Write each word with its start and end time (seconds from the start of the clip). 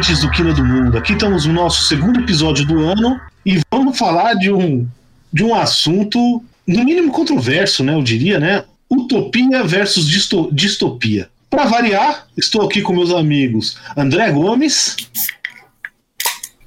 ouvintes 0.00 0.20
do 0.20 0.30
Quina 0.30 0.54
do 0.54 0.64
Mundo. 0.64 0.96
Aqui 0.96 1.12
estamos 1.12 1.44
no 1.44 1.52
nosso 1.52 1.82
segundo 1.82 2.20
episódio 2.20 2.64
do 2.64 2.80
ano 2.80 3.20
e 3.44 3.60
vamos 3.70 3.98
falar 3.98 4.32
de 4.32 4.50
um, 4.50 4.88
de 5.30 5.44
um 5.44 5.54
assunto, 5.54 6.42
no 6.66 6.84
mínimo 6.84 7.12
controverso, 7.12 7.84
né? 7.84 7.94
Eu 7.94 8.02
diria, 8.02 8.40
né? 8.40 8.64
Utopia 8.88 9.62
versus 9.62 10.08
disto, 10.08 10.48
distopia. 10.52 11.28
Para 11.50 11.66
variar, 11.66 12.26
estou 12.34 12.62
aqui 12.62 12.80
com 12.80 12.94
meus 12.94 13.12
amigos 13.12 13.76
André 13.94 14.30
Gomes. 14.30 14.96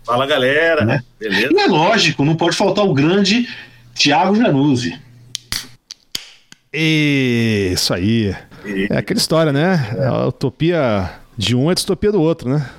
Fala 0.05 0.27
galera, 0.27 0.85
né? 0.85 1.03
beleza? 1.19 1.49
E 1.51 1.59
é 1.59 1.65
lógico, 1.65 2.23
não 2.23 2.35
pode 2.35 2.55
faltar 2.55 2.85
o 2.85 2.93
grande 2.93 3.49
Tiago 3.95 4.35
Januzzi. 4.35 4.99
Isso 6.71 7.93
aí. 7.95 8.35
É 8.91 8.97
aquela 8.97 9.19
história, 9.19 9.51
né? 9.51 9.97
A 10.07 10.27
utopia 10.27 11.22
de 11.37 11.55
um 11.55 11.69
é 11.69 11.71
a 11.71 11.75
distopia 11.75 12.11
do 12.11 12.21
outro, 12.21 12.49
né? 12.49 12.69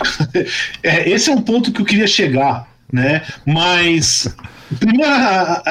é, 0.82 1.08
esse 1.10 1.30
é 1.30 1.32
um 1.32 1.42
ponto 1.42 1.72
que 1.72 1.80
eu 1.80 1.84
queria 1.84 2.06
chegar, 2.06 2.68
né? 2.92 3.22
Mas, 3.46 4.34
primeiro, 4.78 5.12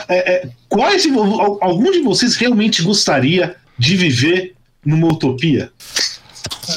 é, 0.07 0.33
é, 0.33 0.49
quais 0.69 1.07
algum 1.61 1.91
de 1.91 2.01
vocês 2.01 2.35
realmente 2.35 2.81
gostaria 2.81 3.55
de 3.77 3.95
viver 3.95 4.55
numa 4.85 5.07
utopia? 5.07 5.71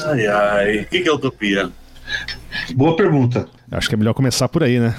Ai, 0.05 0.27
ai, 0.27 0.77
o 0.79 0.85
que, 0.85 1.01
que 1.01 1.09
é 1.09 1.13
utopia? 1.13 1.71
Boa 2.75 2.95
pergunta. 2.95 3.47
Acho 3.71 3.89
que 3.89 3.95
é 3.95 3.97
melhor 3.97 4.13
começar 4.13 4.47
por 4.47 4.63
aí, 4.63 4.79
né? 4.79 4.95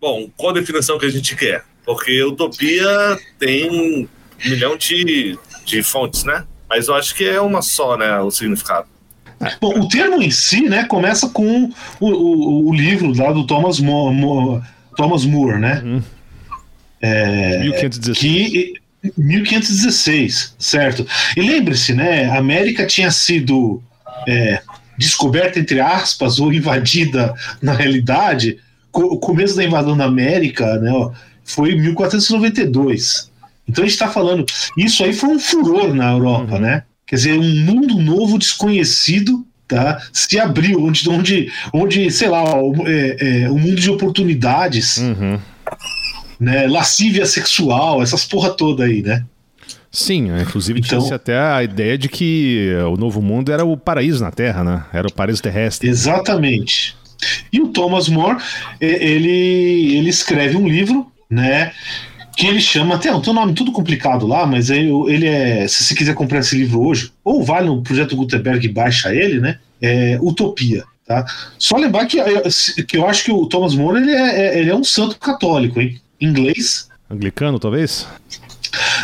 Bom, 0.00 0.28
qual 0.36 0.50
a 0.50 0.58
definição 0.58 0.98
que 0.98 1.06
a 1.06 1.10
gente 1.10 1.36
quer? 1.36 1.64
Porque 1.84 2.22
utopia 2.22 3.18
tem 3.38 3.70
um 3.70 4.08
milhão 4.44 4.76
de, 4.76 5.38
de 5.64 5.82
fontes, 5.82 6.24
né? 6.24 6.44
Mas 6.68 6.88
eu 6.88 6.94
acho 6.94 7.14
que 7.14 7.24
é 7.24 7.40
uma 7.40 7.62
só, 7.62 7.96
né? 7.96 8.18
O 8.20 8.30
significado. 8.30 8.88
Bom, 9.60 9.80
o 9.80 9.88
termo 9.88 10.22
em 10.22 10.30
si, 10.30 10.62
né, 10.62 10.84
começa 10.84 11.28
com 11.28 11.70
o, 12.00 12.06
o, 12.08 12.68
o 12.68 12.74
livro 12.74 13.12
lá 13.16 13.32
do 13.32 13.46
Thomas, 13.46 13.80
Mo, 13.80 14.12
Mo, 14.12 14.62
Thomas 14.96 15.24
Moore, 15.24 15.58
né? 15.58 15.82
Uhum. 15.84 16.02
É, 17.00 17.58
1516. 17.60 18.18
Que, 18.18 18.74
1516, 19.18 20.54
certo. 20.58 21.06
E 21.36 21.40
lembre-se, 21.40 21.92
né, 21.92 22.26
a 22.26 22.38
América 22.38 22.86
tinha 22.86 23.10
sido 23.10 23.82
é, 24.28 24.62
descoberta, 24.96 25.58
entre 25.58 25.80
aspas, 25.80 26.38
ou 26.38 26.52
invadida 26.52 27.34
na 27.60 27.72
realidade, 27.72 28.58
o 28.92 29.18
começo 29.18 29.56
da 29.56 29.64
invasão 29.64 29.96
da 29.96 30.04
América 30.04 30.78
né, 30.78 30.92
foi 31.44 31.72
em 31.72 31.80
1492. 31.80 33.30
Então 33.66 33.82
a 33.82 33.86
gente 33.86 33.94
está 33.94 34.08
falando, 34.08 34.44
isso 34.76 35.02
aí 35.02 35.12
foi 35.12 35.30
um 35.30 35.38
furor 35.38 35.94
na 35.94 36.12
Europa, 36.12 36.54
uhum. 36.54 36.60
né? 36.60 36.84
Quer 37.12 37.16
dizer, 37.16 37.38
um 37.38 37.60
mundo 37.60 37.96
novo 37.96 38.38
desconhecido 38.38 39.46
tá, 39.68 40.00
se 40.14 40.40
abriu, 40.40 40.82
onde, 40.82 41.06
onde, 41.10 41.52
onde 41.70 42.10
sei 42.10 42.26
lá, 42.26 42.42
é, 42.86 43.42
é, 43.42 43.50
um 43.50 43.58
mundo 43.58 43.78
de 43.78 43.90
oportunidades, 43.90 44.96
uhum. 44.96 45.38
né, 46.40 46.66
lascívia 46.66 47.26
sexual, 47.26 48.02
essas 48.02 48.24
porra 48.24 48.48
toda 48.48 48.84
aí, 48.84 49.02
né? 49.02 49.26
Sim, 49.90 50.28
inclusive 50.40 50.80
então, 50.80 51.02
tinha 51.02 51.16
até 51.16 51.38
a 51.38 51.62
ideia 51.62 51.98
de 51.98 52.08
que 52.08 52.70
o 52.90 52.96
novo 52.96 53.20
mundo 53.20 53.52
era 53.52 53.62
o 53.62 53.76
paraíso 53.76 54.24
na 54.24 54.30
Terra, 54.30 54.64
né? 54.64 54.82
Era 54.90 55.06
o 55.06 55.12
paraíso 55.12 55.42
terrestre. 55.42 55.90
Exatamente. 55.90 56.96
E 57.52 57.60
o 57.60 57.68
Thomas 57.68 58.08
More, 58.08 58.38
ele, 58.80 59.98
ele 59.98 60.08
escreve 60.08 60.56
um 60.56 60.66
livro, 60.66 61.12
né? 61.28 61.72
Que 62.36 62.46
ele 62.46 62.60
chama, 62.60 62.98
tem, 62.98 63.12
tem 63.20 63.30
um 63.30 63.34
nome 63.34 63.54
tudo 63.54 63.72
complicado 63.72 64.26
lá, 64.26 64.46
mas 64.46 64.70
ele, 64.70 64.90
ele 65.08 65.26
é, 65.26 65.66
se 65.68 65.84
você 65.84 65.94
quiser 65.94 66.14
comprar 66.14 66.40
esse 66.40 66.56
livro 66.56 66.80
hoje, 66.80 67.12
ou 67.24 67.42
vai 67.42 67.62
no 67.62 67.82
Projeto 67.82 68.16
Gutenberg 68.16 68.64
e 68.64 68.72
baixa 68.72 69.14
ele, 69.14 69.40
né, 69.40 69.58
é 69.80 70.18
Utopia, 70.20 70.84
tá? 71.06 71.24
Só 71.58 71.76
lembrar 71.76 72.06
que, 72.06 72.18
que 72.84 72.96
eu 72.96 73.06
acho 73.06 73.24
que 73.24 73.32
o 73.32 73.46
Thomas 73.46 73.74
More, 73.74 74.00
ele 74.00 74.12
é, 74.12 74.40
é 74.40 74.58
ele 74.58 74.70
é 74.70 74.74
um 74.74 74.84
santo 74.84 75.18
católico, 75.18 75.80
hein, 75.80 76.00
inglês. 76.20 76.88
Anglicano, 77.10 77.58
talvez? 77.58 78.06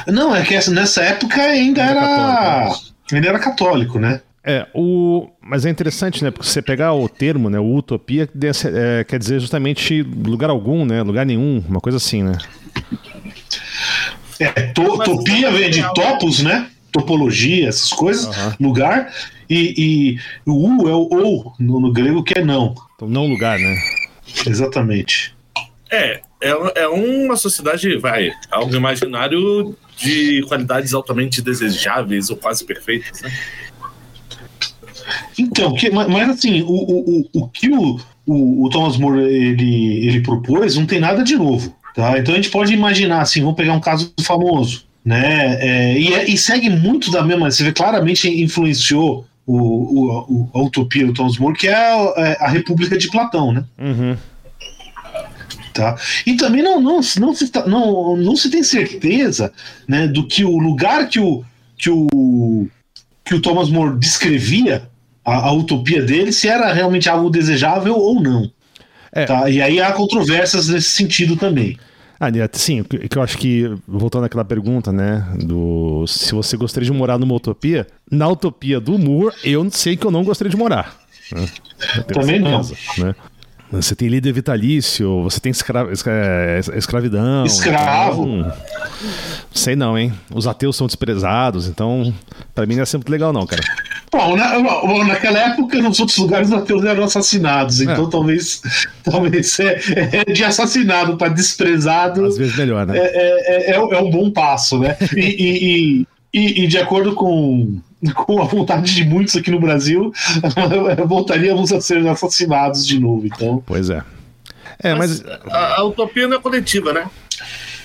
Não, 0.07 0.35
é 0.35 0.43
que 0.43 0.71
nessa 0.71 1.03
época 1.03 1.43
ainda 1.43 1.83
era, 1.83 2.01
era 2.01 2.73
ainda 3.13 3.29
era 3.29 3.39
católico, 3.39 3.99
né? 3.99 4.21
É, 4.43 4.67
o... 4.75 5.29
mas 5.43 5.67
é 5.67 5.71
interessante, 5.71 6.25
né? 6.25 6.31
Porque 6.31 6.47
você 6.47 6.63
pegar 6.63 6.95
o 6.95 7.07
termo, 7.07 7.51
né? 7.51 7.59
O 7.59 7.75
utopia 7.75 8.27
é, 8.73 9.05
quer 9.05 9.19
dizer 9.19 9.41
justamente 9.41 10.03
lugar 10.03 10.49
algum, 10.49 10.87
né? 10.87 11.03
Lugar 11.03 11.27
nenhum, 11.27 11.63
uma 11.69 11.81
coisa 11.81 11.99
assim, 11.99 12.23
né? 12.23 12.39
É, 14.41 14.51
to, 14.73 14.99
topia 14.99 15.51
vem 15.51 15.71
de 15.71 15.83
topos, 15.95 16.43
né? 16.43 16.69
Topologia, 16.93 17.69
essas 17.69 17.91
coisas, 17.91 18.27
uhum. 18.27 18.69
lugar. 18.69 19.13
E, 19.49 19.75
e, 19.77 20.21
o 20.47 20.53
U 20.53 20.89
é 20.89 20.95
o 20.95 21.09
ou 21.11 21.53
no, 21.59 21.81
no, 21.81 21.93
grego, 21.93 22.23
que 22.23 22.39
é 22.39 22.45
não. 22.45 22.75
Então, 22.95 23.09
não 23.09 23.27
lugar, 23.27 23.59
né? 23.59 23.77
Exatamente. 24.47 25.35
É, 25.91 26.21
é, 26.41 26.83
é 26.83 26.89
uma 26.89 27.37
sociedade, 27.37 27.97
vai, 27.97 28.31
algo 28.51 28.75
imaginário 28.75 29.77
de 29.97 30.43
qualidades 30.47 30.95
altamente 30.95 31.43
desejáveis 31.43 32.31
ou 32.31 32.37
quase 32.37 32.65
perfeitas, 32.65 33.23
né? 33.23 33.33
Então, 35.39 35.75
que, 35.75 35.91
mas, 35.91 36.29
assim, 36.29 36.63
o, 36.63 36.71
o, 36.71 37.21
o, 37.21 37.29
o 37.33 37.49
que 37.49 37.71
o, 37.71 37.99
o, 38.27 38.67
o 38.67 38.71
Thomas 38.71 38.99
More 38.99 39.21
ele, 39.21 40.07
ele 40.07 40.21
propôs 40.21 40.77
não 40.77 40.85
tem 40.85 41.01
nada 41.01 41.25
de 41.25 41.37
novo. 41.37 41.75
Tá? 41.95 42.19
Então 42.19 42.35
a 42.35 42.37
gente 42.37 42.51
pode 42.51 42.73
imaginar 42.73 43.23
assim, 43.23 43.41
vamos 43.41 43.57
pegar 43.57 43.73
um 43.73 43.81
caso 43.81 44.13
famoso, 44.21 44.85
né? 45.05 45.59
É, 45.61 45.99
e, 45.99 46.15
é, 46.15 46.29
e, 46.29 46.37
segue 46.37 46.71
muito 46.71 47.11
da 47.11 47.23
mesma, 47.23 47.51
você 47.51 47.65
vê 47.65 47.73
claramente 47.73 48.29
influenciou 48.29 49.27
o, 49.47 49.57
o, 49.57 50.51
a 50.53 50.63
utopia 50.63 51.07
do 51.07 51.15
Thomas 51.15 51.39
More, 51.39 51.57
que 51.57 51.67
é 51.67 51.75
a, 51.75 52.15
é 52.19 52.37
a 52.41 52.49
República 52.49 52.99
de 52.99 53.11
Platão, 53.11 53.53
né? 53.53 53.65
Uhum. 53.79 54.17
Tá? 55.73 55.97
E 56.27 56.35
também 56.35 56.63
não, 56.63 56.81
não, 56.81 57.01
não, 57.19 57.35
se, 57.35 57.49
tá, 57.49 57.67
não, 57.67 58.17
não 58.17 58.35
se 58.35 58.51
tem 58.51 58.63
certeza 58.63 59.53
né, 59.87 60.09
do 60.09 60.27
que 60.27 60.45
o 60.45 60.59
lugar 60.59 61.09
que 61.09 61.21
o, 61.21 61.45
que 61.77 61.89
o, 61.89 62.69
que 63.25 63.35
o 63.35 63.41
Thomas 63.41 63.71
More 63.71 63.97
descrevia, 63.97 64.89
a, 65.25 65.49
a 65.49 65.53
utopia 65.53 66.03
dele, 66.03 66.33
se 66.33 66.49
era 66.49 66.73
realmente 66.73 67.09
algo 67.09 67.31
desejável 67.31 67.95
ou 67.95 68.21
não. 68.21 68.51
É. 69.19 69.27
Tá? 69.27 69.51
E 69.51 69.61
aí 69.61 69.81
há 69.81 69.93
controvérsias 69.93 70.69
nesse 70.69 70.91
sentido 70.91 71.37
também. 71.37 71.79
Ah, 72.21 72.29
sim, 72.53 72.83
que 72.83 73.17
eu 73.17 73.23
acho 73.23 73.39
que, 73.39 73.73
voltando 73.87 74.25
àquela 74.25 74.45
pergunta, 74.45 74.91
né, 74.91 75.25
do 75.45 76.05
se 76.09 76.35
você 76.35 76.57
gostaria 76.57 76.85
de 76.85 76.93
morar 76.93 77.17
numa 77.17 77.35
utopia, 77.35 77.87
na 78.11 78.29
utopia 78.29 78.81
do 78.81 78.99
Moore, 78.99 79.37
eu 79.45 79.69
sei 79.71 79.97
que 79.97 80.05
eu 80.05 80.11
não 80.11 80.25
gostaria 80.25 80.51
de 80.51 80.57
morar. 80.57 80.99
Né? 81.31 81.49
Também 82.13 82.43
certeza, 82.43 82.75
não. 82.99 83.07
Né? 83.07 83.15
Você 83.71 83.95
tem 83.95 84.09
líder 84.09 84.33
vitalício, 84.33 85.23
você 85.23 85.39
tem 85.41 85.51
escra 85.51 85.93
escra 85.93 86.61
escravidão. 86.75 87.45
Escravo. 87.45 88.27
Então, 88.27 88.53
sei 89.53 89.77
não, 89.77 89.99
hein? 89.99 90.13
Os 90.35 90.47
ateus 90.47 90.75
são 90.75 90.87
desprezados, 90.87 91.69
então, 91.69 92.13
para 92.55 92.65
mim 92.65 92.77
não 92.77 92.83
é 92.83 92.87
sempre 92.87 93.11
legal, 93.11 93.33
não, 93.33 93.47
cara. 93.47 93.63
Bom, 94.11 94.37
na, 94.37 94.59
bom, 94.59 95.05
naquela 95.05 95.39
época, 95.39 95.83
nos 95.83 96.01
outros 96.01 96.17
lugares, 96.17 96.49
os 96.49 96.55
ateus 96.55 96.83
eram 96.83 97.05
assassinados, 97.05 97.83
então 97.83 98.07
é. 98.07 98.11
talvez, 98.11 98.63
talvez 99.05 99.61
é, 99.61 99.79
é 100.13 100.33
de 100.33 100.45
assassinado 100.45 101.19
para 101.19 101.29
desprezado. 101.29 102.25
Às 102.25 102.39
vezes 102.39 102.57
melhor, 102.57 102.87
né? 102.87 102.97
É, 102.97 103.03
é, 103.03 103.71
é, 103.73 103.75
é 103.75 104.01
um 104.01 104.11
bom 104.11 104.31
passo, 104.31 104.79
né? 104.79 104.97
e, 105.15 105.21
e, 105.21 106.07
e, 106.33 106.65
e, 106.65 106.67
de 106.67 106.79
acordo 106.79 107.15
com, 107.15 107.79
com 108.15 108.41
a 108.41 108.45
vontade 108.45 108.95
de 108.95 109.05
muitos 109.05 109.37
aqui 109.37 109.51
no 109.51 109.61
Brasil, 109.61 110.13
voltaríamos 111.07 111.73
a 111.73 111.81
ser 111.81 112.07
assassinados 112.07 112.87
de 112.87 112.99
novo. 112.99 113.27
Então. 113.27 113.63
Pois 113.67 113.91
é. 113.91 114.03
É, 114.81 114.95
mas. 114.95 115.23
mas... 115.23 115.41
A, 115.53 115.81
a, 115.81 115.85
utopia 115.85 116.29
não 116.29 116.37
é 116.37 116.41
coletiva, 116.41 116.93
né? 116.93 117.09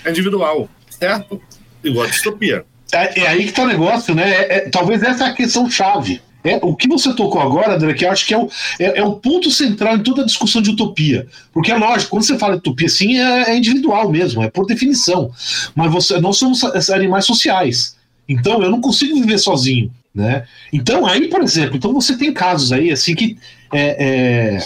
É 0.06 0.10
individual, 0.10 0.70
certo? 0.90 1.42
Igual 1.84 2.06
a 2.06 2.10
distopia. 2.10 2.66
É, 2.92 3.22
é, 3.22 3.28
aí 3.28 3.46
que 3.46 3.52
tá 3.52 3.64
o 3.64 3.68
negócio, 3.68 4.14
né? 4.14 4.30
É, 4.30 4.58
é, 4.58 4.70
talvez 4.70 5.02
essa 5.02 5.26
é 5.26 5.30
a 5.30 5.34
questão 5.34 5.70
chave. 5.70 6.22
É, 6.44 6.58
o 6.62 6.76
que 6.76 6.90
você 6.90 7.14
tocou 7.14 7.42
agora, 7.42 7.76
André, 7.76 7.94
que 7.94 8.06
eu 8.06 8.12
acho 8.12 8.28
que 8.28 8.34
é 8.34 8.38
o, 8.38 8.50
é, 8.78 9.00
é, 9.00 9.04
o 9.04 9.14
ponto 9.14 9.50
central 9.50 9.96
em 9.96 10.04
toda 10.04 10.22
a 10.22 10.26
discussão 10.26 10.62
de 10.62 10.72
utopia. 10.72 11.26
Porque 11.54 11.72
é 11.72 11.78
lógico, 11.78 12.12
quando 12.12 12.24
você 12.24 12.38
fala 12.38 12.54
de 12.54 12.60
utopia, 12.60 12.90
sim, 12.90 13.18
é, 13.18 13.52
é 13.52 13.58
individual 13.58 14.12
mesmo, 14.12 14.44
é 14.44 14.50
por 14.50 14.66
definição. 14.66 15.32
Mas 15.74 15.92
você, 15.92 16.20
nós 16.20 16.38
somos 16.38 16.62
animais 16.92 17.26
sociais. 17.26 17.96
Então 18.28 18.62
eu 18.62 18.70
não 18.70 18.82
consigo 18.82 19.16
viver 19.16 19.38
sozinho. 19.38 19.92
Né? 20.14 20.44
Então, 20.72 21.06
aí, 21.06 21.28
por 21.28 21.42
exemplo, 21.42 21.76
então 21.76 21.92
você 21.92 22.16
tem 22.16 22.32
casos 22.32 22.72
aí 22.72 22.92
assim 22.92 23.16
que, 23.16 23.38
é, 23.74 24.60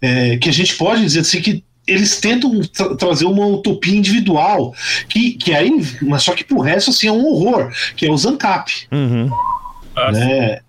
é, 0.00 0.36
que 0.36 0.48
a 0.48 0.52
gente 0.52 0.76
pode 0.76 1.02
dizer 1.02 1.20
assim 1.20 1.40
que 1.40 1.64
eles 1.86 2.20
tentam 2.20 2.60
tra 2.62 2.96
trazer 2.96 3.24
uma 3.26 3.46
utopia 3.46 3.96
individual, 3.96 4.74
que, 5.08 5.32
que 5.34 5.54
aí, 5.54 5.70
mas 6.02 6.22
só 6.22 6.34
que 6.34 6.44
pro 6.44 6.60
resto 6.60 6.90
assim, 6.90 7.06
é 7.06 7.12
um 7.12 7.24
horror, 7.24 7.72
que 7.96 8.06
é 8.06 8.10
o 8.10 8.16
Zancap. 8.16 8.72
Uhum. 8.90 9.30
Né? 10.12 10.60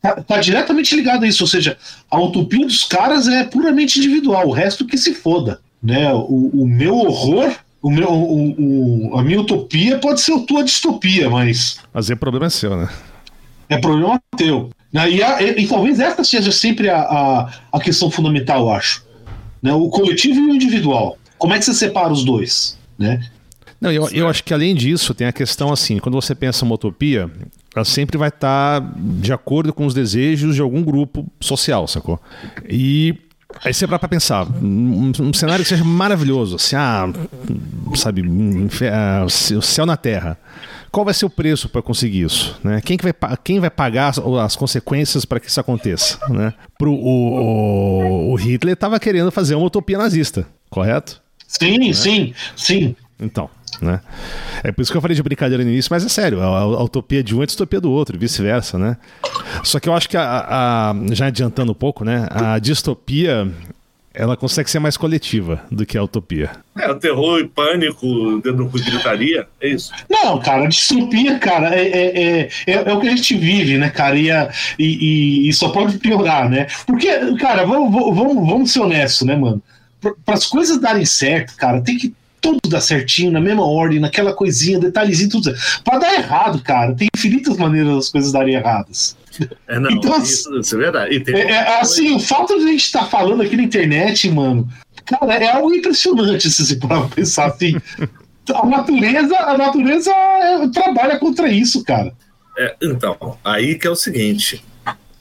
Tá, 0.00 0.22
tá, 0.22 0.38
diretamente 0.38 0.96
ligado 0.96 1.24
a 1.24 1.28
isso, 1.28 1.44
ou 1.44 1.48
seja, 1.48 1.76
a 2.10 2.18
utopia 2.18 2.64
dos 2.64 2.84
caras 2.84 3.28
é 3.28 3.44
puramente 3.44 3.98
individual, 3.98 4.48
o 4.48 4.52
resto 4.52 4.86
que 4.86 4.96
se 4.96 5.14
foda. 5.14 5.60
Né? 5.82 6.12
O, 6.12 6.50
o 6.62 6.66
meu 6.66 6.96
horror, 6.96 7.54
o 7.82 7.90
meu, 7.90 8.10
o, 8.10 9.10
o, 9.12 9.18
a 9.18 9.22
minha 9.22 9.40
utopia 9.40 9.98
pode 9.98 10.20
ser 10.20 10.32
a 10.32 10.40
tua 10.40 10.64
distopia, 10.64 11.28
mas. 11.30 11.78
Mas 11.92 12.08
o 12.08 12.16
problema 12.16 12.46
é 12.46 12.50
seu, 12.50 12.76
né? 12.76 12.88
É 13.68 13.78
problema 13.78 14.20
teu. 14.36 14.70
Né? 14.92 15.10
E, 15.10 15.22
a, 15.22 15.42
e, 15.42 15.62
e, 15.62 15.66
talvez 15.66 16.00
essa 16.00 16.24
seja 16.24 16.50
sempre 16.50 16.88
a, 16.88 17.00
a, 17.00 17.52
a, 17.72 17.80
questão 17.80 18.10
fundamental, 18.10 18.60
eu 18.60 18.70
acho. 18.70 19.04
Né? 19.62 19.72
O 19.72 19.88
coletivo 19.88 20.38
e 20.38 20.46
o 20.50 20.54
individual. 20.54 21.18
Como 21.36 21.52
é 21.52 21.58
que 21.58 21.64
você 21.64 21.74
separa 21.74 22.12
os 22.12 22.24
dois? 22.24 22.78
Né? 22.98 23.20
Não, 23.80 23.92
eu, 23.92 24.08
eu 24.10 24.28
acho 24.28 24.42
que 24.42 24.52
além 24.52 24.74
disso, 24.74 25.14
tem 25.14 25.26
a 25.26 25.32
questão 25.32 25.72
assim, 25.72 25.98
quando 25.98 26.14
você 26.14 26.34
pensa 26.34 26.64
uma 26.64 26.74
utopia, 26.74 27.30
ela 27.74 27.84
sempre 27.84 28.18
vai 28.18 28.28
estar 28.28 28.80
de 28.96 29.32
acordo 29.32 29.72
com 29.72 29.86
os 29.86 29.94
desejos 29.94 30.56
de 30.56 30.60
algum 30.60 30.82
grupo 30.82 31.26
social, 31.40 31.86
sacou? 31.86 32.20
E 32.68 33.14
Aí 33.64 33.72
você 33.72 33.86
para 33.86 33.98
pra 33.98 34.08
pensar, 34.08 34.46
um, 34.62 35.10
um, 35.20 35.32
cenário 35.32 35.64
que 35.64 35.68
seja 35.68 35.82
maravilhoso, 35.82 36.56
assim, 36.56 36.76
ah, 36.76 37.10
sabe, 37.94 38.22
ah, 38.92 39.24
o 39.24 39.62
céu 39.62 39.86
na 39.86 39.96
terra. 39.96 40.38
Qual 40.90 41.04
vai 41.04 41.14
ser 41.14 41.26
o 41.26 41.30
preço 41.30 41.68
para 41.68 41.82
conseguir 41.82 42.22
isso? 42.22 42.58
Né? 42.64 42.80
Quem, 42.80 42.96
que 42.96 43.04
vai, 43.04 43.14
quem 43.44 43.60
vai 43.60 43.70
pagar 43.70 44.08
as, 44.08 44.18
as 44.18 44.56
consequências 44.56 45.24
para 45.24 45.38
que 45.38 45.48
isso 45.48 45.60
aconteça? 45.60 46.18
Né? 46.28 46.52
Pro, 46.78 46.92
o, 46.92 48.32
o 48.32 48.34
Hitler 48.36 48.74
estava 48.74 48.98
querendo 48.98 49.30
fazer 49.30 49.54
uma 49.54 49.66
utopia 49.66 49.98
nazista, 49.98 50.46
correto? 50.70 51.20
Sim, 51.46 51.78
né? 51.78 51.92
sim, 51.92 52.34
sim. 52.56 52.96
Então, 53.20 53.50
né? 53.80 54.00
É 54.62 54.72
por 54.72 54.82
isso 54.82 54.90
que 54.90 54.96
eu 54.96 55.02
falei 55.02 55.14
de 55.14 55.22
brincadeira 55.22 55.64
no 55.64 55.70
início, 55.70 55.88
mas 55.90 56.04
é 56.04 56.08
sério, 56.08 56.40
a, 56.40 56.46
a, 56.46 56.82
utopia 56.82 57.22
de 57.22 57.34
um 57.34 57.40
é 57.40 57.42
a 57.44 57.46
distopia 57.46 57.80
do 57.80 57.90
outro, 57.90 58.18
vice-versa, 58.18 58.78
né? 58.78 58.96
Só 59.64 59.80
que 59.80 59.88
eu 59.88 59.94
acho 59.94 60.08
que, 60.08 60.16
a, 60.16 60.22
a, 60.22 61.14
já 61.14 61.26
adiantando 61.26 61.72
um 61.72 61.74
pouco, 61.74 62.04
né? 62.04 62.26
A 62.30 62.58
distopia 62.58 63.50
ela 64.18 64.36
consegue 64.36 64.68
ser 64.68 64.80
mais 64.80 64.96
coletiva 64.96 65.62
do 65.70 65.86
que 65.86 65.96
a 65.96 66.02
utopia. 66.02 66.50
É, 66.76 66.90
o 66.90 66.96
terror 66.96 67.38
e 67.38 67.46
pânico 67.46 68.40
dentro 68.42 68.64
do 68.64 68.68
gritaria, 68.68 69.46
é 69.60 69.68
isso? 69.68 69.92
Não, 70.10 70.40
cara, 70.40 70.64
a 70.64 70.68
distopia, 70.68 71.38
cara, 71.38 71.72
é, 71.72 71.86
é, 71.86 72.20
é, 72.20 72.48
é, 72.66 72.72
é 72.72 72.92
o 72.92 73.00
que 73.00 73.06
a 73.06 73.14
gente 73.14 73.36
vive, 73.36 73.78
né, 73.78 73.90
cara, 73.90 74.18
e, 74.18 74.28
a, 74.28 74.50
e, 74.76 75.48
e, 75.48 75.52
só 75.52 75.68
pode 75.68 75.98
piorar, 75.98 76.50
né? 76.50 76.66
Porque, 76.84 77.08
cara, 77.36 77.64
vamos, 77.64 77.92
vamos, 77.92 78.34
vamos 78.34 78.72
ser 78.72 78.80
honestos, 78.80 79.24
né, 79.24 79.36
mano? 79.36 79.62
Para 80.00 80.34
as 80.34 80.46
coisas 80.46 80.80
darem 80.80 81.04
certo, 81.04 81.54
cara, 81.56 81.80
tem 81.80 81.96
que 81.96 82.12
tudo 82.40 82.58
dar 82.68 82.80
certinho, 82.80 83.30
na 83.30 83.40
mesma 83.40 83.64
ordem, 83.64 84.00
naquela 84.00 84.32
coisinha, 84.32 84.80
detalhezinho, 84.80 85.30
tudo. 85.30 85.54
Pra 85.84 85.98
dar 85.98 86.14
errado, 86.14 86.60
cara, 86.60 86.92
tem 86.94 87.08
infinitas 87.16 87.56
maneiras 87.56 87.94
das 87.94 88.08
coisas 88.10 88.32
darem 88.32 88.54
erradas. 88.54 89.16
É, 89.66 89.78
não, 89.78 89.90
então, 89.90 90.20
isso, 90.22 90.58
isso 90.58 90.74
é 90.74 90.78
verdade. 90.78 91.24
É, 91.32 91.40
é, 91.40 91.80
assim, 91.80 92.16
o 92.16 92.20
fato 92.20 92.58
de 92.58 92.64
a 92.64 92.68
gente 92.68 92.84
estar 92.84 93.00
tá 93.00 93.06
falando 93.06 93.42
aqui 93.42 93.56
na 93.56 93.62
internet, 93.62 94.28
mano, 94.30 94.68
cara, 95.04 95.34
é 95.34 95.52
algo 95.52 95.74
impressionante 95.74 96.50
se 96.50 96.64
você 96.64 96.76
parar 96.76 97.08
pensar 97.08 97.46
assim. 97.46 97.76
a 98.54 98.66
natureza, 98.66 99.36
a 99.36 99.58
natureza 99.58 100.10
é, 100.10 100.68
trabalha 100.68 101.18
contra 101.18 101.48
isso, 101.48 101.84
cara. 101.84 102.12
É, 102.56 102.74
então, 102.82 103.38
aí 103.44 103.76
que 103.76 103.86
é 103.86 103.90
o 103.90 103.96
seguinte. 103.96 104.64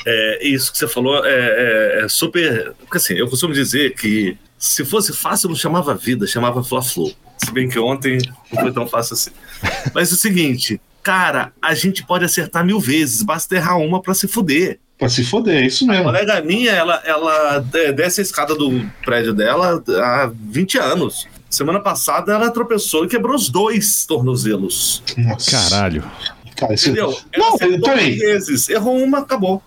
É, 0.06 0.48
isso 0.48 0.72
que 0.72 0.78
você 0.78 0.88
falou 0.88 1.26
é, 1.26 1.32
é, 1.32 2.06
é 2.06 2.08
super. 2.08 2.74
Porque 2.80 2.98
assim, 2.98 3.14
eu 3.14 3.28
costumo 3.30 3.54
dizer 3.54 3.94
que 3.94 4.38
se 4.58 4.84
fosse 4.86 5.14
fácil, 5.14 5.50
não 5.50 5.56
chamava 5.56 5.94
vida, 5.94 6.26
chamava 6.26 6.64
Fla-Flu. 6.64 7.14
Se 7.38 7.52
bem 7.52 7.70
que 7.70 7.78
ontem 7.78 8.18
não 8.52 8.62
foi 8.62 8.72
tão 8.72 8.88
fácil 8.88 9.14
assim. 9.14 9.32
Mas 9.94 10.12
é 10.12 10.16
o 10.16 10.18
seguinte, 10.18 10.82
cara, 11.08 11.54
a 11.62 11.74
gente 11.74 12.04
pode 12.04 12.26
acertar 12.26 12.66
mil 12.66 12.82
vezes, 12.82 13.24
basta 13.24 13.56
errar 13.56 13.78
uma 13.78 14.02
para 14.02 14.14
se 14.14 14.28
fuder. 14.28 14.78
Pra 14.98 15.08
se 15.08 15.24
fuder, 15.24 15.64
é 15.64 15.66
isso 15.66 15.88
mesmo. 15.88 16.02
A 16.02 16.12
colega 16.12 16.42
minha, 16.42 16.72
ela, 16.72 17.02
ela 17.06 17.60
desce 17.96 18.20
a 18.20 18.24
escada 18.24 18.54
do 18.54 18.86
prédio 19.06 19.34
dela 19.34 19.82
há 19.88 20.30
20 20.34 20.78
anos. 20.78 21.26
Semana 21.50 21.80
passada 21.80 22.34
ela 22.34 22.52
tropeçou 22.52 23.06
e 23.06 23.08
quebrou 23.08 23.38
os 23.38 23.48
dois 23.48 24.06
tornozelos. 24.06 25.02
Nossa. 25.16 25.50
Caralho. 25.50 26.04
Cara, 26.58 26.74
Entendeu? 26.74 27.18
Ela 27.32 27.52
não, 27.52 27.80
também. 27.80 28.18
vezes, 28.18 28.68
errou 28.68 28.98
uma, 29.02 29.20
acabou. 29.20 29.64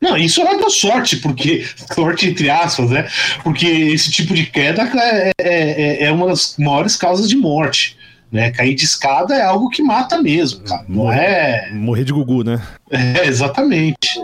Não, 0.00 0.16
isso 0.16 0.42
é 0.42 0.58
da 0.58 0.70
sorte, 0.70 1.16
porque. 1.16 1.66
Sorte 1.92 2.28
entre 2.28 2.50
aspas, 2.50 2.90
né? 2.90 3.08
Porque 3.42 3.66
esse 3.66 4.12
tipo 4.12 4.32
de 4.32 4.46
queda 4.46 4.82
é, 4.82 5.32
é, 5.40 5.42
é, 5.42 6.04
é 6.04 6.12
uma 6.12 6.28
das 6.28 6.54
maiores 6.56 6.94
causas 6.94 7.28
de 7.28 7.34
morte. 7.34 7.96
Né? 8.34 8.50
Cair 8.50 8.74
de 8.74 8.84
escada 8.84 9.36
é 9.36 9.42
algo 9.42 9.70
que 9.70 9.80
mata 9.80 10.20
mesmo, 10.20 10.64
cara. 10.64 10.84
Não 10.88 11.04
morrer, 11.04 11.20
é. 11.20 11.70
Morrer 11.72 12.02
de 12.02 12.12
gugu, 12.12 12.42
né? 12.42 12.60
É, 12.90 13.26
exatamente. 13.26 14.20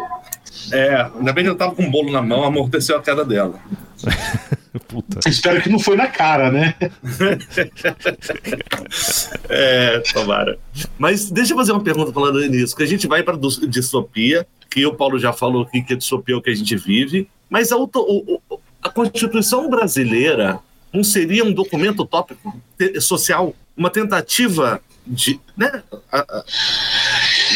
É, 0.72 1.08
ainda 1.16 1.32
bem 1.32 1.44
que 1.44 1.50
eu 1.50 1.56
tava 1.56 1.74
com 1.74 1.82
um 1.82 1.90
bolo 1.90 2.10
na 2.10 2.20
mão, 2.20 2.44
amorteceu 2.44 2.96
a 2.96 3.02
queda 3.02 3.24
dela. 3.24 3.54
Puta. 4.88 5.28
Espero 5.28 5.62
que 5.62 5.68
não 5.68 5.78
foi 5.78 5.96
na 5.96 6.08
cara, 6.08 6.50
né? 6.50 6.74
é, 9.48 10.02
tomara. 10.12 10.58
Mas 10.98 11.30
deixa 11.30 11.52
eu 11.52 11.56
fazer 11.56 11.70
uma 11.70 11.82
pergunta 11.82 12.12
falando 12.12 12.40
nisso, 12.48 12.74
que 12.74 12.82
a 12.82 12.86
gente 12.86 13.06
vai 13.06 13.22
para 13.22 13.38
distopia, 13.68 14.44
que 14.68 14.84
o 14.86 14.94
Paulo 14.94 15.20
já 15.20 15.32
falou 15.32 15.62
aqui 15.62 15.82
que 15.82 15.94
a 15.94 15.96
distopia 15.96 16.34
é 16.34 16.38
o 16.38 16.42
que 16.42 16.50
a 16.50 16.54
gente 16.54 16.76
vive, 16.76 17.28
mas 17.48 17.70
a, 17.70 17.76
a 18.82 18.88
Constituição 18.88 19.70
brasileira 19.70 20.58
não 20.92 21.04
seria 21.04 21.44
um 21.44 21.52
documento 21.52 22.00
utópico 22.00 22.54
social, 23.00 23.54
uma 23.76 23.90
tentativa 23.90 24.80
de, 25.06 25.40
né? 25.56 25.82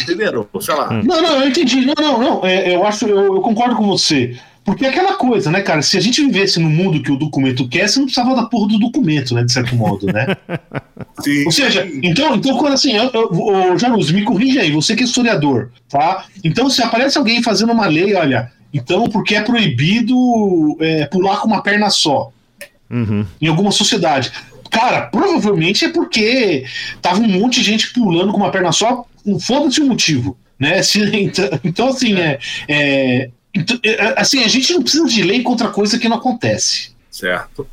Entenderam? 0.02 0.46
Sei 0.60 0.74
lá. 0.74 0.92
Não, 1.02 1.22
não, 1.22 1.42
eu 1.42 1.48
entendi. 1.48 1.86
Não, 1.86 1.94
não, 1.96 2.20
não. 2.20 2.46
É, 2.46 2.74
eu 2.74 2.84
acho, 2.86 3.06
eu, 3.06 3.36
eu 3.36 3.40
concordo 3.40 3.76
com 3.76 3.86
você. 3.86 4.36
Porque 4.64 4.86
é 4.86 4.88
aquela 4.88 5.14
coisa, 5.14 5.50
né, 5.50 5.60
cara? 5.60 5.82
Se 5.82 5.98
a 5.98 6.00
gente 6.00 6.24
vivesse 6.24 6.58
no 6.58 6.70
mundo 6.70 7.02
que 7.02 7.12
o 7.12 7.18
documento 7.18 7.68
quer, 7.68 7.86
você 7.86 7.98
não 7.98 8.06
precisava 8.06 8.34
da 8.34 8.46
porra 8.46 8.68
do 8.68 8.78
documento, 8.78 9.34
né? 9.34 9.44
De 9.44 9.52
certo 9.52 9.76
modo, 9.76 10.06
né? 10.06 10.26
Sim. 11.22 11.44
Ou 11.44 11.52
seja, 11.52 11.86
então, 12.02 12.34
então 12.34 12.56
quando 12.56 12.72
assim, 12.72 12.92
eu, 12.92 13.10
eu, 13.12 13.78
Janus, 13.78 14.10
me 14.10 14.24
corrija 14.24 14.62
aí, 14.62 14.72
você 14.72 14.96
que 14.96 15.02
é 15.02 15.06
historiador, 15.06 15.70
tá? 15.88 16.24
Então, 16.42 16.70
se 16.70 16.82
aparece 16.82 17.18
alguém 17.18 17.42
fazendo 17.42 17.72
uma 17.72 17.86
lei, 17.86 18.14
olha, 18.14 18.50
então, 18.72 19.04
porque 19.04 19.34
é 19.34 19.42
proibido 19.42 20.16
é, 20.80 21.04
pular 21.06 21.36
com 21.40 21.46
uma 21.46 21.62
perna 21.62 21.90
só 21.90 22.32
uhum. 22.94 23.26
em 23.40 23.48
alguma 23.48 23.70
sociedade. 23.70 24.32
Cara, 24.70 25.02
provavelmente 25.02 25.84
é 25.84 25.88
porque 25.88 26.64
tava 27.02 27.20
um 27.20 27.28
monte 27.28 27.60
de 27.60 27.66
gente 27.66 27.92
pulando 27.92 28.32
com 28.32 28.38
uma 28.38 28.50
perna 28.50 28.72
só, 28.72 29.04
foda-se 29.40 29.80
o 29.80 29.86
motivo. 29.86 30.36
Né? 30.58 30.80
Então, 31.12 31.60
então 31.64 31.88
assim, 31.88 32.14
é, 32.14 32.38
é 32.68 33.30
então, 33.54 33.78
é, 33.84 33.90
é, 33.90 34.14
assim, 34.20 34.42
a 34.42 34.48
gente 34.48 34.72
não 34.72 34.82
precisa 34.82 35.06
de 35.06 35.22
lei 35.22 35.42
contra 35.42 35.68
coisa 35.68 35.98
que 35.98 36.08
não 36.08 36.16
acontece. 36.16 36.92
Certo. 37.10 37.66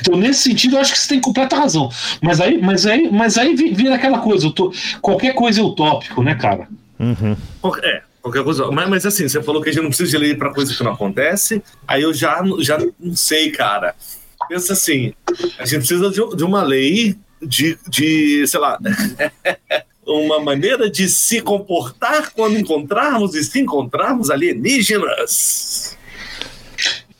Então, 0.00 0.16
nesse 0.16 0.42
sentido, 0.42 0.76
eu 0.76 0.80
acho 0.80 0.92
que 0.92 0.98
você 0.98 1.08
tem 1.08 1.20
completa 1.20 1.56
razão. 1.56 1.88
Mas 2.20 2.40
aí, 2.40 2.60
mas 2.60 2.86
aí, 2.86 3.10
mas 3.10 3.38
aí 3.38 3.54
vira 3.54 3.94
aquela 3.94 4.18
coisa, 4.18 4.52
tô, 4.52 4.72
qualquer 5.00 5.34
coisa 5.34 5.60
é 5.60 5.64
utópico, 5.64 6.22
né, 6.22 6.34
cara? 6.34 6.68
Uhum. 7.00 7.36
É, 7.82 8.02
qualquer 8.20 8.44
coisa. 8.44 8.70
Mas, 8.70 8.88
mas, 8.88 9.06
assim, 9.06 9.26
você 9.26 9.42
falou 9.42 9.62
que 9.62 9.70
a 9.70 9.72
gente 9.72 9.82
não 9.82 9.88
precisa 9.88 10.10
de 10.10 10.18
lei 10.18 10.34
para 10.34 10.52
coisa 10.52 10.74
que 10.74 10.84
não 10.84 10.92
acontece. 10.92 11.62
Aí 11.88 12.02
eu 12.02 12.12
já, 12.12 12.42
já 12.58 12.78
não 13.00 13.16
sei, 13.16 13.50
cara. 13.50 13.94
Pensa 14.48 14.72
assim, 14.72 15.12
a 15.58 15.64
gente 15.64 15.78
precisa 15.78 16.10
de, 16.10 16.36
de 16.36 16.44
uma 16.44 16.62
lei 16.62 17.16
de, 17.40 17.78
de, 17.88 18.46
sei 18.46 18.60
lá, 18.60 18.78
uma 20.06 20.40
maneira 20.40 20.90
de 20.90 21.08
se 21.08 21.40
comportar 21.40 22.32
quando 22.32 22.58
encontrarmos 22.58 23.34
e 23.34 23.42
se 23.42 23.60
encontrarmos 23.60 24.30
alienígenas. 24.30 25.96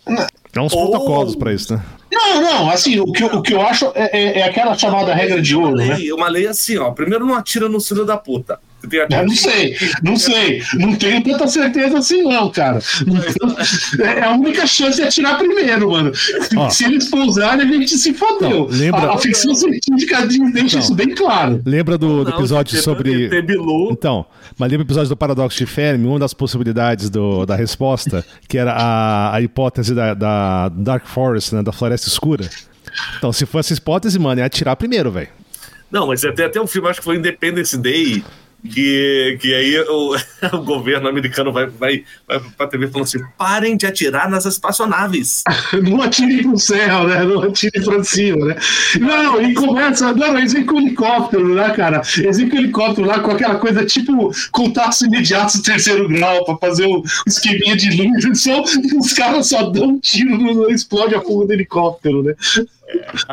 Há 0.06 0.62
uns 0.62 0.72
Ou... 0.72 0.90
protocolos 0.90 1.36
para 1.36 1.52
isso, 1.52 1.74
né? 1.74 1.82
Não, 2.12 2.42
não, 2.42 2.70
assim, 2.70 3.00
o 3.00 3.10
que, 3.10 3.24
o 3.24 3.40
que 3.40 3.54
eu 3.54 3.62
acho 3.62 3.90
é, 3.94 4.10
é, 4.12 4.38
é 4.40 4.42
aquela 4.44 4.76
chamada 4.76 5.14
regra 5.14 5.40
de 5.40 5.56
ouro, 5.56 5.70
uma 5.70 5.76
lei, 5.76 6.08
né? 6.08 6.12
Uma 6.12 6.28
lei 6.28 6.46
assim, 6.46 6.76
ó. 6.76 6.90
Primeiro 6.90 7.24
não 7.24 7.34
atira 7.34 7.70
no 7.70 7.80
filho 7.80 8.04
da 8.04 8.18
puta. 8.18 8.60
Eu 8.90 9.26
não 9.26 9.34
sei, 9.34 9.76
não 10.02 10.16
sei. 10.16 10.62
Não 10.74 10.94
tenho 10.96 11.22
tanta 11.22 11.46
certeza 11.46 11.98
assim, 11.98 12.22
não, 12.22 12.50
cara. 12.50 12.80
É 14.00 14.24
a 14.24 14.32
única 14.32 14.66
chance 14.66 15.00
é 15.00 15.06
atirar 15.06 15.38
primeiro, 15.38 15.90
mano. 15.90 16.12
Ó, 16.56 16.70
se 16.70 16.84
eles 16.84 17.08
pousarem, 17.08 17.66
a 17.66 17.72
gente 17.72 17.96
se 17.96 18.12
fodeu. 18.12 18.68
lembra... 18.70 19.00
a, 19.02 19.14
a 19.14 19.18
ficção 19.18 19.54
científica 19.54 20.26
deixa 20.52 20.78
isso 20.78 20.94
bem 20.94 21.14
claro. 21.14 21.62
Lembra 21.64 21.96
do, 21.96 22.24
do 22.24 22.30
episódio 22.30 22.76
não, 22.76 22.82
sobre. 22.82 23.30
Então, 23.90 24.26
mas 24.58 24.70
lembra 24.70 24.84
o 24.84 24.86
episódio 24.86 25.08
do 25.08 25.16
paradoxo 25.16 25.58
de 25.58 25.66
Fermi? 25.66 26.06
Uma 26.06 26.18
das 26.18 26.34
possibilidades 26.34 27.08
do, 27.08 27.46
da 27.46 27.54
resposta, 27.54 28.24
que 28.48 28.58
era 28.58 28.72
a, 28.72 29.34
a 29.34 29.40
hipótese 29.40 29.94
da, 29.94 30.14
da 30.14 30.68
Dark 30.68 31.06
Forest, 31.06 31.54
né, 31.54 31.62
da 31.62 31.72
floresta 31.72 32.08
escura. 32.08 32.48
Então, 33.18 33.32
se 33.32 33.46
fosse 33.46 33.72
essa 33.72 33.80
hipótese, 33.80 34.18
mano, 34.18 34.40
é 34.40 34.44
atirar 34.44 34.76
primeiro, 34.76 35.10
velho. 35.10 35.28
Não, 35.90 36.06
mas 36.06 36.22
tem 36.22 36.46
até 36.46 36.60
um 36.60 36.66
filme, 36.66 36.88
acho 36.88 37.00
que 37.00 37.04
foi 37.04 37.16
Independence 37.16 37.76
Day, 37.76 38.24
que, 38.68 39.38
que 39.40 39.54
aí 39.54 39.78
o, 39.80 40.16
o 40.56 40.64
governo 40.64 41.08
americano 41.08 41.52
vai, 41.52 41.66
vai, 41.66 42.04
vai 42.26 42.40
pra 42.56 42.66
TV 42.66 42.88
falando 42.88 43.06
assim: 43.06 43.18
parem 43.36 43.76
de 43.76 43.86
atirar 43.86 44.30
nas 44.30 44.44
espaçonaves. 44.44 45.42
não 45.82 46.02
atirem 46.02 46.42
pro 46.42 46.58
céu, 46.58 47.04
né? 47.08 47.24
Não 47.24 47.42
atirem 47.42 47.82
pra 47.82 48.04
cima, 48.04 48.46
né? 48.46 48.56
Não, 49.00 49.42
e 49.42 49.54
começa. 49.54 50.12
Não, 50.12 50.38
eles 50.38 50.52
vêm 50.52 50.64
com 50.64 50.80
helicóptero, 50.80 51.54
né, 51.54 51.70
cara? 51.70 52.02
Eles 52.18 52.38
vêm 52.38 52.48
com 52.48 52.56
helicóptero 52.56 53.06
lá 53.06 53.20
com 53.20 53.30
aquela 53.30 53.56
coisa 53.56 53.84
tipo 53.84 54.30
contato 54.50 55.04
imediato 55.04 55.62
terceiro 55.62 56.08
grau 56.08 56.44
pra 56.44 56.56
fazer 56.56 56.86
o 56.86 57.02
esqueminha 57.26 57.76
de 57.76 57.90
luz. 57.96 58.42
Só, 58.42 58.62
os 58.62 59.12
caras 59.12 59.48
só 59.48 59.70
dão 59.70 59.90
um 59.90 59.98
tiro, 59.98 60.38
não 60.38 60.70
explode 60.70 61.14
a 61.14 61.20
fuga 61.20 61.46
do 61.46 61.52
helicóptero, 61.52 62.22
né? 62.22 62.34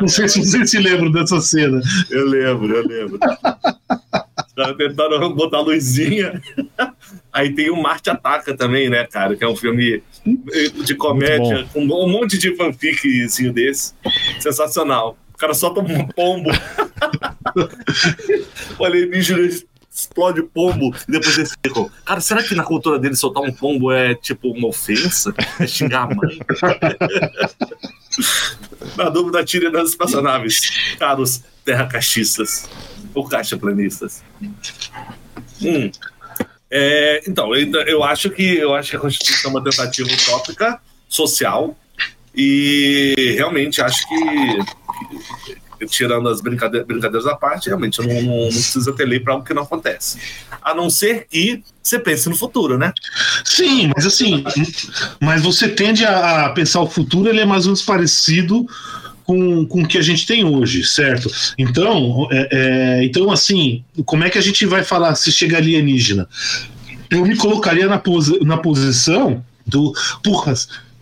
Não 0.00 0.08
sei 0.08 0.28
se 0.28 0.40
vocês 0.40 0.70
se 0.70 0.78
lembram 0.78 1.10
dessa 1.12 1.40
cena. 1.40 1.80
Eu 2.10 2.26
lembro, 2.26 2.74
eu 2.74 2.86
lembro. 2.86 3.18
Tentaram 4.76 5.32
botar 5.32 5.60
luzinha. 5.60 6.42
Aí 7.32 7.54
tem 7.54 7.70
o 7.70 7.80
Marte 7.80 8.10
Ataca 8.10 8.56
também, 8.56 8.90
né, 8.90 9.06
cara? 9.06 9.36
Que 9.36 9.44
é 9.44 9.48
um 9.48 9.56
filme 9.56 10.02
de 10.84 10.94
comédia 10.94 11.66
com 11.72 11.80
um 11.80 12.08
monte 12.08 12.38
de 12.38 12.54
fanficzinho 12.56 13.52
desse. 13.52 13.94
Sensacional. 14.38 15.16
O 15.34 15.38
cara 15.38 15.54
solta 15.54 15.80
um 15.80 16.06
pombo. 16.08 16.50
o 18.78 18.84
alienígena 18.84 19.48
explode 19.90 20.42
pombo 20.42 20.94
e 21.08 21.12
depois 21.12 21.38
eles 21.38 21.56
ficam. 21.64 21.90
Cara, 22.04 22.20
será 22.20 22.42
que 22.42 22.54
na 22.54 22.62
cultura 22.62 22.98
dele 22.98 23.16
soltar 23.16 23.42
um 23.42 23.52
pombo 23.52 23.90
é 23.90 24.14
tipo 24.14 24.50
uma 24.50 24.68
ofensa? 24.68 25.34
É 25.58 25.66
xingar 25.66 26.02
a 26.02 26.14
mãe? 26.14 26.38
na 28.96 29.08
dúvida, 29.08 29.44
tire 29.44 29.70
nas 29.70 29.90
espaçonaves, 29.90 30.96
caros 30.98 31.42
terracaixistas 31.64 32.68
ou 33.14 33.26
caixaplanistas. 33.28 34.22
Hum. 35.62 35.90
É, 36.70 37.22
então, 37.26 37.54
eu 37.54 38.04
acho 38.04 38.30
que 38.30 38.56
eu 38.56 38.74
acho 38.74 38.90
que 38.90 38.96
a 38.96 39.00
Constituição 39.00 39.50
é 39.50 39.54
uma 39.54 39.64
tentativa 39.64 40.08
utópica 40.08 40.80
social 41.08 41.76
e 42.34 43.34
realmente 43.36 43.82
acho 43.82 44.06
que, 44.08 45.86
tirando 45.86 46.28
as 46.28 46.40
brincadeiras, 46.40 46.86
brincadeiras 46.86 47.26
à 47.26 47.34
parte, 47.34 47.66
realmente 47.66 47.98
não, 48.00 48.22
não, 48.22 48.44
não 48.44 48.48
precisa 48.48 48.92
ter 48.92 49.04
lei 49.04 49.18
para 49.18 49.32
algo 49.32 49.44
que 49.44 49.52
não 49.52 49.64
acontece. 49.64 50.18
A 50.62 50.72
não 50.72 50.88
ser 50.88 51.26
que 51.28 51.64
você 51.82 51.98
pense 51.98 52.28
no 52.28 52.36
futuro, 52.36 52.78
né? 52.78 52.92
Sim, 53.44 53.90
mas 53.94 54.06
assim, 54.06 54.44
mas 55.20 55.42
você 55.42 55.68
tende 55.68 56.04
a 56.04 56.50
pensar 56.50 56.80
o 56.80 56.88
futuro, 56.88 57.28
ele 57.28 57.40
é 57.40 57.44
mais 57.44 57.64
ou 57.64 57.70
menos 57.70 57.82
parecido 57.82 58.64
com, 59.30 59.64
com 59.64 59.82
o 59.82 59.86
que 59.86 59.96
a 59.96 60.02
gente 60.02 60.26
tem 60.26 60.44
hoje, 60.44 60.84
certo? 60.84 61.30
Então, 61.56 62.26
é, 62.32 62.48
é, 62.50 63.04
então, 63.04 63.30
assim, 63.30 63.84
como 64.04 64.24
é 64.24 64.30
que 64.30 64.36
a 64.36 64.40
gente 64.40 64.66
vai 64.66 64.82
falar 64.82 65.14
se 65.14 65.30
chega 65.30 65.56
alienígena? 65.56 66.28
Eu 67.08 67.24
me 67.24 67.36
colocaria 67.36 67.86
na, 67.86 67.96
posi 67.96 68.40
na 68.44 68.56
posição 68.56 69.44
do. 69.64 69.92
Porra, 70.24 70.52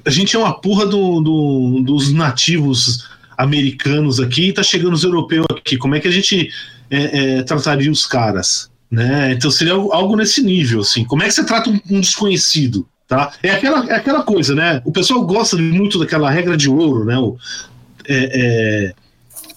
a 0.05 0.11
gente 0.11 0.37
é 0.37 0.39
uma 0.39 0.53
porra 0.53 0.85
do, 0.85 1.23
do, 1.23 1.83
dos 1.83 2.13
nativos 2.13 3.09
americanos 3.35 4.21
aqui 4.21 4.49
e 4.49 4.53
tá 4.53 4.63
chegando 4.63 4.93
os 4.93 5.05
europeus 5.05 5.47
aqui. 5.51 5.79
Como 5.79 5.95
é 5.95 6.01
que 6.01 6.09
a 6.09 6.13
gente 6.13 6.51
é, 6.91 7.39
é 7.39 7.43
trataria 7.43 7.91
os 7.91 8.05
caras? 8.05 8.71
Né? 8.91 9.33
Então 9.33 9.51
seria 9.51 9.73
algo 9.73 10.17
nesse 10.17 10.43
nível, 10.43 10.83
assim. 10.83 11.03
Como 11.03 11.23
é 11.23 11.27
que 11.29 11.33
você 11.33 11.47
trata 11.47 11.71
um, 11.71 11.81
um 11.91 12.01
desconhecido? 12.01 12.87
Tá? 13.07 13.33
É, 13.43 13.53
aquela, 13.53 13.87
é 13.91 13.95
aquela 13.95 14.23
coisa, 14.23 14.55
né? 14.55 14.83
O 14.85 14.93
pessoal 14.93 15.25
gosta 15.25 15.57
muito 15.57 15.99
daquela 15.99 16.31
regra 16.31 16.59
de 16.59 16.69
ouro, 16.69 17.07
né? 17.07 17.17
O, 17.17 17.39
é, 18.09 18.31
é, 18.33 18.93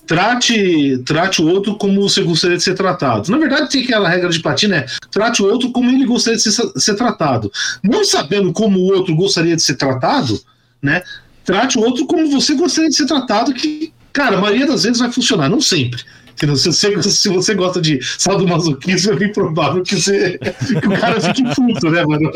trate, 0.06 0.98
trate 1.06 1.42
o 1.42 1.48
outro 1.48 1.76
como 1.76 2.02
você 2.02 2.22
gostaria 2.22 2.58
de 2.58 2.64
ser 2.64 2.76
tratado. 2.76 3.32
Na 3.32 3.38
verdade, 3.38 3.70
tem 3.70 3.84
aquela 3.84 4.10
regra 4.10 4.30
de 4.30 4.42
platina, 4.42 4.78
é 4.78 4.86
trate 5.10 5.42
o 5.42 5.46
outro 5.46 5.72
como 5.72 5.90
ele 5.90 6.06
gostaria 6.06 6.38
de 6.38 6.44
ser, 6.44 6.72
ser 6.76 6.96
tratado. 6.96 7.52
Não 7.82 8.04
sabendo 8.04 8.52
como 8.52 8.80
o 8.80 8.94
outro 8.94 9.16
gostaria 9.16 9.56
de 9.56 9.62
ser 9.62 9.76
tratado, 9.76 10.40
né? 10.82 11.02
Trate 11.46 11.78
o 11.78 11.82
outro 11.82 12.06
como 12.06 12.30
você 12.30 12.54
gostaria 12.54 12.90
de 12.90 12.96
ser 12.96 13.06
tratado, 13.06 13.54
que, 13.54 13.94
cara, 14.12 14.38
a 14.38 14.42
maioria 14.42 14.68
das 14.68 14.84
vezes 14.84 15.00
vai 15.00 15.12
funcionar, 15.12 15.50
não 15.50 15.62
sempre. 15.62 16.04
Se 16.36 16.46
você, 16.72 17.02
se 17.02 17.30
você 17.30 17.54
gosta 17.54 17.82
de 17.82 18.00
sadomasoquismo, 18.18 19.14
é 19.14 19.16
bem 19.16 19.32
provável 19.32 19.84
que, 19.84 19.96
você, 19.96 20.38
que 20.38 20.88
o 20.88 21.00
cara 21.00 21.20
fique 21.22 21.44
puto, 21.56 21.90
né, 21.90 22.06
mano? 22.06 22.32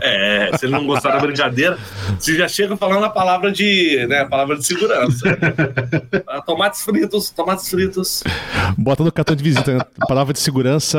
É, 0.00 0.56
se 0.56 0.64
ele 0.64 0.72
não 0.72 0.86
gostar 0.86 1.12
da 1.12 1.20
brincadeira, 1.20 1.78
você 2.18 2.34
já 2.36 2.48
chega 2.48 2.76
falando 2.76 3.04
a 3.04 3.10
palavra 3.10 3.52
de, 3.52 4.06
né, 4.06 4.20
a 4.20 4.26
palavra 4.26 4.56
de 4.56 4.64
segurança. 4.64 5.38
Ah, 6.26 6.40
tomates 6.40 6.82
fritos, 6.82 7.30
tomates 7.30 7.68
fritos. 7.68 8.22
Bota 8.78 9.04
no 9.04 9.12
cartão 9.12 9.36
de 9.36 9.44
visita, 9.44 9.74
né? 9.74 9.80
palavra 10.08 10.32
de 10.32 10.40
segurança, 10.40 10.98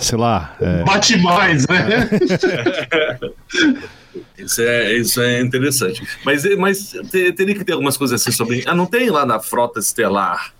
sei 0.00 0.18
lá. 0.18 0.56
É... 0.60 0.82
Bate 0.84 1.16
mais, 1.18 1.66
né? 1.66 2.08
Isso 4.36 4.60
é, 4.60 4.92
isso 4.94 5.22
é 5.22 5.40
interessante. 5.40 6.06
Mas, 6.24 6.44
mas 6.56 6.92
teria 7.10 7.54
que 7.54 7.64
ter 7.64 7.72
algumas 7.72 7.96
coisas 7.96 8.20
assim 8.20 8.30
sobre. 8.30 8.62
Ah, 8.66 8.74
não 8.74 8.84
tem 8.84 9.08
lá 9.08 9.24
na 9.24 9.40
frota 9.40 9.80
estelar 9.80 10.52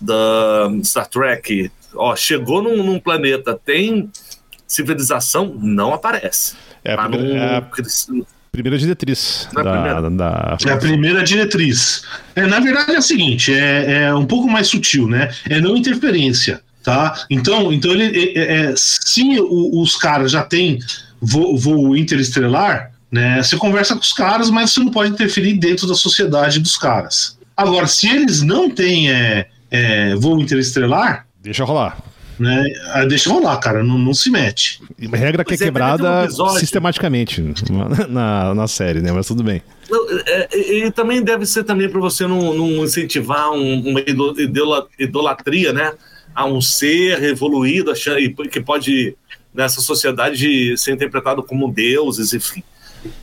da 0.00 0.70
Star 0.82 1.06
Trek, 1.06 1.70
ó, 1.94 2.14
chegou 2.16 2.62
num, 2.62 2.82
num 2.82 2.98
planeta, 2.98 3.58
tem 3.64 4.10
civilização, 4.66 5.54
não 5.60 5.94
aparece. 5.94 6.54
É 6.84 6.94
a, 6.94 7.08
primeira, 7.08 7.24
no... 7.24 7.40
é 7.40 7.56
a 7.56 7.62
primeira 8.52 8.78
diretriz. 8.78 9.48
É, 9.50 9.62
da, 9.62 9.72
primeira. 9.72 10.10
Da... 10.10 10.58
é 10.66 10.70
a 10.70 10.76
primeira 10.76 11.22
diretriz. 11.22 12.02
É, 12.34 12.46
na 12.46 12.60
verdade 12.60 12.94
é 12.94 12.98
o 12.98 13.02
seguinte, 13.02 13.52
é, 13.52 14.04
é 14.04 14.14
um 14.14 14.26
pouco 14.26 14.48
mais 14.48 14.68
sutil, 14.68 15.08
né? 15.08 15.32
É 15.48 15.60
não 15.60 15.76
interferência, 15.76 16.60
tá? 16.82 17.24
Então, 17.30 17.72
então 17.72 17.92
ele, 17.92 18.32
é, 18.36 18.70
é 18.70 18.74
se 18.76 19.40
o, 19.40 19.80
os 19.80 19.96
caras 19.96 20.32
já 20.32 20.42
têm 20.42 20.78
voo, 21.20 21.56
voo 21.56 21.96
interestelar, 21.96 22.92
né? 23.10 23.42
Você 23.42 23.56
conversa 23.56 23.94
com 23.94 24.02
os 24.02 24.12
caras, 24.12 24.50
mas 24.50 24.72
você 24.72 24.80
não 24.80 24.90
pode 24.90 25.10
interferir 25.10 25.54
dentro 25.54 25.86
da 25.86 25.94
sociedade 25.94 26.60
dos 26.60 26.76
caras. 26.76 27.38
Agora, 27.56 27.86
se 27.86 28.08
eles 28.08 28.42
não 28.42 28.68
têm 28.68 29.10
é, 29.10 29.46
é, 29.74 30.14
voo 30.14 30.40
interestelar. 30.40 31.26
Deixa 31.42 31.64
rolar. 31.64 31.98
Né, 32.38 32.64
ah, 32.92 33.04
deixa 33.04 33.30
rolar, 33.30 33.56
cara, 33.58 33.84
não, 33.84 33.96
não 33.96 34.12
se 34.12 34.28
mete. 34.28 34.80
Uma 35.00 35.16
regra 35.16 35.44
que 35.44 35.52
é, 35.52 35.54
é 35.54 35.58
quebrada 35.58 36.26
um 36.26 36.48
sistematicamente 36.58 37.40
na, 38.08 38.54
na 38.54 38.66
série, 38.66 39.00
né? 39.00 39.12
Mas 39.12 39.26
tudo 39.26 39.44
bem. 39.44 39.62
É, 40.26 40.58
e, 40.58 40.90
também 40.90 41.22
deve 41.22 41.46
ser 41.46 41.62
também 41.62 41.88
para 41.88 42.00
você 42.00 42.26
não, 42.26 42.52
não 42.54 42.84
incentivar 42.84 43.52
um, 43.52 43.88
uma 43.88 44.00
idolatria, 44.98 45.72
né? 45.72 45.92
A 46.34 46.44
um 46.44 46.60
ser 46.60 47.22
evoluído 47.22 47.92
que 48.50 48.60
pode, 48.60 49.16
nessa 49.54 49.80
sociedade, 49.80 50.76
ser 50.76 50.92
interpretado 50.92 51.42
como 51.42 51.72
deuses, 51.72 52.32
enfim. 52.32 52.64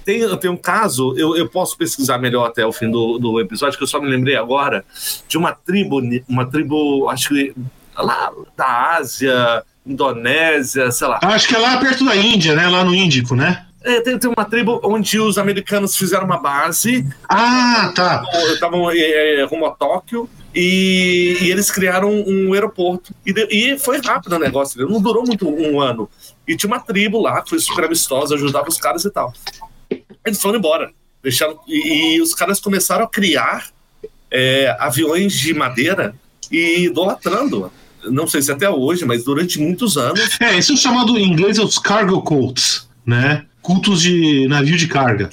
Tem, 0.05 0.37
tem 0.37 0.49
um 0.49 0.57
caso, 0.57 1.13
eu, 1.17 1.35
eu 1.35 1.47
posso 1.47 1.77
pesquisar 1.77 2.17
melhor 2.17 2.47
até 2.47 2.65
o 2.65 2.71
fim 2.71 2.89
do, 2.89 3.17
do 3.17 3.39
episódio, 3.39 3.77
que 3.77 3.83
eu 3.83 3.87
só 3.87 3.99
me 3.99 4.09
lembrei 4.09 4.35
agora, 4.35 4.83
de 5.27 5.37
uma 5.37 5.53
tribo, 5.53 6.01
uma 6.27 6.45
tribo, 6.45 7.09
acho 7.09 7.29
que 7.29 7.53
lá 7.95 8.31
da 8.55 8.97
Ásia, 8.97 9.63
Indonésia, 9.85 10.91
sei 10.91 11.07
lá. 11.07 11.19
Acho 11.21 11.47
que 11.47 11.55
é 11.55 11.59
lá 11.59 11.77
perto 11.77 12.05
da 12.05 12.15
Índia, 12.15 12.55
né? 12.55 12.67
Lá 12.67 12.83
no 12.83 12.93
Índico, 12.93 13.35
né? 13.35 13.65
É, 13.83 13.99
tem, 14.01 14.17
tem 14.17 14.29
uma 14.29 14.45
tribo 14.45 14.79
onde 14.83 15.19
os 15.19 15.37
americanos 15.37 15.97
fizeram 15.97 16.25
uma 16.25 16.37
base. 16.37 17.05
Ah, 17.27 17.91
tá. 17.95 18.23
Estavam 18.53 18.91
é, 18.91 19.39
é, 19.41 19.43
rumo 19.45 19.65
a 19.65 19.71
Tóquio. 19.71 20.29
E, 20.53 21.37
e, 21.41 21.49
eles 21.49 21.71
criaram 21.71 22.11
um, 22.11 22.53
aeroporto. 22.53 23.13
E, 23.25 23.33
de, 23.33 23.47
e, 23.49 23.79
foi 23.79 23.99
rápido 24.01 24.35
o 24.35 24.39
negócio, 24.39 24.85
não 24.87 25.01
durou 25.01 25.25
muito 25.25 25.49
um 25.49 25.79
ano. 25.79 26.09
E 26.47 26.55
tinha 26.55 26.69
uma 26.69 26.79
tribo 26.79 27.21
lá 27.21 27.41
que 27.41 27.49
foi 27.49 27.59
super 27.59 27.85
amistosa, 27.85 28.35
ajudava 28.35 28.67
os 28.67 28.77
caras 28.77 29.05
e 29.05 29.09
tal. 29.09 29.33
Eles 30.25 30.41
foram 30.41 30.59
embora. 30.59 30.91
Deixaram, 31.23 31.59
e, 31.67 32.15
e 32.15 32.21
os 32.21 32.33
caras 32.33 32.59
começaram 32.59 33.05
a 33.05 33.07
criar 33.07 33.67
é, 34.31 34.75
aviões 34.79 35.33
de 35.33 35.53
madeira 35.53 36.15
e 36.51 36.85
idolatrando. 36.85 37.71
Não 38.05 38.27
sei 38.27 38.41
se 38.41 38.51
até 38.51 38.69
hoje, 38.69 39.05
mas 39.05 39.23
durante 39.23 39.59
muitos 39.59 39.97
anos. 39.97 40.19
É, 40.39 40.57
isso 40.57 40.73
é 40.73 40.75
chamado 40.75 41.17
em 41.17 41.27
inglês 41.27 41.59
os 41.59 41.77
cargo 41.77 42.21
cults, 42.21 42.87
né? 43.05 43.45
Cultos 43.61 44.01
de 44.01 44.47
navio 44.47 44.77
de 44.77 44.87
carga. 44.87 45.29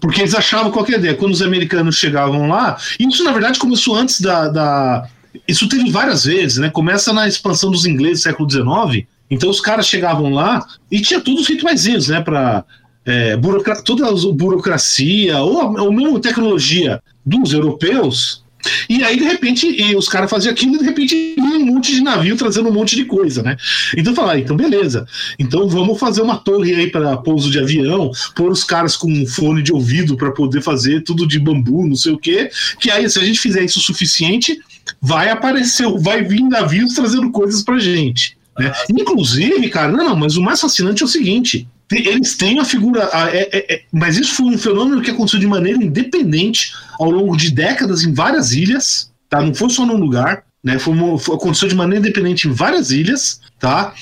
Porque 0.00 0.20
eles 0.20 0.34
achavam 0.34 0.70
qualquer 0.70 0.98
ideia. 0.98 1.14
Quando 1.14 1.32
os 1.32 1.42
americanos 1.42 1.96
chegavam 1.96 2.48
lá, 2.48 2.76
isso 2.98 3.22
na 3.22 3.32
verdade 3.32 3.58
começou 3.58 3.96
antes 3.96 4.20
da. 4.20 4.48
da... 4.48 5.08
Isso 5.46 5.68
teve 5.68 5.90
várias 5.90 6.24
vezes, 6.24 6.58
né? 6.58 6.70
Começa 6.70 7.12
na 7.12 7.28
expansão 7.28 7.70
dos 7.70 7.86
ingleses 7.86 8.20
do 8.20 8.22
século 8.24 8.50
XIX. 8.50 9.06
Então 9.30 9.50
os 9.50 9.60
caras 9.60 9.86
chegavam 9.86 10.30
lá 10.30 10.66
e 10.90 11.00
tinha 11.00 11.20
todos 11.20 11.42
os 11.42 11.48
rituais, 11.48 12.08
né? 12.08 12.20
Para 12.20 12.64
é, 13.08 13.36
burocra 13.36 13.82
toda 13.82 14.06
a 14.06 14.12
burocracia 14.32 15.38
ou, 15.38 15.80
ou 15.80 15.92
mesmo 15.92 16.20
tecnologia 16.20 17.02
dos 17.24 17.54
europeus. 17.54 18.44
E 18.88 19.02
aí, 19.04 19.16
de 19.16 19.24
repente, 19.24 19.96
os 19.96 20.08
caras 20.08 20.30
faziam 20.30 20.52
aquilo 20.52 20.74
e 20.74 20.78
de 20.78 20.84
repente 20.84 21.36
um 21.38 21.64
monte 21.64 21.94
de 21.94 22.02
navio 22.02 22.36
trazendo 22.36 22.68
um 22.68 22.72
monte 22.72 22.96
de 22.96 23.04
coisa, 23.04 23.42
né? 23.42 23.56
Então 23.96 24.14
falar, 24.14 24.32
ah, 24.32 24.38
então 24.38 24.56
beleza. 24.56 25.06
Então 25.38 25.68
vamos 25.68 25.98
fazer 25.98 26.22
uma 26.22 26.36
torre 26.36 26.74
aí 26.74 26.90
para 26.90 27.16
pouso 27.16 27.50
de 27.50 27.58
avião, 27.58 28.10
pôr 28.34 28.50
os 28.50 28.64
caras 28.64 28.96
com 28.96 29.10
um 29.10 29.26
fone 29.26 29.62
de 29.62 29.72
ouvido 29.72 30.16
para 30.16 30.32
poder 30.32 30.60
fazer 30.60 31.02
tudo 31.02 31.26
de 31.26 31.38
bambu, 31.38 31.86
não 31.86 31.96
sei 31.96 32.12
o 32.12 32.18
quê. 32.18 32.50
Que 32.78 32.90
aí, 32.90 33.08
se 33.08 33.18
a 33.18 33.24
gente 33.24 33.40
fizer 33.40 33.64
isso 33.64 33.78
o 33.78 33.82
suficiente, 33.82 34.58
vai 35.00 35.30
aparecer, 35.30 35.86
vai 36.00 36.22
vir 36.22 36.42
navios 36.42 36.94
trazendo 36.94 37.30
coisas 37.30 37.62
pra 37.62 37.78
gente. 37.78 38.37
Né? 38.58 38.72
Inclusive, 38.90 39.68
cara, 39.68 39.92
não, 39.92 40.04
não, 40.04 40.16
mas 40.16 40.36
o 40.36 40.42
mais 40.42 40.60
fascinante 40.60 41.02
é 41.02 41.06
o 41.06 41.08
seguinte: 41.08 41.68
eles 41.90 42.36
têm 42.36 42.58
a 42.58 42.64
figura. 42.64 43.08
A, 43.12 43.30
é, 43.30 43.48
é, 43.52 43.74
é, 43.74 43.82
mas 43.92 44.18
isso 44.18 44.34
foi 44.34 44.46
um 44.46 44.58
fenômeno 44.58 45.00
que 45.00 45.10
aconteceu 45.10 45.40
de 45.40 45.46
maneira 45.46 45.82
independente 45.82 46.72
ao 46.98 47.10
longo 47.10 47.36
de 47.36 47.50
décadas 47.50 48.02
em 48.02 48.12
várias 48.12 48.52
ilhas, 48.52 49.10
tá? 49.28 49.40
Não 49.40 49.54
foi 49.54 49.70
só 49.70 49.86
num 49.86 49.96
lugar, 49.96 50.44
né? 50.62 50.78
Foi, 50.78 50.92
uma, 50.92 51.18
foi 51.18 51.36
aconteceu 51.36 51.68
de 51.68 51.74
maneira 51.74 52.04
independente 52.04 52.48
em 52.48 52.52
várias 52.52 52.90
ilhas, 52.90 53.40
tá? 53.58 53.94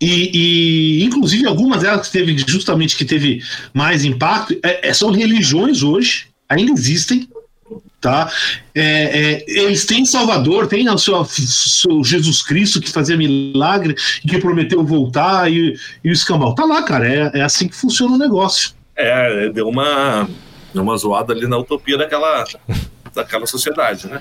E, 0.00 0.30
e, 1.00 1.04
inclusive 1.04 1.46
algumas 1.46 1.82
delas 1.82 2.08
que 2.08 2.12
teve 2.12 2.36
justamente 2.38 2.96
que 2.96 3.04
teve 3.04 3.40
mais 3.72 4.04
impacto 4.04 4.58
é, 4.60 4.88
é 4.88 4.92
são 4.92 5.12
religiões 5.12 5.84
hoje 5.84 6.26
ainda 6.48 6.72
existem 6.72 7.28
tá? 8.02 8.30
É, 8.74 8.82
é, 8.82 9.44
eles 9.46 9.86
têm 9.86 10.04
Salvador, 10.04 10.66
tem 10.66 10.88
o 10.90 10.98
seu, 10.98 11.24
seu, 11.24 12.02
Jesus 12.04 12.42
Cristo 12.42 12.80
que 12.80 12.90
fazia 12.90 13.16
milagre 13.16 13.94
e 14.22 14.28
que 14.28 14.38
prometeu 14.38 14.84
voltar 14.84 15.50
e, 15.50 15.78
e 16.04 16.10
o 16.10 16.12
escambau. 16.12 16.54
Tá 16.54 16.64
lá, 16.64 16.82
cara, 16.82 17.08
é, 17.08 17.30
é 17.38 17.42
assim 17.42 17.68
que 17.68 17.76
funciona 17.76 18.14
o 18.14 18.18
negócio. 18.18 18.72
É, 18.96 19.48
deu 19.50 19.68
uma, 19.68 20.28
uma 20.74 20.96
zoada 20.96 21.32
ali 21.32 21.46
na 21.46 21.56
utopia 21.56 21.96
daquela, 21.96 22.44
daquela 23.14 23.46
sociedade, 23.46 24.08
né? 24.08 24.20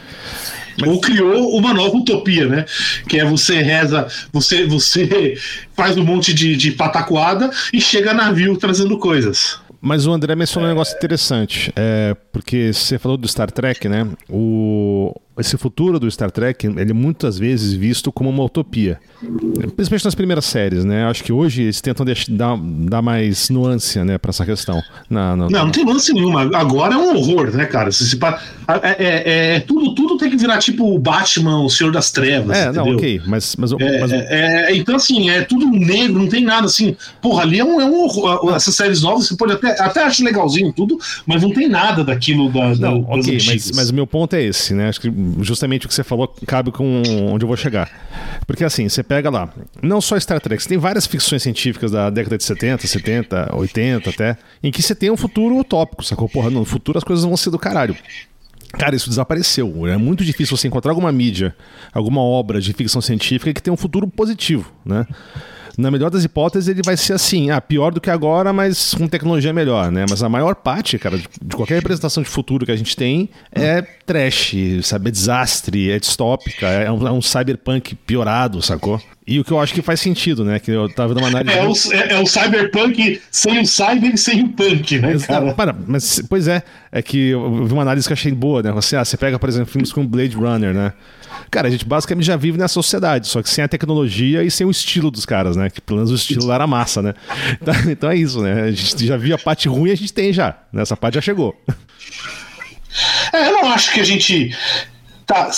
Ou 0.86 1.02
criou 1.02 1.58
uma 1.58 1.74
nova 1.74 1.98
utopia, 1.98 2.48
né? 2.48 2.66
Que 3.10 3.20
é 3.20 3.26
você 3.26 3.62
reza, 3.62 4.08
você, 4.32 4.66
você 4.66 5.38
faz 5.76 5.98
um 5.98 6.04
monte 6.04 6.34
de, 6.34 6.56
de 6.56 6.72
pataquada 6.72 7.50
e 7.74 7.82
chega 7.82 8.14
navio 8.14 8.56
trazendo 8.58 8.98
coisas. 8.98 9.60
Mas 9.82 10.06
o 10.06 10.14
André 10.14 10.36
mencionou 10.36 10.70
um 10.70 10.74
negócio 10.74 10.96
interessante, 10.96 11.74
é, 11.76 12.16
porque 12.32 12.72
você 12.72 13.00
falou 13.00 13.18
do 13.18 13.28
Star 13.28 13.50
Trek, 13.50 13.90
né? 13.90 14.08
O, 14.30 15.12
esse 15.40 15.58
futuro 15.58 16.00
do 16.00 16.10
Star 16.10 16.30
Trek, 16.30 16.68
ele 16.68 16.92
é 16.92 16.94
muitas 16.94 17.38
vezes 17.40 17.74
visto 17.74 18.12
como 18.12 18.30
uma 18.30 18.44
utopia. 18.44 19.00
Principalmente 19.76 20.06
nas 20.06 20.16
primeiras 20.16 20.46
séries, 20.46 20.86
né? 20.86 21.06
Acho 21.06 21.24
que 21.24 21.32
hoje 21.32 21.64
eles 21.64 21.82
tentam 21.82 22.06
deixar, 22.06 22.32
dar, 22.32 22.58
dar 22.58 23.02
mais 23.02 23.50
nuance, 23.50 24.00
né, 24.04 24.18
para 24.18 24.30
essa 24.30 24.46
questão. 24.46 24.82
Na, 25.10 25.36
na... 25.36 25.50
Não, 25.50 25.66
não 25.66 25.72
tem 25.72 25.86
nuance 25.86 26.14
nenhuma. 26.14 26.50
Agora 26.56 26.96
é 26.96 26.98
um 26.98 27.16
horror, 27.16 27.56
né, 27.56 27.66
cara? 27.66 27.92
Se, 27.92 28.08
se, 28.08 28.20
é, 28.68 28.78
é, 28.84 28.96
é, 29.00 29.56
é, 29.56 29.60
tudo, 29.62 29.96
tudo 29.96 30.18
tem 30.18 30.30
que 30.30 30.38
virar 30.38 30.60
tipo 30.60 30.94
o 30.94 31.00
Batman, 31.00 31.64
o 31.64 31.70
Senhor 31.70 31.92
das 31.92 32.12
Trevas. 32.12 32.58
É, 32.58 32.64
entendeu? 32.64 32.86
não, 32.86 32.96
ok. 32.96 33.22
Mas, 33.26 33.56
mas, 33.56 33.72
é, 33.72 34.00
mas... 34.00 34.12
É, 34.12 34.76
então, 34.76 34.96
assim, 34.96 35.30
é 35.30 35.42
tudo 35.42 35.66
negro, 35.68 36.20
não 36.20 36.28
tem 36.28 36.44
nada 36.44 36.66
assim. 36.66 36.96
Porra, 37.22 37.44
ali 37.44 37.60
é 37.60 37.66
um, 37.66 37.80
é 37.80 37.86
um 37.86 38.04
horror. 38.04 38.54
Essas 38.56 38.76
séries 38.76 39.02
novas 39.02 39.28
você 39.28 39.36
pode 39.36 39.54
até, 39.54 39.71
até 39.80 40.04
achar 40.04 40.24
legalzinho 40.24 40.72
tudo, 40.72 40.98
mas 41.26 41.42
não 41.42 41.54
tem 41.54 41.68
nada 41.68 42.04
daquilo 42.04 42.52
da. 42.52 42.70
Não, 42.70 43.02
da, 43.02 43.14
ok, 43.14 43.38
mas, 43.46 43.72
mas 43.72 43.90
o 43.90 43.94
meu 43.94 44.08
ponto 44.08 44.36
é 44.36 44.44
esse, 44.44 44.74
né? 44.74 44.90
Acho 44.90 45.02
que 45.02 45.12
justamente 45.40 45.86
o 45.86 45.90
que 45.90 45.96
você 45.96 46.04
falou 46.04 46.28
cabe 46.46 46.72
com 46.72 47.02
onde 47.32 47.44
eu 47.44 47.48
vou 47.48 47.58
chegar. 47.58 47.90
Porque 48.46 48.64
assim, 48.64 48.88
você 48.88 49.04
pega 49.04 49.30
lá, 49.30 49.50
não 49.82 50.02
só 50.02 50.20
Star 50.20 50.40
Trek, 50.40 50.62
você 50.62 50.70
tem 50.70 50.78
várias 50.78 51.06
ficções 51.06 51.42
científicas 51.44 51.92
da 51.92 52.10
década 52.10 52.38
de 52.38 52.44
70, 52.44 52.86
70, 52.86 53.56
80 53.56 54.10
até, 54.10 54.38
em 54.64 54.72
que 54.72 54.82
você 54.82 54.96
tem 54.96 55.12
um 55.12 55.18
futuro 55.18 55.58
utópico, 55.58 56.04
sacou? 56.04 56.28
Porra, 56.28 56.50
no 56.50 56.66
futuro 56.66 56.98
as 56.98 57.04
coisas 57.04 57.26
vão 57.26 57.38
ser 57.38 57.50
do 57.50 57.60
caralho. 57.60 57.96
Cara, 58.74 58.96
isso 58.96 59.10
desapareceu. 59.10 59.86
É 59.88 59.98
muito 59.98 60.24
difícil 60.24 60.56
você 60.56 60.68
encontrar 60.68 60.92
alguma 60.92 61.12
mídia, 61.12 61.56
alguma 61.94 62.22
obra 62.22 62.62
de 62.62 62.74
ficção 62.74 63.02
científica 63.02 63.54
que 63.54 63.62
tenha 63.62 63.74
um 63.74 63.78
futuro 63.78 64.08
positivo, 64.08 64.72
né? 64.86 65.06
Na 65.78 65.92
melhor 65.92 66.10
das 66.10 66.24
hipóteses, 66.24 66.68
ele 66.68 66.82
vai 66.84 66.98
ser 66.98 67.14
assim, 67.14 67.50
ah, 67.50 67.62
pior 67.62 67.92
do 67.92 68.02
que 68.02 68.10
agora, 68.10 68.52
mas 68.52 68.94
com 68.94 69.08
tecnologia 69.08 69.54
melhor, 69.54 69.92
né? 69.92 70.06
Mas 70.10 70.24
a 70.24 70.30
maior 70.30 70.56
parte, 70.56 70.98
cara, 70.98 71.18
de, 71.18 71.28
de 71.42 71.56
qualquer 71.56 71.76
representação 71.76 72.24
de 72.24 72.30
futuro 72.30 72.66
que 72.66 72.72
a 72.72 72.76
gente 72.76 72.96
tem 72.96 73.30
é 73.52 73.82
trash, 73.82 74.56
sabe? 74.84 75.10
É 75.10 75.12
desastre, 75.12 75.92
é 75.92 76.00
distópica, 76.00 76.68
é 76.68 76.92
um, 76.92 77.08
é 77.08 77.12
um 77.12 77.22
cyberpunk 77.22 77.96
piorado, 77.96 78.62
sacou? 78.62 79.02
E 79.26 79.40
o 79.40 79.44
que 79.44 79.52
eu 79.52 79.60
acho 79.60 79.74
que 79.74 79.82
faz 79.82 80.02
sentido, 80.02 80.44
né? 80.44 80.60
Que 80.60 80.72
eu 80.72 80.90
tava 80.90 81.14
dando 81.14 81.24
uma 81.24 81.40
análise. 81.40 81.94
É, 81.94 81.98
o, 81.98 82.02
é, 82.02 82.14
é 82.14 82.20
o 82.20 82.26
cyberpunk 82.26 83.22
sem 83.30 83.60
o 83.60 83.66
cyber 83.66 84.14
e 84.14 84.18
sem 84.18 84.44
o 84.44 84.50
punk, 84.50 85.00
né, 85.00 85.18
cara? 85.20 85.54
Para, 85.54 85.76
mas, 85.88 86.22
pois 86.28 86.48
é, 86.48 86.64
é 86.92 87.02
que 87.02 87.30
eu 87.30 87.66
vi 87.66 87.72
uma 87.72 87.84
análise 87.84 88.08
que 88.08 88.12
eu 88.12 88.16
achei 88.16 88.32
boa, 88.32 88.64
né? 88.64 88.72
Você, 88.72 88.96
ah, 88.96 89.06
você 89.06 89.16
pega, 89.16 89.38
por 89.38 89.48
exemplo, 89.48 89.72
filmes 89.72 89.94
como 89.94 90.08
Blade 90.08 90.36
Runner, 90.36 90.74
né? 90.74 90.94
Cara, 91.50 91.68
a 91.68 91.72
gente 91.72 91.86
basicamente 91.86 92.26
já 92.26 92.36
vive 92.36 92.58
nessa 92.58 92.74
sociedade, 92.74 93.28
só 93.28 93.42
que 93.42 93.50
sem 93.50 93.64
a 93.64 93.68
tecnologia 93.68 94.44
e 94.44 94.52
sem 94.52 94.66
o 94.66 94.72
estilo 94.72 95.12
dos 95.12 95.26
caras, 95.26 95.56
né? 95.56 95.70
Que 95.70 95.82
pelo 95.82 95.98
menos 95.98 96.12
o 96.12 96.16
estilo 96.16 96.46
lá 96.46 96.56
era 96.56 96.68
massa, 96.68 97.02
né? 97.02 97.14
Então, 97.62 97.74
então 97.92 98.10
é 98.10 98.16
isso, 98.16 98.42
né? 98.42 98.64
A 98.64 98.72
gente 98.72 99.06
já 99.06 99.18
viu 99.18 99.36
a 99.36 99.40
parte 99.40 99.68
ruim 99.68 99.92
a 99.92 99.96
gente 99.96 100.14
tem 100.14 100.32
já. 100.32 100.58
Né? 100.72 100.82
Essa 100.82 100.96
parte 100.96 101.16
já 101.16 101.22
chegou. 101.22 101.56
É, 103.34 103.48
eu 103.48 103.54
não 103.54 103.72
acho 103.72 103.94
que 103.94 104.00
a 104.00 104.04
gente. 104.04 104.56
Tá, 105.26 105.50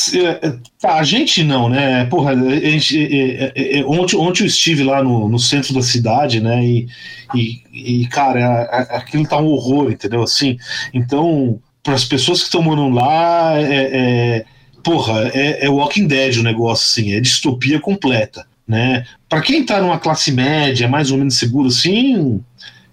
tá, 0.80 1.00
a 1.00 1.04
gente 1.04 1.44
não, 1.44 1.68
né? 1.68 2.06
Porra, 2.06 2.32
a 2.32 2.36
gente, 2.36 2.96
é, 2.96 3.52
é, 3.56 3.80
é, 3.80 3.86
ontem, 3.86 4.16
ontem 4.16 4.44
eu 4.44 4.48
estive 4.48 4.84
lá 4.84 5.02
no, 5.02 5.28
no 5.28 5.40
centro 5.40 5.74
da 5.74 5.82
cidade, 5.82 6.40
né? 6.40 6.64
E, 6.64 6.88
e, 7.34 8.02
e 8.04 8.08
cara, 8.08 8.66
aquilo 8.92 9.28
tá 9.28 9.38
um 9.38 9.48
horror, 9.48 9.92
entendeu? 9.92 10.22
Assim, 10.22 10.58
então, 10.94 11.60
para 11.82 11.96
as 11.96 12.06
pessoas 12.06 12.40
que 12.40 12.46
estão 12.46 12.62
morando 12.62 12.94
lá, 12.94 13.58
é, 13.58 13.90
é 14.42 14.46
porra, 14.84 15.32
é, 15.34 15.66
é 15.66 15.70
Walking 15.70 16.08
Dead 16.08 16.38
o 16.38 16.44
negócio, 16.44 16.86
assim, 17.02 17.14
é 17.14 17.20
distopia 17.20 17.80
completa, 17.80 18.46
né? 18.68 19.06
Para 19.30 19.42
quem 19.42 19.66
tá 19.66 19.82
numa 19.82 19.98
classe 19.98 20.32
média, 20.32 20.88
mais 20.88 21.12
ou 21.12 21.18
menos 21.18 21.36
seguro, 21.36 21.70
assim, 21.70 22.42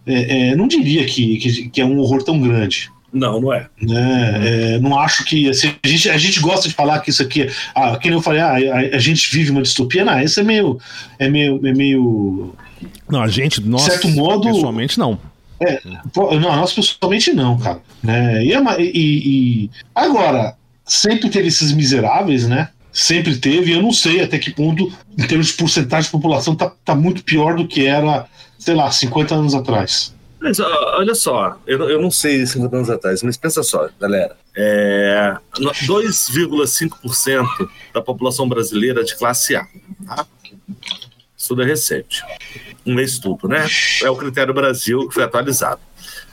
é, 0.07 0.50
é, 0.50 0.57
não 0.57 0.66
diria 0.66 1.05
que, 1.05 1.37
que, 1.38 1.68
que, 1.68 1.81
é 1.81 1.85
um 1.85 1.98
horror 1.98 2.22
tão 2.22 2.40
grande. 2.40 2.90
Não, 3.12 3.40
não 3.40 3.53
é. 3.53 3.66
Né? 3.83 4.40
é 4.74 4.79
não 4.79 4.98
acho 4.98 5.24
que. 5.24 5.48
Assim, 5.48 5.74
a, 5.83 5.88
gente, 5.88 6.09
a 6.09 6.16
gente 6.16 6.40
gosta 6.40 6.68
de 6.68 6.74
falar 6.74 7.00
que 7.00 7.11
isso 7.11 7.22
aqui. 7.22 7.48
Ah, 7.74 7.96
que 7.96 8.09
nem 8.09 8.16
eu 8.16 8.22
falei, 8.22 8.40
ah, 8.40 8.55
a, 8.55 8.96
a, 8.96 8.98
gente 8.98 9.31
vive 9.33 9.50
uma 9.50 9.62
distopia. 9.62 10.05
Não, 10.05 10.20
isso 10.20 10.38
é 10.38 10.44
meio. 10.44 10.79
É 11.18 11.29
meio. 11.29 11.61
É 11.66 11.72
meio 11.72 12.55
não, 13.09 13.20
a 13.20 13.29
gente, 13.29 13.61
nós, 13.61 13.83
certo 13.83 14.09
modo, 14.09 14.48
pessoalmente, 14.48 14.98
não. 14.98 15.18
É, 15.61 15.81
não, 15.85 16.57
nós 16.57 16.72
pessoalmente 16.72 17.33
não, 17.33 17.59
cara. 17.59 17.81
Né? 18.03 18.44
E, 18.44 18.53
é 18.53 18.81
e, 18.81 19.64
e, 19.64 19.70
agora, 19.94 20.57
sempre 20.90 21.31
teve 21.31 21.48
esses 21.48 21.72
miseráveis, 21.72 22.46
né? 22.48 22.70
Sempre 22.92 23.37
teve. 23.37 23.72
Eu 23.72 23.83
não 23.83 23.92
sei 23.92 24.20
até 24.20 24.38
que 24.38 24.50
ponto, 24.50 24.92
em 25.16 25.26
termos 25.26 25.46
de 25.48 25.53
porcentagem 25.55 26.07
de 26.07 26.11
população, 26.11 26.57
tá, 26.57 26.72
tá 26.85 26.94
muito 26.94 27.22
pior 27.22 27.55
do 27.55 27.66
que 27.66 27.87
era, 27.87 28.26
sei 28.59 28.74
lá, 28.74 28.90
50 28.90 29.35
anos 29.35 29.55
atrás. 29.55 30.12
Mas 30.40 30.59
olha 30.59 31.14
só, 31.14 31.59
eu, 31.66 31.79
eu 31.88 32.00
não 32.00 32.11
sei 32.11 32.44
50 32.44 32.74
anos 32.74 32.90
atrás, 32.90 33.22
mas 33.22 33.37
pensa 33.37 33.62
só, 33.62 33.88
galera. 34.00 34.35
É, 34.57 35.37
2,5% 35.55 37.46
da 37.94 38.03
população 38.03 38.48
brasileira 38.48 39.05
de 39.05 39.14
classe 39.16 39.55
A. 39.55 39.64
Tá? 40.07 40.26
Estudo 41.37 41.62
é 41.62 41.66
recente. 41.66 42.24
Um 42.85 42.98
estudo, 42.98 43.46
né? 43.48 43.66
É 44.03 44.11
o 44.11 44.16
critério 44.16 44.53
Brasil 44.53 45.07
que 45.09 45.14
foi 45.14 45.22
atualizado. 45.22 45.81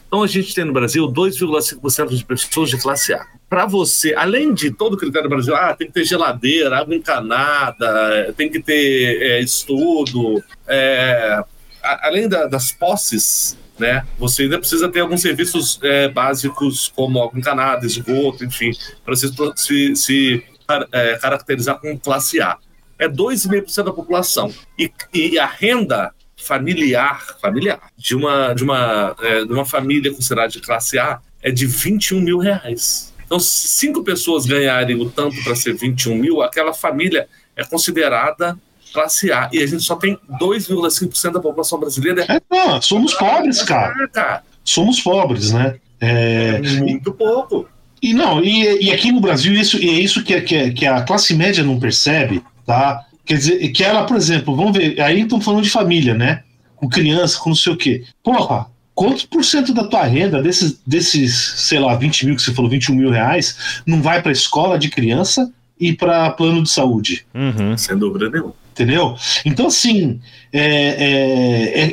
Então 0.07 0.23
a 0.23 0.27
gente 0.27 0.55
tem 0.55 0.63
no 0.63 0.73
Brasil 0.73 1.05
2,5% 1.07 2.15
de 2.15 2.23
pessoas 2.23 2.69
de 2.69 2.77
classe 2.77 3.13
A. 3.13 3.25
Para 3.49 3.65
você, 3.65 4.13
além 4.13 4.53
de 4.53 4.71
todo 4.71 4.93
o 4.93 4.97
critério 4.97 5.29
do 5.29 5.35
Brasil, 5.35 5.55
ah, 5.55 5.73
tem 5.73 5.87
que 5.87 5.93
ter 5.93 6.05
geladeira, 6.05 6.77
água 6.77 6.95
encanada, 6.95 8.33
tem 8.35 8.49
que 8.49 8.61
ter 8.61 9.21
é, 9.21 9.39
estudo, 9.41 10.41
é, 10.67 11.43
além 11.81 12.27
da, 12.27 12.45
das 12.45 12.71
posses, 12.71 13.57
né? 13.77 14.05
Você 14.17 14.43
ainda 14.43 14.59
precisa 14.59 14.89
ter 14.89 15.01
alguns 15.01 15.21
serviços 15.21 15.79
é, 15.83 16.07
básicos 16.07 16.91
como 16.95 17.21
água 17.21 17.37
encanada, 17.37 17.85
esgoto, 17.85 18.43
enfim, 18.43 18.71
para 19.05 19.15
você 19.15 19.29
se, 19.55 19.95
se 19.95 20.43
é, 20.91 21.17
caracterizar 21.17 21.79
como 21.79 21.99
classe 21.99 22.41
A. 22.41 22.57
É 22.99 23.07
2,5% 23.07 23.83
da 23.83 23.93
população. 23.93 24.51
E, 24.77 24.91
e 25.13 25.37
a 25.37 25.45
renda 25.45 26.11
familiar, 26.37 27.37
familiar 27.41 27.79
de 27.97 28.15
uma, 28.15 28.53
de 28.53 28.63
uma, 28.63 29.15
é, 29.19 29.45
de 29.45 29.51
uma 29.51 29.65
família 29.65 30.13
considerada 30.13 30.49
de 30.49 30.61
classe 30.61 30.97
A 30.99 31.19
é 31.41 31.51
de 31.51 31.65
21 31.65 32.21
mil 32.21 32.37
reais. 32.37 33.13
Então, 33.25 33.39
se 33.39 33.67
cinco 33.67 34.03
pessoas 34.03 34.45
ganharem 34.45 34.95
o 34.95 35.09
tanto 35.09 35.43
para 35.43 35.55
ser 35.55 35.73
21 35.73 36.15
mil, 36.15 36.41
aquela 36.41 36.73
família 36.73 37.27
é 37.55 37.63
considerada 37.63 38.57
classe 38.93 39.31
A. 39.31 39.49
E 39.51 39.61
a 39.61 39.67
gente 39.67 39.83
só 39.83 39.95
tem 39.95 40.17
2,5% 40.39 41.33
da 41.33 41.39
população 41.39 41.79
brasileira. 41.79 42.25
É, 42.29 42.39
não, 42.49 42.81
somos 42.81 43.13
pobres, 43.13 43.61
cara. 43.63 44.43
Somos 44.63 45.01
pobres, 45.01 45.51
né? 45.51 45.75
É, 45.99 46.61
é 46.63 46.79
muito 46.79 47.11
pouco. 47.11 47.67
E 48.01 48.13
não, 48.13 48.43
e, 48.43 48.85
e 48.85 48.91
aqui 48.91 49.11
no 49.11 49.19
Brasil, 49.19 49.53
isso, 49.53 49.77
e 49.77 49.89
é 49.89 49.99
isso 49.99 50.23
que, 50.23 50.39
que, 50.41 50.71
que 50.71 50.85
a 50.85 51.01
classe 51.01 51.33
média 51.33 51.63
não 51.63 51.79
percebe, 51.79 52.43
tá? 52.65 53.03
Quer 53.27 53.35
dizer, 53.35 53.69
que 53.69 53.83
ela, 53.83 54.05
por 54.05 54.15
exemplo, 54.15 54.55
vamos 54.55 54.77
ver, 54.77 55.01
aí 55.01 55.21
estão 55.21 55.41
falando 55.41 55.63
de 55.63 55.69
família, 55.69 56.13
né? 56.13 56.43
Com 56.77 56.87
criança, 56.87 57.37
com 57.37 57.49
não 57.49 57.55
sei 57.57 57.73
o 57.73 57.77
quê. 57.77 58.05
Porra, 58.23 58.67
quantos 58.95 59.25
por 59.25 59.43
cento 59.43 59.73
da 59.73 59.83
tua 59.83 60.03
renda, 60.05 60.41
desses, 60.41 60.79
desses, 60.87 61.35
sei 61.35 61.77
lá, 61.77 61.93
20 61.93 62.25
mil 62.25 62.35
que 62.37 62.41
você 62.41 62.53
falou, 62.53 62.71
21 62.71 62.95
mil 62.95 63.11
reais, 63.11 63.81
não 63.85 64.01
vai 64.01 64.21
para 64.21 64.31
escola 64.31 64.79
de 64.79 64.89
criança 64.89 65.51
e 65.77 65.91
para 65.91 66.29
plano 66.31 66.63
de 66.63 66.69
saúde? 66.69 67.25
Uhum. 67.33 67.77
Sem 67.77 67.97
dúvida 67.97 68.29
nenhuma. 68.29 68.53
Entendeu? 68.71 69.17
Então, 69.43 69.67
assim, 69.67 70.21
é, 70.53 70.63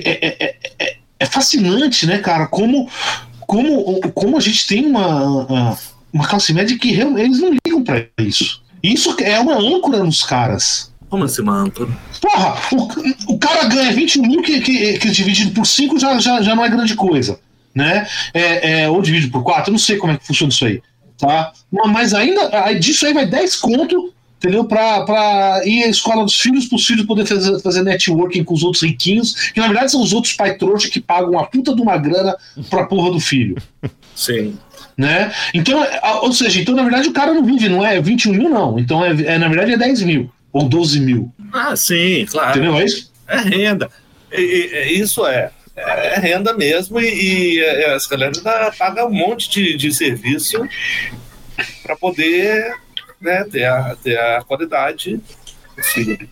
é, 0.05 0.57
é, 0.79 0.97
é, 1.19 1.27
fascinante, 1.27 2.07
né, 2.07 2.19
cara, 2.19 2.47
como, 2.47 2.89
como, 3.41 4.01
como 4.13 4.37
a 4.37 4.41
gente 4.41 4.67
tem 4.69 4.87
uma, 4.87 5.77
uma 6.13 6.29
classe 6.29 6.53
média 6.53 6.79
que 6.79 6.93
realmente 6.93 7.25
eles 7.25 7.41
não 7.41 7.51
ligam 7.67 7.83
para 7.83 8.07
isso. 8.19 8.63
Isso 8.85 9.17
é 9.21 9.41
uma 9.41 9.57
âncora 9.57 10.05
nos 10.05 10.23
caras. 10.23 10.94
Como 11.15 11.27
assim, 11.27 11.43
manto? 11.43 11.89
Porra, 12.21 12.57
o, 12.73 13.35
o 13.35 13.39
cara 13.39 13.69
ganha 13.69 13.93
20 13.93 14.19
mil 14.19 14.43
que, 14.43 14.61
que, 14.61 14.99
que 14.99 15.11
dividido 15.13 15.53
por 15.53 15.65
5 15.65 15.97
já, 15.97 16.19
já, 16.19 16.43
já 16.43 16.57
não 16.57 16.65
é 16.65 16.69
grande 16.69 16.97
coisa. 16.97 17.39
Né? 17.73 18.05
É, 18.35 18.81
é, 18.81 18.91
ou 18.91 19.01
dividido 19.01 19.31
por 19.31 19.45
4, 19.45 19.71
não 19.71 19.79
sei 19.79 19.97
como 19.97 20.13
é 20.13 20.17
que 20.17 20.27
funciona 20.27 20.53
isso 20.53 20.65
aí. 20.65 20.83
Tá? 21.17 21.53
Mas 21.71 22.15
ainda, 22.15 22.73
disso 22.73 23.07
aí 23.07 23.15
vai 23.15 23.27
10 23.27 23.55
conto 23.57 24.13
entendeu? 24.39 24.65
Pra, 24.65 25.05
pra 25.05 25.63
ir 25.65 25.85
à 25.85 25.89
escola 25.89 26.25
dos 26.25 26.39
filhos, 26.39 26.67
pros 26.67 26.85
filhos 26.85 27.07
poderem 27.07 27.29
fazer, 27.29 27.61
fazer 27.61 27.83
networking 27.85 28.43
com 28.43 28.53
os 28.53 28.65
outros 28.65 28.83
riquinhos, 28.83 29.53
que 29.53 29.61
na 29.61 29.69
verdade 29.69 29.93
são 29.93 30.03
os 30.03 30.13
outros 30.13 30.35
pai 30.35 30.57
trouxa 30.57 30.91
que 30.91 31.01
pagam 31.01 31.39
a 31.39 31.47
puta 31.47 31.73
de 31.75 31.81
uma 31.81 31.97
grana 31.97 32.37
pra 32.69 32.87
porra 32.87 33.13
do 33.13 33.21
filho. 33.21 33.57
Sim. 34.17 34.59
Né? 34.99 35.33
Então, 35.55 35.81
ou 36.23 36.33
seja, 36.33 36.61
então 36.61 36.75
na 36.75 36.83
verdade 36.83 37.09
o 37.09 37.13
cara 37.13 37.33
não 37.33 37.45
vive, 37.45 37.69
não 37.69 37.87
é 37.87 38.01
21 38.01 38.33
mil, 38.33 38.51
não. 38.51 38.81
Então, 38.81 39.05
é, 39.05 39.13
é 39.13 39.39
na 39.39 39.47
verdade 39.47 39.73
é 39.73 39.79
10 39.79 40.03
mil 40.03 40.31
ou 40.55 40.69
12 40.69 41.01
mil. 41.01 41.35
Ah, 41.53 41.75
sim, 41.75 42.25
claro. 42.31 42.51
Entendeu? 42.51 42.79
É 42.79 42.85
isso? 42.85 43.13
É 43.27 43.37
renda. 43.39 43.91
E, 44.33 44.41
e, 44.41 45.01
isso 45.01 45.27
é. 45.27 45.51
É 45.77 46.21
renda 46.21 46.53
mesmo 46.53 47.01
e, 47.01 47.59
e 47.59 47.85
as 47.87 48.07
galera 48.07 48.33
ainda 48.37 48.71
paga 48.71 49.05
um 49.05 49.13
monte 49.13 49.51
de, 49.51 49.77
de 49.77 49.93
serviço 49.93 50.65
para 51.83 51.97
poder 51.97 52.77
né, 53.21 53.43
ter, 53.51 53.65
a, 53.65 53.97
ter 53.97 54.17
a 54.17 54.45
qualidade 54.45 55.21
possível. 55.75 56.29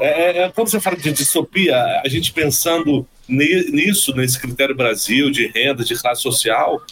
É, 0.00 0.42
é, 0.42 0.48
quando 0.48 0.68
você 0.68 0.80
fala 0.80 0.96
de 0.96 1.12
distopia, 1.12 1.76
a 2.04 2.08
gente 2.08 2.32
pensando 2.32 3.06
nisso, 3.28 4.12
nesse 4.16 4.40
critério 4.40 4.74
Brasil 4.74 5.30
de 5.30 5.46
renda, 5.46 5.84
de 5.84 5.94
classe 5.94 6.22
social, 6.22 6.82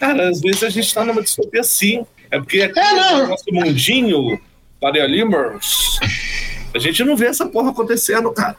cara, 0.00 0.28
às 0.28 0.40
vezes 0.40 0.64
a 0.64 0.68
gente 0.68 0.86
está 0.86 1.04
numa 1.04 1.22
distopia 1.22 1.62
sim. 1.62 2.04
É 2.28 2.38
porque 2.38 2.62
aqui 2.62 2.80
é, 2.80 3.12
no 3.12 3.28
nosso 3.28 3.44
mundinho, 3.52 4.40
Faria 4.86 5.04
Limers, 5.04 5.98
a 6.72 6.78
gente 6.78 7.02
não 7.02 7.16
vê 7.16 7.26
essa 7.26 7.44
porra 7.44 7.70
acontecendo, 7.70 8.30
cara. 8.30 8.56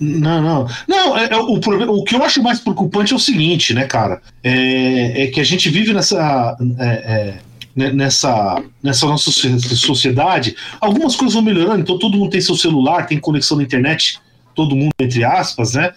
Não, 0.00 0.40
não. 0.40 0.66
Não, 0.88 1.18
é, 1.18 1.26
é, 1.26 1.36
o, 1.36 1.60
problema, 1.60 1.92
o 1.92 2.02
que 2.02 2.16
eu 2.16 2.24
acho 2.24 2.42
mais 2.42 2.58
preocupante 2.58 3.12
é 3.12 3.16
o 3.16 3.20
seguinte, 3.20 3.74
né, 3.74 3.84
cara? 3.84 4.22
É, 4.42 5.24
é 5.24 5.26
que 5.26 5.38
a 5.38 5.44
gente 5.44 5.68
vive 5.68 5.92
nessa. 5.92 6.56
É, 6.78 6.86
é 6.86 7.34
né, 7.76 7.92
nessa, 7.92 8.62
nessa 8.82 9.06
nossa 9.06 9.30
sociedade, 9.30 10.56
algumas 10.80 11.14
coisas 11.14 11.34
vão 11.34 11.42
melhorando, 11.42 11.80
então 11.80 11.98
todo 11.98 12.16
mundo 12.16 12.30
tem 12.30 12.40
seu 12.40 12.54
celular, 12.54 13.06
tem 13.06 13.20
conexão 13.20 13.58
na 13.58 13.64
internet, 13.64 14.18
todo 14.54 14.74
mundo, 14.74 14.92
entre 14.98 15.22
aspas, 15.24 15.74
né? 15.74 15.92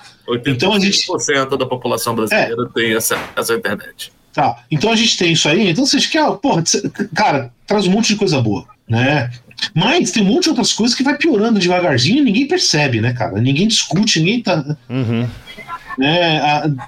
Então 0.45 0.73
a 0.73 0.79
gente. 0.79 1.07
da 1.57 1.65
população 1.65 2.13
brasileira 2.13 2.63
é. 2.63 2.73
tem 2.73 2.93
acesso 2.93 3.53
à 3.53 3.55
internet. 3.55 4.11
Tá, 4.33 4.61
então 4.69 4.91
a 4.91 4.95
gente 4.97 5.17
tem 5.17 5.31
isso 5.31 5.47
aí, 5.47 5.69
então 5.69 5.85
você 5.85 5.99
quer, 6.01 6.29
porra, 6.33 6.61
cara, 7.15 7.49
traz 7.65 7.87
um 7.87 7.91
monte 7.91 8.09
de 8.09 8.17
coisa 8.17 8.41
boa, 8.41 8.65
né? 8.85 9.31
Mas 9.73 10.11
tem 10.11 10.23
um 10.23 10.27
monte 10.27 10.43
de 10.43 10.49
outras 10.49 10.73
coisas 10.73 10.95
que 10.95 11.03
vai 11.03 11.17
piorando 11.17 11.59
devagarzinho 11.59 12.19
e 12.19 12.21
ninguém 12.21 12.47
percebe, 12.47 13.01
né, 13.01 13.13
cara? 13.13 13.41
Ninguém 13.41 13.67
discute, 13.67 14.19
ninguém 14.19 14.41
tá. 14.41 14.77
Uhum. 14.89 15.27
Né? 15.97 16.41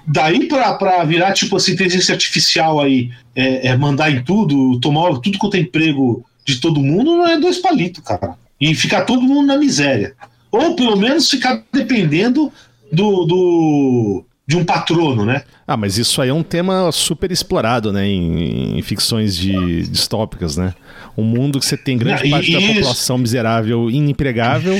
Daí 0.07 0.47
para 0.47 1.03
virar 1.03 1.33
tipo 1.33 1.55
assim, 1.57 1.73
inteligência 1.73 2.13
artificial 2.13 2.79
aí, 2.79 3.11
é, 3.35 3.67
é, 3.67 3.77
mandar 3.77 4.11
em 4.11 4.23
tudo, 4.23 4.79
tomar 4.79 5.19
tudo 5.19 5.37
quanto 5.37 5.55
é 5.55 5.59
emprego 5.59 6.25
de 6.45 6.59
todo 6.59 6.79
mundo, 6.79 7.17
não 7.17 7.27
é 7.27 7.39
dois 7.39 7.57
palitos, 7.57 8.03
cara. 8.03 8.35
E 8.59 8.73
ficar 8.73 9.01
todo 9.01 9.21
mundo 9.21 9.47
na 9.47 9.57
miséria. 9.57 10.13
Ou 10.51 10.75
pelo 10.75 10.95
menos 10.95 11.29
ficar 11.29 11.63
dependendo 11.73 12.51
do, 12.91 13.25
do 13.25 14.25
de 14.51 14.57
um 14.57 14.65
patrono, 14.65 15.25
né? 15.25 15.43
Ah, 15.65 15.77
mas 15.77 15.97
isso 15.97 16.21
aí 16.21 16.27
é 16.27 16.33
um 16.33 16.43
tema 16.43 16.91
super 16.91 17.31
explorado, 17.31 17.93
né, 17.93 18.05
em, 18.05 18.77
em 18.77 18.81
ficções 18.81 19.37
de 19.37 19.83
distópicas, 19.83 20.57
né? 20.57 20.73
Um 21.17 21.23
mundo 21.23 21.57
que 21.57 21.65
você 21.65 21.77
tem 21.77 21.97
grande 21.97 22.27
ah, 22.27 22.29
parte 22.29 22.51
da 22.51 22.59
população 22.59 23.17
miserável, 23.17 23.89
inempregável, 23.89 24.77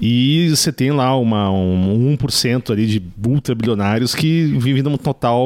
e 0.00 0.48
você 0.50 0.70
tem 0.72 0.92
lá 0.92 1.16
uma, 1.16 1.50
um 1.50 2.16
1% 2.16 2.70
ali 2.70 2.86
de 2.86 3.02
ultra-bilionários 3.26 4.14
que 4.14 4.44
vivem 4.56 4.84
num 4.84 4.96
total 4.96 5.44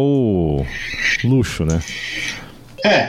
luxo, 1.25 1.65
né? 1.65 1.81
É, 2.85 3.09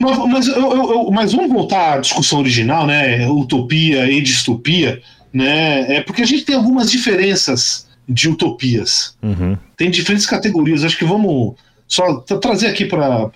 mas, 0.00 0.18
mas, 0.18 0.48
eu, 0.48 0.72
eu, 0.72 1.10
mas 1.10 1.32
vamos 1.32 1.52
voltar 1.52 1.94
à 1.94 1.98
discussão 1.98 2.38
original, 2.38 2.86
né? 2.86 3.28
Utopia 3.28 4.10
e 4.10 4.22
distopia, 4.22 5.02
né? 5.30 5.96
É 5.96 6.00
porque 6.00 6.22
a 6.22 6.26
gente 6.26 6.44
tem 6.44 6.56
algumas 6.56 6.90
diferenças 6.90 7.85
de 8.08 8.28
utopias. 8.28 9.16
Uhum. 9.22 9.56
Tem 9.76 9.90
diferentes 9.90 10.26
categorias. 10.26 10.84
Acho 10.84 10.98
que 10.98 11.04
vamos 11.04 11.54
só 11.88 12.16
trazer 12.20 12.68
aqui 12.68 12.84
para 12.84 13.30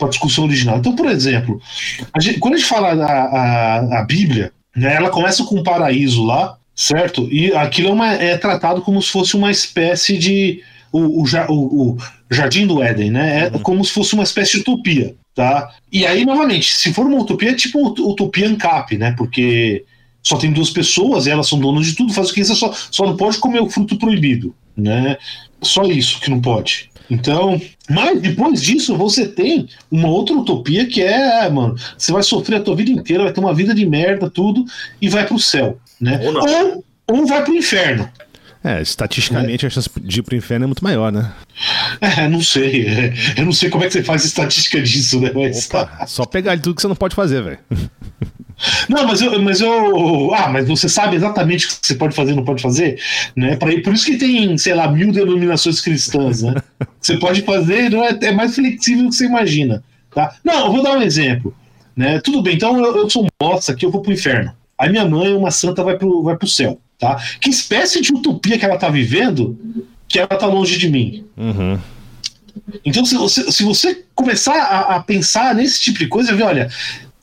a 0.00 0.08
discussão 0.08 0.44
original. 0.44 0.78
Então, 0.78 0.94
por 0.94 1.06
exemplo, 1.06 1.60
a 2.12 2.20
gente, 2.20 2.38
quando 2.38 2.54
a 2.54 2.56
gente 2.58 2.68
fala 2.68 2.92
a, 2.92 3.22
a, 3.22 4.00
a 4.00 4.04
Bíblia, 4.04 4.52
né, 4.74 4.94
ela 4.94 5.10
começa 5.10 5.44
com 5.44 5.56
um 5.56 5.62
paraíso 5.62 6.24
lá, 6.24 6.56
certo? 6.74 7.28
E 7.32 7.52
aquilo 7.54 7.88
é, 7.88 7.92
uma, 7.92 8.12
é 8.12 8.36
tratado 8.36 8.82
como 8.82 9.00
se 9.00 9.10
fosse 9.10 9.34
uma 9.34 9.50
espécie 9.50 10.18
de. 10.18 10.62
O, 10.92 11.22
o, 11.22 11.24
o, 11.48 11.92
o 11.92 11.98
Jardim 12.30 12.66
do 12.66 12.82
Éden, 12.82 13.10
né? 13.10 13.46
É 13.46 13.50
uhum. 13.50 13.58
como 13.60 13.84
se 13.84 13.92
fosse 13.92 14.14
uma 14.14 14.22
espécie 14.22 14.52
de 14.52 14.58
utopia, 14.60 15.14
tá? 15.34 15.70
E 15.92 16.06
aí, 16.06 16.24
novamente, 16.24 16.74
se 16.74 16.92
for 16.92 17.06
uma 17.06 17.20
utopia, 17.20 17.50
é 17.50 17.54
tipo 17.54 17.86
utopia 17.88 18.48
ANCAP, 18.48 18.96
né? 18.96 19.14
Porque 19.16 19.84
só 20.26 20.36
tem 20.36 20.52
duas 20.52 20.70
pessoas, 20.70 21.28
elas 21.28 21.46
são 21.46 21.56
donas 21.56 21.86
de 21.86 21.94
tudo, 21.94 22.12
faz 22.12 22.30
o 22.30 22.34
que 22.34 22.40
quiser, 22.40 22.56
só, 22.56 22.74
só 22.90 23.06
não 23.06 23.16
pode 23.16 23.38
comer 23.38 23.60
o 23.60 23.70
fruto 23.70 23.96
proibido, 23.96 24.52
né? 24.76 25.16
Só 25.62 25.84
isso 25.84 26.18
que 26.20 26.28
não 26.28 26.40
pode. 26.40 26.90
Então, 27.08 27.60
mas 27.88 28.20
depois 28.20 28.60
disso 28.60 28.96
você 28.96 29.28
tem 29.28 29.68
uma 29.88 30.08
outra 30.08 30.34
utopia 30.34 30.84
que 30.84 31.00
é, 31.00 31.44
é, 31.44 31.48
mano, 31.48 31.76
você 31.96 32.10
vai 32.10 32.24
sofrer 32.24 32.56
a 32.56 32.60
tua 32.60 32.74
vida 32.74 32.90
inteira, 32.90 33.22
vai 33.22 33.32
ter 33.32 33.38
uma 33.38 33.54
vida 33.54 33.72
de 33.72 33.86
merda, 33.86 34.28
tudo, 34.28 34.64
e 35.00 35.08
vai 35.08 35.24
pro 35.24 35.38
céu, 35.38 35.78
né? 36.00 36.20
Ou, 36.24 36.34
ou, 36.34 36.84
ou 37.06 37.26
vai 37.26 37.44
pro 37.44 37.54
inferno. 37.54 38.10
É, 38.64 38.82
estatisticamente 38.82 39.64
é. 39.64 39.68
a 39.68 39.70
chance 39.70 39.88
de 40.00 40.18
ir 40.18 40.22
pro 40.24 40.34
inferno 40.34 40.64
é 40.64 40.66
muito 40.66 40.82
maior, 40.82 41.12
né? 41.12 41.32
É, 42.00 42.28
não 42.28 42.42
sei. 42.42 42.88
É, 42.88 43.14
eu 43.36 43.44
não 43.44 43.52
sei 43.52 43.70
como 43.70 43.84
é 43.84 43.86
que 43.86 43.92
você 43.92 44.02
faz 44.02 44.24
estatística 44.24 44.82
disso, 44.82 45.20
né? 45.20 45.30
Mas... 45.32 45.66
Opa, 45.66 46.04
só 46.08 46.24
pegar 46.24 46.56
de 46.56 46.62
tudo 46.62 46.74
que 46.74 46.82
você 46.82 46.88
não 46.88 46.96
pode 46.96 47.14
fazer, 47.14 47.44
velho. 47.44 47.60
Não, 48.88 49.06
mas 49.06 49.20
eu, 49.20 49.40
mas 49.42 49.60
eu. 49.60 50.34
Ah, 50.34 50.48
mas 50.48 50.66
você 50.66 50.88
sabe 50.88 51.16
exatamente 51.16 51.66
o 51.66 51.68
que 51.68 51.86
você 51.86 51.94
pode 51.94 52.14
fazer 52.14 52.32
e 52.32 52.34
não 52.34 52.44
pode 52.44 52.62
fazer? 52.62 52.98
Né? 53.34 53.56
Pra, 53.56 53.70
por 53.82 53.92
isso 53.92 54.06
que 54.06 54.16
tem, 54.16 54.56
sei 54.56 54.74
lá, 54.74 54.90
mil 54.90 55.12
denominações 55.12 55.80
cristãs, 55.80 56.42
né? 56.42 56.54
Você 57.00 57.18
pode 57.18 57.42
fazer, 57.42 57.90
não 57.90 58.02
é, 58.02 58.18
é 58.22 58.32
mais 58.32 58.54
flexível 58.54 59.04
do 59.04 59.10
que 59.10 59.16
você 59.16 59.26
imagina. 59.26 59.84
Tá? 60.14 60.34
Não, 60.42 60.66
eu 60.66 60.72
vou 60.72 60.82
dar 60.82 60.96
um 60.96 61.02
exemplo. 61.02 61.54
Né? 61.94 62.20
Tudo 62.20 62.42
bem, 62.42 62.56
então 62.56 62.78
eu, 62.78 62.96
eu 62.96 63.10
sou 63.10 63.24
um 63.24 63.28
bosta 63.38 63.72
aqui, 63.72 63.84
eu 63.84 63.90
vou 63.90 64.00
pro 64.00 64.12
inferno. 64.12 64.52
Aí 64.78 64.90
minha 64.90 65.06
mãe, 65.06 65.34
uma 65.34 65.50
santa, 65.50 65.84
vai 65.84 65.96
pro, 65.96 66.22
vai 66.22 66.36
pro 66.36 66.48
céu. 66.48 66.80
Tá? 66.98 67.22
Que 67.40 67.50
espécie 67.50 68.00
de 68.00 68.12
utopia 68.12 68.58
que 68.58 68.64
ela 68.64 68.78
tá 68.78 68.88
vivendo 68.88 69.58
que 70.08 70.18
ela 70.18 70.28
tá 70.28 70.46
longe 70.46 70.78
de 70.78 70.88
mim? 70.88 71.26
Uhum. 71.36 71.78
Então, 72.84 73.04
se 73.04 73.14
você, 73.14 73.52
se 73.52 73.62
você 73.62 74.04
começar 74.14 74.54
a, 74.54 74.96
a, 74.96 75.02
pensar 75.02 75.54
nesse 75.54 75.80
tipo 75.80 75.98
de 75.98 76.08
coisa, 76.08 76.34
ver, 76.34 76.44
olha, 76.44 76.70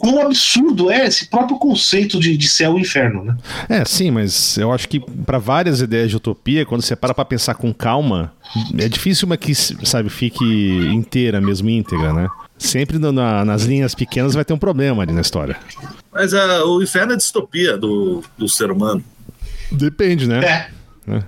quão 0.04 0.22
absurdo 0.22 0.92
é 0.92 1.08
esse 1.08 1.28
próprio 1.28 1.58
conceito 1.58 2.20
de, 2.20 2.36
de 2.36 2.50
céu 2.50 2.78
e 2.78 2.82
inferno, 2.82 3.24
né? 3.24 3.38
É, 3.70 3.86
sim, 3.86 4.12
mas 4.12 4.58
eu 4.58 4.74
acho 4.74 4.90
que 4.90 5.00
para 5.00 5.40
várias 5.40 5.80
ideias 5.80 6.10
de 6.10 6.18
utopia, 6.18 6.66
quando 6.66 6.82
você 6.82 6.94
para 6.94 7.14
para 7.14 7.24
pensar 7.24 7.56
com 7.56 7.74
calma, 7.74 8.34
é 8.78 8.90
difícil 8.90 9.26
uma 9.26 9.38
que, 9.38 9.56
sabe, 9.56 10.10
fique 10.10 10.44
inteira 10.94 11.40
mesmo, 11.40 11.70
íntegra, 11.70 12.12
né? 12.12 12.28
Sempre 12.58 13.00
no, 13.00 13.14
na, 13.14 13.46
nas 13.46 13.64
linhas 13.64 13.96
pequenas 13.96 14.34
vai 14.34 14.44
ter 14.44 14.52
um 14.52 14.58
problema 14.58 15.04
ali 15.04 15.14
na 15.14 15.22
história. 15.22 15.56
Mas 16.12 16.34
uh, 16.34 16.68
o 16.68 16.84
inferno 16.84 17.14
é 17.14 17.16
distopia 17.16 17.78
do, 17.78 18.22
do 18.38 18.50
ser 18.50 18.72
humano. 18.72 19.02
Depende, 19.72 20.28
né? 20.28 20.70
É. 21.08 21.14
é. 21.14 21.24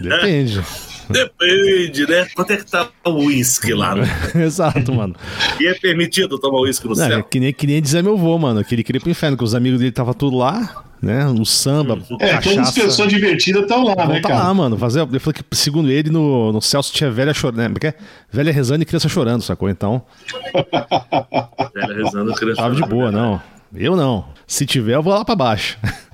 Depende. 0.00 0.62
Depende, 1.10 2.06
né? 2.06 2.26
Quanto 2.34 2.52
é 2.52 2.56
que 2.56 2.66
tá 2.66 2.88
o 3.04 3.10
uísque 3.26 3.72
lá? 3.74 3.94
Né? 3.94 4.04
Exato, 4.44 4.92
mano. 4.92 5.14
E 5.60 5.66
é 5.66 5.74
permitido 5.74 6.38
tomar 6.38 6.60
uísque 6.60 6.86
no 6.88 6.94
céu? 6.94 7.18
É, 7.18 7.22
que 7.22 7.40
nem, 7.40 7.52
que 7.52 7.66
nem 7.66 7.80
dizer 7.80 8.02
meu 8.02 8.14
avô, 8.14 8.38
mano. 8.38 8.64
Que 8.64 8.74
ele 8.74 8.82
queria 8.84 8.98
ir 8.98 9.02
pro 9.02 9.10
inferno, 9.10 9.36
que 9.36 9.44
os 9.44 9.54
amigos 9.54 9.80
dele 9.80 9.92
tava 9.92 10.12
tudo 10.14 10.36
lá, 10.36 10.84
né? 11.02 11.24
No 11.26 11.46
samba, 11.46 11.98
É, 12.20 12.34
cachaça. 12.34 12.50
todas 12.50 12.68
as 12.68 12.74
pessoas 12.74 13.08
divertidas 13.08 13.62
estão 13.62 13.84
lá, 13.84 14.06
né, 14.06 14.20
tá 14.20 14.28
cara? 14.28 14.44
lá, 14.44 14.54
mano. 14.54 14.76
Fazer, 14.76 15.00
ele 15.02 15.18
falou 15.18 15.34
que, 15.34 15.56
segundo 15.56 15.90
ele, 15.90 16.10
no, 16.10 16.52
no 16.52 16.60
céu 16.60 16.80
tinha 16.82 17.10
velha 17.10 17.32
chorando, 17.32 17.58
né? 17.58 17.68
Porque 17.68 17.88
é 17.88 17.94
velha 18.30 18.52
rezando 18.52 18.82
e 18.82 18.86
criança 18.86 19.08
chorando, 19.08 19.42
sacou? 19.42 19.68
Então... 19.68 20.02
velha 21.74 21.94
rezando 22.04 22.30
e 22.30 22.34
criança 22.34 22.62
Tava 22.62 22.74
de 22.74 22.82
boa, 22.82 23.10
não. 23.10 23.40
Eu 23.74 23.96
não. 23.96 24.24
Se 24.46 24.64
tiver, 24.64 24.94
eu 24.94 25.02
vou 25.02 25.12
lá 25.12 25.24
pra 25.24 25.36
baixo. 25.36 25.78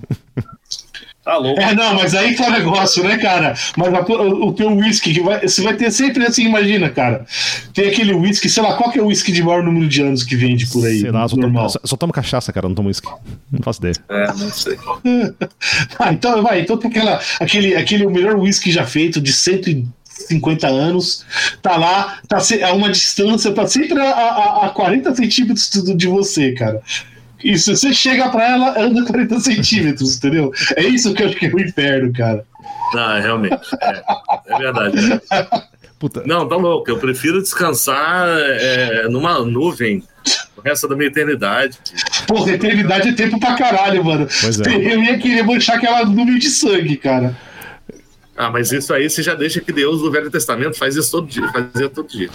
Tá 1.25 1.39
louco. 1.39 1.59
É, 1.59 1.75
não, 1.75 1.95
mas 1.95 2.15
aí 2.15 2.35
que 2.35 2.43
é 2.43 2.49
o 2.49 2.53
negócio, 2.53 3.03
né, 3.03 3.17
cara? 3.17 3.55
Mas 3.79 3.95
a, 3.95 4.01
o, 4.03 4.49
o 4.49 4.53
teu 4.53 4.71
whisky, 4.77 5.15
que 5.15 5.21
vai, 5.23 5.41
você 5.41 5.63
vai 5.63 5.75
ter 5.75 5.91
sempre 5.91 6.23
assim, 6.27 6.45
imagina, 6.45 6.91
cara. 6.91 7.25
Tem 7.73 7.89
aquele 7.89 8.13
whisky, 8.13 8.47
sei 8.51 8.63
lá, 8.63 8.77
qual 8.77 8.91
que 8.91 8.99
é 8.99 9.03
o 9.03 9.07
whisky 9.07 9.33
de 9.33 9.43
maior 9.43 9.63
número 9.63 9.89
de 9.89 10.03
anos 10.03 10.23
que 10.23 10.37
vende 10.37 10.67
por 10.67 10.85
aí? 10.85 11.01
Sei 11.01 11.11
lá, 11.11 11.27
só 11.27 11.37
tomo, 11.37 11.69
só, 11.71 11.81
só 11.83 11.97
tomo 11.97 12.13
cachaça, 12.13 12.53
cara, 12.53 12.69
não 12.69 12.75
tomo 12.75 12.89
whisky. 12.89 13.09
Não 13.51 13.63
faço 13.63 13.81
ideia. 13.81 13.95
É, 14.11 14.27
não 14.35 14.51
sei. 14.51 14.77
ah, 15.99 16.13
então, 16.13 16.43
vai, 16.43 16.61
então 16.61 16.77
tem 16.77 16.91
aquela, 16.91 17.19
aquele, 17.41 17.75
aquele 17.75 18.05
o 18.05 18.11
melhor 18.11 18.37
whisky 18.37 18.71
já 18.71 18.85
feito 18.85 19.19
de 19.19 19.33
150 19.33 20.67
anos, 20.67 21.25
tá 21.63 21.79
lá, 21.79 22.19
tá 22.29 22.37
a 22.37 22.73
uma 22.75 22.91
distância, 22.91 23.51
tá 23.51 23.67
sempre 23.67 23.99
a, 23.99 24.11
a, 24.11 24.67
a 24.67 24.69
40 24.69 25.15
centímetros 25.15 25.71
de 25.97 26.07
você, 26.07 26.53
cara. 26.53 26.83
Isso, 27.45 27.77
você 27.77 27.93
chega 27.93 28.31
pra 28.31 28.53
ela, 28.53 28.81
anda 28.81 29.05
40 29.05 29.39
centímetros, 29.39 30.17
entendeu? 30.17 30.51
É 30.77 30.83
isso 30.83 31.13
que 31.13 31.23
eu 31.23 31.27
acho 31.29 31.37
que 31.37 31.47
é 31.47 31.51
o 31.51 31.61
inferno, 31.61 32.13
cara. 32.13 32.45
Ah, 32.97 33.21
realmente. 33.21 33.59
É, 33.83 34.03
é 34.49 34.59
verdade. 34.59 35.09
Né? 35.09 35.21
Puta. 35.99 36.23
Não, 36.27 36.49
tá 36.49 36.57
louco. 36.57 36.91
Eu 36.91 36.99
prefiro 36.99 37.43
descansar 37.43 38.27
é, 38.29 39.09
numa 39.09 39.39
nuvem 39.41 40.03
o 40.57 40.61
resto 40.61 40.89
da 40.89 40.97
minha 40.97 41.09
eternidade. 41.09 41.79
Porra, 42.27 42.53
eternidade 42.53 43.11
é 43.11 43.13
tempo 43.13 43.39
pra 43.39 43.55
caralho, 43.55 44.05
mano. 44.05 44.27
Pois 44.41 44.61
é. 44.61 44.75
Eu 44.75 45.03
ia 45.03 45.19
querer 45.19 45.43
manchar 45.43 45.77
aquela 45.77 46.05
nuvem 46.05 46.39
de 46.39 46.49
sangue, 46.49 46.97
cara. 46.97 47.37
Ah, 48.37 48.51
mas 48.51 48.73
isso 48.73 48.92
aí 48.92 49.09
você 49.09 49.23
já 49.23 49.35
deixa 49.35 49.61
que 49.61 49.73
Deus 49.73 50.01
do 50.01 50.11
Velho 50.11 50.31
Testamento 50.31 50.77
faz 50.77 50.97
isso 50.97 51.11
todo 51.11 51.27
dia, 51.27 51.49
fazia 51.53 51.88
todo 51.88 52.09
dia. 52.09 52.29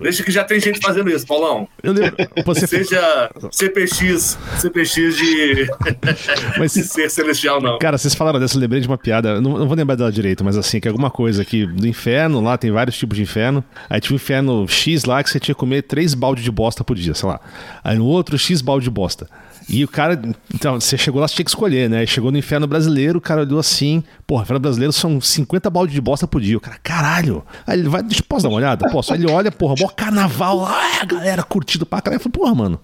Deixa 0.00 0.22
que 0.22 0.30
já 0.30 0.44
tem 0.44 0.58
gente 0.60 0.80
fazendo 0.80 1.10
isso, 1.10 1.26
Paulão. 1.26 1.68
Eu 1.82 1.92
lembro. 1.92 2.16
Você 2.44 2.66
Seja 2.66 3.30
CPX, 3.50 4.38
CPX 4.58 5.16
de, 5.16 5.68
Mas 6.58 6.72
de 6.72 6.84
ser 6.84 7.10
celestial, 7.10 7.60
não. 7.60 7.78
Cara, 7.78 7.98
vocês 7.98 8.14
falaram 8.14 8.40
dessa, 8.40 8.56
eu 8.56 8.60
lembrei 8.60 8.80
de 8.80 8.88
uma 8.88 8.96
piada, 8.96 9.40
não, 9.40 9.58
não 9.58 9.66
vou 9.66 9.76
lembrar 9.76 9.96
dela 9.96 10.10
direito, 10.12 10.44
mas 10.44 10.56
assim, 10.56 10.80
que 10.80 10.88
é 10.88 10.90
alguma 10.90 11.10
coisa 11.10 11.44
que 11.44 11.66
do 11.66 11.86
inferno, 11.86 12.40
lá 12.40 12.56
tem 12.56 12.70
vários 12.70 12.96
tipos 12.96 13.16
de 13.16 13.22
inferno, 13.22 13.62
aí 13.88 14.00
tinha 14.00 14.14
o 14.14 14.16
inferno 14.16 14.66
X 14.68 15.04
lá 15.04 15.22
que 15.22 15.30
você 15.30 15.40
tinha 15.40 15.54
que 15.54 15.58
comer 15.58 15.82
três 15.82 16.14
baldes 16.14 16.44
de 16.44 16.50
bosta 16.50 16.82
por 16.82 16.96
dia, 16.96 17.14
sei 17.14 17.28
lá. 17.28 17.40
Aí 17.84 17.98
no 17.98 18.06
outro, 18.06 18.38
X 18.38 18.60
balde 18.60 18.84
de 18.84 18.90
bosta. 18.90 19.28
E 19.72 19.84
o 19.84 19.88
cara, 19.88 20.20
então, 20.52 20.80
você 20.80 20.98
chegou 20.98 21.20
lá, 21.20 21.28
você 21.28 21.36
tinha 21.36 21.44
que 21.44 21.50
escolher, 21.50 21.88
né? 21.88 22.04
Chegou 22.04 22.32
no 22.32 22.36
inferno 22.36 22.66
brasileiro, 22.66 23.18
o 23.18 23.20
cara 23.20 23.42
olhou 23.42 23.60
assim, 23.60 24.02
porra, 24.26 24.42
inferno 24.42 24.58
brasileiro 24.58 24.92
são 24.92 25.20
50 25.20 25.70
baldes 25.70 25.94
de 25.94 26.00
bosta 26.00 26.26
por 26.26 26.40
dia. 26.40 26.56
O 26.56 26.60
cara, 26.60 26.76
caralho. 26.82 27.44
Aí 27.64 27.78
ele 27.78 27.88
vai, 27.88 28.02
deixa 28.02 28.20
posso 28.28 28.42
dar 28.42 28.48
uma 28.48 28.56
olhada? 28.56 28.90
Posso? 28.90 29.12
Aí 29.12 29.20
ele 29.20 29.30
olha, 29.30 29.52
porra, 29.52 29.76
mó 29.78 29.88
carnaval 29.88 30.56
lá, 30.58 31.00
a 31.00 31.04
galera 31.04 31.44
curtindo 31.44 31.86
pra 31.86 32.00
caralho. 32.00 32.18
Eu 32.18 32.20
falei, 32.20 32.32
porra, 32.32 32.54
mano. 32.54 32.80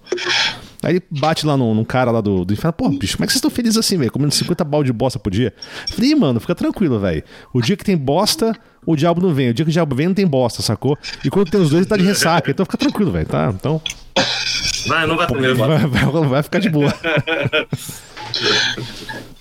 Aí 0.81 0.93
ele 0.93 1.03
bate 1.11 1.45
lá 1.45 1.57
num, 1.57 1.83
cara 1.83 2.09
lá 2.09 2.21
do, 2.21 2.45
do 2.45 2.53
inferno, 2.53 2.71
pô, 2.71 2.87
bicho, 2.89 3.17
como 3.17 3.25
é 3.25 3.27
que 3.27 3.33
vocês 3.33 3.39
estão 3.39 3.51
felizes 3.51 3.77
assim, 3.77 3.97
velho? 3.97 4.11
Comendo 4.11 4.33
50 4.33 4.63
balde 4.63 4.87
de 4.87 4.93
bosta 4.93 5.19
por 5.19 5.29
dia? 5.29 5.53
Eu 5.89 5.93
Falei, 5.93 6.11
"Ih, 6.11 6.15
mano, 6.15 6.39
fica 6.39 6.55
tranquilo, 6.55 6.99
velho. 6.99 7.23
O 7.53 7.61
dia 7.61 7.75
que 7.75 7.83
tem 7.83 7.97
bosta, 7.97 8.55
o 8.87 8.95
diabo 8.95 9.21
não 9.21 9.33
vem. 9.33 9.49
O 9.49 9.53
dia 9.53 9.63
que 9.65 9.69
o 9.69 9.73
diabo 9.73 9.95
vem, 9.95 10.07
não 10.07 10.13
tem 10.15 10.25
bosta, 10.25 10.63
sacou? 10.63 10.97
E 11.23 11.29
quando 11.29 11.51
tem 11.51 11.61
os 11.61 11.69
dois, 11.69 11.81
ele 11.81 11.89
tá 11.89 11.95
de 11.97 12.03
ressaca. 12.03 12.49
Então 12.49 12.65
fica 12.65 12.77
tranquilo, 12.77 13.11
velho, 13.11 13.27
tá? 13.27 13.51
Então 13.53 13.79
Vai, 14.87 15.05
não 15.05 15.15
vai 15.17 15.27
comer, 15.27 15.53
vai, 15.53 15.77
vai, 15.85 16.27
vai 16.27 16.41
ficar 16.43 16.59
de 16.59 16.69
boa. 16.69 16.91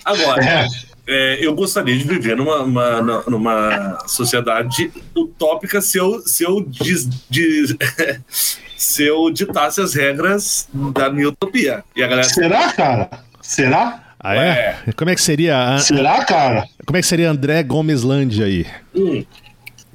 Agora, 0.04 0.44
É. 0.44 0.66
é, 1.06 1.44
eu 1.46 1.54
gostaria 1.54 1.96
de 1.96 2.04
viver 2.04 2.36
numa, 2.36 2.62
uma- 2.62 3.22
numa 3.28 3.98
sociedade 4.06 4.90
utópica 5.16 5.80
se 5.80 5.98
eu, 5.98 6.20
se 6.26 6.44
eu, 6.44 6.64
diz- 6.68 7.08
diz- 7.30 7.76
se 8.76 9.04
eu 9.04 9.30
ditasse 9.30 9.80
as 9.80 9.94
regras 9.94 10.68
da 10.74 11.10
minha 11.10 11.28
utopia. 11.28 11.82
E 11.94 12.02
a 12.02 12.06
galera. 12.06 12.28
Será, 12.28 12.72
cara? 12.72 13.10
Será? 13.40 14.02
Ah, 14.28 14.34
é? 14.36 14.76
Como 14.96 15.10
é 15.10 15.14
que 15.14 15.22
seria. 15.22 15.74
a- 15.74 15.78
Será, 15.78 16.24
cara? 16.24 16.66
Como 16.84 16.96
é 16.96 17.00
que 17.00 17.06
seria 17.06 17.30
André 17.30 17.62
Gomeslândia 17.62 18.46
aí? 18.46 18.66
Hum, 18.94 19.24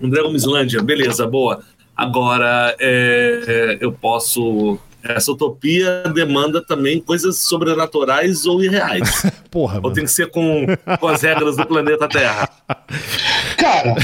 André 0.02 0.22
Gomeslândia, 0.22 0.82
beleza, 0.82 1.28
boa. 1.28 1.62
Agora, 1.96 2.76
é, 2.80 3.42
é, 3.48 3.78
eu 3.82 3.92
posso. 3.92 4.80
Essa 5.04 5.32
utopia 5.32 6.04
demanda 6.14 6.62
também 6.64 7.00
coisas 7.00 7.40
sobrenaturais 7.40 8.46
ou 8.46 8.64
irreais. 8.64 9.26
Porra, 9.50 9.78
ou 9.78 9.82
mano. 9.84 9.96
tem 9.96 10.04
que 10.06 10.12
ser 10.12 10.28
com, 10.30 10.66
com 11.00 11.08
as 11.08 11.22
regras 11.24 11.58
do 11.58 11.66
planeta 11.66 12.08
Terra. 12.08 12.48
Cara, 13.58 13.96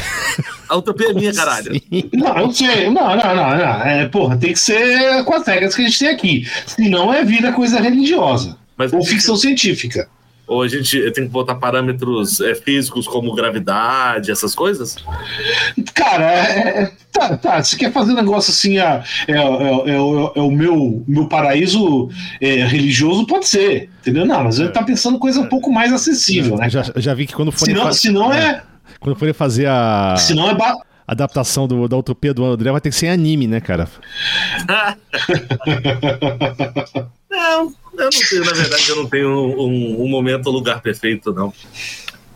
A 0.67 0.75
utopia 0.75 1.11
é 1.11 1.13
minha, 1.13 1.31
caralho. 1.33 1.71
não, 2.13 2.37
eu 2.39 2.51
sei. 2.51 2.89
Não, 2.89 3.15
não, 3.15 3.35
não, 3.35 3.57
não. 3.57 3.81
É, 3.83 4.07
porra, 4.07 4.37
tem 4.37 4.53
que 4.53 4.59
ser 4.59 5.23
com 5.23 5.35
as 5.35 5.45
regras 5.47 5.75
que 5.75 5.83
a 5.83 5.85
gente 5.85 5.99
tem 5.99 6.09
aqui. 6.09 6.47
Senão 6.65 7.13
é 7.13 7.23
vida 7.23 7.51
coisa 7.53 7.79
religiosa. 7.79 8.57
Mas 8.77 8.93
Ou 8.93 9.03
ficção 9.03 9.35
científica. 9.35 10.07
Ou 10.47 10.61
a 10.61 10.67
gente 10.69 10.97
tem 11.11 11.25
que 11.25 11.29
botar 11.29 11.55
parâmetros 11.55 12.39
é, 12.39 12.55
físicos 12.55 13.05
como 13.05 13.35
gravidade, 13.35 14.31
essas 14.31 14.55
coisas? 14.55 14.95
Cara, 15.93 16.23
é, 16.23 16.83
é- 16.83 16.91
tá, 17.11 17.37
tá. 17.37 17.61
Você 17.63 17.75
quer 17.75 17.91
fazer 17.91 18.13
um 18.13 18.15
negócio 18.15 18.51
assim, 18.51 18.77
ah, 18.77 19.03
é, 19.27 19.33
é, 19.33 19.35
é, 19.35 19.95
é 19.95 19.99
o- 19.99 20.31
é 20.35 20.41
o 20.41 20.49
meu, 20.49 21.03
meu 21.05 21.27
paraíso 21.27 22.09
é, 22.39 22.65
religioso, 22.65 23.25
pode 23.27 23.45
ser. 23.47 23.89
Entendeu? 24.01 24.25
Não, 24.25 24.45
mas 24.45 24.57
ele 24.59 24.69
tá 24.69 24.83
pensando 24.83 25.19
coisa 25.19 25.41
um 25.41 25.47
pouco 25.47 25.69
mais 25.71 25.91
acessível, 25.91 26.55
né? 26.57 26.67
Eu 26.67 26.69
já, 26.69 26.91
eu 26.95 27.01
já 27.01 27.13
vi 27.13 27.27
que 27.27 27.33
quando 27.33 27.51
Senão, 27.57 27.83
fa- 27.83 27.91
senão 27.91 28.31
é. 28.33 28.63
quando 29.01 29.17
forem 29.17 29.33
fazer 29.33 29.65
a 29.67 30.15
Senão 30.17 30.49
é. 30.49 30.55
ba- 30.55 30.77
adaptação 31.07 31.67
do- 31.67 31.87
da 31.87 31.97
utopia 31.97 32.33
do 32.33 32.43
André, 32.45 32.71
vai 32.71 32.81
ter 32.81 32.89
que 32.89 32.95
ser 32.95 33.07
anime, 33.07 33.47
né, 33.47 33.59
cara? 33.61 33.87
Não, 37.29 37.73
eu 37.97 38.03
não 38.05 38.09
tenho, 38.09 38.45
na 38.45 38.53
verdade, 38.53 38.89
eu 38.89 38.95
não 38.95 39.09
tenho 39.09 39.29
um, 39.29 40.03
um 40.03 40.07
momento, 40.09 40.49
um 40.49 40.53
lugar 40.53 40.81
perfeito, 40.81 41.33
não. 41.33 41.53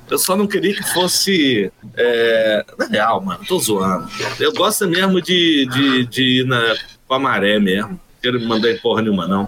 Eu 0.10 0.18
só 0.18 0.36
não 0.36 0.46
queria 0.46 0.74
que 0.76 0.84
fosse. 0.94 1.72
É... 1.96 2.66
Na 2.78 2.86
real, 2.88 3.22
mano, 3.22 3.40
tô 3.48 3.58
zoando. 3.60 4.10
Eu 4.40 4.52
gosto 4.54 4.86
mesmo 4.88 5.22
de, 5.22 5.66
de, 5.72 6.06
de 6.06 6.24
ir 6.42 6.46
na, 6.46 6.76
com 7.08 7.14
a 7.14 7.20
maré 7.20 7.60
mesmo. 7.60 8.00
Quero 8.22 8.40
me 8.40 8.46
mandar 8.46 8.72
em 8.72 8.78
porra 8.78 9.02
nenhuma, 9.02 9.28
não. 9.28 9.48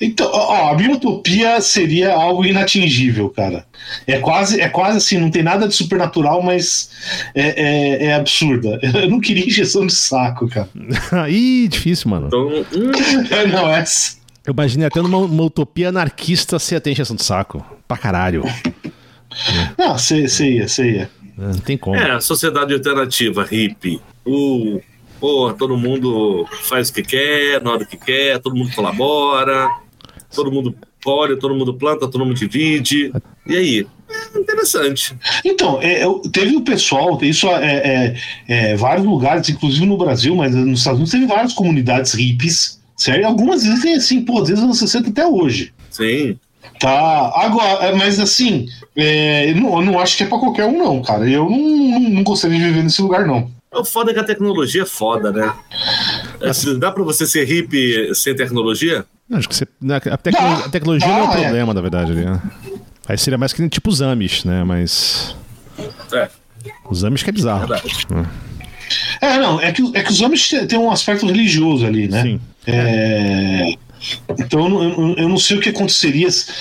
Então, 0.00 0.30
ó, 0.32 0.72
a 0.72 0.76
minha 0.76 0.92
utopia 0.94 1.60
seria 1.60 2.12
algo 2.14 2.44
inatingível, 2.44 3.28
cara. 3.28 3.66
É 4.06 4.18
quase, 4.18 4.60
é 4.60 4.68
quase 4.68 4.96
assim, 4.96 5.18
não 5.18 5.30
tem 5.30 5.42
nada 5.42 5.68
de 5.68 5.74
supernatural, 5.74 6.42
mas 6.42 6.90
é, 7.34 7.62
é, 7.62 8.04
é 8.06 8.14
absurda. 8.14 8.78
Eu 8.94 9.10
não 9.10 9.20
queria 9.20 9.46
injeção 9.46 9.86
de 9.86 9.94
saco, 9.94 10.48
cara. 10.48 10.68
Ih, 11.28 11.68
difícil, 11.68 12.10
mano. 12.10 12.28
Então, 12.28 12.48
hum, 12.48 12.92
É, 13.30 13.46
não, 13.52 13.68
essa. 13.68 14.16
Eu 14.46 14.52
imaginei 14.52 14.86
até 14.86 15.00
numa 15.00 15.18
uma 15.18 15.44
utopia 15.44 15.90
anarquista 15.90 16.58
você 16.58 16.80
ter 16.80 16.90
encheção 16.90 17.14
de 17.14 17.22
saco. 17.22 17.64
Pra 17.86 17.96
caralho. 17.96 18.42
Não, 19.78 19.96
você 19.98 20.22
ia, 20.50 20.66
você 20.66 20.90
ia. 20.90 21.10
Não 21.36 21.52
tem 21.58 21.76
como. 21.76 21.96
é, 21.96 22.20
sociedade 22.20 22.72
alternativa, 22.74 23.44
hippie. 23.44 24.00
O. 24.24 24.80
Pô, 25.22 25.54
todo 25.54 25.76
mundo 25.78 26.44
faz 26.64 26.88
o 26.88 26.94
que 26.94 27.00
quer, 27.00 27.62
na 27.62 27.70
hora 27.70 27.84
que 27.84 27.96
quer, 27.96 28.40
todo 28.40 28.56
mundo 28.56 28.74
colabora, 28.74 29.68
todo 30.34 30.50
mundo 30.50 30.74
colhe, 31.00 31.36
todo 31.36 31.54
mundo 31.54 31.74
planta, 31.74 32.08
todo 32.08 32.26
mundo 32.26 32.34
divide. 32.34 33.12
E 33.46 33.56
aí? 33.56 33.86
É 34.34 34.36
interessante. 34.40 35.16
Então, 35.44 35.80
é, 35.80 36.02
teve 36.32 36.56
o 36.56 36.62
pessoal, 36.62 37.16
isso 37.22 37.46
é, 37.46 37.64
é, 37.64 38.16
é, 38.48 38.76
vários 38.76 39.06
lugares, 39.06 39.48
inclusive 39.48 39.86
no 39.86 39.96
Brasil, 39.96 40.34
mas 40.34 40.56
nos 40.56 40.80
Estados 40.80 40.98
Unidos 40.98 41.12
teve 41.12 41.26
várias 41.26 41.52
comunidades 41.52 42.14
hippies, 42.14 42.80
certo? 42.96 43.24
Algumas 43.24 43.64
existem 43.64 43.94
assim, 43.94 44.22
pô, 44.22 44.40
desde 44.40 44.54
os 44.54 44.62
anos 44.62 44.78
60 44.80 45.10
até 45.10 45.24
hoje. 45.24 45.72
Sim. 45.88 46.36
Tá, 46.80 47.32
agora, 47.36 47.86
é, 47.86 47.94
mas 47.94 48.18
assim, 48.18 48.66
é, 48.96 49.48
eu, 49.50 49.54
não, 49.54 49.76
eu 49.76 49.82
não 49.82 50.00
acho 50.00 50.16
que 50.16 50.24
é 50.24 50.26
pra 50.26 50.38
qualquer 50.40 50.64
um, 50.64 50.76
não, 50.76 51.00
cara. 51.00 51.30
Eu 51.30 51.48
não, 51.48 51.58
não, 51.58 52.00
não 52.00 52.22
gostaria 52.24 52.58
de 52.58 52.64
viver 52.64 52.82
nesse 52.82 53.00
lugar, 53.00 53.24
não. 53.24 53.61
O 53.74 53.84
foda 53.84 54.10
é 54.10 54.14
que 54.14 54.20
a 54.20 54.24
tecnologia 54.24 54.82
é 54.82 54.86
foda, 54.86 55.32
né? 55.32 55.52
É, 56.40 56.74
Dá 56.78 56.92
pra 56.92 57.02
você 57.02 57.26
ser 57.26 57.44
hippie 57.44 58.14
sem 58.14 58.34
tecnologia? 58.34 59.04
Não, 59.28 59.38
Acho 59.38 59.48
que 59.48 59.54
você, 59.56 59.66
né, 59.80 59.96
a, 59.96 60.16
tecno- 60.16 60.64
a 60.64 60.68
tecnologia 60.68 61.08
não 61.08 61.18
é 61.18 61.22
o 61.22 61.32
é. 61.32 61.40
problema, 61.42 61.72
na 61.74 61.80
verdade. 61.80 62.12
Ali, 62.12 62.24
né? 62.24 62.40
Aí 63.08 63.16
seria 63.16 63.38
mais 63.38 63.52
que 63.52 63.66
tipo 63.68 63.88
os 63.90 64.02
Amish, 64.02 64.44
né? 64.44 64.62
Mas. 64.64 65.34
É, 66.12 66.28
Os 66.88 67.02
Amish 67.04 67.22
que 67.22 67.30
é 67.30 67.32
bizarro. 67.32 67.66
verdade. 67.66 68.06
É, 69.22 69.38
não, 69.38 69.58
é 69.60 69.72
que, 69.72 69.82
é 69.94 70.02
que 70.02 70.12
os 70.12 70.20
homens 70.20 70.48
têm 70.68 70.78
um 70.78 70.90
aspecto 70.90 71.26
religioso 71.26 71.86
ali, 71.86 72.08
né? 72.08 72.22
Sim. 72.22 72.40
É, 72.66 73.74
Então 74.38 74.64
eu, 74.64 74.68
não- 74.68 75.14
eu- 75.16 75.28
não 75.28 75.38
sei 75.38 75.56
o 75.56 75.60
que 75.60 75.70
aconteceria. 75.70 76.28
se- 76.30 76.54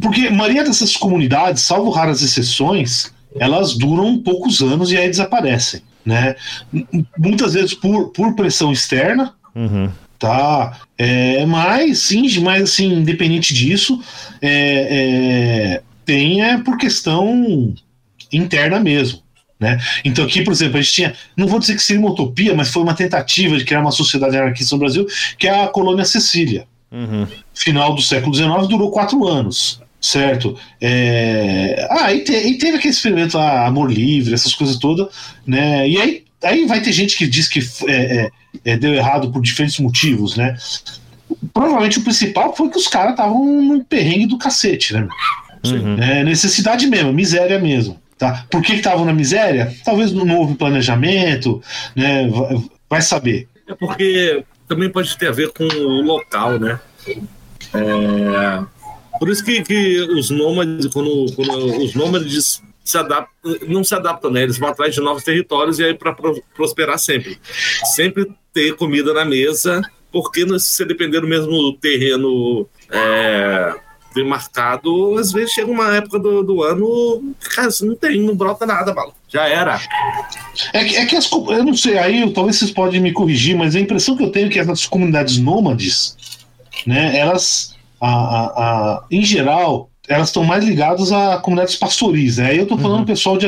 porque 0.00 0.28
a 0.28 0.30
maioria 0.30 0.62
dessas 0.62 0.96
comunidades, 0.96 1.62
salvo 1.62 1.90
raras 1.90 2.22
exceções, 2.22 3.12
elas 3.40 3.74
duram 3.76 4.18
poucos 4.22 4.60
anos 4.62 4.92
e 4.92 4.96
aí 4.96 5.08
desaparecem. 5.08 5.82
Né? 6.06 6.36
Muitas 7.18 7.54
vezes 7.54 7.74
por, 7.74 8.12
por 8.12 8.36
pressão 8.36 8.72
externa, 8.72 9.34
Uhum. 9.54 9.90
tá? 10.18 10.78
É, 10.96 11.44
mas 11.46 11.98
sim, 12.00 12.40
mas 12.40 12.62
assim, 12.62 12.92
independente 12.92 13.52
disso, 13.52 14.00
é, 14.40 14.50
é, 14.50 15.82
tem 16.04 16.42
é 16.44 16.58
por 16.58 16.76
questão 16.76 17.74
interna 18.32 18.78
mesmo. 18.78 19.20
Né? 19.58 19.78
Então 20.04 20.24
aqui, 20.24 20.42
por 20.42 20.52
exemplo, 20.52 20.78
a 20.78 20.82
gente 20.82 20.92
tinha, 20.92 21.14
não 21.36 21.46
vou 21.48 21.58
dizer 21.58 21.74
que 21.74 21.82
seria 21.82 22.00
uma 22.00 22.10
utopia, 22.10 22.54
mas 22.54 22.68
foi 22.68 22.82
uma 22.82 22.94
tentativa 22.94 23.56
de 23.56 23.64
criar 23.64 23.80
uma 23.80 23.90
sociedade 23.90 24.36
anarquista 24.36 24.76
no 24.76 24.80
Brasil, 24.80 25.06
que 25.38 25.48
é 25.48 25.64
a 25.64 25.68
colônia 25.68 26.04
Cecília. 26.04 26.68
Uhum. 26.92 27.26
Final 27.54 27.94
do 27.94 28.02
século 28.02 28.34
XIX 28.34 28.68
durou 28.68 28.90
quatro 28.90 29.26
anos, 29.26 29.80
certo? 30.06 30.56
É... 30.80 31.86
Ah, 31.90 32.12
e, 32.12 32.20
te- 32.20 32.32
e 32.32 32.58
teve 32.58 32.76
aquele 32.76 32.92
experimento 32.94 33.36
lá, 33.36 33.66
amor 33.66 33.90
livre, 33.92 34.34
essas 34.34 34.54
coisas 34.54 34.76
todas, 34.76 35.08
né? 35.46 35.88
E 35.88 36.00
aí, 36.00 36.24
aí 36.42 36.66
vai 36.66 36.80
ter 36.80 36.92
gente 36.92 37.16
que 37.16 37.26
diz 37.26 37.48
que 37.48 37.60
é, 37.88 37.92
é, 37.92 38.30
é, 38.64 38.76
deu 38.76 38.94
errado 38.94 39.30
por 39.32 39.42
diferentes 39.42 39.78
motivos, 39.80 40.36
né? 40.36 40.56
Provavelmente 41.52 41.98
o 41.98 42.02
principal 42.02 42.54
foi 42.54 42.70
que 42.70 42.78
os 42.78 42.86
caras 42.86 43.12
estavam 43.12 43.44
num 43.44 43.82
perrengue 43.82 44.26
do 44.26 44.38
cacete, 44.38 44.94
né? 44.94 45.08
Uhum. 45.64 46.00
É, 46.00 46.22
necessidade 46.22 46.86
mesmo, 46.86 47.12
miséria 47.12 47.58
mesmo. 47.58 48.00
Tá? 48.16 48.46
Por 48.50 48.62
que 48.62 48.72
estavam 48.74 49.04
na 49.04 49.12
miséria? 49.12 49.74
Talvez 49.84 50.10
não 50.12 50.38
houve 50.38 50.54
planejamento, 50.54 51.60
né? 51.94 52.28
Vai, 52.28 52.64
vai 52.88 53.02
saber. 53.02 53.46
É 53.68 53.74
porque 53.74 54.42
também 54.68 54.88
pode 54.88 55.14
ter 55.18 55.28
a 55.28 55.32
ver 55.32 55.52
com 55.52 55.64
o 55.64 56.00
local, 56.02 56.58
né? 56.58 56.78
É, 57.74 58.60
Por 59.18 59.28
isso 59.28 59.44
que, 59.44 59.62
que 59.62 60.00
os 60.00 60.30
nômades, 60.30 60.86
quando, 60.92 61.32
quando 61.34 61.82
os 61.82 61.94
nômades 61.94 62.62
se 62.84 62.98
adaptam, 62.98 63.56
não 63.66 63.82
se 63.82 63.94
adaptam, 63.94 64.30
né? 64.30 64.42
Eles 64.42 64.58
vão 64.58 64.68
atrás 64.68 64.94
de 64.94 65.00
novos 65.00 65.24
territórios 65.24 65.78
e 65.78 65.84
aí 65.84 65.94
para 65.94 66.14
prosperar 66.54 66.98
sempre. 66.98 67.38
Sempre 67.94 68.30
ter 68.52 68.76
comida 68.76 69.12
na 69.12 69.24
mesa, 69.24 69.82
porque 70.12 70.46
se 70.58 70.84
depender 70.84 71.20
do 71.20 71.26
mesmo 71.26 71.72
terreno 71.74 72.66
é, 72.90 73.74
demarcado, 74.16 75.18
às 75.18 75.30
vezes 75.30 75.52
chega 75.52 75.70
uma 75.70 75.94
época 75.94 76.18
do, 76.18 76.42
do 76.42 76.62
ano, 76.62 77.34
cara, 77.54 77.68
não 77.82 77.94
tem, 77.94 78.22
não 78.22 78.34
brota 78.34 78.64
nada, 78.64 78.94
mano. 78.94 79.12
Já 79.28 79.46
era. 79.46 79.78
É 80.72 80.84
que, 80.84 80.96
é 80.96 81.06
que 81.06 81.16
as, 81.16 81.30
eu 81.30 81.64
não 81.64 81.74
sei, 81.74 81.98
aí 81.98 82.32
talvez 82.32 82.56
vocês 82.56 82.70
podem 82.70 83.00
me 83.00 83.12
corrigir, 83.12 83.54
mas 83.54 83.76
a 83.76 83.80
impressão 83.80 84.16
que 84.16 84.24
eu 84.24 84.30
tenho 84.30 84.46
é 84.46 84.50
que 84.50 84.58
as 84.58 84.86
comunidades 84.86 85.36
nômades, 85.36 86.16
né, 86.86 87.18
elas, 87.18 87.75
a, 88.00 88.08
a, 88.08 88.44
a 88.46 89.04
em 89.10 89.22
geral, 89.22 89.90
elas 90.08 90.28
estão 90.28 90.44
mais 90.44 90.64
ligadas 90.64 91.12
a 91.12 91.38
comunidades 91.38 91.76
pastoris. 91.76 92.38
Né? 92.38 92.50
Aí 92.50 92.56
eu 92.56 92.64
estou 92.64 92.78
falando 92.78 93.00
uhum. 93.00 93.06
pessoal 93.06 93.36
de, 93.36 93.46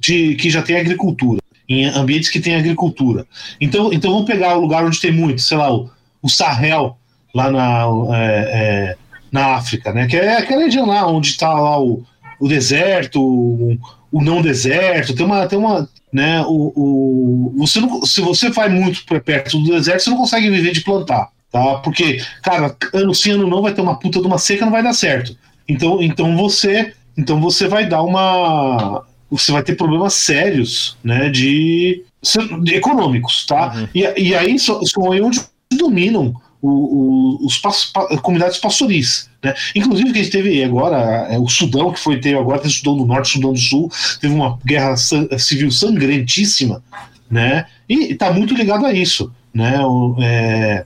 de 0.00 0.34
que 0.36 0.50
já 0.50 0.62
tem 0.62 0.76
agricultura, 0.76 1.40
em 1.68 1.86
ambientes 1.86 2.30
que 2.30 2.40
tem 2.40 2.54
agricultura. 2.54 3.26
Então, 3.60 3.92
então 3.92 4.12
vamos 4.12 4.26
pegar 4.26 4.56
o 4.56 4.60
lugar 4.60 4.84
onde 4.84 5.00
tem 5.00 5.12
muito, 5.12 5.40
sei 5.40 5.56
lá, 5.56 5.72
o, 5.72 5.90
o 6.22 6.28
Sahel, 6.28 6.96
lá 7.34 7.50
na, 7.50 7.86
é, 8.14 8.50
é, 8.52 8.96
na 9.30 9.54
África, 9.54 9.92
né? 9.92 10.06
Que 10.06 10.16
é 10.16 10.38
aquela 10.38 10.62
região 10.62 10.86
lá 10.86 11.06
onde 11.06 11.28
está 11.28 11.52
lá 11.52 11.80
o, 11.80 12.02
o 12.40 12.48
deserto, 12.48 13.20
o, 13.20 13.78
o, 14.10 14.22
não 14.22 14.40
deserto, 14.40 15.14
tem 15.14 15.26
uma. 15.26 15.46
Tem 15.46 15.58
uma 15.58 15.88
né, 16.12 16.42
o, 16.46 16.72
o, 16.74 17.54
você 17.58 17.78
não, 17.78 18.02
se 18.06 18.22
você 18.22 18.48
vai 18.48 18.70
muito 18.70 19.04
perto 19.20 19.58
do 19.58 19.72
deserto, 19.72 20.02
você 20.02 20.10
não 20.10 20.16
consegue 20.16 20.48
viver 20.48 20.72
de 20.72 20.80
plantar. 20.80 21.28
Tá? 21.56 21.76
Porque, 21.76 22.22
cara, 22.42 22.76
ano 22.92 23.14
sim, 23.14 23.30
ano 23.30 23.46
não 23.46 23.62
vai 23.62 23.72
ter 23.72 23.80
uma 23.80 23.98
puta 23.98 24.20
de 24.20 24.26
uma 24.26 24.36
seca, 24.36 24.66
não 24.66 24.72
vai 24.72 24.82
dar 24.82 24.92
certo. 24.92 25.34
Então, 25.66 26.02
então 26.02 26.36
você, 26.36 26.92
então 27.16 27.40
você 27.40 27.66
vai 27.66 27.88
dar 27.88 28.02
uma, 28.02 29.02
você 29.30 29.52
vai 29.52 29.62
ter 29.62 29.74
problemas 29.74 30.12
sérios, 30.12 30.98
né, 31.02 31.30
de, 31.30 32.04
de 32.62 32.74
econômicos, 32.74 33.46
tá? 33.46 33.74
Uhum. 33.74 33.88
E, 33.94 34.28
e 34.28 34.34
aí 34.34 34.58
são 34.58 34.82
onde 35.22 35.40
dominam 35.72 36.34
o, 36.60 36.68
o, 36.68 37.46
os 37.46 37.56
pas, 37.56 37.86
pa, 37.86 38.06
comunidades 38.18 38.58
pastoris. 38.58 39.30
Né? 39.42 39.54
Inclusive, 39.74 40.12
que 40.12 40.18
a 40.18 40.22
gente 40.22 40.32
teve 40.32 40.62
agora, 40.62 41.26
é, 41.30 41.38
o 41.38 41.48
Sudão, 41.48 41.90
que 41.90 41.98
foi 41.98 42.20
teve 42.20 42.36
agora, 42.38 42.58
tem 42.58 42.68
o 42.68 42.74
Sudão 42.74 42.98
do 42.98 43.06
Norte, 43.06 43.32
Sudão 43.32 43.54
do 43.54 43.58
Sul, 43.58 43.90
teve 44.20 44.34
uma 44.34 44.58
guerra 44.62 44.94
civil 45.38 45.70
sangrentíssima, 45.70 46.82
né? 47.30 47.64
E 47.88 48.12
está 48.12 48.30
muito 48.30 48.52
ligado 48.52 48.84
a 48.84 48.92
isso, 48.92 49.32
né? 49.54 49.80
O, 49.80 50.16
é, 50.20 50.84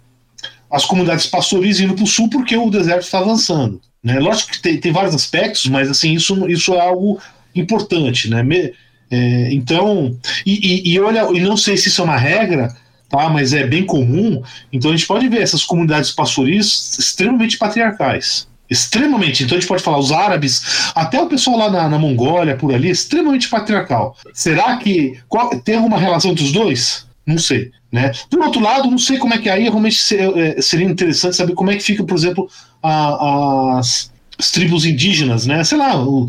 as 0.70 0.84
comunidades 0.84 1.26
pastoris 1.26 1.80
indo 1.80 1.94
para 1.94 2.04
o 2.04 2.06
sul 2.06 2.28
porque 2.30 2.56
o 2.56 2.70
deserto 2.70 3.02
está 3.02 3.18
avançando. 3.18 3.80
Né? 4.02 4.18
Lógico 4.18 4.52
que 4.52 4.62
tem, 4.62 4.78
tem 4.78 4.92
vários 4.92 5.14
aspectos, 5.14 5.66
mas 5.66 5.90
assim 5.90 6.12
isso, 6.12 6.48
isso 6.48 6.74
é 6.74 6.80
algo 6.80 7.20
importante, 7.54 8.30
né? 8.30 8.42
Me, 8.42 8.72
é, 9.10 9.52
então, 9.52 10.16
e, 10.46 10.88
e, 10.88 10.92
e, 10.92 11.00
olha, 11.00 11.28
e 11.32 11.40
não 11.40 11.56
sei 11.56 11.76
se 11.76 11.88
isso 11.88 12.00
é 12.00 12.04
uma 12.04 12.16
regra, 12.16 12.74
tá? 13.08 13.28
Mas 13.28 13.52
é 13.52 13.66
bem 13.66 13.84
comum. 13.84 14.42
Então 14.72 14.90
a 14.92 14.96
gente 14.96 15.06
pode 15.06 15.28
ver 15.28 15.42
essas 15.42 15.64
comunidades 15.64 16.12
pastoris 16.12 16.96
extremamente 16.98 17.58
patriarcais. 17.58 18.48
Extremamente. 18.70 19.42
Então 19.42 19.58
a 19.58 19.60
gente 19.60 19.68
pode 19.68 19.82
falar 19.82 19.98
os 19.98 20.12
árabes, 20.12 20.92
até 20.94 21.20
o 21.20 21.26
pessoal 21.26 21.58
lá 21.58 21.70
na, 21.70 21.88
na 21.88 21.98
Mongólia, 21.98 22.56
por 22.56 22.72
ali, 22.72 22.88
extremamente 22.88 23.48
patriarcal. 23.48 24.16
Será 24.32 24.76
que 24.76 25.18
qual, 25.28 25.50
tem 25.60 25.74
alguma 25.74 25.98
relação 25.98 26.30
entre 26.30 26.44
os 26.44 26.52
dois? 26.52 27.04
Não 27.26 27.36
sei. 27.36 27.72
Né? 27.92 28.12
Por 28.30 28.40
outro 28.40 28.60
lado, 28.60 28.90
não 28.90 28.98
sei 28.98 29.18
como 29.18 29.34
é 29.34 29.38
que 29.38 29.48
aí 29.48 29.64
realmente 29.64 29.98
é, 30.14 30.62
seria 30.62 30.86
interessante 30.86 31.34
saber 31.34 31.54
como 31.54 31.70
é 31.70 31.76
que 31.76 31.82
fica, 31.82 32.04
por 32.04 32.16
exemplo, 32.16 32.48
a, 32.82 33.78
as, 33.78 34.12
as, 34.38 34.50
tribos 34.52 34.84
indígenas, 34.84 35.44
né? 35.44 35.64
Sei 35.64 35.76
lá, 35.76 36.00
o, 36.00 36.28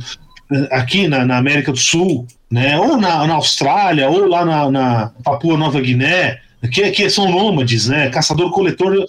aqui 0.71 1.07
na, 1.07 1.23
na, 1.23 1.37
América 1.37 1.71
do 1.71 1.77
Sul, 1.77 2.25
né? 2.49 2.79
Ou 2.79 2.97
na, 2.97 3.27
na 3.27 3.35
Austrália, 3.35 4.09
ou 4.09 4.27
lá 4.27 4.43
na, 4.43 4.71
na 4.71 5.11
Papua 5.23 5.55
Nova 5.55 5.79
Guiné, 5.79 6.39
que, 6.71 6.89
que 6.91 7.09
são 7.11 7.29
nômades, 7.29 7.87
né? 7.87 8.09
Caçador-coletor, 8.09 9.05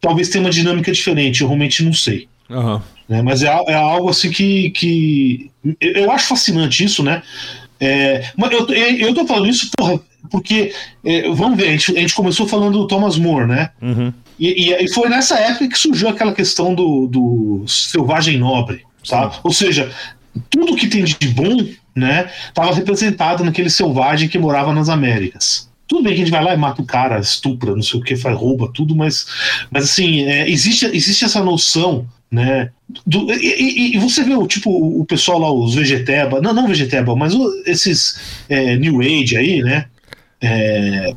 talvez 0.00 0.28
tenha 0.28 0.44
uma 0.44 0.50
dinâmica 0.50 0.92
diferente, 0.92 1.40
eu 1.40 1.48
realmente 1.48 1.82
não 1.82 1.92
sei. 1.92 2.28
Uhum. 2.48 2.80
Né? 3.08 3.20
Mas 3.20 3.42
é, 3.42 3.48
é 3.48 3.74
algo 3.74 4.10
assim 4.10 4.30
que, 4.30 4.70
que 4.70 5.50
eu 5.80 6.10
acho 6.12 6.28
fascinante 6.28 6.84
isso, 6.84 7.02
né? 7.02 7.22
É, 7.80 8.30
mas 8.36 8.52
eu, 8.52 8.66
eu 8.68 9.12
tô 9.12 9.26
falando 9.26 9.48
isso, 9.48 9.68
porra, 9.76 10.00
porque, 10.30 10.72
é, 11.04 11.28
vamos 11.30 11.56
ver, 11.56 11.68
a 11.68 11.70
gente, 11.72 11.96
a 11.96 12.00
gente, 12.00 12.14
começou 12.14 12.46
falando 12.46 12.78
do 12.78 12.86
Thomas 12.86 13.18
More, 13.18 13.46
né? 13.46 13.70
Uhum. 13.80 14.12
E, 14.38 14.70
e, 14.70 14.84
e, 14.84 14.88
foi 14.92 15.08
nessa 15.08 15.38
época 15.38 15.68
que 15.68 15.78
surgiu 15.78 16.08
aquela 16.08 16.32
questão 16.32 16.74
do, 16.74 17.06
do 17.06 17.64
selvagem 17.66 18.38
nobre, 18.38 18.82
tá? 19.08 19.32
Ou 19.42 19.52
seja, 19.52 19.90
tudo 20.50 20.76
que 20.76 20.88
tem 20.88 21.04
de 21.04 21.16
bom, 21.28 21.66
né, 21.94 22.30
estava 22.48 22.74
representado 22.74 23.44
naquele 23.44 23.68
selvagem 23.68 24.28
que 24.28 24.38
morava 24.38 24.72
nas 24.72 24.88
Américas. 24.88 25.70
Tudo 25.86 26.04
bem 26.04 26.14
que 26.14 26.22
a 26.22 26.24
gente 26.24 26.32
vai 26.32 26.42
lá 26.42 26.54
e 26.54 26.56
mata 26.56 26.80
o 26.80 26.86
cara, 26.86 27.18
estupra, 27.18 27.74
não 27.74 27.82
sei 27.82 28.00
o 28.00 28.02
que, 28.02 28.16
faz 28.16 28.36
rouba, 28.36 28.70
tudo, 28.72 28.96
mas, 28.96 29.26
mas 29.70 29.84
assim, 29.84 30.22
é, 30.24 30.48
existe, 30.48 30.86
existe 30.86 31.24
essa 31.24 31.42
noção 31.44 32.06
né? 32.32 32.70
Do, 33.06 33.30
e, 33.30 33.94
e, 33.94 33.98
você 33.98 34.24
vê 34.24 34.34
o 34.34 34.46
tipo 34.46 34.70
o 34.70 35.04
pessoal 35.04 35.38
lá, 35.38 35.52
os 35.52 35.74
vegeteba, 35.74 36.40
não, 36.40 36.54
não 36.54 36.66
vegeteba, 36.66 37.14
mas 37.14 37.34
o, 37.34 37.62
esses 37.66 38.18
é, 38.48 38.74
New 38.76 39.02
Age 39.02 39.36
aí, 39.36 39.62
né? 39.62 39.84
É, 40.42 41.14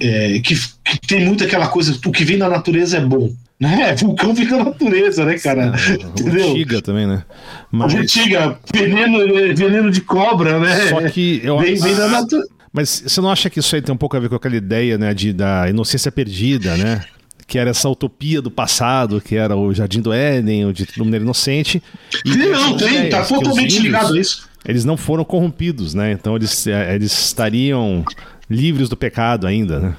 é, 0.00 0.40
que, 0.40 0.54
que, 0.54 1.00
tem 1.06 1.24
muito 1.24 1.44
aquela 1.44 1.68
coisa, 1.68 1.98
o 2.06 2.10
que 2.10 2.24
vem 2.24 2.38
da 2.38 2.48
natureza 2.48 2.96
é 2.96 3.00
bom. 3.00 3.30
Né? 3.60 3.94
Vulcão 4.00 4.34
vem 4.34 4.48
da 4.48 4.64
natureza, 4.64 5.24
né, 5.24 5.38
cara? 5.38 5.72
Entendeu? 6.18 6.48
Urtiga 6.48 6.82
também, 6.82 7.06
né? 7.06 7.24
Mas... 7.70 7.92
Urtiga, 7.92 8.58
veneno, 8.72 9.18
veneno 9.54 9.90
de 9.90 10.00
cobra, 10.00 10.58
né? 10.58 10.88
Só 10.88 11.08
que 11.08 11.40
eu 11.44 11.58
vem, 11.58 11.74
vem 11.74 11.94
da 11.94 12.08
natureza. 12.08 12.48
Mas 12.72 13.04
você 13.06 13.20
não 13.20 13.30
acha 13.30 13.48
que 13.48 13.60
isso 13.60 13.74
aí 13.76 13.82
tem 13.82 13.94
um 13.94 13.98
pouco 13.98 14.16
a 14.16 14.20
ver 14.20 14.28
com 14.28 14.34
aquela 14.34 14.56
ideia, 14.56 14.98
né, 14.98 15.14
de, 15.14 15.32
da 15.32 15.70
inocência 15.70 16.10
perdida, 16.10 16.76
né? 16.76 17.02
que 17.46 17.58
era 17.58 17.70
essa 17.70 17.88
utopia 17.88 18.40
do 18.40 18.50
passado, 18.50 19.20
que 19.20 19.36
era 19.36 19.56
o 19.56 19.72
Jardim 19.72 20.00
do 20.00 20.12
Éden, 20.12 20.66
o 20.66 20.72
de 20.72 20.86
Mineiro 20.98 21.24
Inocente. 21.24 21.82
E 22.24 22.36
não, 22.36 22.76
tem, 22.76 23.08
tá 23.08 23.24
totalmente 23.24 23.78
ligado 23.80 24.14
a 24.14 24.18
isso. 24.18 24.48
Eles 24.66 24.84
não 24.84 24.96
foram 24.96 25.24
corrompidos, 25.24 25.92
né? 25.92 26.12
Então 26.12 26.36
eles, 26.36 26.66
é, 26.66 26.94
eles 26.94 27.12
estariam 27.12 28.02
livres 28.48 28.88
do 28.88 28.96
pecado 28.96 29.46
ainda, 29.46 29.80
né? 29.80 29.96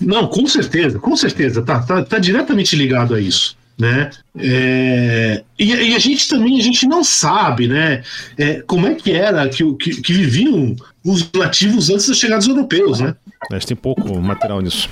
Não, 0.00 0.26
com 0.26 0.46
certeza, 0.46 0.98
com 0.98 1.16
certeza, 1.16 1.62
tá, 1.62 1.80
tá, 1.80 2.02
tá 2.02 2.18
diretamente 2.18 2.74
ligado 2.76 3.14
a 3.14 3.20
isso. 3.20 3.56
Né? 3.76 4.10
É, 4.38 5.42
e, 5.58 5.74
e, 5.74 5.96
a 5.96 5.98
gente 5.98 6.28
também 6.28 6.60
a 6.60 6.62
gente 6.62 6.86
não 6.86 7.02
sabe 7.02 7.66
né, 7.66 8.04
é, 8.38 8.62
como 8.68 8.86
é 8.86 8.94
que 8.94 9.10
era 9.10 9.48
que, 9.48 9.64
que, 9.74 10.00
que, 10.00 10.12
viviam 10.12 10.76
os 11.04 11.28
nativos 11.32 11.90
antes 11.90 12.06
da 12.06 12.14
chegada 12.14 12.38
dos 12.38 12.48
europeus. 12.48 13.00
Né? 13.00 13.16
A 13.50 13.54
gente 13.54 13.66
tem 13.66 13.76
pouco 13.76 14.20
material 14.20 14.60
nisso. 14.60 14.88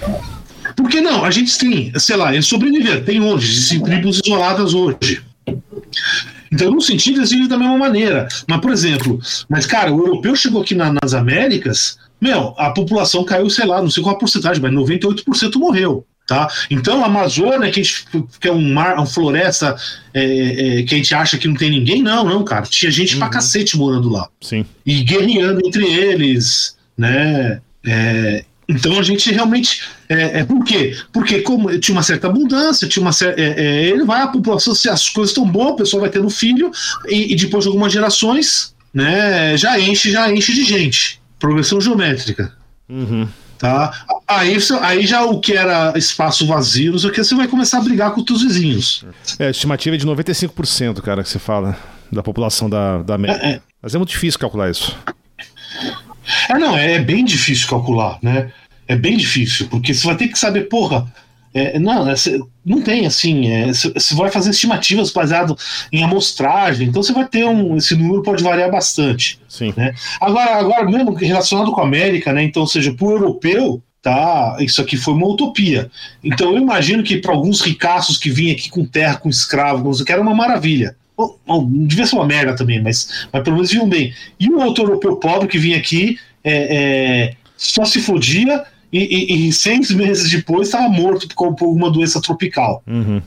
Porque 0.75 1.01
não, 1.01 1.25
a 1.25 1.31
gente 1.31 1.57
tem, 1.59 1.93
sei 1.97 2.17
lá, 2.17 2.33
eles 2.33 2.47
sobreviveram, 2.47 3.05
tem 3.05 3.21
onde? 3.21 3.45
Existem 3.45 3.81
tribos 3.81 4.21
isoladas 4.25 4.75
hoje. 4.75 5.23
Então, 6.51 6.71
no 6.71 6.81
sentido, 6.81 7.21
eles 7.21 7.31
vivem 7.31 7.49
da 7.49 7.57
mesma 7.57 7.79
maneira. 7.79 8.29
Mas, 8.49 8.61
por 8.61 8.73
exemplo, 8.73 9.21
mas, 9.49 9.65
cara, 9.65 9.93
o 9.93 10.01
europeu 10.01 10.35
chegou 10.37 10.61
aqui 10.61 10.75
na, 10.75 10.93
nas 10.93 11.15
Américas, 11.15 11.99
meu, 12.23 12.55
a 12.57 12.71
população 12.71 13.25
caiu, 13.25 13.51
sei 13.51 13.67
lá, 13.67 13.83
não 13.83 13.91
sei 13.91 14.01
qual 14.01 14.15
a 14.15 14.19
porcentagem, 14.19 14.63
mas 14.63 14.73
98% 14.73 15.57
morreu. 15.57 16.07
Tá? 16.25 16.49
Então 16.71 17.03
a 17.03 17.07
Amazônia, 17.07 17.69
que, 17.73 17.81
a 17.81 17.83
gente, 17.83 18.07
que 18.41 18.47
é 18.47 18.53
um 18.53 18.73
mar, 18.73 18.95
uma 18.95 19.05
floresta 19.05 19.75
é, 20.15 20.79
é, 20.79 20.83
que 20.85 20.95
a 20.95 20.97
gente 20.99 21.13
acha 21.13 21.37
que 21.37 21.49
não 21.49 21.57
tem 21.57 21.69
ninguém, 21.69 22.01
não, 22.01 22.25
não, 22.25 22.45
cara. 22.45 22.63
Tinha 22.63 22.93
gente 22.93 23.15
uhum. 23.15 23.19
pra 23.19 23.29
cacete 23.29 23.77
morando 23.77 24.09
lá. 24.09 24.29
Sim. 24.41 24.65
E 24.87 25.03
guerreando 25.03 25.67
entre 25.67 25.85
eles, 25.85 26.77
né? 26.97 27.61
É, 27.85 28.45
então 28.69 29.01
a 29.01 29.03
gente 29.03 29.33
realmente. 29.33 29.83
É, 30.09 30.41
é, 30.41 30.45
por 30.45 30.65
quê? 30.65 30.97
Porque 31.13 31.41
como 31.41 31.77
tinha 31.81 31.97
uma 31.97 32.05
certa 32.05 32.29
abundância, 32.29 32.87
tinha 32.87 33.03
uma 33.03 33.13
certa, 33.13 33.41
é, 33.41 33.55
é, 33.57 33.89
ele 33.89 34.05
vai, 34.05 34.23
a 34.23 34.29
população, 34.29 34.77
se 34.77 34.89
as 34.89 35.09
coisas 35.09 35.31
estão 35.31 35.45
boas, 35.45 35.73
a 35.73 35.77
pessoa 35.77 36.03
vai 36.03 36.11
tendo 36.11 36.31
filho, 36.31 36.71
e, 37.09 37.33
e, 37.33 37.37
depois 37.37 37.65
de 37.65 37.69
algumas 37.69 37.93
gerações, 37.93 38.75
né, 38.95 39.57
já 39.57 39.79
enche, 39.81 40.13
já 40.13 40.33
enche 40.33 40.55
de 40.55 40.65
gente. 40.65 41.22
Progressão 41.43 41.81
geométrica. 41.81 42.53
Uhum. 42.89 43.27
Tá? 43.59 44.07
Aí, 44.29 44.57
aí 44.81 45.05
já 45.05 45.25
o 45.25 45.41
que 45.41 45.55
era 45.55 45.93
espaço 45.97 46.47
vazio, 46.47 46.93
não 46.93 46.99
sei 47.01 47.11
o 47.11 47.13
que, 47.13 47.25
você 47.25 47.35
vai 47.35 47.49
começar 47.49 47.79
a 47.79 47.81
brigar 47.81 48.13
com 48.13 48.21
os 48.21 48.27
teus 48.27 48.43
vizinhos. 48.43 49.05
É, 49.41 49.49
a 49.49 49.51
estimativa 49.51 49.97
é 49.97 49.99
de 49.99 50.07
95%, 50.07 51.01
cara, 51.01 51.21
que 51.21 51.29
você 51.29 51.41
fala, 51.41 51.77
da 52.13 52.23
população 52.23 52.71
da, 52.71 53.03
da 53.03 53.17
América. 53.17 53.45
É, 53.45 53.51
é. 53.55 53.61
Mas 53.83 53.93
é 53.93 53.99
muito 53.99 54.11
difícil 54.11 54.39
calcular 54.39 54.71
isso. 54.71 54.97
É, 56.49 56.57
não, 56.57 56.77
é, 56.77 56.95
é 56.95 56.99
bem 57.01 57.25
difícil 57.25 57.69
calcular, 57.69 58.21
né? 58.23 58.53
É 58.87 58.95
bem 58.95 59.17
difícil, 59.17 59.67
porque 59.67 59.93
você 59.93 60.07
vai 60.07 60.17
ter 60.17 60.29
que 60.29 60.39
saber, 60.39 60.69
porra, 60.69 61.13
é, 61.55 61.79
não, 61.79 62.09
é, 62.09 62.15
não 62.65 62.81
tem 62.81 63.07
assim. 63.07 63.45
Você 63.73 64.15
é, 64.15 64.17
vai 64.17 64.31
fazer 64.31 64.51
estimativas 64.51 65.11
baseado 65.11 65.57
em 65.93 66.03
amostragem, 66.03 66.89
então 66.89 67.03
você 67.03 67.13
vai 67.13 67.27
ter 67.27 67.45
um. 67.45 67.77
Esse 67.77 67.95
número 67.95 68.23
pode 68.23 68.43
variar 68.43 68.71
bastante. 68.71 69.39
Sim. 69.49 69.73
Né? 69.77 69.95
Agora, 70.21 70.57
agora, 70.57 70.91
mesmo 70.91 71.13
relacionado 71.13 71.73
com 71.73 71.81
a 71.81 71.85
América, 71.85 72.33
né? 72.33 72.43
Então, 72.43 72.67
seja, 72.67 72.93
para 72.95 73.07
o 73.07 73.11
europeu, 73.11 73.83
tá? 74.01 74.57
Isso 74.61 74.81
aqui 74.81 74.97
foi 74.97 75.15
uma 75.15 75.27
utopia. 75.27 75.91
Então, 76.25 76.53
eu 76.53 76.59
imagino 76.59 77.03
que 77.03 77.19
para 77.19 77.33
alguns 77.33 77.61
ricaços 77.61 78.17
que 78.17 78.31
vinham 78.31 78.53
aqui 78.53 78.71
com 78.71 78.85
terra, 78.85 79.17
com 79.17 79.29
escravo, 79.29 80.05
que 80.05 80.13
era 80.13 80.21
uma 80.21 80.35
maravilha. 80.35 80.97
Bom, 81.47 81.69
devia 81.71 82.07
ser 82.07 82.17
uma 82.17 82.27
merda 82.27 82.57
também, 82.57 82.83
mas, 82.83 83.27
mas 83.31 83.43
pelo 83.43 83.57
menos 83.57 83.71
vinham 83.71 83.89
bem. 83.89 84.15
E 84.41 84.49
o 84.49 84.59
outro 84.59 84.85
europeu 84.85 85.17
pobre 85.17 85.47
que 85.47 85.59
vinha 85.59 85.77
aqui 85.77 86.19
é, 86.43 86.77
é, 86.77 87.35
só 87.57 87.85
se 87.85 88.01
fodia 88.01 88.65
e, 88.93 88.99
e, 88.99 89.49
e 89.49 89.53
seis 89.53 89.91
meses 89.91 90.31
depois 90.31 90.69
estava 90.69 90.89
morto 90.89 91.27
por, 91.35 91.55
por 91.55 91.69
uma 91.69 91.91
doença 91.91 92.21
tropical. 92.21 92.83
Uhum. 92.87 93.23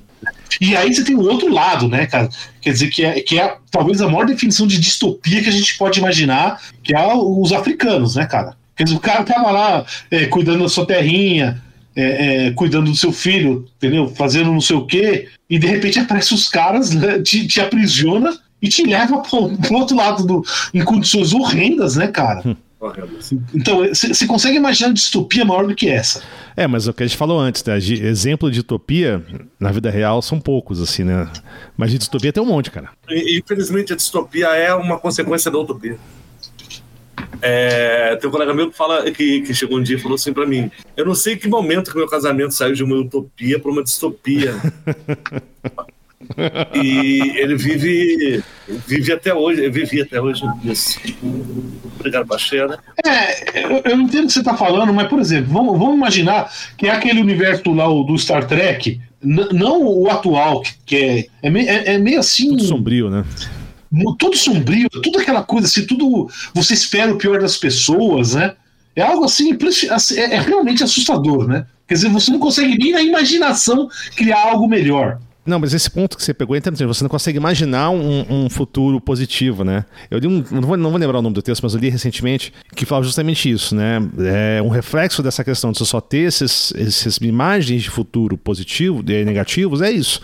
E 0.59 0.75
aí 0.75 0.93
você 0.93 1.03
tem 1.03 1.15
o 1.15 1.21
outro 1.21 1.51
lado, 1.51 1.87
né, 1.87 2.05
cara? 2.05 2.29
Quer 2.61 2.71
dizer, 2.71 2.89
que 2.89 3.03
é, 3.03 3.19
que 3.21 3.39
é 3.39 3.57
talvez 3.69 4.01
a 4.01 4.07
maior 4.07 4.25
definição 4.25 4.65
de 4.65 4.79
distopia 4.79 5.41
que 5.41 5.49
a 5.49 5.51
gente 5.51 5.77
pode 5.77 5.99
imaginar, 5.99 6.61
que 6.83 6.95
é 6.95 7.13
os 7.13 7.51
africanos, 7.51 8.15
né, 8.15 8.25
cara? 8.25 8.55
Quer 8.75 8.83
dizer, 8.83 8.95
o 8.95 8.99
cara 9.01 9.23
tava 9.23 9.51
lá 9.51 9.85
é, 10.11 10.25
cuidando 10.25 10.63
da 10.63 10.69
sua 10.69 10.85
terrinha, 10.85 11.61
é, 11.95 12.47
é, 12.47 12.51
cuidando 12.51 12.91
do 12.91 12.95
seu 12.95 13.11
filho, 13.11 13.65
entendeu? 13.77 14.07
Fazendo 14.15 14.51
não 14.51 14.61
sei 14.61 14.75
o 14.75 14.85
quê, 14.85 15.27
e 15.49 15.57
de 15.57 15.67
repente 15.67 15.99
aparecem 15.99 16.35
os 16.35 16.49
caras, 16.49 16.91
né, 16.91 17.19
te, 17.19 17.47
te 17.47 17.61
aprisiona 17.61 18.37
e 18.61 18.67
te 18.67 18.83
leva 18.83 19.19
pro, 19.19 19.57
pro 19.57 19.75
outro 19.75 19.95
lado 19.95 20.25
do, 20.25 20.43
em 20.73 20.83
condições 20.83 21.33
horrendas, 21.33 21.95
né, 21.95 22.07
cara? 22.07 22.57
Então, 23.53 23.81
você 23.93 24.27
consegue 24.27 24.57
imaginar 24.57 24.93
distopia 24.93 25.45
maior 25.45 25.67
do 25.67 25.75
que 25.75 25.89
essa? 25.89 26.21
É, 26.55 26.67
mas 26.67 26.87
o 26.87 26.93
que 26.93 27.03
a 27.03 27.07
gente 27.07 27.17
falou 27.17 27.39
antes, 27.39 27.63
né? 27.63 27.77
Exemplo 27.77 28.49
de 28.49 28.59
utopia 28.59 29.23
na 29.59 29.71
vida 29.71 29.89
real 29.89 30.21
são 30.21 30.39
poucos, 30.39 30.81
assim, 30.81 31.03
né? 31.03 31.29
Mas 31.77 31.91
de 31.91 31.97
distopia 31.97 32.31
tem 32.31 32.41
um 32.41 32.45
monte, 32.45 32.71
cara. 32.71 32.89
Infelizmente, 33.09 33.93
a 33.93 33.95
distopia 33.95 34.47
é 34.47 34.73
uma 34.73 34.97
consequência 34.99 35.51
da 35.51 35.57
utopia. 35.57 35.97
É, 37.41 38.15
tem 38.15 38.29
um 38.29 38.31
colega 38.31 38.53
meu 38.53 38.71
que 38.71 38.77
fala 38.77 39.09
que, 39.11 39.41
que 39.41 39.53
chegou 39.53 39.77
um 39.77 39.83
dia 39.83 39.97
e 39.97 39.99
falou 39.99 40.15
assim 40.15 40.33
para 40.33 40.45
mim: 40.45 40.71
Eu 40.95 41.05
não 41.05 41.13
sei 41.13 41.33
em 41.33 41.37
que 41.37 41.47
momento 41.47 41.91
que 41.91 41.97
meu 41.97 42.07
casamento 42.07 42.53
saiu 42.53 42.73
de 42.73 42.83
uma 42.83 42.95
utopia 42.95 43.59
para 43.59 43.71
uma 43.71 43.83
distopia. 43.83 44.55
e 46.73 47.21
ele 47.37 47.55
vive 47.55 48.43
vive 48.87 49.13
até 49.13 49.33
hoje, 49.33 49.69
vive 49.69 50.01
até 50.01 50.19
hoje 50.19 50.43
nisso. 50.63 50.99
Obrigado, 51.99 52.25
Baixeira. 52.25 52.79
É, 53.05 53.63
eu, 53.63 53.81
eu 53.85 54.01
entendo 54.01 54.23
o 54.23 54.27
que 54.27 54.33
você 54.33 54.39
está 54.39 54.55
falando, 54.55 54.93
mas, 54.93 55.07
por 55.07 55.19
exemplo, 55.19 55.53
vamos, 55.53 55.77
vamos 55.77 55.95
imaginar 55.95 56.51
que 56.77 56.87
é 56.87 56.91
aquele 56.91 57.21
universo 57.21 57.71
lá 57.73 57.85
do 57.87 58.17
Star 58.17 58.47
Trek, 58.47 58.99
não 59.21 59.83
o 59.83 60.09
atual, 60.09 60.63
que 60.85 60.95
é, 60.95 61.25
é, 61.43 61.49
meio, 61.49 61.69
é, 61.69 61.95
é 61.95 61.97
meio 61.97 62.19
assim. 62.19 62.49
Tudo 62.49 62.63
sombrio, 62.63 63.09
né? 63.09 63.23
tudo 64.19 64.35
sombrio, 64.35 64.89
tudo 64.89 65.19
aquela 65.19 65.43
coisa 65.43 65.67
assim, 65.67 65.85
tudo 65.85 66.29
você 66.53 66.73
espera 66.73 67.13
o 67.13 67.17
pior 67.17 67.39
das 67.39 67.57
pessoas, 67.57 68.35
né? 68.35 68.53
É 68.95 69.01
algo 69.01 69.25
assim, 69.25 69.57
assim, 69.89 70.19
é, 70.19 70.35
é 70.35 70.39
realmente 70.39 70.83
assustador, 70.83 71.47
né? 71.47 71.65
Quer 71.87 71.95
dizer, 71.95 72.09
você 72.09 72.31
não 72.31 72.39
consegue 72.39 72.77
nem 72.77 72.91
na 72.91 73.01
imaginação 73.01 73.87
criar 74.15 74.41
algo 74.49 74.67
melhor. 74.67 75.19
Não, 75.45 75.59
mas 75.59 75.73
esse 75.73 75.89
ponto 75.89 76.17
que 76.17 76.23
você 76.23 76.33
pegou 76.33 76.55
é 76.55 76.59
interessante. 76.59 76.87
Você 76.87 77.03
não 77.03 77.09
consegue 77.09 77.37
imaginar 77.37 77.91
um, 77.91 78.25
um 78.45 78.49
futuro 78.49 78.99
positivo, 78.99 79.63
né? 79.63 79.85
Eu 80.09 80.17
li 80.17 80.27
um. 80.27 80.43
Não 80.49 80.61
vou, 80.61 80.77
não 80.77 80.89
vou, 80.89 80.99
lembrar 80.99 81.19
o 81.19 81.21
nome 81.21 81.35
do 81.35 81.41
texto, 81.41 81.61
mas 81.61 81.73
eu 81.73 81.79
li 81.79 81.89
recentemente 81.89 82.51
que 82.75 82.85
falava 82.85 83.05
justamente 83.05 83.49
isso, 83.49 83.75
né? 83.75 83.99
É 84.57 84.61
um 84.61 84.69
reflexo 84.69 85.21
dessa 85.21 85.43
questão 85.43 85.71
de 85.71 85.77
você 85.77 85.85
só 85.85 86.01
ter 86.01 86.27
esses, 86.27 86.73
essas 86.75 87.17
imagens 87.17 87.83
de 87.83 87.89
futuro 87.89 88.37
positivo 88.37 89.03
e 89.07 89.23
negativos, 89.23 89.81
é 89.81 89.91
isso 89.91 90.21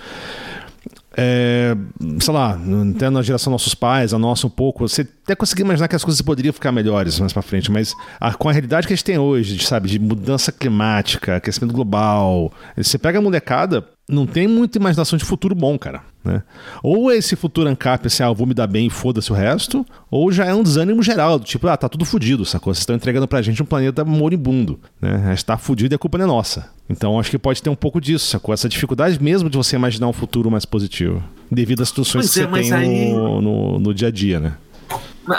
é, 1.17 1.75
sei 2.19 2.33
lá, 2.33 2.57
até 2.95 3.09
na 3.09 3.21
geração 3.21 3.51
dos 3.51 3.61
nossos 3.61 3.75
pais, 3.75 4.13
a 4.13 4.19
nossa 4.19 4.47
um 4.47 4.49
pouco, 4.49 4.87
você 4.87 5.01
até 5.01 5.35
conseguir 5.35 5.61
imaginar 5.61 5.87
que 5.87 5.95
as 5.95 6.03
coisas 6.03 6.21
poderiam 6.21 6.53
ficar 6.53 6.71
melhores 6.71 7.19
mais 7.19 7.33
para 7.33 7.41
frente, 7.41 7.69
mas 7.69 7.93
a, 8.19 8.33
com 8.33 8.47
a 8.47 8.51
realidade 8.51 8.87
que 8.87 8.93
a 8.93 8.95
gente 8.95 9.03
tem 9.03 9.17
hoje, 9.17 9.57
de, 9.57 9.65
sabe, 9.65 9.89
de 9.89 9.99
mudança 9.99 10.51
climática, 10.51 11.35
aquecimento 11.35 11.73
global, 11.73 12.51
você 12.77 12.97
pega 12.97 13.19
a 13.19 13.21
molecada, 13.21 13.85
não 14.11 14.25
tem 14.25 14.47
muita 14.47 14.77
imaginação 14.77 15.17
de 15.17 15.25
futuro 15.25 15.55
bom, 15.55 15.77
cara. 15.79 16.01
Né? 16.23 16.43
Ou 16.83 17.11
esse 17.11 17.35
futuro 17.35 17.67
ANCAP, 17.67 18.05
assim, 18.05 18.21
ah, 18.21 18.27
eu 18.27 18.35
vou 18.35 18.45
me 18.45 18.53
dar 18.53 18.67
bem 18.67 18.87
e 18.87 18.89
foda-se 18.89 19.31
o 19.31 19.35
resto, 19.35 19.85
ou 20.09 20.31
já 20.31 20.45
é 20.45 20.53
um 20.53 20.61
desânimo 20.61 21.01
geral, 21.01 21.39
do 21.39 21.45
tipo, 21.45 21.67
ah, 21.67 21.75
tá 21.75 21.89
tudo 21.89 22.05
fudido, 22.05 22.45
sacou? 22.45 22.73
Vocês 22.73 22.81
estão 22.81 22.95
entregando 22.95 23.27
pra 23.27 23.41
gente 23.41 23.61
um 23.63 23.65
planeta 23.65 24.05
moribundo, 24.05 24.79
né? 25.01 25.23
A 25.25 25.29
gente 25.29 25.45
tá 25.45 25.57
fudido 25.57 25.93
e 25.93 25.95
a 25.95 25.97
culpa 25.97 26.17
não 26.17 26.25
é 26.25 26.27
nossa. 26.27 26.69
Então 26.87 27.19
acho 27.19 27.31
que 27.31 27.39
pode 27.39 27.63
ter 27.63 27.69
um 27.69 27.75
pouco 27.75 27.99
disso, 27.99 28.27
sacou? 28.27 28.53
Essa 28.53 28.69
dificuldade 28.69 29.21
mesmo 29.21 29.49
de 29.49 29.57
você 29.57 29.75
imaginar 29.75 30.07
um 30.07 30.13
futuro 30.13 30.51
mais 30.51 30.65
positivo, 30.65 31.23
devido 31.49 31.81
às 31.81 31.87
situações 31.87 32.25
pois 32.25 32.33
que 32.33 32.39
é, 32.41 32.63
você 32.63 32.69
tem 32.69 32.73
aí... 32.73 33.13
no, 33.13 33.41
no, 33.41 33.79
no, 33.79 33.93
dia 33.93 34.09
a 34.09 34.11
dia, 34.11 34.39
né? 34.39 34.57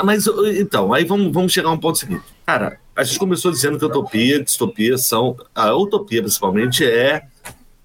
Mas, 0.04 0.26
então, 0.58 0.92
aí 0.92 1.04
vamos, 1.04 1.32
vamos 1.32 1.52
chegar 1.52 1.68
a 1.68 1.72
um 1.72 1.78
ponto 1.78 1.98
seguinte. 1.98 2.22
Cara, 2.46 2.78
a 2.96 3.04
gente 3.04 3.18
começou 3.18 3.50
dizendo 3.50 3.78
que 3.78 3.84
utopia 3.84 4.36
e 4.36 4.44
distopia 4.44 4.96
são. 4.98 5.36
A 5.54 5.74
utopia, 5.74 6.22
principalmente, 6.22 6.84
é, 6.84 7.22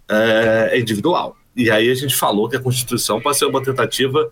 é, 0.10 0.70
é 0.74 0.80
individual. 0.80 1.36
E 1.56 1.72
aí 1.72 1.90
a 1.90 1.96
gente 1.96 2.16
falou 2.16 2.48
que 2.48 2.56
a 2.56 2.60
Constituição 2.60 3.20
pode 3.20 3.38
ser 3.38 3.46
uma 3.46 3.64
tentativa 3.64 4.30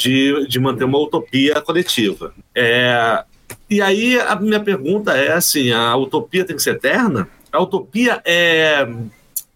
de, 0.00 0.48
de 0.48 0.58
manter 0.58 0.84
uma 0.84 0.98
utopia 0.98 1.60
coletiva. 1.60 2.34
É, 2.52 3.22
e 3.70 3.80
aí 3.80 4.18
a 4.20 4.34
minha 4.34 4.58
pergunta 4.58 5.16
é 5.16 5.32
assim: 5.32 5.70
a 5.70 5.96
utopia 5.96 6.44
tem 6.44 6.56
que 6.56 6.62
ser 6.62 6.74
eterna? 6.74 7.28
A 7.52 7.62
utopia 7.62 8.20
é. 8.24 8.84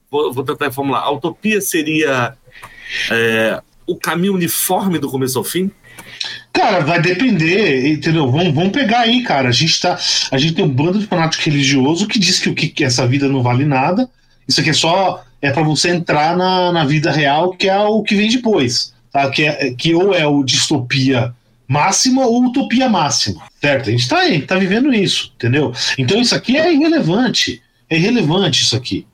Vou, 0.09 0.33
vou 0.33 0.45
tentar 0.45 0.67
reformular. 0.67 1.03
A 1.03 1.11
utopia 1.11 1.61
seria 1.61 2.37
é, 3.11 3.61
o 3.87 3.97
caminho 3.97 4.35
uniforme 4.35 4.99
do 4.99 5.11
começo 5.11 5.37
ao 5.37 5.45
fim? 5.45 5.71
Cara, 6.53 6.81
vai 6.81 7.01
depender, 7.01 7.89
entendeu? 7.89 8.31
Vamos, 8.31 8.55
vamos 8.55 8.73
pegar 8.73 9.01
aí, 9.01 9.23
cara. 9.23 9.49
A 9.49 9.53
gente, 9.53 9.81
tá, 9.81 9.99
a 10.31 10.39
gente 10.39 10.55
tem 10.55 10.65
um 10.65 10.69
bando 10.69 10.99
de 10.99 11.07
fanático 11.07 11.45
religioso 11.45 12.07
que 12.07 12.19
diz 12.19 12.39
que, 12.39 12.49
o 12.49 12.55
que 12.55 12.85
essa 12.85 13.07
vida 13.07 13.29
não 13.29 13.43
vale 13.43 13.65
nada. 13.65 14.09
Isso 14.51 14.61
aqui 14.61 14.70
é 14.70 14.74
só 14.74 15.22
é 15.40 15.53
para 15.53 15.62
você 15.62 15.90
entrar 15.90 16.36
na, 16.36 16.72
na 16.72 16.84
vida 16.84 17.11
real, 17.12 17.53
que 17.53 17.68
é 17.68 17.78
o 17.78 18.03
que 18.03 18.16
vem 18.16 18.28
depois. 18.28 18.92
Tá? 19.12 19.30
Que, 19.30 19.44
é, 19.44 19.70
que 19.72 19.94
ou 19.94 20.12
é 20.12 20.26
o 20.26 20.42
distopia 20.42 21.32
máxima 21.68 22.26
ou 22.26 22.46
utopia 22.46 22.88
máxima. 22.88 23.42
Certo? 23.61 23.88
A 23.88 23.92
gente 23.92 24.01
está 24.03 24.18
aí, 24.18 24.42
tá 24.42 24.57
vivendo 24.57 24.92
isso, 24.92 25.32
entendeu? 25.36 25.72
Então 25.96 26.20
isso 26.20 26.34
aqui 26.34 26.57
é 26.57 26.72
irrelevante. 26.72 27.62
É 27.88 27.96
irrelevante 27.96 28.62
isso 28.62 28.74
aqui. 28.74 29.07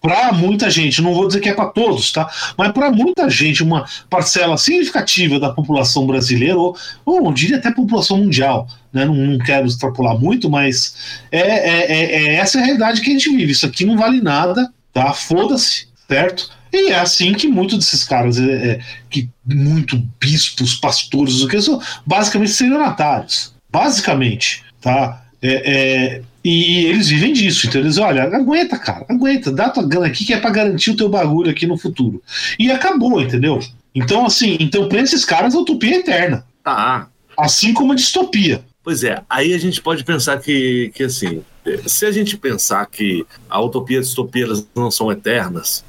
Para 0.00 0.32
muita 0.32 0.70
gente, 0.70 1.02
não 1.02 1.12
vou 1.12 1.26
dizer 1.26 1.40
que 1.40 1.48
é 1.48 1.54
para 1.54 1.66
todos, 1.66 2.12
tá? 2.12 2.30
Mas 2.56 2.72
para 2.72 2.90
muita 2.90 3.28
gente, 3.28 3.62
uma 3.64 3.84
parcela 4.08 4.56
significativa 4.56 5.40
da 5.40 5.50
população 5.50 6.06
brasileira, 6.06 6.56
ou, 6.56 6.76
ou 7.04 7.32
diria 7.32 7.56
até 7.56 7.70
população 7.70 8.18
mundial, 8.18 8.68
né? 8.92 9.04
Não, 9.04 9.14
não 9.14 9.38
quero 9.38 9.66
extrapolar 9.66 10.16
muito, 10.16 10.48
mas 10.48 10.94
é, 11.32 11.40
é, 11.40 11.92
é, 11.92 12.26
é 12.26 12.34
essa 12.36 12.58
a 12.58 12.62
realidade 12.62 13.00
que 13.00 13.10
a 13.10 13.12
gente 13.12 13.28
vive. 13.28 13.52
Isso 13.52 13.66
aqui 13.66 13.84
não 13.84 13.98
vale 13.98 14.20
nada, 14.20 14.72
tá? 14.92 15.12
Foda-se, 15.12 15.88
certo? 16.08 16.50
E 16.72 16.90
é 16.90 16.98
assim 16.98 17.32
que 17.32 17.48
muitos 17.48 17.78
desses 17.78 18.04
caras, 18.04 18.38
é, 18.38 18.52
é, 18.52 18.80
que 19.08 19.28
muito 19.44 19.96
bispos, 20.20 20.74
pastores, 20.74 21.40
o 21.40 21.48
que 21.48 21.60
são 21.60 21.80
basicamente 22.04 22.52
celionatários, 22.52 23.54
basicamente, 23.70 24.64
tá? 24.80 25.24
É, 25.40 25.72
é, 25.72 26.22
e, 26.44 26.86
eles 26.86 27.08
vivem 27.08 27.32
disso, 27.32 27.66
então 27.66 27.80
eles 27.80 27.98
olha, 27.98 28.24
aguenta, 28.24 28.78
cara, 28.78 29.06
aguenta, 29.08 29.52
dá 29.52 29.70
tua 29.70 29.86
grana 29.86 30.06
aqui 30.06 30.24
que 30.24 30.34
é 30.34 30.40
para 30.40 30.50
garantir 30.50 30.90
o 30.90 30.96
teu 30.96 31.08
bagulho 31.08 31.50
aqui 31.50 31.66
no 31.66 31.78
futuro. 31.78 32.22
E 32.58 32.70
acabou, 32.70 33.20
entendeu? 33.20 33.60
Então, 33.94 34.26
assim, 34.26 34.56
então 34.60 34.88
para 34.88 35.00
esses 35.00 35.24
caras 35.24 35.54
a 35.54 35.58
utopia 35.58 35.96
é 35.96 35.98
eterna. 35.98 36.44
Tá. 36.62 37.08
Assim 37.36 37.72
como 37.72 37.92
a 37.92 37.96
distopia. 37.96 38.62
Pois 38.82 39.04
é, 39.04 39.22
aí 39.28 39.52
a 39.52 39.58
gente 39.58 39.80
pode 39.80 40.04
pensar 40.04 40.38
que, 40.38 40.90
que 40.94 41.04
assim, 41.04 41.42
se 41.86 42.06
a 42.06 42.12
gente 42.12 42.36
pensar 42.36 42.86
que 42.86 43.26
a 43.48 43.60
utopia 43.60 43.96
e 43.96 44.00
a 44.00 44.02
distopia 44.02 44.46
não 44.74 44.90
são 44.90 45.10
eternas, 45.10 45.84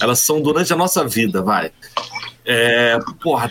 elas 0.00 0.20
são 0.20 0.40
durante 0.40 0.72
a 0.72 0.76
nossa 0.76 1.06
vida, 1.06 1.42
vai. 1.42 1.70
É, 2.44 2.98
porra, 3.22 3.50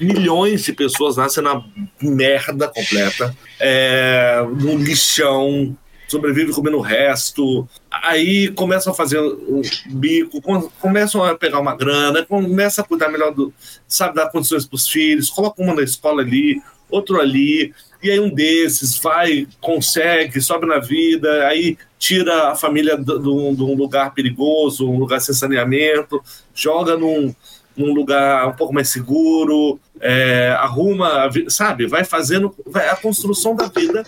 milhões 0.00 0.64
de 0.64 0.72
pessoas 0.72 1.16
nascem 1.16 1.42
na 1.42 1.62
merda 2.00 2.68
completa, 2.68 3.34
é, 3.60 4.42
no 4.58 4.76
lixão, 4.76 5.76
sobrevive 6.08 6.52
comendo 6.52 6.78
o 6.78 6.82
resto, 6.82 7.68
aí 7.90 8.48
começam 8.52 8.92
a 8.92 8.96
fazer 8.96 9.18
o 9.18 9.60
bico, 9.86 10.40
começam 10.80 11.22
a 11.22 11.36
pegar 11.36 11.60
uma 11.60 11.76
grana, 11.76 12.24
começam 12.24 12.82
a 12.82 12.88
cuidar 12.88 13.10
melhor 13.10 13.32
do, 13.34 13.52
sabe, 13.86 14.14
dar 14.14 14.30
condições 14.30 14.66
para 14.66 14.76
os 14.76 14.88
filhos, 14.88 15.28
coloca 15.28 15.62
uma 15.62 15.74
na 15.74 15.82
escola 15.82 16.22
ali, 16.22 16.62
outro 16.90 17.20
ali, 17.20 17.74
e 18.02 18.10
aí 18.10 18.20
um 18.20 18.32
desses 18.32 18.96
vai, 18.98 19.46
consegue, 19.60 20.40
sobe 20.40 20.66
na 20.66 20.78
vida, 20.78 21.46
aí 21.46 21.76
tira 21.98 22.50
a 22.50 22.54
família 22.54 22.96
de 22.96 23.28
um 23.28 23.74
lugar 23.74 24.14
perigoso, 24.14 24.88
um 24.88 24.98
lugar 24.98 25.20
sem 25.20 25.34
saneamento, 25.34 26.22
joga 26.54 26.96
num, 26.96 27.34
num 27.76 27.92
lugar 27.92 28.48
um 28.48 28.52
pouco 28.52 28.72
mais 28.72 28.88
seguro, 28.88 29.80
é, 30.00 30.54
arruma, 30.58 31.28
sabe, 31.48 31.86
vai 31.86 32.04
fazendo 32.04 32.54
vai, 32.66 32.88
a 32.88 32.96
construção 32.96 33.56
da 33.56 33.66
vida 33.66 34.04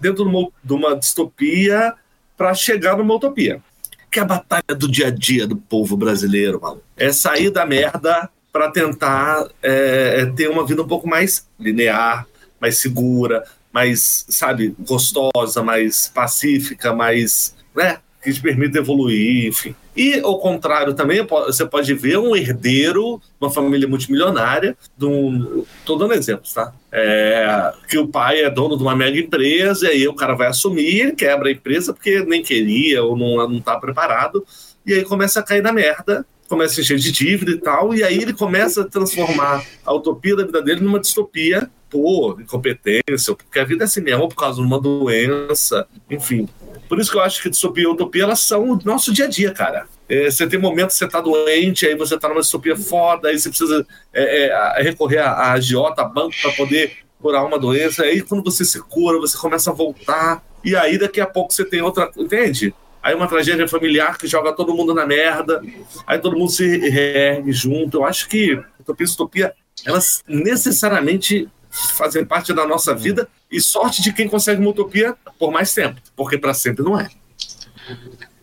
dentro 0.00 0.24
de 0.24 0.30
uma, 0.30 0.48
de 0.62 0.72
uma 0.72 0.96
distopia 0.96 1.94
para 2.36 2.54
chegar 2.54 2.96
numa 2.96 3.14
utopia. 3.14 3.62
Que 4.10 4.18
é 4.18 4.22
a 4.22 4.26
batalha 4.26 4.76
do 4.76 4.90
dia 4.90 5.06
a 5.06 5.10
dia 5.10 5.46
do 5.46 5.56
povo 5.56 5.96
brasileiro, 5.96 6.60
mano. 6.60 6.82
É 6.98 7.12
sair 7.12 7.50
da 7.50 7.64
merda 7.64 8.28
para 8.52 8.70
tentar 8.70 9.48
é, 9.62 10.20
é, 10.20 10.26
ter 10.26 10.48
uma 10.48 10.66
vida 10.66 10.82
um 10.82 10.86
pouco 10.86 11.08
mais 11.08 11.48
linear, 11.58 12.26
mais 12.62 12.78
segura, 12.78 13.42
mais, 13.72 14.24
sabe, 14.28 14.72
gostosa, 14.78 15.64
mais 15.64 16.06
pacífica, 16.14 16.94
mais, 16.94 17.56
né, 17.74 17.98
que 18.22 18.32
te 18.32 18.40
permite 18.40 18.78
evoluir, 18.78 19.48
enfim. 19.48 19.74
E, 19.96 20.20
ao 20.20 20.38
contrário, 20.38 20.94
também 20.94 21.26
você 21.26 21.66
pode 21.66 21.92
ver 21.92 22.18
um 22.18 22.36
herdeiro, 22.36 23.20
uma 23.40 23.50
família 23.50 23.88
multimilionária, 23.88 24.76
de 24.96 25.04
um, 25.04 25.64
tô 25.84 25.96
dando 25.96 26.14
exemplos, 26.14 26.54
tá? 26.54 26.72
É, 26.92 27.72
que 27.88 27.98
o 27.98 28.06
pai 28.06 28.42
é 28.42 28.48
dono 28.48 28.76
de 28.76 28.82
uma 28.82 28.94
mega 28.94 29.18
empresa, 29.18 29.88
e 29.88 29.90
aí 29.90 30.08
o 30.08 30.14
cara 30.14 30.34
vai 30.34 30.46
assumir, 30.46 31.16
quebra 31.16 31.48
a 31.48 31.52
empresa 31.52 31.92
porque 31.92 32.24
nem 32.24 32.42
queria 32.42 33.02
ou 33.02 33.16
não, 33.16 33.48
não 33.48 33.60
tá 33.60 33.76
preparado, 33.76 34.46
e 34.86 34.94
aí 34.94 35.04
começa 35.04 35.40
a 35.40 35.42
cair 35.42 35.62
na 35.62 35.72
merda, 35.72 36.24
começa 36.48 36.80
a 36.80 36.82
encher 36.82 36.98
de 36.98 37.10
dívida 37.10 37.50
e 37.50 37.58
tal, 37.58 37.94
e 37.94 38.04
aí 38.04 38.22
ele 38.22 38.32
começa 38.32 38.82
a 38.82 38.88
transformar 38.88 39.64
a 39.84 39.92
utopia 39.92 40.36
da 40.36 40.44
vida 40.44 40.62
dele 40.62 40.80
numa 40.80 41.00
distopia 41.00 41.68
por 41.92 42.40
incompetência, 42.40 43.34
porque 43.36 43.58
a 43.58 43.64
vida 43.64 43.84
é 43.84 43.86
assim 43.86 44.00
mesmo, 44.00 44.26
por 44.26 44.34
causa 44.34 44.60
de 44.60 44.66
uma 44.66 44.80
doença, 44.80 45.86
enfim. 46.10 46.48
Por 46.88 46.98
isso 46.98 47.10
que 47.10 47.18
eu 47.18 47.20
acho 47.20 47.42
que 47.42 47.50
distopia 47.50 47.84
e 47.84 47.86
utopia 47.86 48.22
elas 48.22 48.40
são 48.40 48.70
o 48.70 48.78
nosso 48.82 49.12
dia 49.12 49.26
a 49.26 49.28
dia, 49.28 49.52
cara. 49.52 49.86
É, 50.08 50.30
você 50.30 50.46
tem 50.46 50.58
momentos 50.58 50.94
que 50.94 51.04
você 51.04 51.10
tá 51.10 51.20
doente, 51.20 51.86
aí 51.86 51.94
você 51.94 52.18
tá 52.18 52.28
numa 52.28 52.40
distopia 52.40 52.74
foda, 52.76 53.28
aí 53.28 53.38
você 53.38 53.50
precisa 53.50 53.86
é, 54.12 54.46
é, 54.46 54.82
recorrer 54.82 55.18
a, 55.18 55.30
a 55.30 55.52
agiota, 55.52 56.00
a 56.00 56.04
banco, 56.06 56.34
para 56.40 56.52
poder 56.52 56.96
curar 57.20 57.44
uma 57.44 57.58
doença. 57.58 58.02
Aí 58.02 58.22
quando 58.22 58.42
você 58.42 58.64
se 58.64 58.80
cura, 58.80 59.18
você 59.18 59.36
começa 59.36 59.70
a 59.70 59.74
voltar. 59.74 60.42
E 60.64 60.74
aí 60.74 60.98
daqui 60.98 61.20
a 61.20 61.26
pouco 61.26 61.52
você 61.52 61.64
tem 61.64 61.82
outra. 61.82 62.10
Entende? 62.16 62.74
Aí 63.02 63.14
uma 63.14 63.26
tragédia 63.28 63.66
familiar 63.68 64.16
que 64.16 64.26
joga 64.26 64.52
todo 64.52 64.74
mundo 64.74 64.94
na 64.94 65.06
merda. 65.06 65.62
Aí 66.06 66.18
todo 66.18 66.36
mundo 66.36 66.50
se 66.50 66.78
reergue 66.88 67.52
junto. 67.52 67.98
Eu 67.98 68.04
acho 68.04 68.28
que 68.28 68.60
utopia 68.80 69.04
e 69.04 69.06
distopia, 69.06 69.54
elas 69.84 70.22
necessariamente 70.28 71.48
fazem 71.72 72.24
parte 72.24 72.52
da 72.52 72.66
nossa 72.66 72.94
vida 72.94 73.26
e 73.50 73.60
sorte 73.60 74.02
de 74.02 74.12
quem 74.12 74.28
consegue 74.28 74.60
uma 74.60 74.70
utopia 74.70 75.16
por 75.38 75.50
mais 75.50 75.72
tempo, 75.74 76.00
porque 76.14 76.36
para 76.36 76.52
sempre 76.52 76.84
não 76.84 77.00
é. 77.00 77.08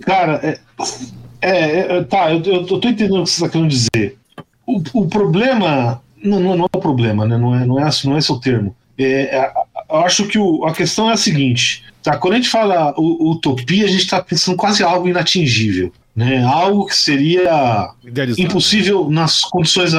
Cara, 0.01 0.39
é, 0.43 0.59
é, 1.41 1.97
é 1.97 2.03
tá, 2.03 2.31
eu, 2.33 2.43
eu, 2.43 2.65
tô 2.65 2.77
entendendo 2.77 3.21
o 3.21 3.23
que 3.23 3.29
você 3.29 3.43
está 3.43 3.49
querendo 3.49 3.69
dizer. 3.69 4.17
O, 4.65 4.81
o 4.93 5.07
problema 5.07 6.01
não, 6.23 6.39
não, 6.39 6.55
não, 6.55 6.65
é 6.65 6.77
o 6.77 6.81
problema, 6.81 7.25
né? 7.25 7.37
Não 7.37 7.55
é, 7.55 7.65
não 7.65 7.79
é, 7.79 7.89
não 8.05 8.15
é 8.15 8.19
esse 8.19 8.31
o 8.31 8.39
termo. 8.39 8.75
É, 8.97 9.37
é, 9.37 9.53
eu 9.89 9.97
acho 9.97 10.27
que 10.27 10.37
o, 10.37 10.65
a 10.65 10.73
questão 10.73 11.09
é 11.09 11.13
a 11.13 11.17
seguinte: 11.17 11.85
tá? 12.03 12.17
quando 12.17 12.33
a 12.33 12.37
gente 12.37 12.49
fala 12.49 12.93
utopia, 12.97 13.85
a 13.85 13.89
gente 13.89 14.01
está 14.01 14.21
pensando 14.21 14.57
quase 14.57 14.83
algo 14.83 15.07
inatingível, 15.07 15.91
né? 16.15 16.43
Algo 16.43 16.85
que 16.85 16.95
seria 16.95 17.91
impossível 18.37 19.09
nas 19.09 19.41
condições 19.41 19.93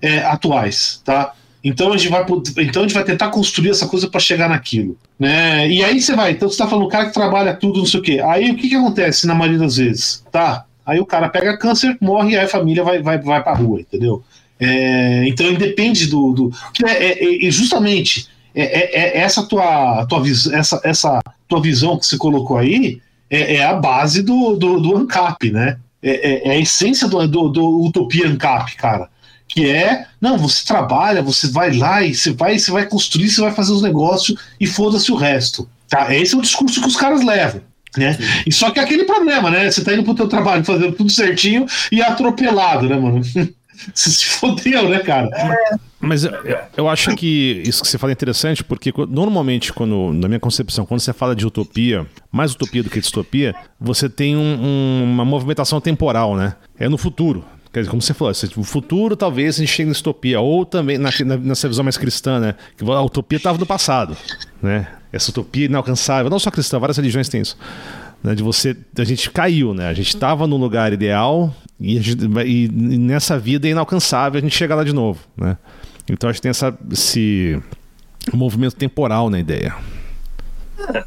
é, 0.00 0.18
atuais, 0.18 1.00
tá? 1.04 1.32
Então 1.64 1.92
a 1.92 1.96
gente 1.96 2.10
vai, 2.10 2.22
então 2.58 2.82
a 2.82 2.86
gente 2.86 2.94
vai 2.94 3.04
tentar 3.04 3.28
construir 3.28 3.70
essa 3.70 3.86
coisa 3.86 4.08
para 4.08 4.18
chegar 4.18 4.48
naquilo, 4.48 4.96
né? 5.18 5.68
E 5.68 5.82
aí 5.84 6.00
você 6.00 6.14
vai, 6.14 6.32
então 6.32 6.48
você 6.48 6.54
está 6.54 6.66
falando 6.66 6.86
o 6.86 6.88
cara 6.88 7.06
que 7.06 7.14
trabalha 7.14 7.54
tudo, 7.54 7.78
não 7.78 7.86
sei 7.86 8.00
o 8.00 8.02
quê. 8.02 8.20
Aí 8.24 8.50
o 8.50 8.56
que 8.56 8.68
que 8.68 8.74
acontece 8.74 9.26
na 9.26 9.34
maioria 9.34 9.60
das 9.60 9.76
vezes, 9.76 10.24
tá? 10.32 10.64
Aí 10.84 10.98
o 10.98 11.06
cara 11.06 11.28
pega 11.28 11.56
câncer, 11.56 11.96
morre 12.00 12.36
aí 12.36 12.44
a 12.44 12.48
família 12.48 12.82
vai 12.82 13.00
vai 13.00 13.16
vai 13.18 13.42
para 13.42 13.56
rua, 13.56 13.80
entendeu? 13.80 14.24
É, 14.58 15.24
então 15.28 15.46
independe 15.46 16.06
do, 16.06 16.32
do 16.32 16.52
é, 16.84 16.90
é, 16.90 17.46
é 17.46 17.50
justamente 17.50 18.28
é, 18.54 18.62
é, 18.62 19.00
é, 19.00 19.18
essa 19.18 19.44
tua 19.44 20.04
tua 20.06 20.20
visão, 20.20 20.54
essa 20.54 20.80
essa 20.82 21.20
tua 21.48 21.62
visão 21.62 21.96
que 21.96 22.06
você 22.06 22.16
colocou 22.16 22.56
aí 22.56 23.00
é, 23.30 23.64
a 23.64 23.74
base 23.74 24.22
do, 24.22 24.56
do, 24.56 24.80
do 24.80 24.96
ANCAP, 24.96 25.50
né? 25.52 25.78
É, 26.02 26.50
a 26.50 26.58
essência 26.58 27.06
do, 27.06 27.26
do, 27.28 27.48
do 27.48 27.84
Utopia 27.84 28.26
ANCAP, 28.26 28.74
cara 28.74 29.08
que 29.52 29.68
é, 29.70 30.06
não, 30.18 30.38
você 30.38 30.64
trabalha, 30.64 31.22
você 31.22 31.46
vai 31.48 31.76
lá 31.76 32.02
e 32.02 32.14
você 32.14 32.32
vai, 32.32 32.58
você 32.58 32.70
vai 32.70 32.86
construir, 32.86 33.28
você 33.28 33.40
vai 33.42 33.52
fazer 33.52 33.72
os 33.72 33.82
negócios 33.82 34.38
e 34.58 34.66
foda-se 34.66 35.12
o 35.12 35.14
resto. 35.14 35.68
Tá? 35.88 36.14
Esse 36.14 36.34
é 36.34 36.38
o 36.38 36.42
discurso 36.42 36.80
que 36.80 36.88
os 36.88 36.96
caras 36.96 37.22
levam. 37.22 37.60
Né? 37.96 38.16
E 38.46 38.52
só 38.52 38.70
que 38.70 38.80
é 38.80 38.82
aquele 38.82 39.04
problema, 39.04 39.50
né? 39.50 39.70
Você 39.70 39.84
tá 39.84 39.92
indo 39.92 40.04
pro 40.04 40.14
teu 40.14 40.26
trabalho 40.26 40.64
fazendo 40.64 40.92
tudo 40.92 41.12
certinho 41.12 41.66
e 41.90 42.00
é 42.00 42.06
atropelado, 42.06 42.88
né, 42.88 42.96
mano? 42.96 43.20
Você 43.92 44.10
se 44.10 44.24
fodeu, 44.26 44.88
né, 44.88 45.00
cara? 45.00 45.28
Mas 45.98 46.24
eu, 46.24 46.32
eu, 46.76 46.88
acho 46.88 47.14
que 47.16 47.62
isso 47.66 47.82
que 47.82 47.88
você 47.88 47.98
fala 47.98 48.12
é 48.12 48.14
interessante, 48.14 48.62
porque 48.62 48.92
normalmente, 49.08 49.72
quando, 49.72 50.12
na 50.12 50.28
minha 50.28 50.38
concepção, 50.38 50.84
quando 50.84 51.00
você 51.00 51.12
fala 51.12 51.34
de 51.34 51.46
utopia, 51.46 52.06
mais 52.30 52.52
utopia 52.52 52.82
do 52.82 52.90
que 52.90 53.00
distopia, 53.00 53.54
você 53.80 54.08
tem 54.08 54.36
um, 54.36 54.40
um, 54.40 55.04
uma 55.04 55.24
movimentação 55.24 55.80
temporal, 55.80 56.36
né? 56.36 56.54
É 56.78 56.88
no 56.88 56.98
futuro. 56.98 57.44
Quer 57.72 57.80
dizer, 57.80 57.90
como 57.90 58.02
você 58.02 58.12
falou, 58.12 58.34
o 58.56 58.64
futuro 58.64 59.16
talvez 59.16 59.56
a 59.56 59.58
gente 59.60 59.70
chegue 59.70 59.88
na 59.88 59.96
utopia, 59.96 60.40
ou 60.40 60.66
também 60.66 60.98
na, 60.98 61.08
na, 61.24 61.36
nessa 61.38 61.66
visão 61.66 61.82
mais 61.82 61.96
cristã, 61.96 62.38
né? 62.38 62.54
Que 62.76 62.84
a 62.84 63.00
utopia 63.00 63.38
estava 63.38 63.56
no 63.56 63.64
passado, 63.64 64.14
né? 64.62 64.88
Essa 65.10 65.30
utopia 65.30 65.64
inalcançável, 65.64 66.30
não 66.30 66.38
só 66.38 66.50
cristã, 66.50 66.78
várias 66.78 66.98
religiões 66.98 67.30
têm 67.30 67.40
isso. 67.40 67.56
Né, 68.22 68.36
de 68.36 68.42
você, 68.42 68.76
a 68.96 69.04
gente 69.04 69.30
caiu, 69.30 69.74
né? 69.74 69.88
A 69.88 69.94
gente 69.94 70.08
estava 70.08 70.46
no 70.46 70.56
lugar 70.56 70.92
ideal 70.92 71.52
e, 71.80 72.00
gente, 72.00 72.24
e, 72.46 72.68
nessa 72.68 73.38
vida 73.38 73.66
é 73.66 73.70
inalcançável 73.70 74.38
a 74.38 74.42
gente 74.42 74.56
chega 74.56 74.74
lá 74.74 74.84
de 74.84 74.92
novo, 74.92 75.20
né? 75.36 75.56
Então 76.08 76.28
acho 76.28 76.38
que 76.38 76.42
tem 76.42 76.50
essa, 76.50 76.76
esse 76.90 77.60
movimento 78.32 78.76
temporal 78.76 79.28
na 79.30 79.40
ideia. 79.40 79.74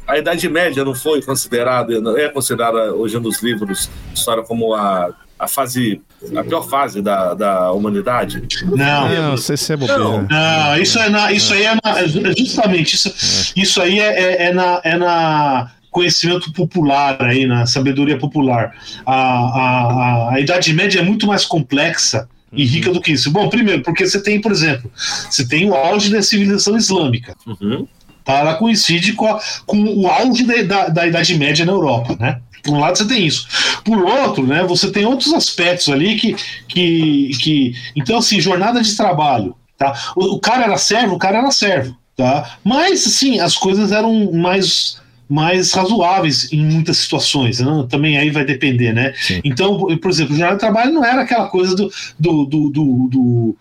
A 0.06 0.18
Idade 0.18 0.48
Média 0.48 0.84
não 0.84 0.94
foi 0.94 1.22
considerada, 1.22 1.94
é 2.18 2.28
considerada 2.28 2.92
hoje 2.94 3.18
nos 3.18 3.42
livros 3.42 3.88
história 4.14 4.42
como 4.42 4.74
a 4.74 5.14
a 5.38 5.46
fase, 5.46 6.00
a 6.34 6.42
pior 6.42 6.62
fase 6.62 7.02
da, 7.02 7.34
da 7.34 7.72
humanidade? 7.72 8.42
Não, 8.64 9.30
não, 9.30 9.36
sei 9.36 9.56
se 9.56 9.72
é 9.72 9.76
bobeira. 9.76 10.02
Não, 10.02 10.22
não 10.22 10.78
isso, 10.78 10.98
é 10.98 11.08
na, 11.08 11.32
isso 11.32 11.52
aí 11.52 11.64
é 11.64 11.74
na, 11.74 12.00
é 12.00 12.08
justamente, 12.08 12.94
isso, 12.94 13.08
é. 13.08 13.60
isso 13.60 13.82
aí 13.82 14.00
é, 14.00 14.22
é, 14.22 14.42
é, 14.46 14.52
na, 14.52 14.80
é 14.82 14.96
na 14.96 15.70
conhecimento 15.90 16.52
popular 16.52 17.22
aí, 17.22 17.46
na 17.46 17.66
sabedoria 17.66 18.18
popular. 18.18 18.74
A, 19.04 19.14
a, 19.14 20.34
a 20.34 20.40
Idade 20.40 20.72
Média 20.72 21.00
é 21.00 21.02
muito 21.02 21.26
mais 21.26 21.44
complexa 21.44 22.28
e 22.52 22.64
uhum. 22.64 22.70
rica 22.70 22.92
do 22.92 23.00
que 23.00 23.12
isso. 23.12 23.30
Bom, 23.30 23.48
primeiro, 23.48 23.82
porque 23.82 24.06
você 24.06 24.22
tem, 24.22 24.40
por 24.40 24.52
exemplo, 24.52 24.90
você 24.94 25.46
tem 25.46 25.68
o 25.68 25.74
auge 25.74 26.10
da 26.10 26.22
civilização 26.22 26.76
islâmica. 26.76 27.34
Uhum. 27.46 27.86
Tá? 28.24 28.40
Ela 28.40 28.54
coincide 28.54 29.12
com, 29.12 29.26
a, 29.26 29.40
com 29.64 29.82
o 29.84 30.06
auge 30.08 30.44
da, 30.44 30.62
da, 30.62 30.88
da 30.88 31.06
Idade 31.06 31.38
Média 31.38 31.64
na 31.64 31.72
Europa, 31.72 32.16
né? 32.18 32.40
Por 32.62 32.74
um 32.74 32.80
lado 32.80 32.98
você 32.98 33.06
tem 33.06 33.26
isso. 33.26 33.46
Por 33.84 34.02
outro, 34.04 34.46
né, 34.46 34.64
você 34.64 34.90
tem 34.90 35.06
outros 35.06 35.32
aspectos 35.32 35.88
ali 35.88 36.16
que. 36.16 36.36
que, 36.68 37.30
que 37.40 37.74
então, 37.94 38.18
assim, 38.18 38.40
jornada 38.40 38.80
de 38.82 38.96
trabalho. 38.96 39.54
Tá? 39.78 39.94
O, 40.16 40.36
o 40.36 40.40
cara 40.40 40.64
era 40.64 40.78
servo, 40.78 41.14
o 41.14 41.18
cara 41.18 41.38
era 41.38 41.50
servo. 41.50 41.96
Tá? 42.16 42.58
Mas, 42.64 43.00
sim, 43.00 43.40
as 43.40 43.56
coisas 43.56 43.92
eram 43.92 44.32
mais 44.32 45.04
mais 45.28 45.72
razoáveis 45.72 46.52
em 46.52 46.64
muitas 46.64 46.98
situações. 46.98 47.58
Né? 47.58 47.86
Também 47.88 48.16
aí 48.16 48.30
vai 48.30 48.44
depender, 48.44 48.92
né? 48.92 49.12
Sim. 49.16 49.40
Então, 49.44 49.86
por 49.98 50.10
exemplo, 50.10 50.34
o 50.34 50.38
jornal 50.38 50.54
de 50.54 50.60
trabalho 50.60 50.92
não 50.92 51.04
era 51.04 51.22
aquela 51.22 51.48
coisa 51.48 51.74
do, 51.74 51.92
do, 52.18 52.44
do, 52.44 52.68
do, 52.68 53.08
do 53.08 53.56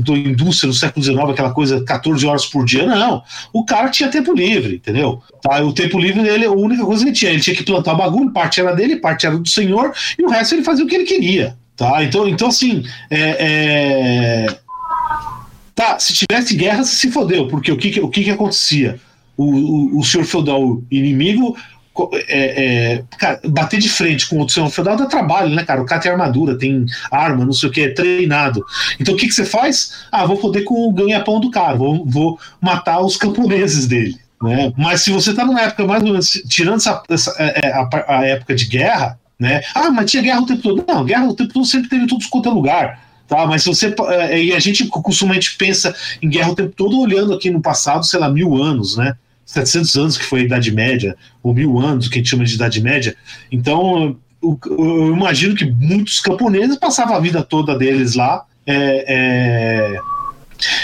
do 0.00 0.16
indústria 0.16 0.68
do 0.70 0.76
século 0.76 1.04
XIX, 1.04 1.18
aquela 1.30 1.52
coisa 1.52 1.82
14 1.84 2.26
horas 2.26 2.46
por 2.46 2.64
dia, 2.64 2.86
não. 2.86 3.22
O 3.52 3.64
cara 3.64 3.88
tinha 3.88 4.08
tempo 4.08 4.32
livre, 4.32 4.76
entendeu? 4.76 5.22
Tá? 5.42 5.62
O 5.62 5.72
tempo 5.72 5.98
livre 5.98 6.22
dele, 6.22 6.46
a 6.46 6.52
única 6.52 6.84
coisa 6.84 7.02
que 7.02 7.10
ele 7.10 7.16
tinha, 7.16 7.30
ele 7.30 7.40
tinha 7.40 7.56
que 7.56 7.64
plantar 7.64 7.94
o 7.94 7.96
bagulho, 7.96 8.32
parte 8.32 8.60
era 8.60 8.74
dele, 8.74 8.96
parte 8.96 9.26
era 9.26 9.36
do 9.36 9.48
senhor, 9.48 9.92
e 10.18 10.24
o 10.24 10.28
resto 10.28 10.54
ele 10.54 10.64
fazia 10.64 10.84
o 10.84 10.88
que 10.88 10.94
ele 10.94 11.04
queria. 11.04 11.56
Tá? 11.76 12.02
Então, 12.02 12.26
então 12.28 12.48
assim, 12.48 12.84
é, 13.10 13.36
é... 13.38 14.58
Tá, 15.74 15.98
se 15.98 16.14
tivesse 16.14 16.56
guerra, 16.56 16.84
se 16.84 17.10
fodeu, 17.10 17.48
porque 17.48 17.70
o 17.70 17.76
que, 17.76 18.00
o 18.00 18.08
que, 18.08 18.24
que 18.24 18.30
acontecia? 18.30 18.98
O, 19.36 19.44
o, 19.44 19.98
o 19.98 20.04
senhor 20.04 20.24
feudal 20.24 20.82
inimigo 20.90 21.54
é, 22.28 22.94
é, 22.94 23.04
cara, 23.18 23.40
bater 23.44 23.80
de 23.80 23.88
frente 23.88 24.28
com 24.28 24.40
o 24.40 24.48
senhor 24.48 24.68
feudal 24.70 24.96
dá 24.96 25.06
trabalho, 25.06 25.54
né, 25.54 25.64
cara? 25.64 25.80
O 25.80 25.86
cara 25.86 26.00
tem 26.00 26.12
armadura, 26.12 26.58
tem 26.58 26.84
arma, 27.10 27.44
não 27.44 27.52
sei 27.52 27.68
o 27.68 27.72
que, 27.72 27.80
é 27.82 27.88
treinado. 27.88 28.64
Então 29.00 29.14
o 29.14 29.16
que, 29.16 29.26
que 29.26 29.34
você 29.34 29.44
faz? 29.44 30.06
Ah, 30.10 30.26
vou 30.26 30.36
poder 30.36 30.62
com 30.62 30.88
o 30.88 30.92
ganha-pão 30.92 31.40
do 31.40 31.50
cara, 31.50 31.76
vou, 31.76 32.04
vou 32.06 32.38
matar 32.60 33.00
os 33.00 33.16
camponeses 33.16 33.86
dele. 33.86 34.18
Né? 34.42 34.72
Mas 34.76 35.00
se 35.00 35.10
você 35.10 35.32
tá 35.34 35.44
numa 35.44 35.62
época 35.62 35.86
mais 35.86 36.02
ou 36.02 36.10
menos, 36.10 36.30
tirando 36.48 36.76
essa, 36.76 37.02
essa 37.08 37.34
é, 37.38 37.66
é, 37.66 37.72
a, 37.72 37.88
a, 38.08 38.26
época 38.26 38.54
de 38.54 38.66
guerra, 38.66 39.18
né? 39.38 39.62
Ah, 39.74 39.90
mas 39.90 40.10
tinha 40.10 40.22
guerra 40.22 40.40
o 40.40 40.46
tempo 40.46 40.62
todo. 40.62 40.84
Não, 40.86 41.04
guerra 41.04 41.26
o 41.26 41.34
tempo 41.34 41.52
todo 41.52 41.64
sempre 41.64 41.88
teve 41.88 42.06
tudo 42.06 42.24
quanto 42.28 42.48
é 42.48 42.52
lugar. 42.52 43.00
Tá, 43.26 43.46
mas 43.46 43.62
se 43.62 43.68
você. 43.68 43.94
É, 44.08 44.42
e 44.42 44.52
a 44.52 44.58
gente 44.58 44.86
costumamente 44.86 45.56
pensa 45.56 45.94
em 46.22 46.28
guerra 46.28 46.52
o 46.52 46.54
tempo 46.54 46.72
todo 46.76 47.00
olhando 47.00 47.34
aqui 47.34 47.50
no 47.50 47.60
passado, 47.60 48.04
sei 48.04 48.20
lá, 48.20 48.28
mil 48.28 48.54
anos, 48.62 48.96
né? 48.96 49.14
700 49.46 49.96
anos, 49.96 50.18
que 50.18 50.24
foi 50.24 50.40
a 50.40 50.44
Idade 50.44 50.72
Média, 50.72 51.16
ou 51.42 51.54
mil 51.54 51.78
anos, 51.78 52.08
que 52.08 52.16
a 52.16 52.18
gente 52.18 52.28
chama 52.28 52.44
de 52.44 52.54
Idade 52.54 52.82
Média. 52.82 53.16
Então, 53.50 54.18
eu, 54.42 54.58
eu 54.66 55.12
imagino 55.14 55.54
que 55.54 55.64
muitos 55.64 56.20
camponeses 56.20 56.76
passavam 56.76 57.16
a 57.16 57.20
vida 57.20 57.42
toda 57.42 57.78
deles 57.78 58.14
lá 58.14 58.44
é, 58.66 59.96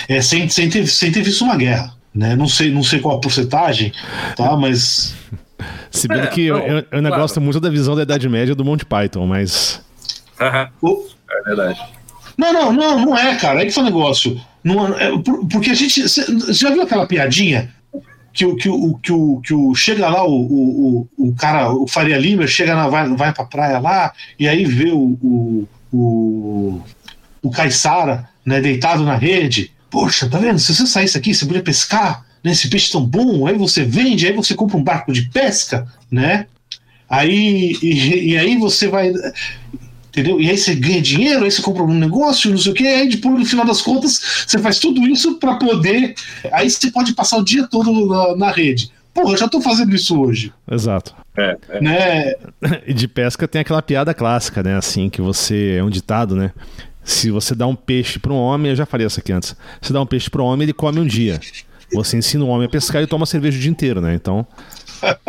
é, 0.09 0.17
é, 0.17 0.23
sem, 0.23 0.49
sem, 0.49 0.71
ter, 0.71 0.87
sem 0.87 1.11
ter 1.11 1.23
visto 1.23 1.45
uma 1.45 1.57
guerra. 1.57 1.93
Né? 2.15 2.37
Não, 2.37 2.47
sei, 2.47 2.71
não 2.71 2.85
sei 2.85 3.01
qual 3.01 3.17
a 3.17 3.21
porcentagem, 3.21 3.93
tá? 4.37 4.57
mas. 4.57 5.15
Se 5.91 6.07
bem 6.09 6.21
é, 6.21 6.27
que 6.27 6.49
não, 6.49 6.59
eu, 6.59 6.77
eu 6.79 6.85
claro. 7.01 7.17
gosto 7.17 7.41
muito 7.41 7.61
da 7.61 7.69
visão 7.69 7.97
da 7.97 8.03
Idade 8.03 8.29
Média 8.29 8.55
do 8.55 8.65
Monty 8.65 8.85
Python, 8.85 9.27
mas. 9.27 9.81
é 11.31 11.43
verdade. 11.43 11.81
Não, 12.37 12.53
não, 12.53 12.73
não, 12.73 13.07
não 13.07 13.19
é, 13.19 13.37
cara. 13.37 13.63
É 13.63 13.67
que 13.67 13.73
foi 13.73 13.83
um 13.83 13.87
negócio. 13.87 14.41
Não, 14.63 14.89
é, 14.97 15.11
porque 15.51 15.71
a 15.71 15.75
gente. 15.75 16.03
Você 16.03 16.53
já 16.53 16.71
viu 16.71 16.83
aquela 16.83 17.07
piadinha? 17.07 17.73
Que, 18.33 18.55
que, 18.57 18.69
o, 18.69 18.95
que, 18.95 19.13
o, 19.13 19.41
que 19.41 19.55
o 19.55 19.75
chega 19.75 20.09
lá, 20.09 20.25
o, 20.25 20.33
o, 20.33 21.09
o 21.19 21.35
cara, 21.35 21.71
o 21.73 21.87
Faria 21.87 22.19
Lima, 22.19 22.47
chega 22.47 22.75
na, 22.75 22.89
vai, 22.89 23.09
vai 23.11 23.33
pra 23.33 23.45
praia 23.45 23.79
lá, 23.79 24.13
e 24.39 24.49
aí 24.49 24.65
vê 24.65 24.91
o, 24.91 25.19
o, 25.23 25.69
o, 25.93 26.81
o 27.43 27.51
Caissara 27.51 28.29
né, 28.45 28.61
deitado 28.61 29.05
na 29.05 29.17
rede. 29.17 29.71
Poxa, 29.91 30.29
tá 30.29 30.39
vendo? 30.39 30.59
Se 30.59 30.75
você 30.75 30.87
saísse 30.87 31.19
aqui, 31.19 31.35
você 31.35 31.45
podia 31.45 31.63
pescar, 31.63 32.25
né? 32.43 32.53
Esse 32.53 32.69
peixe 32.69 32.91
tão 32.91 33.05
bom, 33.05 33.47
aí 33.47 33.57
você 33.57 33.85
vende, 33.85 34.27
aí 34.27 34.33
você 34.33 34.55
compra 34.55 34.77
um 34.77 34.83
barco 34.83 35.13
de 35.13 35.29
pesca, 35.29 35.87
né? 36.11 36.47
Aí, 37.09 37.77
e, 37.83 38.31
e 38.31 38.39
aí 38.39 38.57
você 38.57 38.89
vai 38.89 39.13
entendeu? 40.13 40.39
E 40.39 40.51
aí 40.51 40.59
você 40.59 40.75
ganha 40.75 41.01
dinheiro, 41.01 41.45
aí 41.45 41.51
você 41.51 41.63
compra 41.63 41.83
um 41.83 41.95
negócio, 41.95 42.51
não 42.51 42.59
sei 42.59 42.73
o 42.73 42.75
que, 42.75 42.87
aí 42.87 43.09
depois, 43.09 43.35
no 43.35 43.47
final 43.47 43.65
das 43.65 43.81
contas, 43.81 44.45
você 44.47 44.59
faz 44.59 44.79
tudo 44.79 45.01
isso 45.09 45.39
para 45.39 45.57
poder. 45.57 46.15
Aí 46.53 46.69
você 46.69 46.91
pode 46.91 47.15
passar 47.15 47.39
o 47.39 47.45
dia 47.45 47.67
todo 47.67 48.07
na, 48.07 48.37
na 48.37 48.53
rede. 48.53 48.93
Porra, 49.15 49.33
eu 49.33 49.39
já 49.39 49.49
tô 49.49 49.61
fazendo 49.61 49.95
isso 49.95 50.21
hoje. 50.21 50.53
Exato. 50.71 51.15
É, 51.37 51.57
é. 51.71 51.81
Né? 51.81 52.35
E 52.87 52.95
de 52.95 53.09
pesca 53.09 53.49
tem 53.49 53.61
aquela 53.61 53.83
piada 53.83 54.13
clássica, 54.15 54.63
né? 54.63 54.77
Assim, 54.77 55.09
que 55.09 55.21
você. 55.21 55.77
É 55.79 55.85
um 55.85 55.91
ditado, 55.91 56.37
né? 56.37 56.53
Se 57.05 57.31
você 57.31 57.55
dá 57.55 57.67
um 57.67 57.75
peixe 57.75 58.19
para 58.19 58.33
um 58.33 58.37
homem, 58.37 58.71
eu 58.71 58.77
já 58.77 58.87
falei 58.87 59.07
isso 59.07 59.19
aqui 59.19 59.33
antes. 59.33 59.57
Se 59.81 59.93
dá 59.93 60.01
um 60.01 60.07
peixe 60.07 60.31
para 60.31 60.43
um 60.43 60.47
homem, 60.47 60.65
ele 60.65 60.73
come 60.73 61.01
um 61.01 61.07
dia. 61.07 61.41
Você 61.93 62.17
ensina 62.17 62.45
um 62.45 62.49
homem 62.49 62.67
a 62.67 62.71
pescar 62.71 63.03
e 63.03 63.07
toma 63.07 63.27
cerveja 63.27 63.59
o 63.59 63.61
dia 63.61 63.71
inteiro, 63.71 64.01
né? 64.01 64.15
Então. 64.15 64.47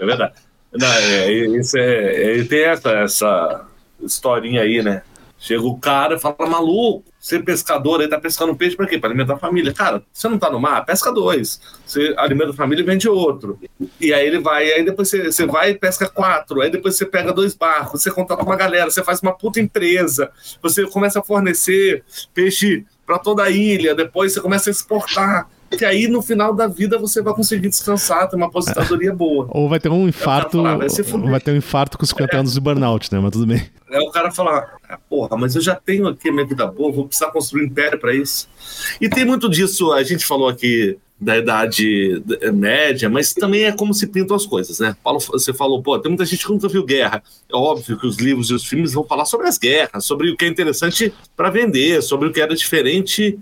É 0.00 0.04
verdade. 0.06 0.32
Não, 0.72 0.86
é, 0.86 1.30
isso 1.32 1.78
é, 1.78 2.38
é, 2.40 2.44
tem 2.44 2.64
essa, 2.64 2.90
essa 2.90 3.66
historinha 4.00 4.62
aí, 4.62 4.82
né? 4.82 5.02
Chega 5.40 5.62
o 5.62 5.78
cara 5.78 6.16
e 6.16 6.18
fala, 6.18 6.34
maluco, 6.48 7.04
ser 7.20 7.44
pescador 7.44 8.00
aí 8.00 8.08
tá 8.08 8.18
pescando 8.18 8.56
peixe 8.56 8.76
pra 8.76 8.88
quê? 8.88 8.98
Pra 8.98 9.08
alimentar 9.08 9.34
a 9.34 9.38
família. 9.38 9.72
Cara, 9.72 10.02
você 10.12 10.28
não 10.28 10.36
tá 10.36 10.50
no 10.50 10.58
mar? 10.58 10.84
Pesca 10.84 11.12
dois. 11.12 11.60
Você 11.86 12.12
alimenta 12.18 12.50
a 12.50 12.54
família 12.54 12.82
e 12.82 12.84
vende 12.84 13.08
outro. 13.08 13.56
E 14.00 14.12
aí 14.12 14.26
ele 14.26 14.40
vai, 14.40 14.72
aí 14.72 14.84
depois 14.84 15.08
você, 15.08 15.30
você 15.30 15.46
vai 15.46 15.70
e 15.70 15.74
pesca 15.74 16.08
quatro. 16.08 16.60
Aí 16.60 16.70
depois 16.70 16.96
você 16.96 17.06
pega 17.06 17.32
dois 17.32 17.54
barcos, 17.54 18.02
você 18.02 18.10
contrata 18.10 18.42
uma 18.42 18.56
galera, 18.56 18.90
você 18.90 19.02
faz 19.04 19.20
uma 19.20 19.32
puta 19.32 19.60
empresa. 19.60 20.30
Você 20.60 20.84
começa 20.88 21.20
a 21.20 21.22
fornecer 21.22 22.02
peixe 22.34 22.84
para 23.06 23.20
toda 23.20 23.44
a 23.44 23.50
ilha. 23.50 23.94
Depois 23.94 24.32
você 24.32 24.40
começa 24.40 24.68
a 24.68 24.72
exportar 24.72 25.48
que 25.76 25.84
aí 25.84 26.08
no 26.08 26.22
final 26.22 26.54
da 26.54 26.66
vida 26.66 26.98
você 26.98 27.20
vai 27.22 27.34
conseguir 27.34 27.68
descansar, 27.68 28.28
ter 28.28 28.36
uma 28.36 28.46
aposentadoria 28.46 29.12
boa. 29.12 29.46
Ou 29.50 29.68
vai 29.68 29.78
ter 29.78 29.88
um 29.88 30.08
infarto, 30.08 30.58
falar, 30.58 30.76
vai, 30.76 30.88
vai, 30.88 31.40
ter 31.40 31.52
um 31.52 31.56
infarto 31.56 31.98
com 31.98 32.06
50 32.06 32.36
é. 32.36 32.40
anos 32.40 32.52
de 32.52 32.60
burnout, 32.60 33.12
né? 33.12 33.20
Mas 33.20 33.32
tudo 33.32 33.46
bem. 33.46 33.68
É 33.90 34.00
o 34.00 34.10
cara 34.10 34.30
falar, 34.30 34.76
ah, 34.88 34.98
porra, 35.08 35.36
mas 35.36 35.54
eu 35.54 35.62
já 35.62 35.74
tenho 35.74 36.06
aqui 36.08 36.28
a 36.28 36.32
minha 36.32 36.46
vida 36.46 36.66
boa, 36.66 36.92
vou 36.92 37.06
precisar 37.06 37.30
construir 37.30 37.62
um 37.62 37.66
império 37.66 37.98
para 37.98 38.14
isso. 38.14 38.48
E 39.00 39.08
tem 39.08 39.24
muito 39.24 39.48
disso, 39.48 39.92
a 39.92 40.02
gente 40.02 40.24
falou 40.24 40.48
aqui 40.48 40.98
da 41.20 41.36
idade 41.36 42.22
média, 42.54 43.10
mas 43.10 43.34
também 43.34 43.64
é 43.64 43.72
como 43.72 43.92
se 43.92 44.06
pintam 44.06 44.36
as 44.36 44.46
coisas, 44.46 44.78
né? 44.78 44.94
Paulo, 45.02 45.18
você 45.18 45.52
falou, 45.52 45.82
pô, 45.82 45.98
tem 45.98 46.10
muita 46.10 46.24
gente 46.24 46.46
que 46.46 46.52
nunca 46.52 46.68
viu 46.68 46.84
guerra. 46.84 47.22
É 47.52 47.56
óbvio 47.56 47.98
que 47.98 48.06
os 48.06 48.18
livros 48.18 48.50
e 48.50 48.54
os 48.54 48.64
filmes 48.64 48.92
vão 48.92 49.02
falar 49.02 49.24
sobre 49.24 49.48
as 49.48 49.58
guerras, 49.58 50.04
sobre 50.04 50.30
o 50.30 50.36
que 50.36 50.44
é 50.44 50.48
interessante 50.48 51.12
para 51.36 51.50
vender, 51.50 52.02
sobre 52.02 52.28
o 52.28 52.32
que 52.32 52.40
era 52.40 52.54
diferente 52.54 53.38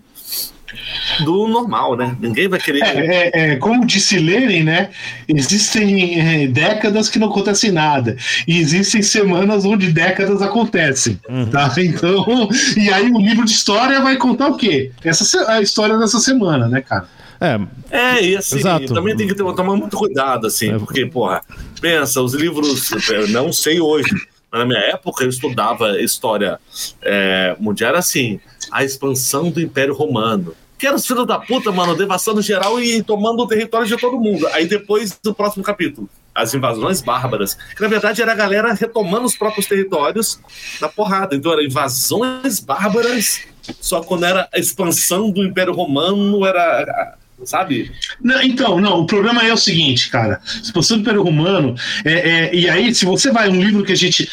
do 1.25 1.49
normal, 1.49 1.97
né? 1.97 2.17
Ninguém 2.21 2.49
vai 2.49 2.59
querer. 2.59 2.83
É, 2.83 3.31
é, 3.33 3.53
é 3.53 3.57
como 3.57 3.87
disse 3.87 4.19
Lenin, 4.19 4.64
né? 4.64 4.91
Existem 5.29 6.21
é, 6.21 6.47
décadas 6.47 7.09
que 7.09 7.19
não 7.19 7.29
acontecem 7.29 7.71
nada. 7.71 8.17
E 8.47 8.59
existem 8.59 9.03
semanas 9.03 9.64
onde 9.64 9.93
décadas 9.93 10.43
acontecem. 10.43 11.21
Uhum. 11.29 11.47
Tá? 11.47 11.75
Então, 11.87 12.49
e 12.77 12.91
aí 12.91 13.11
o 13.11 13.19
livro 13.19 13.45
de 13.45 13.53
história 13.53 14.01
vai 14.01 14.17
contar 14.17 14.49
o 14.49 14.57
quê? 14.57 14.91
Essa 15.05 15.51
a 15.51 15.61
história 15.61 15.97
dessa 15.97 16.19
semana, 16.19 16.67
né, 16.69 16.81
cara? 16.81 17.07
É, 17.41 17.61
é 17.91 18.25
e 18.25 18.37
assim, 18.37 18.59
Exato. 18.59 18.93
também 18.93 19.17
tem 19.17 19.27
que 19.27 19.35
ter, 19.35 19.45
tomar 19.45 19.77
muito 19.77 19.97
cuidado, 19.97 20.47
assim, 20.47 20.75
é. 20.75 20.79
porque, 20.79 21.07
porra, 21.07 21.43
pensa, 21.81 22.21
os 22.21 22.35
livros, 22.35 22.91
não 23.31 23.53
sei 23.53 23.81
hoje, 23.81 24.11
na 24.57 24.65
minha 24.65 24.81
época 24.81 25.25
eu 25.25 25.29
estudava 25.29 26.01
história 26.01 26.59
é, 27.03 27.57
mundial, 27.59 27.95
assim, 27.95 28.41
a 28.71 28.85
expansão 28.85 29.51
do 29.51 29.61
Império 29.61 29.95
Romano. 29.95 30.55
Que 30.79 30.87
era 30.87 30.97
os 30.97 31.07
filhos 31.07 31.27
da 31.27 31.39
puta, 31.39 31.73
mano, 31.73 31.97
devastando 31.97 32.43
geral 32.43 32.81
e 32.81 33.03
tomando 33.03 33.43
o 33.43 33.47
território 33.47 33.87
de 33.87 33.97
todo 33.97 34.21
mundo. 34.21 34.47
Aí 34.49 34.67
depois 34.67 35.19
do 35.23 35.35
próximo 35.35 35.65
capítulo, 35.65 36.09
as 36.35 36.53
invasões 36.53 37.01
bárbaras, 37.01 37.55
que 37.55 37.81
na 37.81 37.89
verdade 37.89 38.21
era 38.21 38.33
a 38.33 38.35
galera 38.35 38.75
retomando 38.75 39.25
os 39.25 39.37
próprios 39.37 39.67
territórios 39.67 40.39
na 40.81 40.89
porrada. 40.89 41.35
Então 41.35 41.51
eram 41.53 41.63
invasões 41.63 42.61
bárbaras, 42.61 43.41
só 43.81 44.03
quando 44.03 44.27
era 44.27 44.47
a 44.53 44.59
expansão 44.59 45.31
do 45.31 45.43
Império 45.43 45.73
Romano, 45.73 46.45
era 46.45 47.17
sabe? 47.45 47.93
Não, 48.22 48.43
então, 48.43 48.80
não, 48.80 49.01
o 49.01 49.07
problema 49.07 49.43
é 49.43 49.53
o 49.53 49.57
seguinte, 49.57 50.11
cara. 50.11 50.41
Expansão 50.62 50.97
do 50.97 51.03
Império 51.03 51.22
Romano, 51.22 51.74
é, 52.05 52.12
é, 52.12 52.55
e 52.55 52.68
aí, 52.68 52.95
se 52.95 53.05
você 53.05 53.30
vai 53.30 53.49
um 53.49 53.62
livro 53.62 53.84
que 53.84 53.93
a 53.93 53.97
gente. 53.97 54.28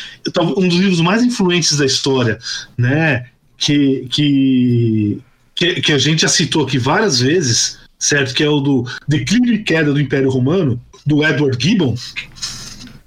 Um 0.57 0.67
dos 0.67 0.77
livros 0.77 1.01
mais 1.01 1.23
influentes 1.23 1.77
da 1.77 1.85
história, 1.85 2.39
né? 2.77 3.25
que, 3.63 4.07
que, 4.09 5.21
que, 5.55 5.81
que 5.81 5.91
a 5.93 5.97
gente 5.97 6.21
já 6.21 6.27
citou 6.27 6.63
aqui 6.63 6.77
várias 6.77 7.19
vezes, 7.19 7.79
certo? 7.97 8.33
Que 8.33 8.43
é 8.43 8.49
o 8.49 8.59
do 8.59 8.85
Declínio 9.07 9.53
e 9.53 9.63
Queda 9.63 9.93
do 9.93 10.01
Império 10.01 10.29
Romano, 10.29 10.81
do 11.05 11.23
Edward 11.23 11.57
Gibbon. 11.61 11.95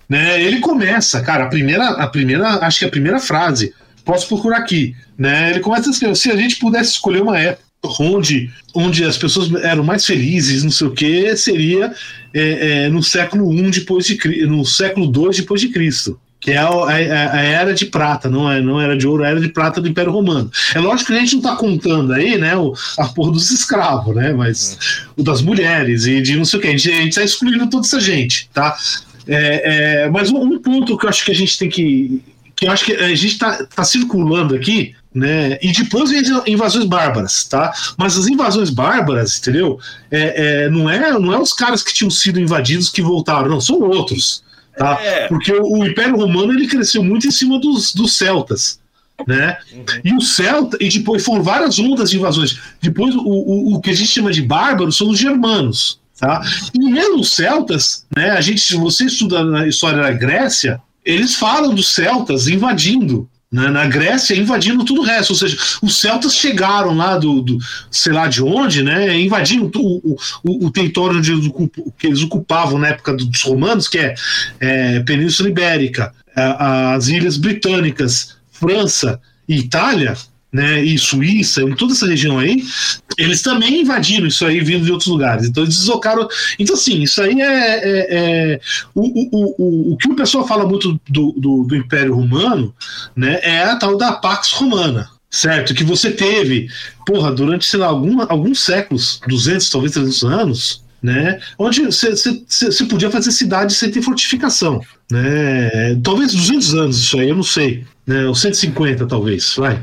Né, 0.09 0.41
ele 0.41 0.61
começa, 0.61 1.21
cara, 1.21 1.45
a 1.45 1.49
primeira, 1.49 1.89
a 1.89 2.07
primeira, 2.07 2.65
acho 2.65 2.79
que 2.79 2.85
a 2.85 2.91
primeira 2.91 3.19
frase, 3.19 3.75
posso 4.05 4.29
procurar 4.29 4.59
aqui, 4.59 4.95
né? 5.19 5.51
Ele 5.51 5.59
começa 5.59 5.89
a 5.89 5.93
escrever, 5.93 6.15
se 6.15 6.31
a 6.31 6.37
gente 6.37 6.57
pudesse 6.57 6.93
escolher 6.93 7.23
uma 7.23 7.39
época 7.39 7.66
onde, 8.01 8.51
onde 8.75 9.05
as 9.05 9.17
pessoas 9.17 9.53
eram 9.63 9.85
mais 9.85 10.05
felizes, 10.05 10.63
não 10.63 10.71
sei 10.71 10.87
o 10.87 10.93
que, 10.93 11.37
seria 11.37 11.93
é, 12.35 12.85
é, 12.85 12.89
no 12.89 13.03
século 13.03 13.53
I 13.53 13.71
depois 13.71 14.07
de 14.07 14.47
no 14.47 14.65
século 14.65 15.07
II 15.07 15.37
depois 15.37 15.61
de 15.61 15.69
Cristo 15.69 16.19
que 16.47 16.53
é 16.53 16.59
a, 16.59 16.69
a, 16.69 17.33
a, 17.33 17.41
era 17.43 17.75
de 17.75 17.87
prata, 17.87 18.29
não, 18.29 18.51
é, 18.51 18.61
não 18.61 18.81
era 18.81 18.97
de 18.97 19.07
ouro, 19.07 19.25
a 19.25 19.29
era 19.29 19.41
de 19.41 19.49
prata 19.49 19.81
do 19.81 19.89
Império 19.89 20.13
Romano. 20.13 20.51
É 20.75 20.79
lógico 20.79 21.11
que 21.11 21.17
a 21.17 21.21
gente 21.21 21.33
não 21.33 21.41
está 21.41 21.57
contando 21.57 22.13
aí, 22.13 22.39
né, 22.39 22.57
o, 22.57 22.73
a 22.99 23.07
porra 23.07 23.33
dos 23.33 23.51
escravos, 23.51 24.15
né, 24.15 24.33
mas 24.33 24.79
o 25.17 25.25
das 25.25 25.43
mulheres 25.43 26.07
e 26.07 26.21
de 26.21 26.37
não 26.37 26.45
sei 26.45 26.59
o 26.59 26.63
que, 26.63 26.69
a 26.69 26.71
gente 26.71 27.09
está 27.09 27.25
excluindo 27.25 27.69
toda 27.69 27.87
essa 27.87 27.99
gente, 27.99 28.49
tá? 28.53 28.77
É, 29.27 30.05
é, 30.05 30.11
mas 30.11 30.31
um, 30.31 30.39
um, 30.39 30.59
ponto 30.61 30.97
que 30.97 31.05
eu 31.05 31.11
acho 31.11 31.25
que 31.25 31.33
a 31.33 31.35
gente 31.35 31.59
tem 31.59 31.69
que. 31.69 32.23
que 32.55 32.67
eu 32.67 32.71
acho 32.71 32.85
que 32.85 32.93
a 32.93 33.09
gente 33.09 33.27
está 33.27 33.65
tá 33.65 33.83
circulando 33.83 34.55
aqui, 34.55 34.95
né? 35.17 35.59
E 35.63 35.73
depois 35.73 36.11
vem 36.11 36.23
invasões 36.47 36.85
bárbaras, 36.85 37.45
tá? 37.45 37.73
Mas 37.97 38.19
as 38.19 38.27
invasões 38.27 38.69
bárbaras, 38.69 39.39
entendeu? 39.39 39.81
É, 40.11 40.65
é, 40.65 40.69
não, 40.69 40.91
é, 40.91 41.19
não 41.19 41.33
é 41.33 41.41
os 41.41 41.55
caras 41.55 41.83
que 41.83 41.95
tinham 41.95 42.11
sido 42.11 42.39
invadidos 42.39 42.91
que 42.91 43.01
voltaram, 43.01 43.49
não, 43.49 43.61
são 43.61 43.81
outros. 43.81 44.45
Tá? 44.77 45.01
É. 45.01 45.27
Porque 45.27 45.51
o, 45.51 45.79
o, 45.79 45.87
Império 45.87 46.17
Romano 46.17 46.53
ele 46.53 46.67
cresceu 46.67 47.03
muito 47.03 47.27
em 47.27 47.31
cima 47.31 47.59
dos, 47.59 47.95
dos 47.95 48.15
celtas. 48.15 48.79
Né? 49.27 49.57
Uhum. 49.73 49.85
E 50.05 50.13
o 50.13 50.21
Celta, 50.21 50.77
e 50.79 50.91
depois 50.91 51.25
foram 51.25 51.43
várias 51.43 51.79
ondas 51.79 52.11
de 52.11 52.19
invasões. 52.19 52.61
Depois, 52.83 53.15
o, 53.15 53.23
o, 53.23 53.75
o 53.75 53.81
que 53.81 53.89
a 53.89 53.95
gente 53.95 54.11
chama 54.11 54.31
de 54.31 54.43
bárbaros 54.43 54.99
são 54.99 55.09
os 55.09 55.19
germanos. 55.19 55.99
Tá? 56.21 56.43
E 56.75 56.79
mesmo 56.79 57.21
os 57.21 57.35
celtas, 57.35 58.05
né, 58.15 58.33
a 58.33 58.41
gente, 58.43 58.61
se 58.61 58.77
você 58.77 59.07
estuda 59.07 59.43
na 59.43 59.67
história 59.67 60.03
da 60.03 60.13
Grécia, 60.13 60.79
eles 61.03 61.35
falam 61.35 61.75
dos 61.75 61.95
celtas 61.95 62.47
invadindo 62.47 63.27
né, 63.51 63.69
na 63.69 63.87
Grécia, 63.87 64.37
invadindo 64.37 64.85
tudo 64.85 65.01
o 65.01 65.05
resto. 65.05 65.31
Ou 65.31 65.37
seja, 65.37 65.57
os 65.83 66.01
celtas 66.01 66.35
chegaram 66.35 66.95
lá 66.95 67.17
do, 67.17 67.41
do 67.41 67.59
sei 67.91 68.13
lá 68.13 68.27
de 68.27 68.43
onde, 68.43 68.83
né, 68.83 69.19
invadindo 69.19 69.71
o, 69.81 70.17
o, 70.43 70.67
o 70.67 70.71
território 70.71 71.21
que 71.97 72.07
eles 72.07 72.23
ocupavam 72.23 72.79
na 72.79 72.89
época 72.89 73.15
dos 73.15 73.43
romanos, 73.43 73.89
que 73.89 73.99
é, 73.99 74.15
é 74.61 75.01
Península 75.01 75.49
Ibérica, 75.49 76.13
as 76.35 77.09
Ilhas 77.09 77.37
Britânicas, 77.37 78.37
França 78.51 79.21
e 79.49 79.57
Itália 79.59 80.17
né, 80.57 80.83
e 80.83 80.97
Suíça, 80.97 81.61
em 81.61 81.75
toda 81.75 81.93
essa 81.93 82.07
região 82.07 82.39
aí, 82.39 82.65
eles 83.19 83.43
também 83.43 83.83
invadiram 83.83 84.27
isso 84.27 84.45
aí 84.47 84.59
vindo 84.61 84.87
de 84.87 84.91
outros 84.91 85.11
lugares. 85.11 85.47
Então 85.47 85.63
eles 85.63 85.77
deslocaram. 85.77 86.27
Então, 86.59 86.75
assim, 86.75 87.03
isso 87.03 87.21
aí 87.21 87.43
é. 87.43 87.45
é, 87.45 88.07
é 88.11 88.61
o, 88.95 89.03
o, 89.03 89.55
o, 89.59 89.93
o 89.93 89.97
que 89.99 90.09
o 90.09 90.17
pessoal 90.17 90.49
fala 90.49 90.67
muito 90.67 90.99
do, 91.11 91.33
do, 91.33 91.65
do, 91.65 91.77
Império 91.77 92.15
Romano 92.15 92.75
né, 93.15 93.39
é 93.43 93.65
a 93.65 93.77
tal 93.77 93.99
da 93.99 94.13
Pax 94.13 94.53
Romana. 94.53 95.11
Certo? 95.29 95.75
Que 95.75 95.85
você 95.85 96.11
teve, 96.11 96.69
porra, 97.05 97.31
durante, 97.33 97.67
sei 97.67 97.81
lá, 97.81 97.89
algum, 97.89 98.23
alguns 98.23 98.65
séculos, 98.65 99.21
200, 99.29 99.69
talvez 99.69 99.93
300 99.93 100.23
anos, 100.25 100.85
né? 101.03 101.39
Onde 101.59 101.83
você 101.83 102.85
podia 102.89 103.11
fazer 103.11 103.33
cidade 103.33 103.75
sem 103.75 103.91
ter 103.91 104.01
fortificação, 104.01 104.81
né? 105.11 105.95
Talvez 106.03 106.33
200 106.33 106.75
anos 106.75 106.99
isso 106.99 107.19
aí, 107.19 107.29
eu 107.29 107.37
não 107.37 107.43
sei. 107.43 107.85
Né, 108.07 108.25
os 108.27 108.41
150 108.41 109.05
talvez, 109.07 109.57
vai. 109.57 109.83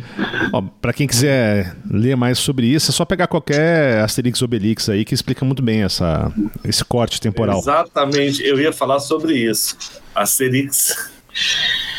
Para 0.82 0.94
quem 0.94 1.06
quiser 1.06 1.76
ler 1.92 2.16
mais 2.16 2.40
sobre 2.40 2.68
isso, 2.68 2.90
é 2.90 2.94
só 2.94 3.04
pegar 3.04 3.28
qualquer 3.28 4.00
Asterix 4.00 4.42
Obelix 4.42 4.88
aí 4.88 5.04
que 5.04 5.14
explica 5.14 5.44
muito 5.44 5.62
bem 5.62 5.84
essa, 5.84 6.32
esse 6.64 6.86
corte 6.86 7.20
temporal. 7.20 7.60
Exatamente, 7.60 8.42
eu 8.42 8.58
ia 8.60 8.72
falar 8.72 9.02
sobre 9.02 9.34
isso. 9.38 9.76
Asterix 10.16 11.12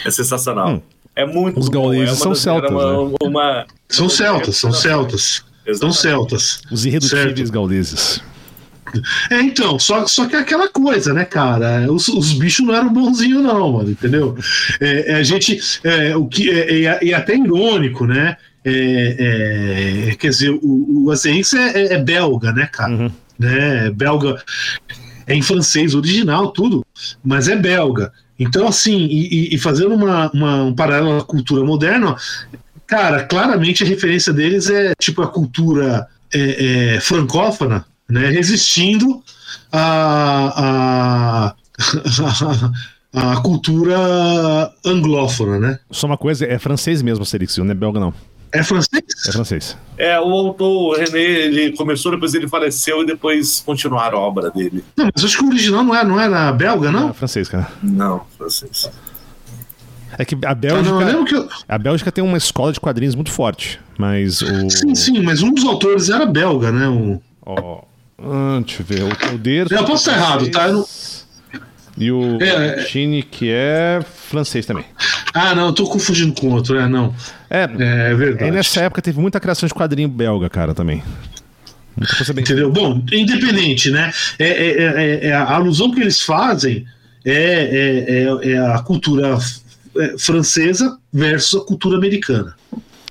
é 0.06 0.10
sensacional. 0.10 0.68
Hum. 0.70 0.82
É 1.16 1.26
muito 1.26 1.60
Os 1.60 1.68
gauleses 1.68 2.18
é 2.18 2.22
são 2.22 2.34
celtas. 2.34 2.70
Uma, 2.70 3.04
né? 3.04 3.16
uma, 3.22 3.66
são 3.88 4.08
celtas, 4.08 4.56
são 4.56 4.72
celtas. 4.72 5.44
São 5.74 5.92
celtas. 5.92 6.62
Os 6.70 6.84
irredutíveis 6.86 7.50
gauleses. 7.50 8.22
É, 9.30 9.40
então, 9.40 9.78
só, 9.78 10.06
só 10.06 10.26
que 10.26 10.36
é 10.36 10.38
aquela 10.38 10.68
coisa, 10.68 11.12
né, 11.12 11.24
cara? 11.24 11.90
Os, 11.90 12.08
os 12.08 12.32
bichos 12.32 12.66
não 12.66 12.74
eram 12.74 12.92
bonzinhos, 12.92 13.42
não, 13.42 13.72
mano, 13.72 13.90
entendeu? 13.90 14.36
É, 14.80 15.12
é 15.12 15.14
a 15.16 15.22
gente. 15.22 15.60
É, 15.82 16.16
o 16.16 16.26
que, 16.26 16.50
é, 16.50 16.84
é, 16.84 17.08
é 17.10 17.14
até 17.14 17.36
irônico, 17.36 18.06
né? 18.06 18.36
É, 18.64 20.08
é, 20.10 20.14
quer 20.14 20.30
dizer, 20.30 20.50
o, 20.50 21.04
o 21.04 21.10
Asterix 21.10 21.52
é, 21.52 21.94
é, 21.94 21.98
belga, 21.98 22.52
né, 22.52 22.66
cara? 22.66 22.92
Uhum. 22.92 23.10
Né, 23.38 23.90
belga. 23.90 24.42
É 25.26 25.34
em 25.34 25.42
francês 25.42 25.94
original, 25.94 26.48
tudo, 26.48 26.84
mas 27.24 27.48
é 27.48 27.56
belga. 27.56 28.12
Então, 28.38 28.66
assim, 28.66 29.06
e, 29.10 29.54
e 29.54 29.58
fazendo 29.58 29.94
uma, 29.94 30.30
uma, 30.32 30.64
um 30.64 30.74
paralelo 30.74 31.18
à 31.18 31.24
cultura 31.24 31.64
moderna, 31.64 32.16
cara, 32.86 33.24
claramente 33.24 33.82
a 33.82 33.86
referência 33.86 34.32
deles 34.32 34.68
é 34.68 34.92
tipo 35.00 35.22
a 35.22 35.28
cultura 35.28 36.06
é, 36.32 36.94
é, 36.96 37.00
francófona, 37.00 37.84
né, 38.08 38.28
resistindo 38.28 39.22
a, 39.72 41.54
a, 43.12 43.32
a, 43.32 43.40
cultura 43.40 44.72
anglófona, 44.84 45.58
né? 45.58 45.78
Só 45.90 46.06
uma 46.06 46.18
coisa, 46.18 46.46
é 46.46 46.58
francês 46.58 47.02
mesmo, 47.02 47.24
Serix, 47.24 47.56
não 47.58 47.70
é 47.70 47.74
belga, 47.74 48.00
não. 48.00 48.14
É 48.52 48.62
francês? 48.62 49.02
É 49.26 49.32
francês. 49.32 49.76
É, 49.98 50.20
o 50.20 50.30
autor 50.30 50.96
René, 50.98 51.18
ele 51.18 51.72
começou, 51.72 52.12
depois 52.12 52.34
ele 52.34 52.46
faleceu 52.46 53.02
e 53.02 53.06
depois 53.06 53.60
continuaram 53.66 54.18
a 54.18 54.20
obra 54.20 54.48
dele. 54.48 54.84
Não, 54.96 55.10
mas 55.12 55.24
acho 55.24 55.38
que 55.38 55.44
o 55.44 55.48
original 55.48 55.82
não 55.82 55.92
é, 55.92 56.04
não 56.04 56.20
é 56.20 56.52
belga, 56.52 56.92
não? 56.92 57.10
É 57.10 57.12
francês, 57.12 57.48
cara. 57.48 57.68
Não, 57.82 58.24
francês. 58.38 58.88
É 60.16 60.24
que 60.24 60.36
a 60.46 60.54
Bélgica, 60.54 61.12
não, 61.12 61.24
que 61.24 61.34
eu... 61.34 61.48
a 61.68 61.76
Bélgica 61.76 62.12
tem 62.12 62.22
uma 62.22 62.38
escola 62.38 62.72
de 62.72 62.78
quadrinhos 62.78 63.16
muito 63.16 63.32
forte, 63.32 63.80
mas 63.98 64.40
o... 64.40 64.70
Sim, 64.70 64.94
sim, 64.94 65.20
mas 65.20 65.42
um 65.42 65.52
dos 65.52 65.64
autores 65.64 66.08
era 66.08 66.24
belga, 66.24 66.70
né? 66.70 66.86
O... 66.86 67.20
Oh, 67.44 67.82
deixa 68.64 68.82
eu 68.82 68.86
ver, 68.86 69.02
o 69.04 69.16
Poder... 69.16 69.70
Eu 69.70 69.84
posso 69.84 70.08
estar 70.08 70.20
errado, 70.20 70.50
tá? 70.50 70.68
Não... 70.68 70.84
E 71.96 72.10
o 72.10 72.42
é, 72.42 72.80
é, 72.80 72.86
Chine, 72.86 73.22
que 73.22 73.50
é 73.50 74.00
francês 74.28 74.66
também. 74.66 74.84
Ah, 75.32 75.54
não, 75.54 75.66
eu 75.66 75.72
tô 75.72 75.84
confundindo 75.84 76.32
com 76.32 76.50
outro, 76.50 76.76
é, 76.76 76.88
não. 76.88 77.14
É, 77.48 77.62
é 77.62 78.14
verdade. 78.14 78.48
E 78.48 78.50
nessa 78.50 78.80
época 78.80 79.00
teve 79.00 79.20
muita 79.20 79.38
criação 79.38 79.66
de 79.66 79.74
quadrinho 79.74 80.08
belga, 80.08 80.50
cara, 80.50 80.74
também. 80.74 81.02
Bem... 81.96 82.42
Entendeu? 82.42 82.72
Bom, 82.72 83.00
independente, 83.12 83.90
né? 83.90 84.12
É, 84.38 84.48
é, 84.48 84.82
é, 84.82 85.26
é, 85.28 85.32
a 85.32 85.54
alusão 85.54 85.92
que 85.92 86.00
eles 86.00 86.20
fazem 86.20 86.84
é, 87.24 88.26
é, 88.42 88.50
é 88.50 88.58
a 88.58 88.80
cultura 88.80 89.38
francesa 90.18 90.98
versus 91.12 91.62
a 91.62 91.64
cultura 91.64 91.96
americana. 91.96 92.56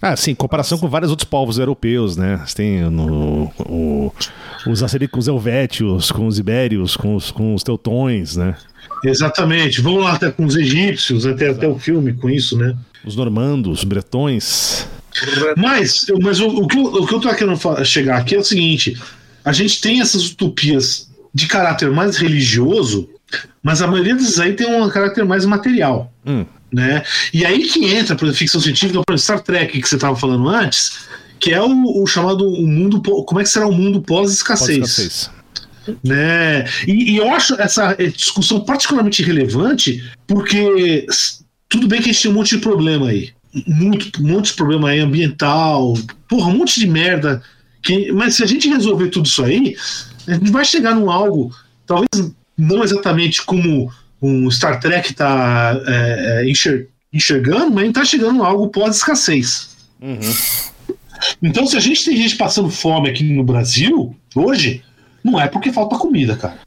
Ah, 0.01 0.17
sim, 0.17 0.35
comparação 0.35 0.77
com 0.77 0.89
vários 0.89 1.09
outros 1.09 1.29
povos 1.29 1.57
europeus, 1.57 2.17
né? 2.17 2.41
Você 2.45 2.55
tem 2.55 2.81
no, 2.89 3.45
o, 3.59 4.13
os, 4.71 4.81
com 5.11 5.19
os 5.19 5.27
helvétios, 5.27 6.11
com 6.11 6.27
os 6.27 6.39
ibérios, 6.39 6.95
com 6.95 7.15
os, 7.15 7.31
com 7.31 7.53
os 7.53 7.63
teutões, 7.63 8.35
né? 8.35 8.55
Exatamente. 9.03 9.81
Vamos 9.81 10.03
lá 10.03 10.13
até 10.13 10.31
com 10.31 10.45
os 10.45 10.55
egípcios, 10.55 11.25
até, 11.25 11.49
até 11.49 11.67
o 11.67 11.77
filme 11.77 12.13
com 12.13 12.29
isso, 12.29 12.57
né? 12.57 12.75
Os 13.05 13.15
normandos, 13.15 13.83
bretões. 13.83 14.87
Mas, 15.57 16.05
mas 16.21 16.39
o, 16.39 16.47
o, 16.47 16.67
que, 16.67 16.77
eu, 16.77 16.83
o 16.83 17.05
que 17.05 17.13
eu 17.13 17.19
tô 17.19 17.33
querendo 17.33 17.85
chegar 17.85 18.17
aqui 18.17 18.35
é 18.35 18.39
o 18.39 18.43
seguinte: 18.43 18.97
a 19.43 19.51
gente 19.51 19.81
tem 19.81 20.01
essas 20.01 20.29
utopias 20.31 21.09
de 21.33 21.47
caráter 21.47 21.91
mais 21.91 22.17
religioso, 22.17 23.09
mas 23.61 23.81
a 23.81 23.87
maioria 23.87 24.15
desses 24.15 24.39
aí 24.39 24.53
tem 24.53 24.67
um 24.67 24.89
caráter 24.89 25.25
mais 25.25 25.45
material. 25.45 26.11
Hum. 26.25 26.45
Né? 26.71 27.03
E 27.31 27.45
aí 27.45 27.67
que 27.67 27.85
entra, 27.85 28.15
por 28.15 28.31
ficção 28.33 28.59
científica, 28.59 29.01
por 29.05 29.19
Star 29.19 29.41
Trek 29.41 29.79
que 29.79 29.87
você 29.87 29.95
estava 29.95 30.15
falando 30.15 30.47
antes, 30.49 31.07
que 31.43 31.51
é 31.51 31.61
o, 31.61 32.01
o, 32.01 32.07
chamado 32.07 32.47
o 32.47 32.65
mundo. 32.65 33.01
Como 33.01 33.41
é 33.41 33.43
que 33.43 33.49
será 33.49 33.67
o 33.67 33.73
mundo 33.73 34.01
pós-escassez? 34.01 34.79
Pós-escassez. 34.79 35.29
Né? 36.01 36.63
E, 36.87 37.11
e, 37.11 37.17
eu 37.17 37.29
acho 37.33 37.59
essa 37.59 37.93
discussão 37.95 38.61
particularmente 38.61 39.21
relevante, 39.21 40.01
porque 40.25 41.05
tudo 41.67 41.85
bem 41.85 42.01
que 42.01 42.09
a 42.09 42.13
gente 42.13 42.23
tem 42.23 42.31
um 42.31 42.35
monte 42.35 42.55
de 42.55 42.61
problema 42.61 43.09
aí. 43.09 43.31
Muito, 43.67 44.23
um 44.23 44.27
monte 44.29 44.45
de 44.47 44.53
problema 44.53 44.89
aí 44.89 45.01
ambiental, 45.01 45.95
porra, 46.29 46.47
um 46.47 46.59
monte 46.59 46.79
de 46.79 46.87
merda. 46.87 47.43
Que, 47.81 48.09
mas 48.13 48.35
se 48.35 48.43
a 48.43 48.47
gente 48.47 48.69
resolver 48.69 49.09
tudo 49.09 49.25
isso 49.25 49.43
aí, 49.43 49.75
a 50.25 50.35
gente 50.35 50.49
vai 50.49 50.63
chegar 50.63 50.95
num 50.95 51.11
algo, 51.11 51.53
talvez 51.85 52.31
não 52.57 52.85
exatamente 52.85 53.41
como 53.43 53.91
um 54.21 54.49
Star 54.49 54.79
Trek 54.79 55.11
está 55.11 55.77
é, 55.85 56.41
é, 56.45 56.49
enxer, 56.49 56.87
enxergando, 57.11 57.69
mas 57.69 57.89
está 57.89 58.05
chegando 58.05 58.41
a 58.41 58.47
algo 58.47 58.69
pós-escassez. 58.69 59.73
Uhum. 60.01 60.19
Então, 61.41 61.65
se 61.65 61.77
a 61.77 61.79
gente 61.79 62.03
tem 62.03 62.15
gente 62.15 62.35
passando 62.35 62.69
fome 62.69 63.09
aqui 63.09 63.23
no 63.23 63.43
Brasil, 63.43 64.15
hoje, 64.35 64.83
não 65.23 65.39
é 65.39 65.47
porque 65.47 65.71
falta 65.71 65.97
comida, 65.97 66.35
cara. 66.35 66.57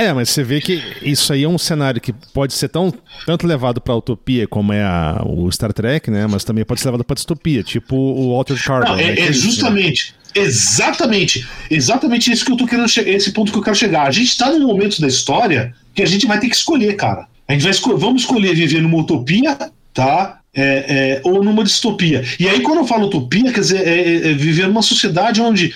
É, 0.00 0.14
mas 0.14 0.30
você 0.30 0.42
vê 0.42 0.62
que 0.62 0.82
isso 1.02 1.30
aí 1.30 1.44
é 1.44 1.48
um 1.48 1.58
cenário 1.58 2.00
que 2.00 2.10
pode 2.32 2.54
ser 2.54 2.68
tão 2.68 2.90
tanto 3.26 3.46
levado 3.46 3.82
para 3.82 3.94
utopia 3.94 4.48
como 4.48 4.72
é 4.72 4.82
a, 4.82 5.22
o 5.26 5.52
Star 5.52 5.74
Trek, 5.74 6.10
né? 6.10 6.26
Mas 6.26 6.42
também 6.42 6.64
pode 6.64 6.80
ser 6.80 6.86
levado 6.86 7.04
para 7.04 7.14
distopia, 7.14 7.62
tipo 7.62 7.94
o 7.94 8.34
Altered 8.34 8.64
Carbon. 8.64 8.92
Não, 8.92 8.98
é, 8.98 9.12
né? 9.12 9.20
é, 9.20 9.32
justamente, 9.32 10.14
exatamente, 10.34 11.46
exatamente 11.70 12.32
isso 12.32 12.46
que 12.46 12.52
eu 12.52 12.56
tô 12.56 12.66
querendo 12.66 12.86
esse 12.86 13.30
ponto 13.32 13.52
que 13.52 13.58
eu 13.58 13.62
quero 13.62 13.76
chegar. 13.76 14.06
A 14.06 14.10
gente 14.10 14.28
está 14.28 14.50
num 14.50 14.66
momento 14.66 15.02
da 15.02 15.06
história 15.06 15.74
que 15.94 16.02
a 16.02 16.06
gente 16.06 16.26
vai 16.26 16.40
ter 16.40 16.48
que 16.48 16.56
escolher, 16.56 16.96
cara. 16.96 17.28
A 17.46 17.52
gente 17.52 17.62
vai 17.62 17.72
escolher, 17.72 17.98
vamos 17.98 18.22
escolher 18.22 18.54
viver 18.54 18.80
numa 18.80 18.96
utopia, 18.96 19.58
tá? 19.92 20.39
É, 20.52 20.62
é, 20.62 21.20
ou 21.24 21.44
numa 21.44 21.62
distopia. 21.62 22.24
E 22.38 22.48
aí, 22.48 22.60
quando 22.60 22.78
eu 22.78 22.86
falo 22.86 23.06
utopia, 23.06 23.52
quer 23.52 23.60
dizer, 23.60 23.86
é, 23.86 24.00
é, 24.00 24.30
é 24.30 24.34
viver 24.34 24.66
numa 24.66 24.82
sociedade 24.82 25.40
onde 25.40 25.72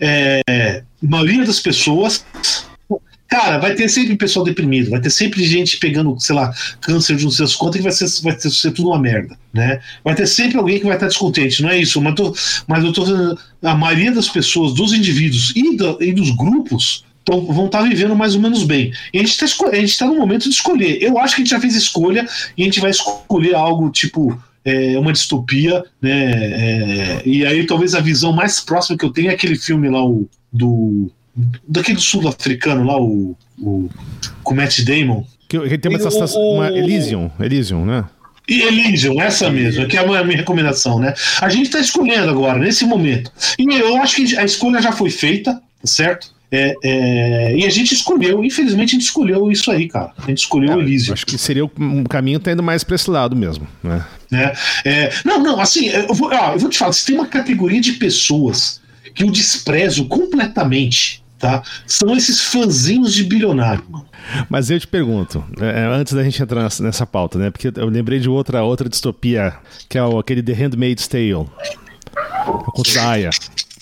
é, 0.00 0.40
a 1.02 1.06
maioria 1.06 1.44
das 1.44 1.60
pessoas. 1.60 2.24
Cara, 3.26 3.58
vai 3.58 3.74
ter 3.74 3.88
sempre 3.88 4.16
pessoal 4.16 4.44
deprimido, 4.44 4.90
vai 4.90 5.00
ter 5.00 5.10
sempre 5.10 5.42
gente 5.44 5.78
pegando, 5.78 6.18
sei 6.20 6.36
lá, 6.36 6.54
câncer 6.80 7.16
de 7.16 7.24
não 7.24 7.30
sei 7.30 7.44
as 7.44 7.56
contas 7.56 7.78
que 7.78 7.82
vai 7.82 7.90
ser, 7.90 8.06
vai 8.22 8.38
ser 8.38 8.70
tudo 8.70 8.90
uma 8.90 8.98
merda, 8.98 9.36
né? 9.52 9.80
Vai 10.04 10.14
ter 10.14 10.26
sempre 10.26 10.56
alguém 10.56 10.78
que 10.78 10.86
vai 10.86 10.94
estar 10.94 11.08
descontente, 11.08 11.62
não 11.62 11.70
é 11.70 11.78
isso? 11.78 12.00
Mas, 12.00 12.14
tô, 12.14 12.34
mas 12.68 12.84
eu 12.84 12.92
tô 12.92 13.04
a 13.62 13.74
maioria 13.74 14.12
das 14.12 14.28
pessoas, 14.28 14.72
dos 14.72 14.92
indivíduos 14.92 15.52
e, 15.56 15.76
do, 15.76 16.00
e 16.00 16.12
dos 16.12 16.30
grupos 16.30 17.04
então, 17.24 17.40
vão 17.46 17.66
estar 17.66 17.80
vivendo 17.82 18.14
mais 18.14 18.34
ou 18.34 18.40
menos 18.40 18.64
bem. 18.64 18.92
E 19.12 19.18
a 19.18 19.22
gente 19.24 19.42
está 19.84 20.06
no 20.06 20.14
momento 20.14 20.42
de 20.44 20.54
escolher. 20.54 21.02
Eu 21.02 21.18
acho 21.18 21.34
que 21.34 21.40
a 21.40 21.44
gente 21.44 21.52
já 21.52 21.60
fez 21.60 21.74
escolha 21.74 22.28
e 22.56 22.62
a 22.62 22.64
gente 22.66 22.80
vai 22.80 22.90
escolher 22.90 23.54
algo 23.54 23.90
tipo 23.90 24.38
é, 24.62 24.98
uma 24.98 25.10
distopia, 25.10 25.82
né? 26.02 26.32
É, 26.32 27.22
e 27.24 27.46
aí 27.46 27.66
talvez 27.66 27.94
a 27.94 28.00
visão 28.00 28.30
mais 28.30 28.60
próxima 28.60 28.98
que 28.98 29.04
eu 29.04 29.10
tenho 29.10 29.30
é 29.30 29.34
aquele 29.34 29.56
filme 29.56 29.88
lá, 29.88 30.04
o, 30.04 30.28
do. 30.52 31.10
daquele 31.66 31.98
sul-africano 31.98 32.84
lá, 32.84 33.00
o, 33.00 33.34
o. 33.58 33.88
com 34.42 34.54
Matt 34.54 34.80
Damon. 34.80 35.24
Que, 35.48 35.58
que 35.60 35.78
tem 35.78 35.96
uma, 35.96 36.08
o, 36.08 36.54
uma 36.56 36.68
Elysium, 36.70 37.30
Elysium, 37.40 37.86
né? 37.86 38.04
E 38.46 38.60
Elysium, 38.60 39.18
essa 39.22 39.48
mesmo, 39.48 39.88
que 39.88 39.96
é 39.96 40.00
a 40.00 40.24
minha 40.24 40.36
recomendação, 40.36 40.98
né? 40.98 41.14
A 41.40 41.48
gente 41.48 41.66
está 41.66 41.80
escolhendo 41.80 42.28
agora, 42.28 42.58
nesse 42.58 42.84
momento. 42.84 43.32
E 43.58 43.64
eu 43.74 43.96
acho 43.96 44.16
que 44.16 44.36
a 44.36 44.44
escolha 44.44 44.82
já 44.82 44.92
foi 44.92 45.08
feita, 45.08 45.62
certo? 45.82 46.34
É, 46.56 46.76
é, 46.84 47.56
e 47.56 47.66
a 47.66 47.70
gente 47.70 47.92
escolheu, 47.92 48.44
infelizmente 48.44 48.90
a 48.90 48.92
gente 48.92 49.06
escolheu 49.06 49.50
isso 49.50 49.72
aí, 49.72 49.88
cara. 49.88 50.12
A 50.16 50.28
gente 50.28 50.38
escolheu 50.38 50.70
é, 50.70 50.76
o 50.76 50.80
Elysium. 50.80 51.12
Acho 51.12 51.26
que 51.26 51.36
seria 51.36 51.64
um 51.64 52.04
caminho 52.04 52.38
tendo 52.38 52.62
mais 52.62 52.84
para 52.84 52.94
esse 52.94 53.10
lado 53.10 53.34
mesmo, 53.34 53.66
né? 53.82 54.06
É, 54.32 54.54
é, 54.84 55.12
não, 55.24 55.42
não, 55.42 55.60
assim, 55.60 55.88
eu 55.88 56.14
vou, 56.14 56.30
ó, 56.32 56.52
eu 56.52 56.58
vou 56.60 56.70
te 56.70 56.78
falar, 56.78 56.92
se 56.92 57.06
tem 57.06 57.16
uma 57.16 57.26
categoria 57.26 57.80
de 57.80 57.94
pessoas 57.94 58.80
que 59.16 59.24
eu 59.24 59.32
desprezo 59.32 60.06
completamente, 60.06 61.24
tá? 61.40 61.60
São 61.88 62.16
esses 62.16 62.40
fãzinhos 62.40 63.12
de 63.12 63.24
bilionário, 63.24 63.84
mano. 63.88 64.06
Mas 64.48 64.70
eu 64.70 64.78
te 64.78 64.86
pergunto, 64.86 65.44
é, 65.60 65.86
antes 65.86 66.12
da 66.12 66.22
gente 66.22 66.40
entrar 66.40 66.62
nessa 66.62 67.04
pauta, 67.04 67.36
né? 67.36 67.50
Porque 67.50 67.72
eu 67.74 67.88
lembrei 67.88 68.20
de 68.20 68.28
outra, 68.28 68.62
outra 68.62 68.88
distopia, 68.88 69.54
que 69.88 69.98
é 69.98 70.02
aquele 70.18 70.40
The 70.40 70.52
Handmaid's 70.52 71.08
Tale. 71.08 71.46
Com 72.44 72.82
Zaya. 72.86 73.30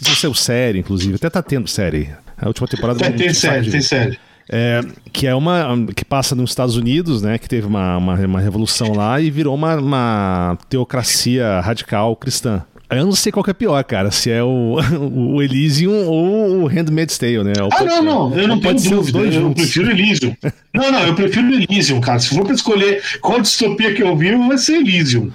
Isso 0.01 0.27
é 0.27 0.29
o 0.29 0.35
série, 0.35 0.79
inclusive. 0.79 1.17
Até 1.17 1.29
tá 1.29 1.43
tendo 1.43 1.69
série. 1.69 2.11
A 2.43 2.49
última 2.49 2.67
temporada. 2.67 2.99
Tem, 2.99 3.13
tem 3.13 3.33
série, 3.33 3.71
tem 3.71 3.81
série. 3.81 4.19
É, 4.51 4.81
que 5.13 5.27
é 5.27 5.35
uma 5.35 5.87
que 5.95 6.05
passa 6.05 6.35
nos 6.35 6.51
Estados 6.51 6.77
Unidos, 6.77 7.23
né? 7.23 7.39
Que 7.39 7.49
teve 7.49 7.67
uma, 7.67 7.97
uma, 7.97 8.15
uma 8.15 8.41
revolução 8.41 8.93
lá 8.93 9.21
e 9.21 9.31
virou 9.31 9.55
uma, 9.55 9.77
uma 9.77 10.59
teocracia 10.69 11.61
radical 11.61 12.17
cristã. 12.17 12.63
Eu 12.91 13.07
não 13.07 13.13
sei 13.13 13.33
qual 13.33 13.43
que 13.43 13.51
é 13.51 13.55
pior, 13.55 13.83
cara, 13.85 14.11
se 14.11 14.31
é 14.31 14.43
o, 14.43 14.77
o 15.01 15.43
Elysium 15.43 16.07
ou 16.07 16.63
o 16.63 16.67
Handmaid's 16.67 17.17
Tale, 17.17 17.43
né? 17.43 17.53
ah, 17.73 17.85
não, 17.85 18.03
não, 18.03 18.39
eu 18.39 18.47
não 18.47 18.61
tenho 18.61 18.75
dúvida, 18.75 19.19
eu 19.21 19.33
juntos. 19.33 19.63
prefiro 19.63 19.91
Elysium. 19.91 20.37
não, 20.75 20.93
não, 20.93 21.01
eu 21.07 21.15
prefiro 21.15 21.55
Elysium, 21.55 22.01
cara. 22.01 22.19
Se 22.19 22.29
for 22.29 22.45
pra 22.45 22.53
escolher 22.55 23.03
qual 23.23 23.41
distopia 23.41 23.95
que 23.95 24.03
eu 24.03 24.15
vi, 24.15 24.35
vai 24.37 24.59
ser 24.59 24.75
Elysium. 24.75 25.31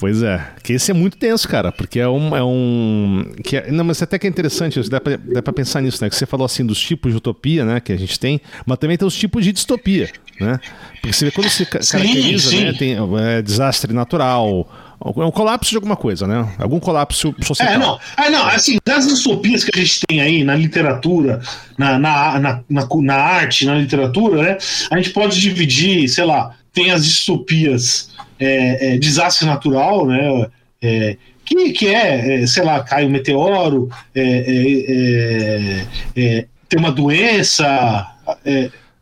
Pois 0.00 0.22
é, 0.22 0.42
que 0.62 0.72
esse 0.72 0.90
é 0.90 0.94
muito 0.94 1.18
tenso, 1.18 1.46
cara, 1.46 1.70
porque 1.70 2.00
é 2.00 2.08
um. 2.08 2.34
É 2.34 2.42
um 2.42 3.22
que 3.44 3.58
é, 3.58 3.70
não, 3.70 3.84
mas 3.84 4.00
até 4.00 4.18
que 4.18 4.26
é 4.26 4.30
interessante, 4.30 4.80
dá 4.88 4.98
pra, 4.98 5.18
dá 5.18 5.42
pra 5.42 5.52
pensar 5.52 5.82
nisso, 5.82 6.02
né? 6.02 6.08
Que 6.08 6.16
você 6.16 6.24
falou 6.24 6.46
assim 6.46 6.64
dos 6.64 6.80
tipos 6.80 7.12
de 7.12 7.18
utopia, 7.18 7.66
né, 7.66 7.80
que 7.80 7.92
a 7.92 7.98
gente 7.98 8.18
tem, 8.18 8.40
mas 8.64 8.78
também 8.78 8.96
tem 8.96 9.06
os 9.06 9.14
tipos 9.14 9.44
de 9.44 9.52
distopia. 9.52 10.08
né? 10.40 10.58
Porque 10.94 11.12
você 11.12 11.26
vê 11.26 11.30
quando 11.30 11.50
se 11.50 11.66
caracteriza, 11.66 12.48
sim. 12.48 12.64
né? 12.64 12.72
Tem 12.72 12.96
é, 13.18 13.42
desastre 13.42 13.92
natural, 13.92 14.66
é 15.02 15.24
um 15.24 15.30
colapso 15.30 15.70
de 15.70 15.76
alguma 15.76 15.96
coisa, 15.96 16.26
né? 16.26 16.46
Algum 16.58 16.78
colapso 16.78 17.34
social. 17.42 17.68
É, 17.68 17.78
não. 17.78 17.98
É, 18.18 18.30
não, 18.30 18.46
assim, 18.46 18.78
das 18.84 19.06
distopias 19.06 19.64
que 19.64 19.70
a 19.74 19.82
gente 19.82 20.00
tem 20.06 20.20
aí 20.20 20.44
na 20.44 20.54
literatura, 20.54 21.40
na, 21.78 21.98
na, 21.98 22.38
na, 22.38 22.60
na, 22.68 22.88
na 23.02 23.14
arte, 23.14 23.66
na 23.66 23.74
literatura, 23.74 24.42
né? 24.42 24.58
A 24.90 24.96
gente 24.96 25.10
pode 25.10 25.40
dividir, 25.40 26.08
sei 26.08 26.24
lá, 26.24 26.54
tem 26.72 26.90
as 26.90 27.04
distopias 27.04 28.10
é, 28.38 28.94
é, 28.94 28.98
desastre 28.98 29.46
natural, 29.46 30.06
né? 30.06 30.46
É, 30.82 31.16
que, 31.44 31.72
que 31.72 31.88
é, 31.88 32.42
é, 32.42 32.46
sei 32.46 32.64
lá, 32.64 32.82
cai 32.82 33.04
um 33.04 33.10
meteoro, 33.10 33.90
é, 34.14 35.84
é, 36.16 36.46
tem 36.68 36.78
uma 36.78 36.92
doença. 36.92 38.06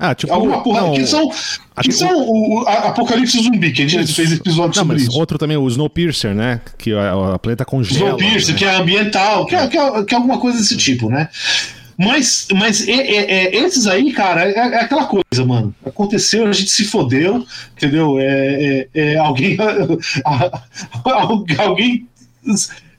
Ah, 0.01 0.15
tipo, 0.15 0.33
alguma 0.33 0.63
porra, 0.63 0.83
não, 0.83 0.95
que 0.95 1.05
são, 1.07 1.29
que 1.83 1.91
são 1.91 2.17
o, 2.17 2.63
o 2.63 2.69
Apocalipse 2.69 3.43
Zumbi, 3.43 3.73
que 3.73 3.83
a 3.83 3.89
gente 3.89 4.15
fez 4.15 4.33
episódio 4.33 4.69
não, 4.69 4.87
sobre 4.87 4.97
isso. 4.99 5.19
Outro 5.19 5.37
também, 5.37 5.57
o 5.57 5.67
Snowpiercer, 5.67 6.35
né? 6.35 6.61
Que 6.79 6.95
a, 6.95 7.35
a 7.35 7.39
planeta 7.39 7.65
congela. 7.65 8.11
Snowpiercer, 8.11 8.55
né? 8.55 8.59
que 8.59 8.65
é 8.65 8.75
ambiental, 8.77 9.45
que 9.45 9.57
é, 9.57 9.67
que, 9.67 9.77
é, 9.77 10.05
que 10.05 10.15
é 10.15 10.17
alguma 10.17 10.39
coisa 10.39 10.59
desse 10.59 10.77
tipo, 10.77 11.11
né? 11.11 11.29
Mas, 11.99 12.47
mas 12.55 12.87
é, 12.87 12.93
é, 12.93 13.33
é, 13.33 13.57
esses 13.57 13.89
aí, 13.89 14.13
cara, 14.13 14.49
é, 14.49 14.53
é, 14.53 14.81
aquela 14.83 15.07
coisa, 15.07 15.45
mano. 15.45 15.75
Aconteceu, 15.85 16.47
a 16.47 16.53
gente 16.53 16.71
se 16.71 16.85
fodeu, 16.85 17.45
entendeu? 17.77 18.21
É, 18.21 18.87
é, 18.95 19.15
é 19.15 19.17
alguém. 19.17 19.57
alguém 21.59 22.07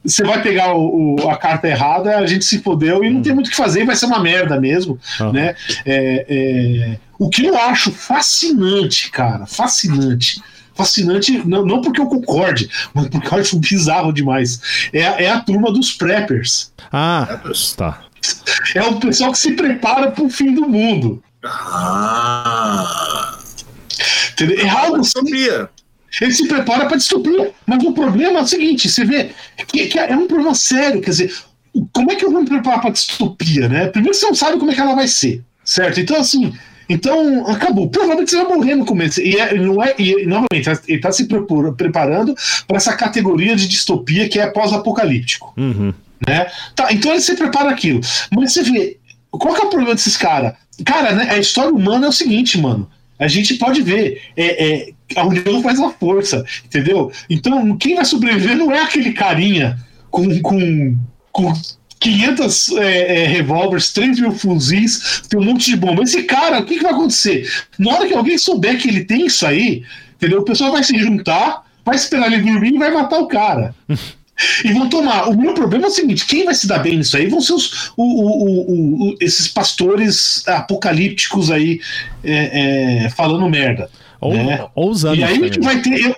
você 0.04 0.24
vai 0.24 0.41
pegar 0.41 0.74
o, 0.74 1.16
o, 1.16 1.30
a 1.30 1.38
carta 1.38 1.68
errada, 1.68 2.18
a 2.18 2.26
gente 2.26 2.43
se 2.43 2.60
fodeu 2.60 3.04
e 3.04 3.10
não 3.10 3.22
tem 3.22 3.34
muito 3.34 3.47
o 3.47 3.50
que 3.50 3.56
fazer, 3.56 3.86
vai 3.86 3.95
ser 3.95 4.06
uma 4.06 4.20
merda 4.20 4.60
mesmo, 4.60 5.00
uhum. 5.20 5.32
né? 5.32 5.56
É, 5.86 6.26
é, 6.30 7.00
o 7.18 7.30
que 7.30 7.45
eu 7.45 7.58
acho 7.58 7.91
fascinante, 7.91 9.12
cara, 9.12 9.45
fascinante, 9.45 10.41
fascinante, 10.74 11.41
não, 11.45 11.66
não 11.66 11.82
porque 11.82 12.00
eu 12.00 12.08
concorde, 12.08 12.70
mas 12.93 13.08
porque 13.08 13.28
eu 13.28 13.39
acho 13.39 13.60
bizarro 13.60 14.14
demais, 14.14 14.89
é, 14.93 15.26
é 15.26 15.30
a 15.30 15.39
turma 15.39 15.72
dos 15.72 15.91
preppers. 15.91 16.72
Ah, 16.91 17.41
tá. 17.76 18.02
É 18.76 18.84
o 18.84 18.99
pessoal 18.99 19.32
que 19.32 19.38
se 19.38 19.53
prepara 19.53 20.11
para 20.11 20.24
o 20.24 20.30
fim 20.30 20.53
do 20.53 20.67
mundo. 20.67 21.24
Ah. 21.43 23.38
É 24.57 24.70
algo 24.70 25.01
assim, 25.01 25.20
ele 26.22 26.34
se 26.34 26.47
prepara 26.47 26.86
para 26.86 26.97
distopia. 26.97 27.51
Mas 27.65 27.84
o 27.84 27.93
problema 27.93 28.39
é 28.39 28.41
o 28.41 28.47
seguinte: 28.47 28.89
você 28.89 29.05
vê 29.05 29.32
que, 29.67 29.88
que, 29.88 29.99
é 29.99 30.15
um 30.15 30.28
problema 30.28 30.55
sério. 30.55 31.01
Quer 31.01 31.11
dizer, 31.11 31.34
como 31.93 32.11
é 32.11 32.15
que 32.15 32.26
eu 32.26 32.32
vou 32.32 32.41
me 32.41 32.47
preparar 32.47 32.82
para 32.82 32.91
distopia, 32.91 33.67
né? 33.67 33.88
Primeiro 33.88 34.15
você 34.15 34.26
não 34.26 34.36
sabe 34.36 34.57
como 34.57 34.72
é 34.72 34.76
que 34.76 34.82
ela 34.82 34.95
vai 34.95 35.07
ser, 35.07 35.41
certo? 35.63 35.99
Então, 35.99 36.17
assim, 36.20 36.53
então 36.88 37.47
acabou. 37.47 37.89
Provavelmente 37.89 38.32
você 38.32 38.43
vai 38.43 38.55
morrer 38.55 38.76
no 38.76 38.86
começo. 38.86 39.22
E, 39.22 39.36
é, 39.36 39.53
não 39.53 39.82
é, 39.84 39.93
e 39.97 40.26
novamente, 40.26 40.70
ele 40.88 40.97
está 40.97 41.11
se 41.11 41.26
preparando 41.26 42.36
para 42.67 42.78
essa 42.78 42.95
categoria 42.95 43.55
de 43.55 43.67
distopia 43.67 44.28
que 44.28 44.39
é 44.39 44.47
pós-apocalíptico. 44.47 45.53
Uhum. 45.57 45.93
Né? 46.28 46.47
Tá, 46.76 46.91
então 46.91 47.11
ele 47.11 47.22
se 47.22 47.36
prepara 47.36 47.70
aquilo. 47.70 48.01
Mas 48.32 48.53
você 48.53 48.63
vê, 48.63 48.97
qual 49.32 49.53
que 49.53 49.61
é 49.61 49.65
o 49.65 49.70
problema 49.70 49.95
desses 49.95 50.17
caras? 50.17 50.53
Cara, 50.86 51.13
né, 51.13 51.28
a 51.32 51.38
história 51.38 51.72
humana 51.72 52.07
é 52.07 52.09
o 52.09 52.13
seguinte, 52.13 52.57
mano. 52.57 52.89
A 53.17 53.28
gente 53.28 53.55
pode 53.55 53.82
ver, 53.82 54.22
é, 54.38 54.65
é, 54.65 54.89
a 55.15 55.26
união 55.26 55.61
faz 55.61 55.80
a 55.80 55.89
força, 55.89 56.45
entendeu? 56.63 57.11
Então, 57.30 57.78
quem 57.78 57.95
vai 57.95 58.05
sobreviver 58.05 58.55
não 58.55 58.72
é 58.72 58.82
aquele 58.82 59.11
carinha 59.11 59.78
com, 60.09 60.41
com, 60.41 60.97
com 61.32 61.53
500 61.99 62.72
é, 62.78 63.24
é, 63.24 63.28
revólveres, 63.28 63.91
3 63.91 64.22
mil 64.22 64.32
fuzis, 64.32 65.22
tem 65.30 65.39
um 65.39 65.43
monte 65.43 65.65
de 65.65 65.76
bomba. 65.76 66.03
Esse 66.03 66.24
cara, 66.24 66.59
o 66.59 66.65
que, 66.65 66.78
que 66.78 66.84
vai 66.84 66.93
acontecer? 66.93 67.49
Na 67.78 67.93
hora 67.93 68.07
que 68.07 68.13
alguém 68.13 68.38
souber 68.38 68.80
que 68.80 68.88
ele 68.88 69.03
tem 69.03 69.26
isso 69.26 69.45
aí, 69.45 69.84
entendeu? 70.15 70.39
O 70.39 70.45
pessoal 70.45 70.72
vai 70.72 70.84
se 70.84 70.97
juntar, 70.97 71.63
vai 71.84 71.97
esperar 71.97 72.32
ele 72.32 72.41
dormir 72.41 72.74
e 72.74 72.78
vai 72.78 72.91
matar 72.91 73.20
o 73.20 73.28
cara. 73.28 73.76
e 74.63 74.73
vão 74.73 74.89
tomar. 74.89 75.29
O 75.29 75.37
meu 75.37 75.53
problema 75.53 75.85
é 75.85 75.89
o 75.89 75.91
seguinte: 75.91 76.25
quem 76.25 76.45
vai 76.45 76.53
se 76.53 76.67
dar 76.67 76.79
bem 76.79 76.97
nisso 76.97 77.17
aí 77.17 77.27
vão 77.27 77.41
ser 77.41 77.53
os, 77.53 77.91
o, 77.95 78.03
o, 78.03 79.09
o, 79.11 79.15
esses 79.19 79.47
pastores 79.47 80.47
apocalípticos 80.47 81.51
aí 81.51 81.79
é, 82.23 83.05
é, 83.05 83.09
falando 83.09 83.49
merda. 83.49 83.89
Ou, 84.21 84.33
né? 84.33 84.65
ou 84.75 84.91
os 84.91 85.03
E 85.03 85.23
aí 85.23 85.49
que 85.49 85.61
vai 85.61 85.81
ter. 85.81 86.05
Eu... 86.05 86.15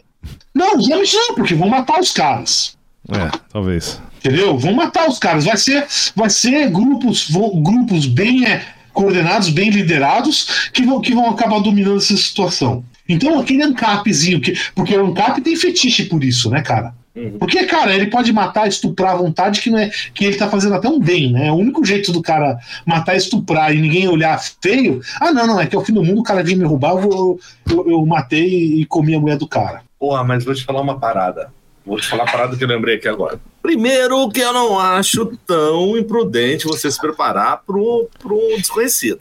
Não, 0.53 0.77
os 0.77 0.89
anos 0.89 1.13
não, 1.13 1.35
porque 1.35 1.53
vão 1.53 1.69
matar 1.69 1.99
os 1.99 2.11
caras. 2.11 2.77
É, 3.09 3.37
talvez. 3.51 4.01
Entendeu? 4.17 4.57
Vão 4.57 4.73
matar 4.73 5.07
os 5.07 5.17
caras. 5.17 5.45
Vai 5.45 5.57
ser, 5.57 5.85
vai 6.15 6.29
ser 6.29 6.69
grupos, 6.69 7.29
vão, 7.29 7.61
grupos 7.61 8.05
bem 8.05 8.45
é, 8.45 8.63
coordenados, 8.93 9.49
bem 9.49 9.69
liderados, 9.69 10.69
que 10.71 10.83
vão, 10.83 11.01
que 11.01 11.13
vão 11.13 11.29
acabar 11.29 11.59
dominando 11.59 11.97
essa 11.97 12.15
situação. 12.15 12.83
Então, 13.07 13.39
aquele 13.39 13.63
ANCAPzinho, 13.63 14.39
que, 14.39 14.57
porque 14.75 14.95
o 14.95 15.07
ANCAP 15.07 15.41
tem 15.41 15.55
fetiche 15.55 16.05
por 16.05 16.23
isso, 16.23 16.49
né, 16.49 16.61
cara? 16.61 16.93
Uhum. 17.15 17.37
Porque, 17.37 17.65
cara, 17.65 17.93
ele 17.93 18.07
pode 18.07 18.31
matar, 18.31 18.67
estuprar 18.67 19.13
à 19.13 19.17
vontade, 19.17 19.59
que, 19.59 19.69
não 19.69 19.79
é, 19.79 19.89
que 20.13 20.25
ele 20.25 20.37
tá 20.37 20.49
fazendo 20.49 20.75
até 20.75 20.87
um 20.87 20.99
bem, 20.99 21.31
né? 21.31 21.51
O 21.51 21.55
único 21.55 21.83
jeito 21.83 22.11
do 22.11 22.21
cara 22.21 22.57
matar, 22.85 23.15
estuprar 23.15 23.75
e 23.75 23.81
ninguém 23.81 24.07
olhar 24.07 24.41
feio, 24.61 25.01
ah, 25.19 25.31
não, 25.31 25.45
não, 25.45 25.59
é 25.59 25.67
que 25.67 25.75
ao 25.75 25.83
fim 25.83 25.93
do 25.93 26.03
mundo 26.03 26.21
o 26.21 26.23
cara 26.23 26.43
vinha 26.43 26.57
me 26.57 26.65
roubar, 26.65 26.91
eu, 26.91 27.39
eu, 27.69 27.89
eu 27.89 28.05
matei 28.05 28.47
e 28.47 28.85
comi 28.85 29.13
a 29.13 29.19
mulher 29.19 29.37
do 29.37 29.47
cara. 29.47 29.81
Porra, 29.99 30.23
mas 30.23 30.45
vou 30.45 30.53
te 30.53 30.63
falar 30.63 30.81
uma 30.81 30.99
parada. 30.99 31.51
Vou 31.85 31.99
te 31.99 32.07
falar 32.07 32.23
a 32.23 32.31
parada 32.31 32.55
que 32.55 32.63
eu 32.63 32.67
lembrei 32.67 32.95
aqui 32.95 33.07
agora. 33.07 33.39
Primeiro, 33.61 34.29
que 34.29 34.39
eu 34.39 34.53
não 34.53 34.79
acho 34.79 35.25
tão 35.45 35.97
imprudente 35.97 36.65
você 36.65 36.89
se 36.89 36.99
preparar 36.99 37.61
pro, 37.65 38.07
pro 38.19 38.39
desconhecido. 38.57 39.19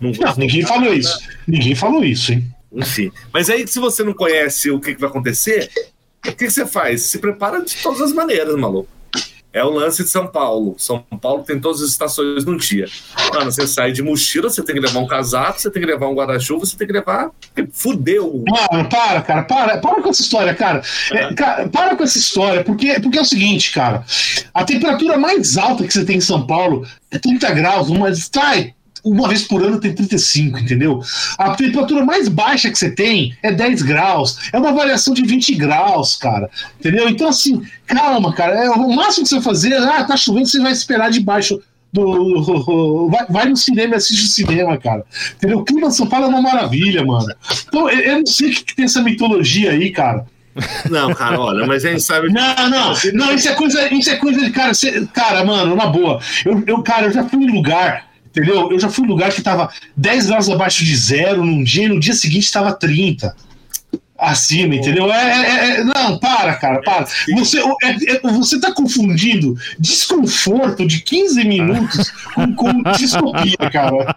Não, 0.00 0.10
não 0.10 0.34
ninguém 0.36 0.62
falou 0.62 0.84
nada. 0.84 0.96
isso. 0.96 1.18
Ninguém 1.46 1.74
falou 1.74 2.04
isso, 2.04 2.32
hein? 2.32 2.44
Enfim. 2.72 3.12
Mas 3.32 3.48
aí, 3.48 3.66
se 3.66 3.78
você 3.78 4.02
não 4.02 4.14
conhece 4.14 4.70
o 4.70 4.80
que, 4.80 4.94
que 4.94 5.00
vai 5.00 5.10
acontecer, 5.10 5.70
o 6.26 6.32
que, 6.32 6.50
você 6.50 6.66
faz? 6.66 7.02
Se 7.02 7.18
prepara 7.18 7.62
de 7.62 7.76
todas 7.76 8.00
as 8.00 8.12
maneiras, 8.12 8.54
maluco. 8.56 8.88
É 9.52 9.62
o 9.62 9.68
lance 9.68 10.02
de 10.02 10.08
São 10.08 10.26
Paulo. 10.26 10.74
São 10.78 11.04
Paulo 11.20 11.42
tem 11.42 11.60
todas 11.60 11.82
as 11.82 11.90
estações 11.90 12.42
no 12.46 12.56
dia. 12.56 12.86
Mano, 13.34 13.52
você 13.52 13.66
sai 13.66 13.92
de 13.92 14.02
mochila, 14.02 14.48
você 14.48 14.62
tem 14.62 14.74
que 14.74 14.80
levar 14.80 14.98
um 14.98 15.06
casaco, 15.06 15.60
você 15.60 15.70
tem 15.70 15.82
que 15.82 15.86
levar 15.86 16.08
um 16.08 16.14
guarda-chuva, 16.14 16.64
você 16.64 16.74
tem 16.74 16.86
que 16.86 16.92
levar. 16.92 17.30
Fudeu. 17.70 18.42
Mano, 18.48 18.88
para, 18.88 19.20
cara, 19.20 19.42
para, 19.42 19.76
para 19.76 20.02
com 20.02 20.08
essa 20.08 20.22
história, 20.22 20.54
cara. 20.54 20.82
É, 21.10 21.34
cara. 21.34 21.68
Para 21.68 21.96
com 21.96 22.02
essa 22.02 22.16
história, 22.16 22.64
porque, 22.64 22.98
porque 23.00 23.18
é 23.18 23.20
o 23.20 23.26
seguinte, 23.26 23.72
cara. 23.72 24.02
A 24.54 24.64
temperatura 24.64 25.18
mais 25.18 25.58
alta 25.58 25.86
que 25.86 25.92
você 25.92 26.04
tem 26.04 26.16
em 26.16 26.22
São 26.22 26.46
Paulo 26.46 26.86
é 27.10 27.18
30 27.18 27.52
graus, 27.52 27.90
mas 27.90 28.30
tá, 28.30 28.54
uma 29.04 29.28
vez 29.28 29.42
por 29.42 29.62
ano 29.62 29.80
tem 29.80 29.92
35, 29.92 30.58
entendeu? 30.58 31.00
A 31.36 31.54
temperatura 31.54 32.04
mais 32.04 32.28
baixa 32.28 32.70
que 32.70 32.78
você 32.78 32.90
tem 32.90 33.36
é 33.42 33.50
10 33.50 33.82
graus. 33.82 34.50
É 34.52 34.58
uma 34.58 34.72
variação 34.72 35.12
de 35.12 35.22
20 35.22 35.54
graus, 35.56 36.14
cara. 36.16 36.48
Entendeu? 36.78 37.08
Então, 37.08 37.28
assim, 37.28 37.62
calma, 37.86 38.32
cara. 38.32 38.64
É, 38.64 38.70
o 38.70 38.94
máximo 38.94 39.24
que 39.24 39.30
você 39.30 39.34
vai 39.36 39.44
fazer, 39.44 39.74
ah, 39.74 40.04
tá 40.04 40.16
chovendo, 40.16 40.46
você 40.46 40.60
vai 40.60 40.72
esperar 40.72 41.10
debaixo 41.10 41.60
do. 41.92 43.08
Vai, 43.10 43.26
vai 43.28 43.48
no 43.48 43.56
cinema 43.56 43.94
e 43.94 43.96
assiste 43.96 44.24
o 44.24 44.28
cinema, 44.28 44.78
cara. 44.78 45.04
Entendeu? 45.36 45.58
O 45.58 45.64
clima 45.64 45.88
de 45.88 45.96
São 45.96 46.06
Paulo 46.06 46.24
é 46.24 46.28
uma 46.28 46.40
maravilha, 46.40 47.04
mano. 47.04 47.26
Então, 47.68 47.90
eu, 47.90 48.00
eu 48.00 48.18
não 48.18 48.26
sei 48.26 48.50
o 48.50 48.54
que, 48.54 48.64
que 48.64 48.76
tem 48.76 48.86
essa 48.86 49.02
mitologia 49.02 49.72
aí, 49.72 49.90
cara. 49.90 50.24
Não, 50.90 51.12
cara, 51.14 51.38
olha, 51.38 51.66
mas 51.66 51.84
a 51.84 51.90
gente 51.90 52.02
sabe. 52.02 52.28
Não, 52.32 52.70
não, 52.70 52.94
não, 53.14 53.34
isso 53.34 53.48
é 53.48 53.54
coisa, 53.54 53.92
isso 53.92 54.10
é 54.10 54.16
coisa 54.16 54.40
de 54.40 54.50
cara, 54.50 54.72
você, 54.72 55.06
cara, 55.12 55.44
mano, 55.44 55.74
na 55.74 55.86
boa. 55.86 56.20
Eu, 56.44 56.62
eu, 56.66 56.82
cara, 56.82 57.06
eu 57.06 57.12
já 57.12 57.24
fui 57.24 57.44
em 57.44 57.50
lugar 57.50 58.11
Entendeu? 58.32 58.72
Eu 58.72 58.80
já 58.80 58.88
fui 58.88 59.04
em 59.04 59.08
lugar 59.08 59.30
que 59.30 59.40
estava 59.40 59.70
10 59.94 60.26
graus 60.26 60.48
abaixo 60.48 60.84
de 60.84 60.96
zero 60.96 61.44
num 61.44 61.62
dia 61.62 61.84
e 61.84 61.88
no 61.88 62.00
dia 62.00 62.14
seguinte 62.14 62.44
estava 62.44 62.72
30 62.72 63.36
acima, 64.22 64.76
entendeu? 64.76 65.12
É, 65.12 65.16
é, 65.16 65.80
é, 65.80 65.84
não, 65.84 66.18
para, 66.18 66.54
cara, 66.54 66.80
para. 66.80 67.06
Você, 67.36 67.58
é, 67.58 68.14
é, 68.14 68.20
você 68.20 68.60
tá 68.60 68.72
confundindo 68.72 69.56
desconforto 69.78 70.86
de 70.86 71.00
15 71.00 71.44
minutos 71.44 72.10
com, 72.34 72.54
com 72.54 72.82
distopia, 72.92 73.56
cara. 73.72 74.16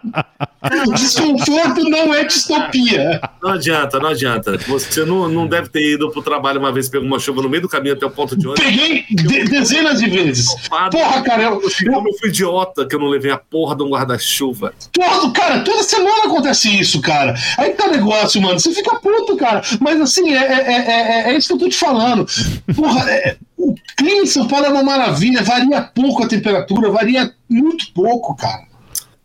Desconforto 0.94 1.88
não 1.88 2.14
é 2.14 2.24
distopia. 2.24 3.20
Não 3.42 3.50
adianta, 3.50 3.98
não 3.98 4.08
adianta. 4.10 4.58
Você 4.66 5.04
não, 5.04 5.28
não 5.28 5.46
deve 5.46 5.68
ter 5.68 5.94
ido 5.94 6.10
pro 6.10 6.22
trabalho 6.22 6.60
uma 6.60 6.72
vez, 6.72 6.88
pegou 6.88 7.06
uma 7.06 7.18
chuva 7.18 7.42
no 7.42 7.48
meio 7.48 7.62
do 7.62 7.68
caminho 7.68 7.94
até 7.94 8.06
o 8.06 8.10
ponto 8.10 8.36
de 8.36 8.46
ônibus. 8.46 8.64
Peguei 8.64 9.04
de, 9.10 9.44
dezenas 9.44 10.00
de 10.00 10.08
vezes. 10.08 10.46
Porra, 10.90 11.22
cara, 11.22 11.42
eu, 11.42 11.60
eu, 11.60 11.92
eu 11.92 12.18
fui 12.18 12.28
idiota 12.28 12.86
que 12.86 12.94
eu 12.94 13.00
não 13.00 13.08
levei 13.08 13.30
a 13.30 13.38
porra 13.38 13.76
de 13.76 13.82
um 13.82 13.90
guarda-chuva. 13.90 14.72
Todo, 14.92 15.32
cara, 15.32 15.60
toda 15.60 15.82
semana 15.82 16.26
acontece 16.26 16.68
isso, 16.78 17.00
cara. 17.00 17.34
Aí 17.58 17.70
tá 17.70 17.88
negócio, 17.88 18.40
mano. 18.40 18.58
Você 18.58 18.72
fica 18.72 18.96
puto, 18.96 19.36
cara. 19.36 19.62
Mas 19.80 19.95
mas 19.98 20.10
assim, 20.10 20.34
é, 20.34 20.38
é, 20.38 20.72
é, 20.72 21.30
é, 21.30 21.36
isso 21.36 21.48
que 21.48 21.54
eu 21.54 21.58
tô 21.58 21.68
te 21.68 21.76
falando. 21.76 22.26
Porra, 22.74 23.10
é, 23.10 23.36
o 23.56 23.74
clima 23.96 24.22
em 24.22 24.26
São 24.26 24.46
Paulo 24.46 24.66
é 24.66 24.68
uma 24.68 24.82
maravilha, 24.82 25.42
varia 25.42 25.82
pouco 25.82 26.22
a 26.22 26.28
temperatura, 26.28 26.90
varia 26.90 27.32
muito 27.48 27.92
pouco, 27.92 28.34
cara. 28.36 28.64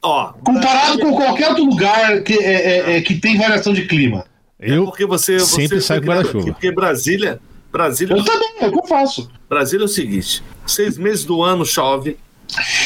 Ó, 0.02 0.34
Comparado 0.44 1.00
com 1.00 1.14
qualquer 1.14 1.50
outro 1.50 1.66
lugar 1.66 2.22
que, 2.22 2.34
é, 2.34 2.98
é, 2.98 3.02
que 3.02 3.16
tem 3.16 3.38
variação 3.38 3.74
de 3.74 3.86
clima. 3.86 4.26
Eu 4.60 4.86
porque 4.86 5.06
você, 5.06 5.40
sempre 5.40 5.80
você 5.80 5.82
saio 5.82 6.02
com 6.02 6.08
guarda-chuva. 6.08 6.46
Porque 6.46 6.72
Brasília, 6.72 7.40
Brasília. 7.72 8.16
Eu 8.16 8.24
também, 8.24 8.50
é 8.60 8.68
o 8.68 8.72
que 8.72 8.80
eu 8.80 8.88
faço. 8.88 9.30
Brasília 9.50 9.84
é 9.84 9.86
o 9.86 9.90
seguinte: 9.90 10.44
seis 10.66 10.98
meses 10.98 11.24
do 11.24 11.42
ano 11.42 11.66
chove, 11.66 12.18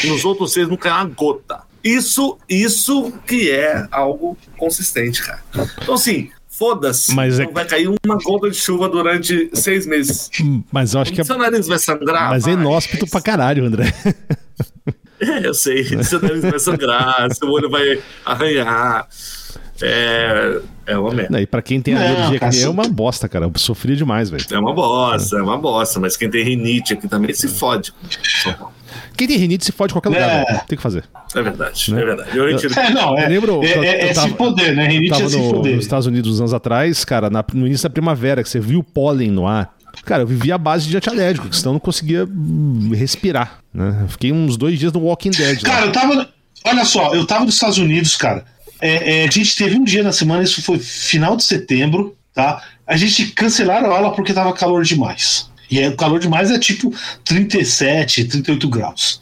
nos 0.05 0.23
outros 0.25 0.53
seis 0.53 0.67
não 0.67 0.77
cai 0.77 0.91
uma 0.91 1.05
gota. 1.05 1.63
Isso, 1.83 2.37
isso 2.49 3.13
que 3.27 3.51
é 3.51 3.87
algo 3.91 4.37
consistente, 4.57 5.21
cara. 5.21 5.43
Então, 5.81 5.93
assim, 5.93 6.31
foda-se. 6.57 7.13
Mas 7.13 7.39
é 7.39 7.45
Não 7.45 7.51
vai 7.53 7.65
cair 7.65 7.87
uma 7.87 8.17
gota 8.17 8.49
de 8.49 8.57
chuva 8.57 8.89
durante 8.89 9.49
seis 9.53 9.85
meses. 9.85 10.29
Mas 10.71 10.93
eu 10.93 11.01
acho 11.01 11.13
que 11.13 11.21
é. 11.21 11.23
Seu 11.23 11.37
nariz 11.37 11.67
vai 11.67 11.79
sangrar. 11.79 12.29
Mas 12.29 12.47
é 12.47 12.51
inóspito 12.51 13.07
pra 13.07 13.21
caralho, 13.21 13.65
André. 13.65 13.93
É, 15.17 15.47
eu 15.47 15.53
sei. 15.53 15.81
Seu 16.03 16.21
nariz 16.21 16.41
vai 16.41 16.59
sangrar, 16.59 17.27
seu 17.33 17.49
olho 17.49 17.69
vai 17.69 18.01
arranhar. 18.25 19.07
É, 19.81 20.59
é 20.85 20.97
uma 20.97 21.09
merda. 21.13 21.31
Não, 21.31 21.39
e 21.39 21.47
pra 21.47 21.61
quem 21.61 21.81
tem 21.81 21.95
Não, 21.95 22.01
alergia 22.01 22.37
que 22.37 22.49
nem 22.49 22.63
é 22.63 22.69
uma 22.69 22.87
bosta, 22.87 23.27
cara. 23.29 23.45
Eu 23.45 23.51
sofri 23.55 23.95
demais, 23.95 24.29
velho. 24.29 24.45
É 24.51 24.59
uma 24.59 24.73
bosta, 24.73 25.37
é 25.37 25.41
uma 25.41 25.57
bosta. 25.57 26.01
Mas 26.01 26.17
quem 26.17 26.29
tem 26.29 26.43
rinite 26.43 26.93
aqui 26.93 27.07
também 27.07 27.33
se 27.33 27.47
fode. 27.47 27.93
Quem 29.17 29.27
tem 29.27 29.37
rinite 29.37 29.65
se 29.65 29.71
fode 29.71 29.91
em 29.91 29.95
qualquer 29.95 30.09
lugar, 30.09 30.29
É. 30.29 30.45
velho. 30.45 30.61
Tem 30.67 30.75
que 30.77 30.81
fazer. 30.83 31.03
É 31.35 31.41
verdade, 31.41 31.93
Né? 31.93 32.01
é 32.01 32.05
verdade. 32.05 32.37
Eu 32.37 32.47
retiro. 32.51 32.79
É, 32.79 32.89
não, 32.91 33.17
é, 33.17 33.25
Eu 33.25 33.29
lembro 33.29 33.63
é, 33.63 33.67
que 33.67 33.77
eu- 33.77 33.83
é, 33.83 33.87
é 33.87 34.09
eu 34.09 34.13
tava- 34.13 34.27
se 34.27 34.33
poder, 34.35 34.75
né? 34.75 34.85
Eu 34.85 34.91
Rinite 34.91 35.13
é 35.13 35.17
tava 35.17 35.29
se 35.29 35.37
no- 35.37 35.51
poder. 35.53 35.75
nos 35.75 35.85
Estados 35.85 36.07
Unidos 36.07 36.31
uns 36.33 36.39
anos 36.39 36.53
atrás, 36.53 37.05
cara, 37.05 37.29
na- 37.29 37.43
no 37.53 37.65
início 37.67 37.87
da 37.87 37.93
primavera, 37.93 38.41
que 38.43 38.49
você 38.49 38.59
viu 38.59 38.79
o 38.79 38.83
pólen 38.83 39.29
no 39.31 39.45
ar. 39.47 39.73
Cara, 40.05 40.23
eu 40.23 40.27
vivia 40.27 40.55
à 40.55 40.57
base 40.57 40.87
de 40.89 40.95
antialérgico, 40.97 41.47
que 41.49 41.55
senão 41.55 41.71
eu 41.71 41.73
não 41.73 41.79
conseguia 41.79 42.25
hum, 42.25 42.91
respirar. 42.93 43.59
Né? 43.73 43.99
Eu 44.03 44.07
Fiquei 44.09 44.31
uns 44.31 44.57
dois 44.57 44.77
dias 44.77 44.91
no 44.91 44.99
Walking 44.99 45.31
Dead. 45.31 45.61
lá. 45.63 45.69
Cara, 45.69 45.85
eu 45.87 45.91
tava. 45.91 46.29
Olha 46.65 46.83
só, 46.85 47.13
eu 47.13 47.25
tava 47.25 47.45
nos 47.45 47.53
Estados 47.55 47.77
Unidos, 47.77 48.15
cara. 48.15 48.43
É, 48.81 49.21
é, 49.21 49.27
a 49.27 49.31
gente 49.31 49.55
teve 49.55 49.75
um 49.77 49.83
dia 49.83 50.03
na 50.03 50.11
semana, 50.11 50.43
isso 50.43 50.61
foi 50.61 50.77
final 50.79 51.37
de 51.37 51.43
setembro, 51.43 52.15
tá? 52.33 52.61
A 52.85 52.97
gente 52.97 53.27
cancelaram 53.27 53.89
a 53.91 53.95
aula 53.95 54.11
porque 54.13 54.33
tava 54.33 54.51
calor 54.53 54.83
demais. 54.83 55.49
E 55.69 55.79
aí, 55.79 55.87
o 55.87 55.95
calor 55.95 56.19
demais 56.19 56.51
é 56.51 56.59
tipo 56.59 56.93
37, 57.23 58.25
38 58.25 58.69
graus. 58.69 59.21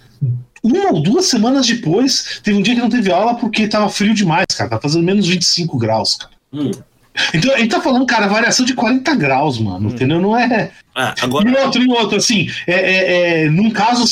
Uma 0.64 0.94
ou 0.94 1.02
duas 1.02 1.26
semanas 1.26 1.68
depois, 1.68 2.40
teve 2.42 2.58
um 2.58 2.62
dia 2.62 2.74
que 2.74 2.82
não 2.82 2.90
teve 2.90 3.12
aula 3.12 3.36
porque 3.36 3.68
tava 3.68 3.90
frio 3.90 4.14
demais, 4.14 4.46
cara. 4.56 4.70
Tá 4.70 4.80
fazendo 4.80 5.04
menos 5.04 5.28
25 5.28 5.78
graus, 5.78 6.16
cara. 6.16 6.32
Hum. 6.54 6.72
Então 7.34 7.56
gente 7.58 7.70
tá 7.70 7.82
falando, 7.82 8.06
cara, 8.06 8.28
variação 8.28 8.66
de 8.66 8.74
40 8.74 9.16
graus, 9.16 9.60
mano, 9.60 9.90
entendeu? 9.90 10.20
Não 10.20 10.38
é. 10.38 10.72
Ah, 10.96 11.14
agora, 11.22 11.50
E 11.50 11.56
outro, 11.56 11.82
e 11.82 11.88
outro, 11.88 12.18
assim, 12.18 12.50
é, 12.68 12.74
é, 12.74 13.44
é, 13.44 13.50
num 13.50 13.72
caso 13.72 14.06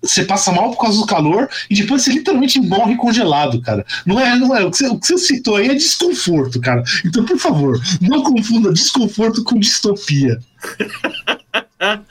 você 0.00 0.24
passa 0.24 0.52
mal 0.52 0.70
por 0.70 0.80
causa 0.80 0.98
do 0.98 1.06
calor 1.06 1.48
e 1.68 1.74
depois 1.74 2.02
você 2.02 2.12
literalmente 2.12 2.60
morre 2.60 2.96
congelado, 2.96 3.60
cara. 3.60 3.84
Não 4.06 4.20
é, 4.20 4.36
não 4.36 4.56
é. 4.56 4.64
O 4.64 4.70
que 4.70 4.78
você, 4.78 5.18
citou 5.18 5.56
aí 5.56 5.68
é 5.68 5.74
desconforto, 5.74 6.60
cara. 6.60 6.82
Então, 7.04 7.24
por 7.24 7.38
favor, 7.38 7.80
não 8.00 8.22
confunda 8.22 8.72
desconforto 8.72 9.42
com 9.44 9.58
distopia. 9.58 10.38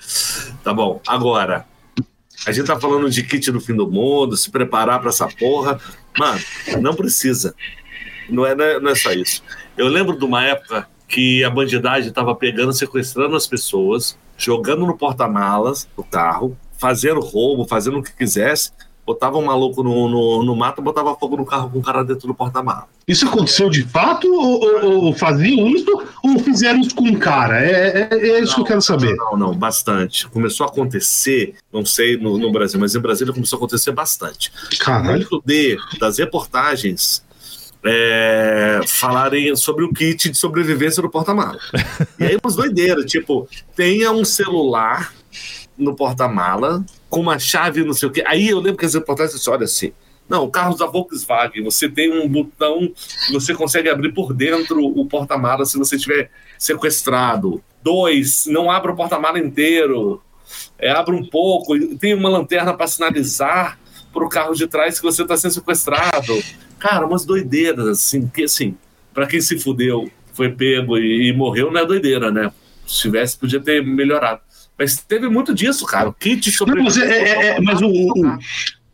Tá 0.61 0.73
bom, 0.73 0.99
agora. 1.07 1.65
A 2.45 2.51
gente 2.51 2.65
tá 2.65 2.77
falando 2.77 3.09
de 3.09 3.23
kit 3.23 3.49
do 3.51 3.61
fim 3.61 3.73
do 3.73 3.89
mundo, 3.89 4.35
se 4.35 4.51
preparar 4.51 4.99
pra 4.99 5.09
essa 5.09 5.27
porra. 5.27 5.79
Mano, 6.17 6.41
não 6.81 6.93
precisa. 6.93 7.55
Não 8.31 8.45
é, 8.45 8.55
não 8.55 8.63
é, 8.65 8.79
não 8.79 8.91
é 8.91 8.95
só 8.95 9.11
isso. 9.11 9.43
Eu 9.77 9.87
lembro 9.87 10.17
de 10.17 10.25
uma 10.25 10.43
época 10.43 10.87
que 11.07 11.43
a 11.43 11.49
bandidagem 11.49 12.11
tava 12.11 12.33
pegando, 12.33 12.71
sequestrando 12.73 13.35
as 13.35 13.45
pessoas, 13.45 14.17
jogando 14.37 14.85
no 14.85 14.97
porta-malas 14.97 15.87
do 15.95 16.03
carro, 16.03 16.57
fazendo 16.79 17.19
roubo, 17.19 17.65
fazendo 17.67 17.99
o 17.99 18.03
que 18.03 18.13
quisesse. 18.15 18.71
Botava 19.05 19.37
um 19.37 19.45
maluco 19.45 19.81
no, 19.83 20.07
no, 20.07 20.43
no 20.43 20.55
mato, 20.55 20.79
botava 20.81 21.13
fogo 21.15 21.35
no 21.35 21.45
carro 21.45 21.69
com 21.71 21.79
o 21.79 21.81
cara 21.81 22.03
dentro 22.03 22.27
do 22.27 22.35
porta-malas. 22.35 22.85
Isso 23.07 23.27
aconteceu 23.27 23.67
de 23.67 23.83
fato 23.83 24.31
ou, 24.31 24.61
ou- 24.63 25.05
ou 25.05 25.13
faziam 25.13 25.67
isso 25.69 25.87
ou 26.23 26.37
fizeram 26.39 26.79
isso 26.79 26.95
com 26.95 27.05
um 27.05 27.15
cara? 27.15 27.59
É, 27.65 28.07
é- 28.11 28.17
é 28.29 28.39
isso 28.39 28.53
que 28.55 28.61
eu 28.61 28.65
quero 28.65 28.81
saber. 28.81 29.15
Não, 29.15 29.35
não, 29.35 29.53
bastante. 29.55 30.27
Começou 30.29 30.67
a 30.67 30.69
acontecer, 30.69 31.55
não 31.73 31.83
sei 31.83 32.15
no, 32.15 32.37
no 32.37 32.51
Brasil, 32.51 32.79
mas 32.79 32.95
em 32.95 32.99
Brasília 32.99 33.33
começou 33.33 33.57
a 33.57 33.59
acontecer 33.59 33.91
bastante. 33.91 34.51
Caralho. 34.79 35.11
muito 35.17 35.41
de 35.45 35.77
das 35.99 36.19
reportagens 36.19 37.23
é, 37.83 38.81
falarem 38.85 39.55
sobre 39.55 39.83
o 39.83 39.93
kit 39.93 40.29
de 40.29 40.37
sobrevivência 40.37 41.01
do 41.01 41.09
porta-mala. 41.09 41.59
E 42.19 42.23
aí 42.23 42.37
umas 42.41 42.55
doideiras, 42.55 43.05
tipo, 43.05 43.47
tenha 43.75 44.11
um 44.11 44.23
celular 44.23 45.13
no 45.77 45.95
porta-mala 45.95 46.85
com 47.09 47.19
uma 47.19 47.39
chave, 47.39 47.83
não 47.83 47.93
sei 47.93 48.07
o 48.07 48.11
quê. 48.11 48.23
Aí 48.27 48.49
eu 48.49 48.59
lembro 48.59 48.77
que 48.77 48.85
as 48.85 48.93
reportagens 48.93 49.35
disseram, 49.35 49.57
olha 49.57 49.65
assim, 49.65 49.91
não, 50.29 50.49
carros 50.49 50.77
da 50.77 50.85
Volkswagen, 50.85 51.63
você 51.63 51.89
tem 51.89 52.09
um 52.09 52.25
botão 52.25 52.93
você 53.33 53.53
consegue 53.53 53.89
abrir 53.89 54.13
por 54.13 54.33
dentro 54.33 54.81
o 54.81 55.05
porta-mala 55.05 55.65
se 55.65 55.77
você 55.77 55.97
estiver 55.97 56.29
sequestrado. 56.57 57.61
Dois, 57.83 58.45
não 58.45 58.71
abra 58.71 58.91
o 58.91 58.95
porta-mala 58.95 59.39
inteiro, 59.39 60.21
é, 60.79 60.89
abra 60.89 61.13
um 61.13 61.25
pouco, 61.25 61.77
tem 61.97 62.13
uma 62.13 62.29
lanterna 62.29 62.73
para 62.73 62.87
sinalizar 62.87 63.77
para 64.13 64.23
o 64.23 64.29
carro 64.29 64.53
de 64.53 64.67
trás 64.67 64.99
que 64.99 65.05
você 65.05 65.23
está 65.23 65.35
sendo 65.35 65.53
sequestrado. 65.53 66.41
Cara, 66.81 67.05
umas 67.05 67.23
doideiras, 67.23 67.87
assim, 67.87 68.27
que 68.27 68.43
assim, 68.45 68.75
para 69.13 69.27
quem 69.27 69.39
se 69.39 69.59
fudeu, 69.59 70.11
foi 70.33 70.49
pego 70.49 70.97
e, 70.97 71.27
e 71.29 71.33
morreu, 71.33 71.71
não 71.71 71.79
é 71.79 71.85
doideira, 71.85 72.31
né? 72.31 72.51
Se 72.87 73.01
tivesse, 73.03 73.37
podia 73.37 73.59
ter 73.59 73.85
melhorado. 73.85 74.41
Mas 74.75 74.97
teve 74.97 75.29
muito 75.29 75.53
disso, 75.53 75.85
cara. 75.85 76.09
O 76.09 76.13
kit 76.13 76.51
Não, 76.65 76.83
mas, 76.83 76.97
é, 76.97 77.05
é- 77.05 77.47
é- 77.49 77.61
mas 77.61 77.79
o, 77.81 77.87
o, 77.87 78.39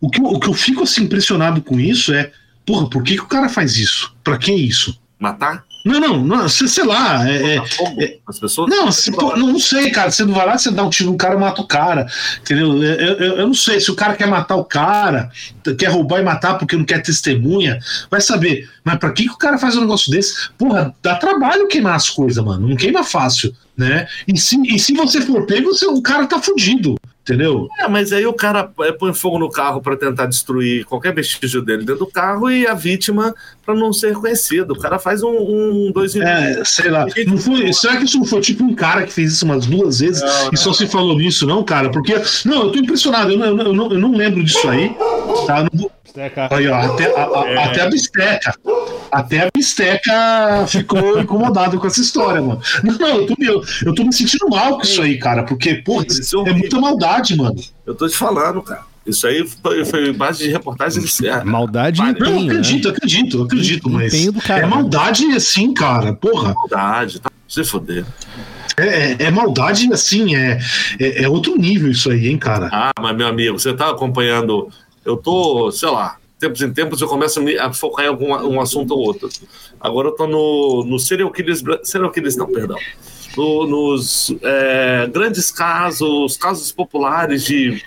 o, 0.02 0.10
que 0.10 0.20
eu, 0.20 0.26
o 0.26 0.38
que 0.38 0.50
eu 0.50 0.54
fico 0.54 0.84
assim 0.84 1.04
impressionado 1.04 1.62
com 1.62 1.80
isso 1.80 2.14
é, 2.14 2.30
porra, 2.66 2.90
por 2.90 3.02
que, 3.02 3.16
que 3.16 3.22
o 3.24 3.28
cara 3.28 3.48
faz 3.48 3.78
isso? 3.78 4.14
Pra 4.22 4.38
que 4.38 4.52
isso? 4.52 5.00
Matar? 5.18 5.64
Não, 5.88 6.00
não, 6.00 6.18
não 6.24 6.50
sei, 6.50 6.84
lá. 6.84 7.28
é- 7.30 7.56
é- 7.56 7.66
fogo 7.66 8.02
as 8.28 8.40
pessoas? 8.40 8.70
Não, 8.70 8.92
se, 8.92 9.12
pô, 9.12 9.36
não 9.36 9.60
sei, 9.60 9.90
cara. 9.92 10.12
Você 10.12 10.26
não 10.26 10.34
vai 10.34 10.46
lá, 10.46 10.58
você 10.58 10.70
dá 10.72 10.84
um 10.84 10.90
tiro 10.90 11.12
no 11.12 11.18
cara 11.18 11.36
e 11.36 11.40
mata 11.40 11.62
o 11.62 11.68
cara. 11.68 12.08
Entendeu? 12.42 12.84
Eu, 12.84 13.18
eu- 13.18 13.36
eu 13.38 13.48
não 13.48 13.54
sei. 13.54 13.80
Se 13.80 13.90
o 13.90 13.96
cara 13.96 14.16
quer 14.16 14.28
matar 14.28 14.56
o 14.56 14.66
cara, 14.66 15.32
quer 15.78 15.88
roubar 15.90 16.20
e 16.20 16.24
matar 16.24 16.56
porque 16.58 16.76
não 16.76 16.86
quer 16.86 17.02
testemunha, 17.02 17.80
vai 18.12 18.22
saber. 18.22 18.70
Mas 18.84 18.98
pra 19.00 19.12
que, 19.12 19.24
que 19.24 19.32
o 19.32 19.38
cara 19.38 19.58
faz 19.58 19.76
um 19.76 19.82
negócio 19.82 20.12
desse? 20.12 20.50
Porra, 20.58 20.94
dá 21.02 21.16
trabalho 21.16 21.68
queimar 21.68 21.96
as 21.96 22.10
coisas, 22.10 22.44
mano. 22.44 22.68
Não 22.68 22.76
queima 22.76 23.04
fácil, 23.04 23.54
né? 23.78 24.08
E 24.28 24.38
se, 24.40 24.58
e 24.74 24.80
se 24.80 24.94
você 24.94 25.22
for 25.22 25.46
pego, 25.46 25.68
você, 25.74 25.86
o 25.86 26.02
cara 26.02 26.26
tá 26.26 26.42
fudido. 26.42 26.96
Entendeu? 27.22 27.68
É, 27.78 27.90
mas 27.90 28.14
aí 28.14 28.26
o 28.26 28.32
cara 28.32 28.72
é, 28.80 28.92
põe 28.94 29.14
fogo 29.14 29.38
no 29.38 29.50
carro 29.50 29.82
para 29.82 29.98
tentar 29.98 30.28
destruir 30.28 30.86
qualquer 30.86 31.14
vestígio 31.14 31.62
dele 31.62 31.80
dentro 31.84 32.06
do 32.06 32.08
carro 32.08 32.50
e 32.50 32.66
a 32.66 32.74
vítima 32.74 33.36
para 33.66 33.76
não 33.76 33.92
ser 33.92 34.14
reconhecido. 34.14 34.72
O 34.72 34.80
cara 34.80 34.98
faz 34.98 35.22
um, 35.22 35.28
um 35.38 35.92
dois. 35.94 36.16
É, 36.16 36.64
sei 36.64 36.90
lá. 36.90 37.06
Não 37.28 37.38
foi, 37.38 37.74
será 37.74 37.98
que 37.98 38.06
isso 38.06 38.18
não 38.18 38.24
foi 38.26 38.40
tipo 38.40 38.64
um 38.64 38.74
cara 38.74 39.04
que 39.04 39.12
fez 39.12 39.34
isso 39.34 39.44
umas 39.44 39.66
duas 39.66 40.00
vezes 40.00 40.22
Não, 40.22 40.52
e 40.54 40.58
só 40.58 40.72
se 40.72 40.88
falou 40.88 41.18
nisso, 41.18 41.46
não, 41.46 41.66
cara? 41.66 41.90
Porque. 41.92 42.16
Não, 42.46 42.64
eu 42.64 42.72
tô 42.72 42.80
impressionado. 42.80 43.30
Eu, 43.34 43.38
não- 43.38 43.46
eu 43.48 43.56
não- 43.56 43.66
eu 43.66 43.74
não, 43.74 43.92
eu 43.92 44.00
não 44.00 44.16
lembro 44.16 44.42
disso 44.42 44.66
aí. 44.70 44.96
Tá? 45.46 45.60
Eu 45.60 45.64
não 45.66 45.70
vou- 45.82 45.92
Aí, 46.52 46.68
ó, 46.68 46.76
até, 46.76 47.16
a, 47.16 47.26
a- 47.26 47.50
É. 47.50 47.64
até 47.66 47.82
a 47.82 47.90
bisteca. 47.90 48.56
Até 49.12 49.40
a 49.42 49.50
bisteca 49.56 50.66
ficou 50.68 51.20
incomodada 51.20 51.78
com 51.78 51.88
essa 51.88 52.02
história, 52.02 52.42
mano. 52.42 52.62
Não, 52.84 52.94
não, 52.98 53.08
eu 53.20 53.26
tô, 53.28 53.36
eu, 53.40 53.64
eu 53.86 53.96
tô 53.96 54.04
me 54.04 54.14
sentindo 54.14 54.48
mal 54.50 54.78
com 54.78 54.84
isso 54.84 55.02
aí, 55.02 55.18
cara, 55.18 55.44
porque, 55.44 55.76
porra, 55.76 56.06
Isso 56.08 56.46
é 56.46 56.50
é 56.50 56.54
muita 56.54 56.80
maldade, 56.80 57.36
mano. 57.36 57.56
Eu 57.86 57.96
tô 57.96 58.08
te 58.08 58.18
falando, 58.18 58.62
cara. 58.62 58.82
Isso 59.06 59.26
aí 59.26 59.48
foi, 59.64 59.86
foi 59.86 60.12
base 60.12 60.44
de 60.44 60.50
reportagem. 60.50 61.02
É, 61.24 61.44
Maldade. 61.44 62.02
Não, 62.02 62.10
empenho, 62.10 62.42
né? 62.42 62.46
acredito, 62.52 62.90
acredito, 62.90 63.44
acredito, 63.44 63.90
mas. 63.90 64.14
Cara, 64.46 64.60
é 64.60 64.64
né? 64.64 64.68
maldade 64.68 65.26
assim, 65.34 65.74
cara, 65.74 66.12
porra. 66.14 66.54
maldade, 66.54 67.22
tá? 67.22 67.30
Se 67.48 67.64
foder. 67.64 68.04
É, 68.76 69.24
é 69.24 69.32
maldade 69.32 69.92
assim, 69.94 70.36
é, 70.36 70.60
é, 71.00 71.24
é 71.24 71.30
outro 71.30 71.58
nível 71.58 71.90
isso 71.90 72.12
aí, 72.12 72.28
hein, 72.28 72.38
cara. 72.38 72.70
Ah, 72.72 72.92
mas 73.00 73.16
meu 73.16 73.26
amigo, 73.28 73.58
você 73.58 73.74
tá 73.74 73.90
acompanhando. 73.90 74.68
Eu 75.08 75.16
tô, 75.18 75.72
sei 75.72 75.90
lá, 75.90 76.18
tempos 76.38 76.62
em 76.62 76.72
tempos 76.74 77.02
eu 77.02 77.08
começo 77.08 77.40
a 77.40 77.42
me- 77.42 77.58
a 77.58 77.72
focar 77.72 78.06
em 78.06 78.10
algum 78.10 78.34
um 78.36 78.60
assunto 78.60 78.92
ou 78.92 79.00
outro. 79.00 79.30
Agora 79.80 80.10
eu 80.10 80.12
tô 80.16 80.28
no, 80.28 80.84
no 80.86 81.00
serial 81.00 81.32
killers. 81.32 81.64
Serial 81.84 82.12
killers, 82.12 82.36
não, 82.36 82.46
perdão. 82.48 82.78
No- 83.38 83.66
nos 83.66 84.36
é, 84.42 85.08
grandes 85.12 85.50
casos, 85.50 86.36
casos 86.36 86.72
populares 86.74 87.46
de 87.46 87.82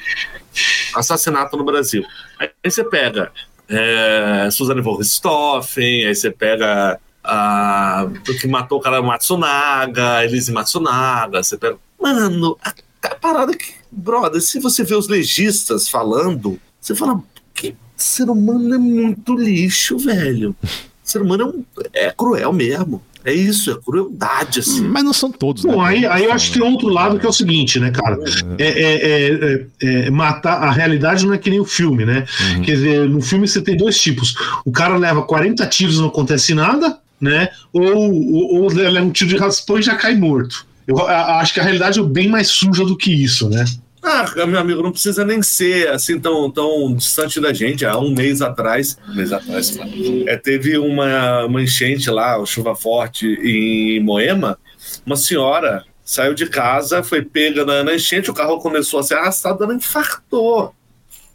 assassinato 0.95 1.57
no 1.57 1.64
Brasil. 1.64 2.05
Aí 2.39 2.51
você 2.64 2.83
pega 2.83 3.31
é, 3.68 4.49
Suzane 4.51 4.81
von 4.81 4.97
Richthofen, 4.97 6.07
aí 6.07 6.14
você 6.14 6.31
pega 6.31 6.99
a 7.23 8.07
o 8.29 8.35
que 8.39 8.49
matou 8.49 8.79
o 8.79 8.81
cara 8.81 9.03
Matsunaga, 9.03 10.25
Elise 10.25 10.51
Matsunaga, 10.53 11.43
você 11.43 11.59
pega. 11.59 11.77
Mano, 12.01 12.57
a, 12.64 12.73
a 13.03 13.14
parada 13.14 13.55
que. 13.55 13.79
Brother, 13.93 14.41
se 14.41 14.61
você 14.61 14.85
vê 14.85 14.95
os 14.95 15.09
legistas 15.09 15.89
falando, 15.89 16.59
você 16.81 16.95
fala, 16.95 17.22
que 17.55 17.74
ser 17.97 18.28
humano 18.31 18.74
é 18.74 18.78
muito 18.78 19.35
lixo, 19.35 19.99
velho. 19.99 20.55
ser 21.03 21.20
humano 21.22 21.43
é, 21.43 21.47
um- 21.47 21.64
é 21.93 22.11
cruel 22.16 22.53
mesmo. 22.53 23.03
É 23.22 23.35
isso, 23.35 23.70
é 23.70 23.76
crueldade, 23.85 24.61
assim. 24.61 24.81
Mas 24.81 25.05
não 25.05 25.12
são 25.12 25.31
todos, 25.31 25.64
né? 25.64 25.72
Bom, 25.74 25.83
aí, 25.83 26.07
aí 26.07 26.24
eu 26.24 26.33
acho 26.33 26.53
que 26.53 26.59
tem 26.59 26.66
outro 26.66 26.89
lado 26.89 27.18
que 27.18 27.26
é 27.26 27.28
o 27.28 27.33
seguinte, 27.33 27.78
né, 27.78 27.91
cara? 27.91 28.18
É, 28.57 28.64
é- 28.66 28.95
é- 28.95 29.66
é- 29.83 30.07
é 30.07 30.11
matar. 30.11 30.62
A 30.62 30.70
realidade 30.70 31.26
não 31.26 31.35
é 31.35 31.39
que 31.39 31.51
nem 31.51 31.61
o 31.61 31.64
filme, 31.66 32.07
né? 32.07 32.24
Uhum. 32.55 32.62
Quer 32.62 32.72
dizer, 32.76 33.09
no 33.11 33.20
filme 33.20 33.47
você 33.47 33.61
tem 33.61 33.76
dois 33.76 34.01
tipos. 34.01 34.35
O 34.64 34.72
cara 34.72 34.97
leva 34.97 35.22
40 35.22 35.66
tiros 35.66 35.97
e 35.97 35.99
não 35.99 36.09
acontece 36.09 36.55
nada, 36.55 36.97
né? 37.20 37.51
Ou, 37.74 37.83
ou, 37.85 38.62
ou 38.62 38.72
leva 38.72 39.05
um 39.05 39.11
tiro 39.11 39.28
de 39.28 39.37
raspão 39.37 39.78
e 39.78 39.83
já 39.83 39.97
cai 39.97 40.16
morto. 40.16 40.64
Eu 40.87 40.99
a- 41.07 41.41
acho 41.41 41.53
que 41.53 41.61
a 41.61 41.62
realidade 41.62 42.01
é 42.01 42.03
bem 42.03 42.26
mais 42.28 42.49
suja 42.49 42.85
do 42.87 42.97
que 42.97 43.12
isso, 43.12 43.51
né? 43.51 43.64
Ah, 44.03 44.24
meu 44.46 44.59
amigo, 44.59 44.82
não 44.82 44.92
precisa 44.92 45.24
nem 45.24 45.42
ser 45.42 45.88
assim 45.88 46.18
tão, 46.18 46.51
tão 46.51 46.94
distante 46.94 47.40
da 47.40 47.53
gente. 47.53 47.84
Há 47.84 47.98
um 47.98 48.14
mês 48.14 48.40
atrás, 48.40 48.96
um 49.09 49.14
mês 49.14 49.32
atrás, 49.32 49.78
é, 50.26 50.36
teve 50.36 50.78
uma, 50.78 51.44
uma 51.44 51.62
enchente 51.62 52.09
lá, 52.09 52.42
chuva 52.46 52.74
forte 52.74 53.26
em 53.26 54.01
Moema. 54.01 54.59
Uma 55.05 55.16
senhora 55.16 55.84
saiu 56.03 56.34
de 56.34 56.46
casa, 56.46 57.03
foi 57.03 57.22
pega 57.22 57.64
na, 57.64 57.84
na 57.84 57.94
enchente, 57.94 58.30
o 58.30 58.34
carro 58.34 58.59
começou 58.59 59.01
a 59.01 59.03
ser 59.03 59.14
arrastado, 59.14 59.62
ela 59.62 59.74
infartou. 59.74 60.74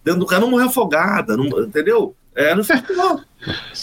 Dentro 0.03 0.21
do 0.21 0.25
carro 0.25 0.41
não 0.41 0.51
morreu 0.51 0.67
afogada, 0.67 1.37
não, 1.37 1.45
entendeu? 1.63 2.15
É, 2.35 2.53
não 2.53 2.61
infartou. 2.61 3.21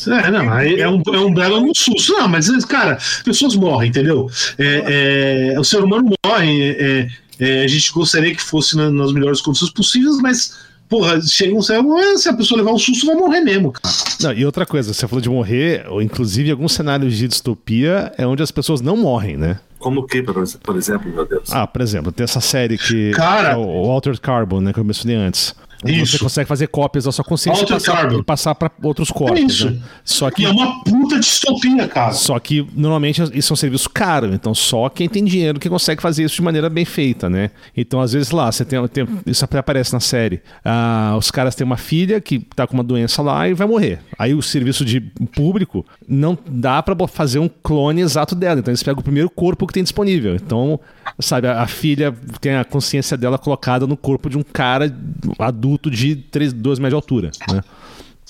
É, 0.09 0.31
não, 0.31 0.59
é 0.59 0.89
um, 0.89 1.03
é 1.07 1.19
um 1.19 1.33
belo 1.33 1.61
no 1.61 1.75
susto. 1.75 2.13
Não, 2.13 2.29
mas, 2.29 2.49
cara, 2.65 2.99
pessoas 3.25 3.55
morrem, 3.55 3.91
entendeu? 3.91 4.29
É, 4.59 5.53
é, 5.55 5.61
o 5.61 5.65
ser 5.65 5.83
humano 5.83 6.13
morre. 6.27 6.71
É, 6.73 7.09
é, 7.43 7.65
a 7.65 7.67
gente 7.67 7.93
gostaria 7.93 8.33
que 8.35 8.41
fosse 8.41 8.77
na, 8.77 8.89
nas 8.89 9.13
melhores 9.13 9.41
condições 9.41 9.71
possíveis, 9.71 10.17
mas, 10.19 10.57
porra, 10.89 11.21
chega 11.21 11.53
um 11.55 11.61
céu, 11.61 11.85
se 12.17 12.29
a 12.29 12.33
pessoa 12.33 12.59
levar 12.59 12.73
um 12.73 12.79
susto, 12.79 13.05
vai 13.05 13.17
morrer 13.17 13.41
mesmo, 13.41 13.73
cara. 13.73 13.95
Não, 14.21 14.33
e 14.33 14.47
outra 14.47 14.65
coisa, 14.65 14.95
você 14.95 15.09
falou 15.09 15.21
de 15.21 15.29
morrer, 15.29 15.85
ou 15.89 16.01
inclusive 16.01 16.53
alguns 16.53 16.73
cenários 16.73 17.17
de 17.17 17.27
distopia 17.27 18.13
é 18.17 18.25
onde 18.25 18.45
as 18.45 18.53
pessoas 18.53 18.81
não 18.81 18.97
morrem, 18.97 19.37
né? 19.37 19.59
Como 19.81 20.03
o 20.03 20.07
que, 20.07 20.23
por 20.23 20.77
exemplo, 20.77 21.13
meu 21.13 21.27
Deus? 21.27 21.51
Ah, 21.53 21.67
por 21.67 21.83
exemplo, 21.83 22.13
tem 22.13 22.23
essa 22.23 22.41
série 22.41 22.79
que. 22.79 23.11
Cara, 23.11 23.55
é 23.55 23.57
o 23.57 23.91
Altered 23.91 24.21
Carbon, 24.21 24.61
né? 24.61 24.73
Que 24.73 24.79
eu 24.79 24.85
mencionei 24.85 25.17
antes. 25.17 25.53
Isso. 25.91 26.13
Você 26.13 26.19
consegue 26.19 26.49
fazer 26.49 26.67
cópias 26.69 27.05
da 27.05 27.13
sua 27.13 27.25
consciência 27.25 27.63
e 27.65 28.23
passar, 28.25 28.53
e 28.53 28.55
para 28.55 28.71
outros 28.83 29.11
É 29.11 29.13
corpos. 29.15 29.41
isso. 29.53 29.71
né? 29.71 29.79
Só 30.05 30.29
E 30.29 30.33
que 30.33 30.45
é 30.45 30.51
uma 30.51 30.83
puta 30.85 31.19
distopia, 31.19 31.89
cara. 31.89 32.13
Só 32.13 32.39
que 32.39 32.67
normalmente 32.75 33.23
isso 33.35 33.53
é 33.53 33.55
um 33.55 33.57
serviço 33.57 33.91
caro, 33.91 34.33
então 34.35 34.55
só 34.55 34.89
quem 34.89 35.09
tem 35.09 35.25
dinheiro 35.25 35.59
que 35.59 35.69
consegue 35.69 36.01
fazer 36.03 36.25
isso 36.25 36.37
de 36.37 36.43
maneira 36.43 36.69
bem 36.69 36.85
feita, 36.85 37.29
né? 37.31 37.51
Então 37.77 38.01
às 38.01 38.13
vezes 38.13 38.31
lá, 38.31 38.51
você 38.51 38.65
tem, 38.65 38.87
tem- 38.89 39.07
isso 39.27 39.45
aparece 39.45 39.93
na 39.93 40.01
série. 40.01 40.41
Ah, 40.65 41.15
os 41.19 41.31
caras 41.31 41.55
têm 41.55 41.65
uma 41.65 41.77
filha 41.77 42.21
que 42.21 42.39
tá 42.39 42.67
com 42.67 42.75
uma 42.75 42.85
doença 42.85 43.23
lá 43.23 43.49
e 43.49 43.55
vai 43.55 43.67
morrer. 43.67 44.01
Aí 44.19 44.35
o 44.35 44.43
serviço 44.43 44.85
de 44.85 45.01
público 45.01 45.85
não 46.07 46.37
dá 46.47 46.83
bo- 46.83 47.07
fazer 47.07 47.39
um 47.39 47.49
clone 47.49 48.01
exato 48.01 48.35
dela, 48.35 48.61
então 48.61 48.71
eles 48.71 48.83
pegam 48.83 49.01
o 49.01 49.05
primeiro 49.05 49.31
corpo 49.31 49.67
que 49.67 49.73
tem 49.73 49.83
disponível. 49.83 50.35
Então, 50.35 50.79
sabe, 51.19 51.47
a, 51.49 51.63
a 51.63 51.67
filha 51.67 52.15
tem 52.41 52.57
a 52.57 52.65
consciência 52.65 53.17
dela 53.17 53.39
colocada 53.39 53.87
no 53.87 53.97
corpo 53.97 54.29
de 54.29 54.37
um 54.39 54.43
cara 54.43 54.93
adulto 55.39 55.72
de 55.91 56.17
3, 56.17 56.53
2 56.53 56.79
metros 56.79 56.91
de 56.93 56.95
altura, 56.97 57.31
né? 57.51 57.63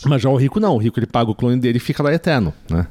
Mas 0.05 0.21
já 0.21 0.29
o 0.29 0.35
rico 0.37 0.59
não, 0.59 0.75
o 0.75 0.79
rico 0.79 0.99
ele 0.99 1.07
paga 1.07 1.31
o 1.31 1.35
clone 1.35 1.61
dele 1.61 1.77
e 1.77 1.81
fica 1.81 2.03
lá 2.03 2.13
eterno, 2.13 2.53
né? 2.69 2.89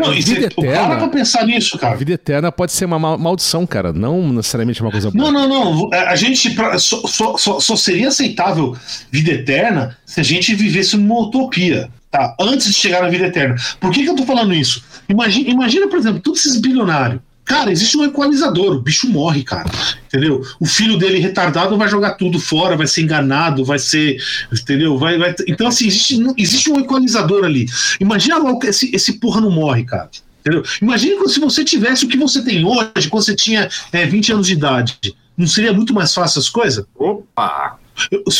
Não, 0.00 0.12
e 0.12 0.20
vida 0.20 0.40
cê, 0.40 0.46
eterna- 0.46 0.96
pra 0.96 1.06
pensar 1.08 1.46
nisso, 1.46 1.78
cara. 1.78 1.94
A 1.94 1.96
vida 1.96 2.12
eterna 2.12 2.50
pode 2.50 2.72
ser 2.72 2.86
uma 2.86 2.98
ma- 2.98 3.16
maldição, 3.16 3.64
cara. 3.64 3.92
Não 3.92 4.32
necessariamente 4.32 4.82
uma 4.82 4.90
coisa 4.90 5.12
boa. 5.12 5.30
Não, 5.30 5.48
não, 5.48 5.48
não. 5.88 5.90
A 5.92 6.16
gente 6.16 6.50
pra- 6.50 6.76
só, 6.78 7.06
só, 7.06 7.36
só, 7.36 7.60
só 7.60 7.76
seria 7.76 8.08
aceitável 8.08 8.76
vida 9.12 9.30
eterna 9.30 9.96
se 10.04 10.18
a 10.18 10.24
gente 10.24 10.52
vivesse 10.56 10.96
numa 10.96 11.20
utopia, 11.20 11.88
tá? 12.10 12.34
Antes 12.40 12.66
de 12.66 12.72
chegar 12.72 13.00
na 13.02 13.08
vida 13.08 13.26
eterna. 13.26 13.54
Por 13.78 13.92
que, 13.92 14.02
que 14.02 14.08
eu 14.10 14.16
tô 14.16 14.24
falando 14.26 14.52
isso? 14.52 14.82
Imagina, 15.08 15.50
imagina, 15.50 15.86
por 15.88 16.00
exemplo, 16.00 16.18
todos 16.20 16.44
esses 16.44 16.60
bilionários. 16.60 17.20
Cara, 17.50 17.72
existe 17.72 17.98
um 17.98 18.04
equalizador, 18.04 18.76
o 18.76 18.80
bicho 18.80 19.08
morre, 19.08 19.42
cara. 19.42 19.68
Entendeu? 20.06 20.40
O 20.60 20.64
filho 20.64 20.96
dele 20.96 21.18
retardado 21.18 21.76
vai 21.76 21.88
jogar 21.88 22.12
tudo 22.12 22.38
fora, 22.38 22.76
vai 22.76 22.86
ser 22.86 23.02
enganado, 23.02 23.64
vai 23.64 23.80
ser. 23.80 24.22
Entendeu? 24.52 24.96
Vai, 24.96 25.18
vai, 25.18 25.34
então, 25.48 25.66
assim, 25.66 25.88
existe, 25.88 26.24
existe 26.38 26.70
um 26.70 26.78
equalizador 26.78 27.44
ali. 27.44 27.66
Imagina 27.98 28.38
logo 28.38 28.60
que 28.60 28.68
esse, 28.68 28.94
esse 28.94 29.14
porra 29.14 29.40
não 29.40 29.50
morre, 29.50 29.82
cara. 29.82 30.08
Entendeu? 30.40 30.62
Imagina 30.80 31.26
se 31.28 31.40
você 31.40 31.64
tivesse 31.64 32.04
o 32.04 32.08
que 32.08 32.16
você 32.16 32.40
tem 32.44 32.64
hoje, 32.64 33.08
quando 33.10 33.24
você 33.24 33.34
tinha 33.34 33.68
é, 33.90 34.06
20 34.06 34.32
anos 34.32 34.46
de 34.46 34.52
idade. 34.52 35.16
Não 35.36 35.48
seria 35.48 35.72
muito 35.72 35.92
mais 35.92 36.14
fácil 36.14 36.38
as 36.38 36.48
coisas? 36.48 36.86
Opa! 36.94 37.80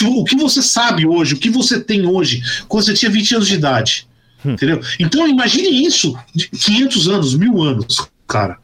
O 0.06 0.22
que 0.22 0.36
você 0.36 0.62
sabe 0.62 1.04
hoje, 1.04 1.34
o 1.34 1.36
que 1.36 1.50
você 1.50 1.80
tem 1.80 2.06
hoje, 2.06 2.42
quando 2.68 2.84
você 2.84 2.94
tinha 2.94 3.10
20 3.10 3.34
anos 3.34 3.48
de 3.48 3.54
idade. 3.54 4.06
Entendeu? 4.44 4.80
Então 5.00 5.26
imagine 5.26 5.84
isso 5.84 6.16
de 6.32 6.48
500 6.48 7.08
anos, 7.08 7.34
mil 7.34 7.60
anos, 7.60 8.08
cara. 8.28 8.56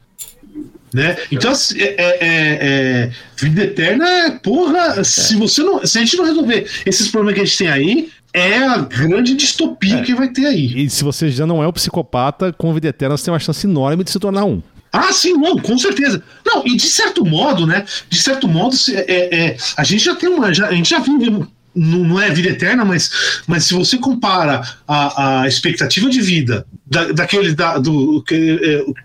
Né? 0.97 1.15
Então, 1.31 1.51
assim, 1.51 1.79
é, 1.79 1.83
é- 1.95 2.17
é- 2.19 2.57
é, 2.61 3.11
vida 3.39 3.63
eterna 3.65 4.09
é 4.09 4.31
porra. 4.31 5.03
Se, 5.03 5.35
você 5.35 5.61
não, 5.61 5.85
se 5.85 5.95
a 5.95 6.01
gente 6.01 6.17
não 6.17 6.25
resolver 6.25 6.67
esses 6.87 7.07
problemas 7.09 7.35
que 7.35 7.41
a 7.41 7.45
gente 7.45 7.57
tem 7.59 7.67
aí, 7.67 8.09
é 8.33 8.57
a 8.57 8.79
grande 8.79 9.35
distopia 9.35 10.01
que 10.01 10.15
vai 10.15 10.27
ter 10.29 10.47
aí. 10.47 10.85
E 10.85 10.89
se 10.89 11.03
você 11.03 11.29
já 11.29 11.45
não 11.45 11.61
é 11.61 11.67
um 11.67 11.71
psicopata, 11.71 12.51
com 12.51 12.73
vida 12.73 12.87
eterna 12.87 13.15
você 13.15 13.25
tem 13.25 13.31
uma 13.31 13.39
chance 13.39 13.67
enorme 13.67 14.03
de 14.03 14.09
se 14.09 14.17
tornar 14.19 14.45
um. 14.45 14.59
Ah, 14.91 15.11
sim, 15.13 15.33
não, 15.33 15.55
com 15.59 15.77
certeza. 15.77 16.23
Não, 16.43 16.65
e 16.65 16.75
de 16.75 16.87
certo 16.89 17.23
modo, 17.23 17.67
né? 17.67 17.85
De 18.09 18.17
certo 18.17 18.47
modo, 18.47 18.75
é, 18.89 19.35
é, 19.49 19.57
a 19.77 19.83
gente 19.83 20.03
já 20.03 20.15
tem 20.15 20.27
uma. 20.29 20.51
já- 20.51 20.67
a 20.69 20.73
gente 20.73 20.89
já 20.89 20.97
vive. 20.97 21.45
Não, 21.75 22.19
é 22.19 22.31
vida 22.31 22.49
eterna, 22.49 22.83
mas, 22.83 23.43
mas 23.45 23.65
se 23.65 23.75
você 23.75 23.99
compara 23.99 24.63
a, 24.87 25.41
a 25.41 25.47
expectativa 25.47 26.09
de 26.09 26.19
vida 26.21 26.65
da, 26.87 27.11
daquele. 27.11 27.53
Da, 27.53 27.77
do, 27.77 28.23
que, 28.23 28.33
é, 28.63 28.81
o 28.81 28.95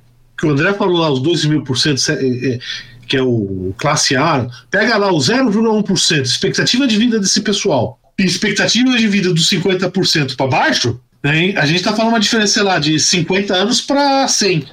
que 0.43 0.47
o 0.47 0.51
André 0.51 0.73
falou 0.73 0.99
lá, 0.99 1.09
os 1.09 1.21
2 1.21 1.45
mil 1.45 1.63
por 1.63 1.79
cento, 1.79 2.03
é, 2.11 2.15
é, 2.15 2.59
que 3.07 3.17
é 3.17 3.23
o 3.23 3.73
classe 3.79 4.17
A, 4.17 4.49
pega 4.69 4.97
lá 4.97 5.13
o 5.13 5.17
0,1%, 5.17 6.23
expectativa 6.23 6.85
de 6.85 6.99
vida 6.99 7.21
desse 7.21 7.43
pessoal, 7.43 8.01
e 8.19 8.25
expectativa 8.25 8.97
de 8.99 9.07
vida 9.07 9.33
dos 9.33 9.49
50% 9.49 10.35
para 10.35 10.47
baixo, 10.49 11.01
né, 11.23 11.55
a 11.57 11.65
gente 11.65 11.77
está 11.77 11.93
falando 11.93 12.15
uma 12.15 12.21
diferença, 12.21 12.61
lá, 12.65 12.81
de 12.81 12.99
50 12.99 13.55
anos 13.55 13.81
para 13.81 14.27
100. 14.27 14.67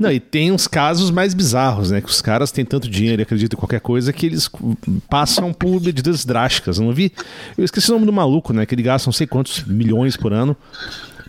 Não, 0.00 0.10
e 0.10 0.18
tem 0.18 0.50
uns 0.50 0.66
casos 0.66 1.10
mais 1.10 1.34
bizarros, 1.34 1.90
né? 1.90 2.00
Que 2.00 2.08
os 2.08 2.22
caras 2.22 2.52
têm 2.52 2.64
tanto 2.64 2.88
dinheiro 2.88 3.20
e 3.20 3.24
acreditam 3.24 3.56
em 3.56 3.60
qualquer 3.60 3.80
coisa 3.80 4.12
que 4.12 4.24
eles 4.24 4.48
passam 5.08 5.52
por 5.52 5.80
medidas 5.80 6.24
drásticas. 6.24 6.78
Eu 6.78 6.84
não 6.84 6.92
vi. 6.92 7.12
Eu 7.58 7.64
esqueci 7.64 7.90
o 7.90 7.94
nome 7.94 8.06
do 8.06 8.12
maluco, 8.12 8.52
né? 8.52 8.64
Que 8.64 8.72
ele 8.72 8.82
gasta 8.82 9.08
não 9.08 9.12
sei 9.12 9.26
quantos 9.26 9.64
milhões 9.64 10.16
por 10.16 10.32
ano 10.32 10.56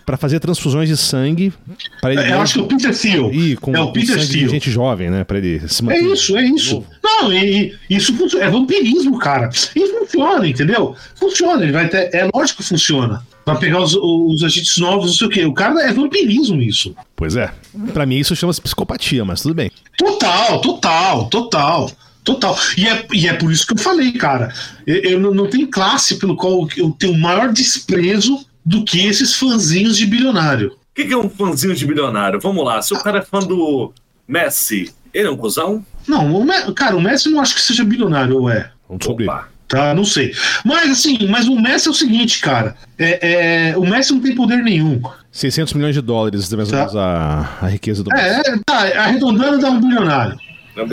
pra 0.06 0.18
fazer 0.18 0.40
transfusões 0.40 0.90
de 0.90 0.98
sangue. 0.98 1.54
Pra 2.02 2.12
ele 2.14 2.22
É, 2.22 2.32
eu 2.34 2.42
acho 2.42 2.54
que 2.56 2.60
é 2.60 2.64
o 2.64 2.68
Peter 2.68 2.98
Thiel. 2.98 3.34
E 3.34 3.56
com, 3.58 3.76
é 3.76 3.80
o 3.82 3.92
Peter 3.92 4.16
Thiel. 4.28 4.50
gente 4.50 4.70
jovem, 4.72 5.10
né? 5.10 5.24
Pra 5.24 5.38
ele 5.38 5.62
se 5.68 5.82
É 5.82 5.86
manter. 5.86 6.14
isso, 6.14 6.38
é 6.38 6.44
isso. 6.44 6.84
Não, 7.04 7.32
e, 7.34 7.76
e 7.90 7.96
isso 7.96 8.14
funciona. 8.16 8.46
É 8.46 8.50
vampirismo, 8.50 9.18
cara. 9.20 9.50
E 9.76 9.88
funciona, 10.00 10.48
entendeu? 10.48 10.96
Funciona. 11.16 11.64
Ele 11.64 11.72
vai 11.72 11.88
ter, 11.88 12.10
é 12.14 12.28
lógico 12.34 12.62
que 12.62 12.68
funciona. 12.70 13.22
Vai 13.46 13.58
pegar 13.58 13.82
os, 13.82 13.96
os 13.96 14.44
agentes 14.44 14.78
novos, 14.78 15.08
não 15.08 15.14
sei 15.14 15.28
o 15.28 15.30
quê. 15.30 15.46
O 15.46 15.54
cara 15.54 15.82
é 15.82 15.92
vampirismo 15.92 16.62
isso. 16.62 16.96
Pois 17.16 17.36
é. 17.36 17.52
Pra 17.94 18.06
mim 18.06 18.18
isso 18.18 18.36
chama-se 18.36 18.62
psicopatia, 18.62 19.26
mas 19.26 19.42
tudo 19.42 19.56
bem. 19.56 19.72
Total, 19.98 20.60
total, 20.62 21.26
total. 21.30 21.92
Total. 22.24 22.56
E 22.78 22.88
é, 22.88 23.04
e 23.14 23.28
é 23.28 23.34
por 23.34 23.52
isso 23.52 23.66
que 23.66 23.74
eu 23.74 23.78
falei, 23.80 24.12
cara. 24.12 24.54
Eu, 24.86 24.96
eu 24.98 25.20
não, 25.20 25.34
não 25.34 25.48
tenho 25.48 25.68
classe 25.68 26.18
pelo 26.20 26.36
qual 26.36 26.68
eu 26.78 26.92
tenho 26.92 27.18
maior 27.18 27.52
desprezo 27.52 28.46
do 28.72 28.84
que 28.86 29.06
esses 29.06 29.36
fãzinhos 29.36 29.98
de 29.98 30.06
bilionário. 30.06 30.70
O 30.72 30.96
que, 30.96 31.06
que 31.06 31.14
é 31.14 31.18
um 31.18 31.30
fãzinho 31.30 31.76
de 31.76 31.86
bilionário? 31.86 32.40
Vamos 32.42 32.64
lá, 32.66 32.82
se 32.82 32.94
o 32.94 33.00
cara 33.00 33.20
é 33.20 33.22
fã 33.22 33.40
do 33.40 33.94
Messi, 34.28 34.94
ele 35.14 35.28
é 35.28 35.32
um 35.32 35.38
cuzão? 35.38 35.86
Não, 36.08 36.34
o 36.36 36.44
Me- 36.44 36.74
cara, 36.74 36.96
o 36.96 37.02
Messi 37.02 37.30
não 37.30 37.40
acho 37.42 37.54
que 37.56 37.62
seja 37.62 37.84
bilionário, 37.84 38.38
ou 38.38 38.50
é? 38.50 38.72
Vamos 38.88 39.00
descobrir. 39.00 39.26
Opa. 39.28 39.48
Tá, 39.68 39.94
não 39.94 40.04
sei. 40.04 40.34
Mas 40.66 40.90
assim, 40.92 41.28
mas 41.30 41.48
o 41.48 41.56
Messi 41.56 41.88
é 41.88 41.92
o 41.92 41.94
seguinte, 41.94 42.40
cara. 42.42 42.76
É, 43.00 43.70
é, 43.72 43.78
o 43.78 43.82
Messi 43.86 44.12
não 44.12 44.20
tem 44.20 44.36
poder 44.36 44.58
nenhum. 44.64 45.02
600 45.32 45.74
milhões 45.74 45.96
de 45.96 46.02
dólares, 46.02 46.52
mais 46.54 46.68
ou 46.68 46.74
Tá. 46.74 46.78
menos 46.80 46.96
a, 46.98 47.58
a 47.62 47.68
riqueza 47.68 48.04
do 48.04 48.14
É, 48.14 48.42
é, 48.46 48.58
tá, 48.66 48.80
arredondando 49.02 49.60
dá 49.60 49.70
um 49.70 49.80
bilionário. 49.80 50.38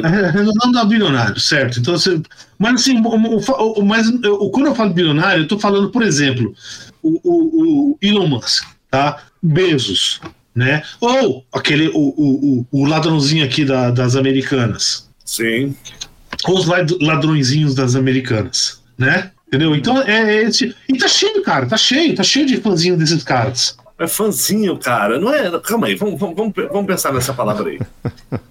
Arredondando 0.05 0.72
dá 0.72 0.83
um 0.85 0.89
bilionário, 0.89 1.41
certo? 1.41 1.81
Então, 1.81 1.97
você, 1.97 2.20
mas 2.59 2.74
assim, 2.74 3.01
o, 3.01 3.09
o- 3.09 3.81
o- 3.81 3.85
mas 3.85 4.07
eu- 4.22 4.39
quando 4.51 4.66
eu 4.66 4.74
falo 4.76 4.93
bilionário, 4.93 5.43
eu 5.43 5.49
tô 5.49 5.59
falando, 5.59 5.91
por 5.91 6.03
exemplo, 6.03 6.55
o, 7.03 7.21
o- 7.23 7.91
o 7.93 7.99
Elon 8.03 8.27
Musk, 8.27 8.65
tá? 8.91 9.23
Bezos, 9.43 10.20
né? 10.55 10.83
Ou 11.01 11.45
aquele, 11.53 11.89
o, 11.89 11.99
o, 12.16 12.66
o- 12.70 12.85
ladrãozinho 12.87 13.45
aqui 13.45 13.65
da- 13.65 13.91
das 13.91 14.16
americanas. 14.16 15.09
Sim. 15.25 15.75
Ou 16.47 16.59
os 16.59 16.66
lad- 16.66 16.97
ladrõezinhos 17.01 17.75
das 17.75 17.95
americanas, 17.97 18.83
né? 18.97 19.31
Entendeu? 19.47 19.75
Então 19.75 20.01
é 20.03 20.43
esse. 20.43 20.75
E 20.89 20.99
tá 20.99 21.09
cheio, 21.09 21.43
cara, 21.43 21.66
tá 21.66 21.77
cheio, 21.77 22.15
tá 22.15 22.23
cheio 22.23 22.47
de 22.47 22.59
fãzinho 22.59 22.97
desses 22.97 23.23
caras. 23.25 23.77
É 23.99 24.07
fãzinho, 24.07 24.77
cara. 24.79 25.19
Não 25.19 25.33
é. 25.35 25.59
Calma 25.61 25.87
aí, 25.89 25.95
vamos, 25.97 26.20
vamos, 26.20 26.53
vamos, 26.55 26.87
pensar 26.87 27.12
nessa 27.12 27.33
palavra 27.35 27.70
aí. 27.70 27.79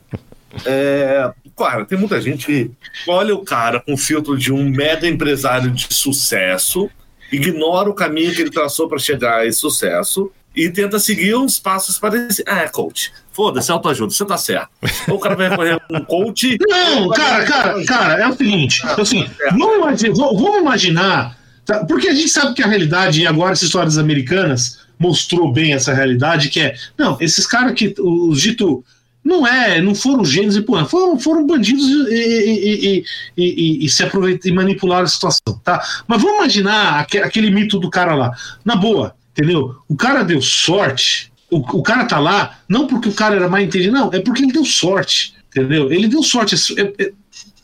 É, 0.65 1.31
cara, 1.55 1.85
tem 1.85 1.97
muita 1.99 2.19
gente 2.19 2.45
que 2.47 2.71
olha 3.07 3.35
o 3.35 3.45
cara 3.45 3.79
com 3.79 3.95
filtro 3.95 4.35
de 4.35 4.51
um 4.51 4.67
mega 4.69 5.07
empresário 5.07 5.69
de 5.69 5.87
sucesso, 5.93 6.89
ignora 7.31 7.89
o 7.89 7.93
caminho 7.93 8.33
que 8.33 8.41
ele 8.41 8.51
traçou 8.51 8.87
para 8.87 8.99
chegar 8.99 9.39
a 9.39 9.45
esse 9.45 9.59
sucesso 9.59 10.31
e 10.55 10.69
tenta 10.69 10.97
seguir 10.97 11.35
uns 11.35 11.59
passos 11.59 11.99
parecidos. 11.99 12.43
Ah, 12.47 12.61
é 12.61 12.67
coach. 12.67 13.11
Foda-se, 13.31 13.71
autoajuda, 13.71 14.11
você 14.11 14.25
tá 14.25 14.37
certo. 14.37 14.69
Ou 15.07 15.17
o 15.17 15.19
cara 15.19 15.35
vai 15.35 15.49
recorrer 15.49 15.79
um 15.91 16.03
coach. 16.03 16.57
Não, 16.67 17.09
cara, 17.09 17.45
cara, 17.45 17.85
cara, 17.85 18.23
é 18.23 18.27
o 18.27 18.35
seguinte, 18.35 18.81
é 18.85 19.01
o 19.01 19.05
seguinte, 19.05 19.31
vamos 19.51 19.77
imaginar, 19.77 20.15
vamos 20.15 20.59
imaginar 20.59 21.37
tá? 21.67 21.85
porque 21.85 22.07
a 22.07 22.15
gente 22.15 22.29
sabe 22.29 22.55
que 22.55 22.63
a 22.63 22.67
realidade, 22.67 23.21
e 23.21 23.27
agora 23.27 23.53
as 23.53 23.61
histórias 23.61 23.99
americanas 23.99 24.79
mostrou 24.97 25.51
bem 25.51 25.73
essa 25.73 25.93
realidade, 25.93 26.49
que 26.49 26.59
é, 26.59 26.75
não, 26.97 27.17
esses 27.19 27.45
caras 27.45 27.73
que, 27.73 27.93
os 27.99 28.41
dito, 28.41 28.83
Não 29.27 29.45
é, 29.45 29.81
não 29.81 29.93
foram 29.93 30.23
gênios 30.23 30.55
e 30.55 30.61
porra, 30.61 30.85
foram, 30.85 31.19
foram 31.19 31.45
bandidos 31.45 31.83
e, 31.85 33.03
e, 33.03 33.03
e, 33.37 33.85
e 33.85 33.89
se 33.89 34.01
aproveitar 34.01 34.47
e 34.47 34.53
manipularam 34.53 35.03
a 35.03 35.09
situação, 35.09 35.59
tá? 35.65 35.83
Mas 36.07 36.21
vamos 36.21 36.37
imaginar 36.37 37.01
aquele 37.01 37.51
mito 37.51 37.77
do 37.77 37.89
cara 37.89 38.15
lá. 38.15 38.31
Na 38.63 38.77
boa, 38.77 39.13
entendeu? 39.33 39.75
O 39.85 39.97
cara 39.97 40.23
deu 40.23 40.41
sorte, 40.41 41.29
o, 41.51 41.57
o 41.57 41.83
cara 41.83 42.05
tá 42.05 42.19
lá, 42.19 42.57
não 42.69 42.87
porque 42.87 43.09
o 43.09 43.13
cara 43.13 43.35
era 43.35 43.49
mais 43.49 43.67
inteligente, 43.67 43.91
não, 43.91 44.09
é 44.13 44.21
porque 44.21 44.41
ele 44.41 44.53
deu 44.53 44.63
sorte, 44.63 45.33
entendeu? 45.49 45.91
Ele 45.91 46.07
deu 46.07 46.23
sorte, 46.23 46.55
é, 46.55 46.81
é, 46.81 47.07
é 47.07 47.11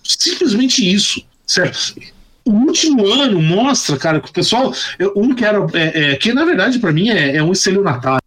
simplesmente 0.03 0.85
isso, 0.85 1.23
certo? 1.47 1.95
O 2.43 2.51
último 2.51 3.07
ano 3.07 3.41
mostra, 3.41 3.95
cara, 3.95 4.19
que 4.19 4.29
o 4.29 4.33
pessoal. 4.33 4.73
Um 5.15 5.33
que 5.33 5.45
era. 5.45 5.65
É, 5.73 6.11
é, 6.11 6.15
que 6.17 6.33
na 6.33 6.43
verdade, 6.43 6.77
para 6.77 6.91
mim, 6.91 7.09
é, 7.09 7.37
é 7.37 7.41
um 7.43 7.53
estelionatário. 7.53 8.22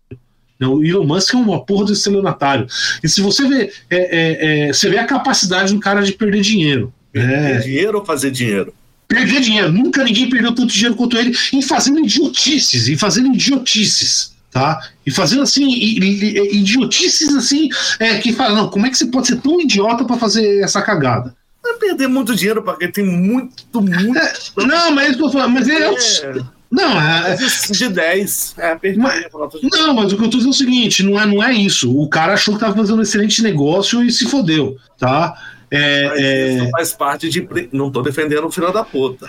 Né? 0.59 0.67
O 0.67 0.85
Elon 0.85 1.05
Musk 1.05 1.35
é 1.35 1.37
uma 1.37 1.65
porra 1.65 1.87
do 1.87 1.93
estelionatário. 1.93 2.67
E 3.03 3.09
se 3.09 3.21
você 3.21 3.47
vê. 3.47 3.73
É, 3.91 3.97
é, 3.97 4.69
é, 4.69 4.73
você 4.73 4.89
vê 4.89 4.99
a 4.99 5.05
capacidade 5.05 5.73
do 5.73 5.81
cara 5.81 6.03
de 6.03 6.13
perder 6.13 6.41
dinheiro. 6.41 6.93
Perder 7.13 7.61
dinheiro 7.63 7.99
ou 7.99 8.05
fazer 8.05 8.31
dinheiro? 8.31 8.75
Perder 9.09 9.41
dinheiro. 9.41 9.73
Nunca 9.73 10.05
ninguém 10.05 10.29
perdeu 10.29 10.55
tanto 10.55 10.73
dinheiro 10.73 10.97
quanto 10.97 11.17
ele 11.17 11.37
em 11.53 11.63
fazendo 11.63 12.01
idiotices, 12.01 12.89
em 12.89 12.97
fazendo 12.97 13.29
idiotices. 13.35 14.35
Tá? 14.51 14.81
E 15.05 15.11
fazendo 15.11 15.43
assim, 15.43 15.69
idiotices 15.71 17.35
assim, 17.35 17.69
é, 18.01 18.17
que 18.17 18.33
fala, 18.33 18.55
não, 18.55 18.71
como 18.71 18.87
é 18.87 18.91
que 18.91 18.97
você 18.97 19.07
pode 19.07 19.27
ser 19.27 19.37
tão 19.37 19.61
idiota 19.61 20.03
para 20.07 20.17
fazer 20.17 20.63
essa 20.63 20.81
cagada? 20.81 21.37
Vai 21.63 21.75
perder 21.75 22.09
muito 22.09 22.35
dinheiro, 22.35 22.63
porque 22.63 22.89
tem 22.89 23.05
muito, 23.05 23.83
muito. 23.83 24.17
É, 24.17 24.33
não, 24.57 24.93
mas 24.93 25.15
é 25.15 25.47
mas 25.47 25.69
ele 25.69 25.85
é. 25.85 26.56
É 26.73 26.75
não, 26.75 27.01
é. 27.01 27.37
De 27.71 27.89
10. 27.89 28.55
É, 28.59 28.79
mas, 28.97 29.27
não, 29.63 29.95
mas 29.95 30.13
o 30.13 30.17
que 30.17 30.25
eu 30.25 30.31
tô 30.31 30.39
dizendo 30.39 30.49
é 30.49 30.51
o 30.51 30.55
seguinte: 30.55 31.03
não 31.03 31.21
é, 31.21 31.27
não 31.27 31.43
é 31.43 31.53
isso. 31.53 31.97
O 31.97 32.09
cara 32.09 32.35
achou 32.35 32.55
que 32.55 32.61
tava 32.61 32.75
fazendo 32.75 32.99
um 32.99 33.03
excelente 33.03 33.43
negócio 33.43 34.03
e 34.03 34.11
se 34.11 34.27
fodeu, 34.27 34.77
tá? 34.99 35.35
É, 35.71 36.65
é... 36.67 36.71
faz 36.71 36.93
parte 36.93 37.29
de. 37.29 37.47
Não 37.73 37.91
tô 37.91 38.03
defendendo 38.03 38.47
o 38.47 38.51
final 38.51 38.73
da 38.73 38.85
puta. 38.85 39.27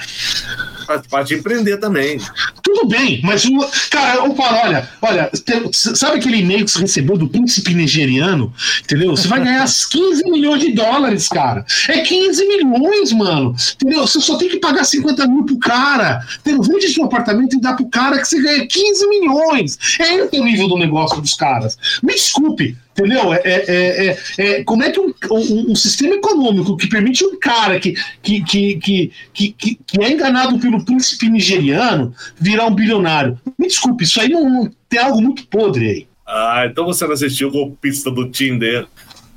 Faz 0.88 1.06
parte 1.06 1.28
de 1.28 1.36
empreender 1.36 1.78
também. 1.78 2.18
Tudo 2.64 2.88
bem, 2.88 3.20
mas 3.22 3.44
o. 3.44 3.60
Cara, 3.90 4.26
eu 4.26 4.34
falo, 4.36 4.58
olha, 4.64 4.90
olha, 5.02 5.30
sabe 5.74 6.18
aquele 6.18 6.38
e-mail 6.38 6.64
que 6.64 6.72
você 6.72 6.80
recebeu 6.80 7.18
do 7.18 7.28
príncipe 7.28 7.74
nigeriano? 7.74 8.54
Entendeu? 8.82 9.12
Você 9.12 9.28
vai 9.28 9.44
ganhar 9.44 9.68
15 9.68 10.24
milhões 10.32 10.62
de 10.62 10.72
dólares, 10.72 11.28
cara. 11.28 11.66
É 11.90 12.00
15 12.00 12.48
milhões, 12.48 13.12
mano. 13.12 13.54
Entendeu? 13.76 14.08
Você 14.08 14.22
só 14.22 14.38
tem 14.38 14.48
que 14.48 14.60
pagar 14.60 14.86
50 14.86 15.28
mil 15.28 15.44
pro 15.46 15.60
cara. 15.60 16.26
Entendeu? 16.40 16.64
Vende 16.64 16.88
seu 16.88 17.04
apartamento 17.04 17.58
e 17.58 17.62
dá 17.62 17.74
pro 17.74 17.90
cara 17.90 18.18
que 18.20 18.26
você 18.26 18.42
ganha 18.42 18.66
15 18.66 19.08
milhões. 19.10 19.78
É 20.00 20.16
esse 20.16 20.40
o 20.40 20.46
nível 20.46 20.70
do 20.70 20.78
negócio 20.78 21.20
dos 21.22 21.34
caras. 21.34 21.78
Me 22.02 22.14
desculpe. 22.14 22.78
Entendeu? 22.98 23.32
É, 23.32 23.42
é, 23.46 24.08
é, 24.08 24.18
é, 24.40 24.64
como 24.64 24.82
é 24.82 24.90
que 24.90 25.00
um, 25.00 25.14
um, 25.30 25.72
um, 25.72 25.76
sistema 25.76 26.16
econômico 26.16 26.76
que 26.76 26.90
permite 26.90 27.24
um 27.24 27.38
cara 27.38 27.80
que, 27.80 27.94
que, 28.24 28.42
que, 28.44 29.12
que, 29.32 29.52
que, 29.52 29.76
que 29.76 30.02
é 30.02 30.12
enganado 30.12 30.58
pelo 30.58 30.84
príncipe 30.84 31.30
nigeriano 31.30 32.12
virar 32.40 32.66
um 32.66 32.74
bilionário? 32.74 33.40
Me 33.58 33.68
desculpe, 33.68 34.04
isso 34.04 34.20
aí 34.20 34.30
não, 34.30 34.50
não 34.50 34.72
tem 34.90 35.00
algo 35.00 35.22
muito 35.22 35.46
podre 35.46 35.88
aí. 35.88 36.08
Ah, 36.26 36.66
então 36.66 36.86
você 36.86 37.06
não 37.06 37.14
assistiu 37.14 37.50
o 37.50 37.52
golpista 37.52 38.10
do 38.10 38.30
Tinder. 38.30 38.88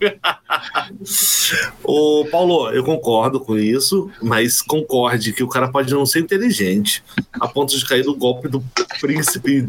Ô, 1.85 2.27
Paulo, 2.31 2.70
eu 2.70 2.82
concordo 2.82 3.39
com 3.39 3.59
isso, 3.59 4.11
mas 4.23 4.62
concorde 4.62 5.35
que 5.35 5.43
o 5.43 5.49
cara 5.49 5.69
pode 5.69 5.93
não 5.93 6.07
ser 6.07 6.20
inteligente 6.20 7.05
a 7.35 7.47
ponto 7.47 7.77
de 7.77 7.85
cair 7.85 8.07
no 8.07 8.16
golpe 8.16 8.49
do 8.49 8.65
príncipe 8.99 9.69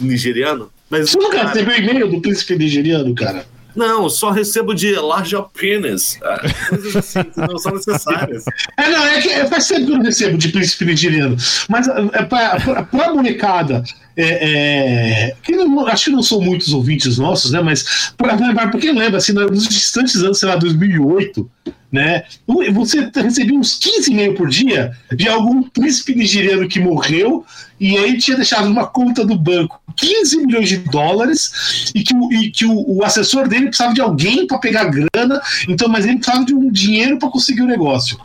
nigeriano. 0.00 0.72
Mas, 0.92 1.08
Você 1.08 1.18
nunca 1.18 1.38
cara... 1.38 1.48
recebeu 1.48 1.74
e-mail 1.78 2.06
do 2.10 2.20
príncipe 2.20 2.54
nigeriano, 2.54 3.14
cara? 3.14 3.46
Não, 3.74 4.10
só 4.10 4.30
recebo 4.30 4.74
de 4.74 4.92
large 4.92 5.34
penis. 5.58 6.18
É, 6.22 6.68
coisas 6.68 6.96
assim 6.96 7.22
que 7.22 7.40
não 7.40 7.56
são 7.56 7.72
necessárias. 7.72 8.44
É, 8.76 8.90
não, 8.90 9.06
é 9.06 9.20
que 9.22 9.28
é, 9.30 9.46
faz 9.46 9.68
tempo 9.68 9.86
que 9.86 9.92
eu 9.92 9.96
não 9.96 10.04
recebo 10.04 10.36
de 10.36 10.48
príncipe 10.48 10.84
nigeriano. 10.84 11.36
Mas 11.68 11.88
é, 11.88 12.22
pra, 12.24 12.60
pra, 12.60 12.82
pra 12.82 13.14
molecada, 13.14 13.82
é, 14.16 15.28
é, 15.30 15.36
que 15.42 15.52
não, 15.52 15.86
acho 15.86 16.06
que 16.06 16.10
não 16.10 16.22
são 16.22 16.40
muitos 16.40 16.72
ouvintes 16.72 17.18
nossos, 17.18 17.50
né? 17.50 17.60
Mas 17.60 18.12
lembrar, 18.40 18.70
porque 18.70 18.92
lembra, 18.92 19.18
assim, 19.18 19.32
nos 19.32 19.68
distantes 19.68 20.16
anos, 20.16 20.38
sei 20.38 20.48
lá, 20.48 20.56
2008, 20.56 21.50
né? 21.90 22.24
Você 22.72 23.10
recebia 23.14 23.58
uns 23.58 23.78
15 23.78 24.10
e-mails 24.10 24.36
por 24.36 24.48
dia 24.48 24.92
de 25.14 25.28
algum 25.28 25.62
príncipe 25.62 26.14
nigeriano 26.14 26.68
que 26.68 26.80
morreu 26.80 27.44
e 27.78 27.96
aí 27.98 28.16
tinha 28.16 28.36
deixado 28.36 28.68
numa 28.68 28.86
conta 28.86 29.24
do 29.24 29.36
banco 29.36 29.82
15 29.96 30.38
milhões 30.38 30.68
de 30.68 30.78
dólares 30.78 31.92
e 31.94 32.02
que 32.02 32.14
o, 32.14 32.32
e 32.32 32.50
que 32.50 32.64
o, 32.64 32.96
o 32.96 33.04
assessor 33.04 33.48
dele 33.48 33.66
precisava 33.66 33.94
de 33.94 34.00
alguém 34.00 34.46
para 34.46 34.58
pegar 34.58 34.84
grana, 34.84 35.40
então, 35.68 35.88
mas 35.88 36.04
ele 36.04 36.16
precisava 36.16 36.44
de 36.44 36.54
um 36.54 36.70
dinheiro 36.70 37.18
para 37.18 37.28
conseguir 37.28 37.62
o 37.62 37.66
negócio. 37.66 38.18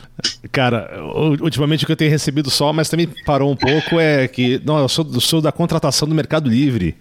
Cara, 0.51 0.89
ultimamente 1.41 1.83
o 1.83 1.85
que 1.85 1.91
eu 1.91 1.97
tenho 1.97 2.09
recebido 2.09 2.49
só, 2.49 2.73
mas 2.73 2.89
também 2.89 3.07
parou 3.25 3.51
um 3.51 3.55
pouco, 3.55 3.99
é 3.99 4.27
que 4.27 4.59
não, 4.65 4.79
eu 4.79 4.89
sou, 4.89 5.05
sou 5.21 5.41
da 5.41 5.51
contratação 5.51 6.07
do 6.07 6.15
Mercado 6.15 6.49
Livre, 6.49 6.95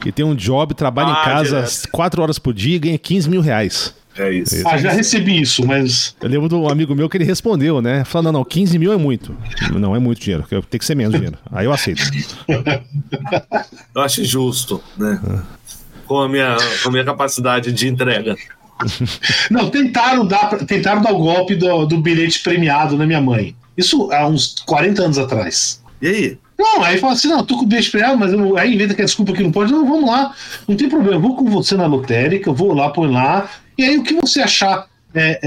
que 0.00 0.12
tem 0.12 0.24
um 0.24 0.34
job, 0.34 0.74
trabalha 0.74 1.08
ah, 1.08 1.20
em 1.20 1.24
casa 1.24 1.62
direto. 1.62 1.88
4 1.90 2.22
horas 2.22 2.38
por 2.38 2.52
dia 2.52 2.76
e 2.76 2.78
ganha 2.78 2.98
15 2.98 3.30
mil 3.30 3.40
reais. 3.40 3.94
É 4.18 4.32
isso. 4.32 4.66
Ah, 4.66 4.76
já 4.76 4.90
recebi 4.90 5.40
isso, 5.40 5.64
mas. 5.64 6.16
Eu 6.20 6.28
lembro 6.28 6.48
de 6.48 6.54
um 6.56 6.68
amigo 6.68 6.94
meu 6.94 7.08
que 7.08 7.16
ele 7.16 7.24
respondeu, 7.24 7.80
né? 7.80 8.04
Falando, 8.04 8.26
não, 8.26 8.40
não, 8.40 8.44
15 8.44 8.78
mil 8.78 8.92
é 8.92 8.96
muito. 8.96 9.34
Não, 9.72 9.94
é 9.94 9.98
muito 9.98 10.20
dinheiro, 10.20 10.44
tem 10.68 10.78
que 10.78 10.84
ser 10.84 10.96
menos 10.96 11.14
dinheiro. 11.14 11.38
Aí 11.52 11.66
eu 11.66 11.72
aceito. 11.72 12.02
Eu 13.94 14.02
acho 14.02 14.24
justo, 14.24 14.82
né? 14.96 15.20
Com 16.06 16.18
a 16.20 16.28
minha, 16.28 16.56
com 16.82 16.88
a 16.88 16.92
minha 16.92 17.04
capacidade 17.04 17.72
de 17.72 17.86
entrega. 17.86 18.36
Não, 19.50 19.70
tentaram 19.70 20.26
dar, 20.26 20.48
tentaram 20.66 21.02
dar 21.02 21.12
o 21.12 21.18
golpe 21.18 21.54
do, 21.54 21.86
do 21.86 21.98
bilhete 21.98 22.42
premiado 22.42 22.96
na 22.96 23.06
minha 23.06 23.20
mãe. 23.20 23.54
Isso 23.76 24.10
há 24.12 24.26
uns 24.26 24.56
40 24.66 25.02
anos 25.02 25.18
atrás. 25.18 25.82
E 26.00 26.08
aí? 26.08 26.38
Não, 26.58 26.82
aí 26.82 26.98
fala 26.98 27.12
assim: 27.12 27.28
não, 27.28 27.44
tô 27.44 27.56
com 27.56 27.64
o 27.64 27.66
bilhete 27.66 27.90
premiado, 27.90 28.18
mas 28.18 28.32
eu, 28.32 28.56
aí 28.56 28.74
inventa 28.74 28.94
que 28.94 29.02
a 29.02 29.04
desculpa 29.04 29.32
que 29.32 29.42
não 29.42 29.52
pode. 29.52 29.72
Não, 29.72 29.86
vamos 29.86 30.10
lá, 30.10 30.34
não 30.66 30.76
tem 30.76 30.88
problema, 30.88 31.16
eu 31.16 31.20
vou 31.20 31.36
com 31.36 31.44
você 31.44 31.76
na 31.76 31.86
lotérica, 31.86 32.50
eu 32.50 32.54
vou 32.54 32.74
lá, 32.74 32.90
põe 32.90 33.10
lá, 33.10 33.48
e 33.76 33.84
aí 33.84 33.96
o 33.96 34.02
que 34.02 34.14
você 34.14 34.40
achar 34.40 34.88
é, 35.14 35.38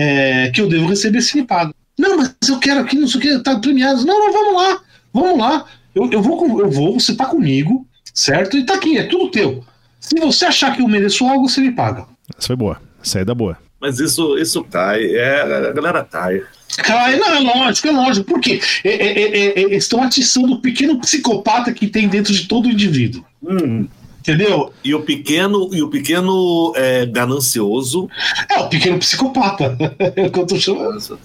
é, 0.45 0.49
que 0.51 0.61
eu 0.61 0.69
devo 0.69 0.87
receber, 0.87 1.21
se 1.21 1.37
me 1.37 1.45
paga. 1.45 1.73
Não, 1.99 2.17
mas 2.17 2.33
eu 2.47 2.59
quero 2.59 2.79
aqui, 2.79 2.97
não 2.97 3.07
sei 3.07 3.19
o 3.19 3.21
que, 3.21 3.39
tá 3.39 3.59
premiado. 3.59 4.05
Não, 4.05 4.19
não, 4.19 4.33
vamos 4.33 4.53
lá, 4.55 4.81
vamos 5.13 5.39
lá. 5.39 5.65
Eu, 5.93 6.09
eu, 6.11 6.21
vou, 6.21 6.61
eu 6.61 6.71
vou, 6.71 6.99
você 6.99 7.13
tá 7.13 7.25
comigo, 7.25 7.85
certo? 8.13 8.57
E 8.57 8.65
tá 8.65 8.75
aqui, 8.75 8.97
é 8.97 9.03
tudo 9.03 9.29
teu. 9.29 9.63
Se 9.99 10.17
você 10.19 10.45
achar 10.45 10.75
que 10.75 10.81
eu 10.81 10.87
mereço 10.87 11.27
algo, 11.27 11.47
você 11.47 11.61
me 11.61 11.71
paga. 11.71 12.05
Essa 12.37 12.47
foi 12.47 12.55
boa. 12.55 12.81
Saída 13.03 13.33
boa. 13.33 13.57
Mas 13.79 13.99
isso, 13.99 14.37
isso 14.37 14.63
cai. 14.63 15.03
É, 15.15 15.41
a 15.41 15.71
galera 15.71 16.03
cai. 16.03 16.41
Cai, 16.77 17.17
não, 17.17 17.35
é 17.35 17.39
lógico, 17.39 17.87
é 17.87 17.91
lógico. 17.91 18.27
Por 18.27 18.39
quê? 18.39 18.61
É, 18.83 18.89
é, 18.89 19.21
é, 19.21 19.63
é 19.63 19.75
estão 19.75 20.03
atiçando 20.03 20.53
o 20.53 20.61
pequeno 20.61 20.99
psicopata 20.99 21.73
que 21.73 21.87
tem 21.87 22.07
dentro 22.07 22.31
de 22.31 22.47
todo 22.47 22.69
indivíduo. 22.69 23.25
Hum. 23.43 23.87
Entendeu? 24.19 24.71
E 24.83 24.93
o 24.93 25.01
pequeno, 25.01 25.69
e 25.73 25.81
o 25.81 25.89
pequeno 25.89 26.73
é, 26.75 27.07
ganancioso. 27.07 28.07
É, 28.47 28.59
o 28.59 28.69
pequeno 28.69 28.99
psicopata. 28.99 29.75
é 30.15 30.27
o 30.27 30.31
que 30.31 30.39
eu 30.39 30.45
tô 30.45 30.59
chamando. 30.59 31.19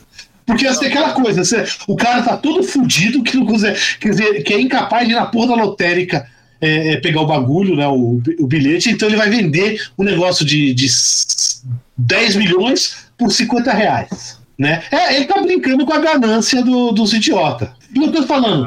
Porque 0.47 0.67
assim, 0.67 0.87
aquela 0.87 1.13
coisa, 1.13 1.45
você, 1.45 1.65
o 1.87 1.97
cara 1.97 2.23
tá 2.23 2.37
todo 2.37 2.63
fudido 2.63 3.23
que 3.23 3.37
não 3.37 3.45
consegue, 3.45 3.79
quer 4.01 4.11
dizer, 4.11 4.43
que 4.45 4.55
é 4.55 4.61
incapaz 4.61 5.07
de 5.07 5.13
ir 5.13 5.17
na 5.17 5.27
porra 5.27 5.49
da 5.49 5.65
lotérica 5.65 6.27
é, 6.61 6.93
é, 6.93 6.97
pegar 7.01 7.21
o 7.21 7.27
bagulho, 7.27 7.77
né, 7.77 7.87
o, 7.87 8.21
o, 8.39 8.47
bilhete, 8.47 8.91
então 8.91 9.09
ele 9.09 9.17
vai 9.17 9.29
vender 9.29 9.81
um 9.99 10.05
negócio 10.05 10.45
de, 10.45 10.73
de 10.75 10.87
10 11.97 12.37
milhões 12.37 13.09
por 13.19 13.31
50 13.31 13.73
reais. 13.73 14.39
Né? 14.59 14.83
É, 14.91 15.17
ele 15.17 15.27
tá 15.27 15.41
brincando 15.43 15.85
com 15.85 15.93
a 15.93 15.99
ganância 15.99 16.63
do, 16.63 16.93
dos 16.93 17.13
idiotas. 17.13 17.69
E 17.95 18.03
eu 18.03 18.11
tô 18.11 18.23
falando, 18.23 18.67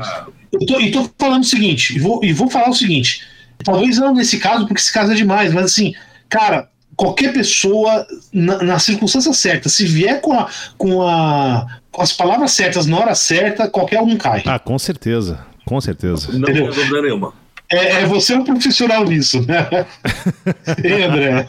eu 0.52 0.66
tô, 0.66 0.80
e 0.80 0.92
tô 0.92 1.10
falando 1.18 1.44
o 1.44 1.48
seguinte, 1.48 1.96
e 1.96 2.00
vou, 2.00 2.24
e 2.24 2.32
vou 2.32 2.50
falar 2.50 2.70
o 2.70 2.76
seguinte: 2.76 3.24
talvez 3.64 3.98
não 3.98 4.14
nesse 4.14 4.38
caso, 4.38 4.68
porque 4.68 4.82
esse 4.82 4.94
caso 4.94 5.12
é 5.12 5.16
demais, 5.16 5.52
mas 5.52 5.66
assim, 5.66 5.94
cara, 6.28 6.70
qualquer 6.96 7.34
pessoa, 7.34 8.06
na, 8.32 8.62
na 8.62 8.80
circunstância 8.80 9.34
certa, 9.34 9.70
se 9.70 9.86
vier 9.86 10.22
com, 10.22 10.34
a, 10.34 10.48
com, 10.78 11.02
a, 11.02 11.80
com 11.92 12.02
as 12.02 12.12
palavras 12.12 12.52
certas 12.52 12.86
na 12.86 13.00
hora 13.00 13.16
certa, 13.16 13.68
qualquer 13.68 14.02
um 14.02 14.16
cai. 14.18 14.44
Ah, 14.46 14.60
com 14.60 14.78
certeza. 14.78 15.40
Com 15.66 15.80
certeza. 15.80 16.32
Não 16.34 16.42
tem 16.42 16.66
dúvida 16.66 17.02
nenhuma. 17.02 17.34
É, 17.72 18.02
é, 18.02 18.06
você 18.06 18.34
um 18.34 18.44
profissional 18.44 19.06
nisso, 19.06 19.46
né? 19.48 19.86
Ei, 20.84 21.04
André. 21.04 21.48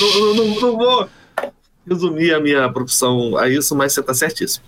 não, 0.00 0.34
não, 0.34 0.60
não, 0.60 0.76
vou 0.76 1.08
resumir 1.88 2.32
a 2.32 2.40
minha 2.40 2.68
profissão 2.70 3.36
a 3.36 3.48
isso, 3.48 3.74
mas 3.74 3.92
você 3.92 4.02
tá 4.02 4.14
certíssimo. 4.14 4.64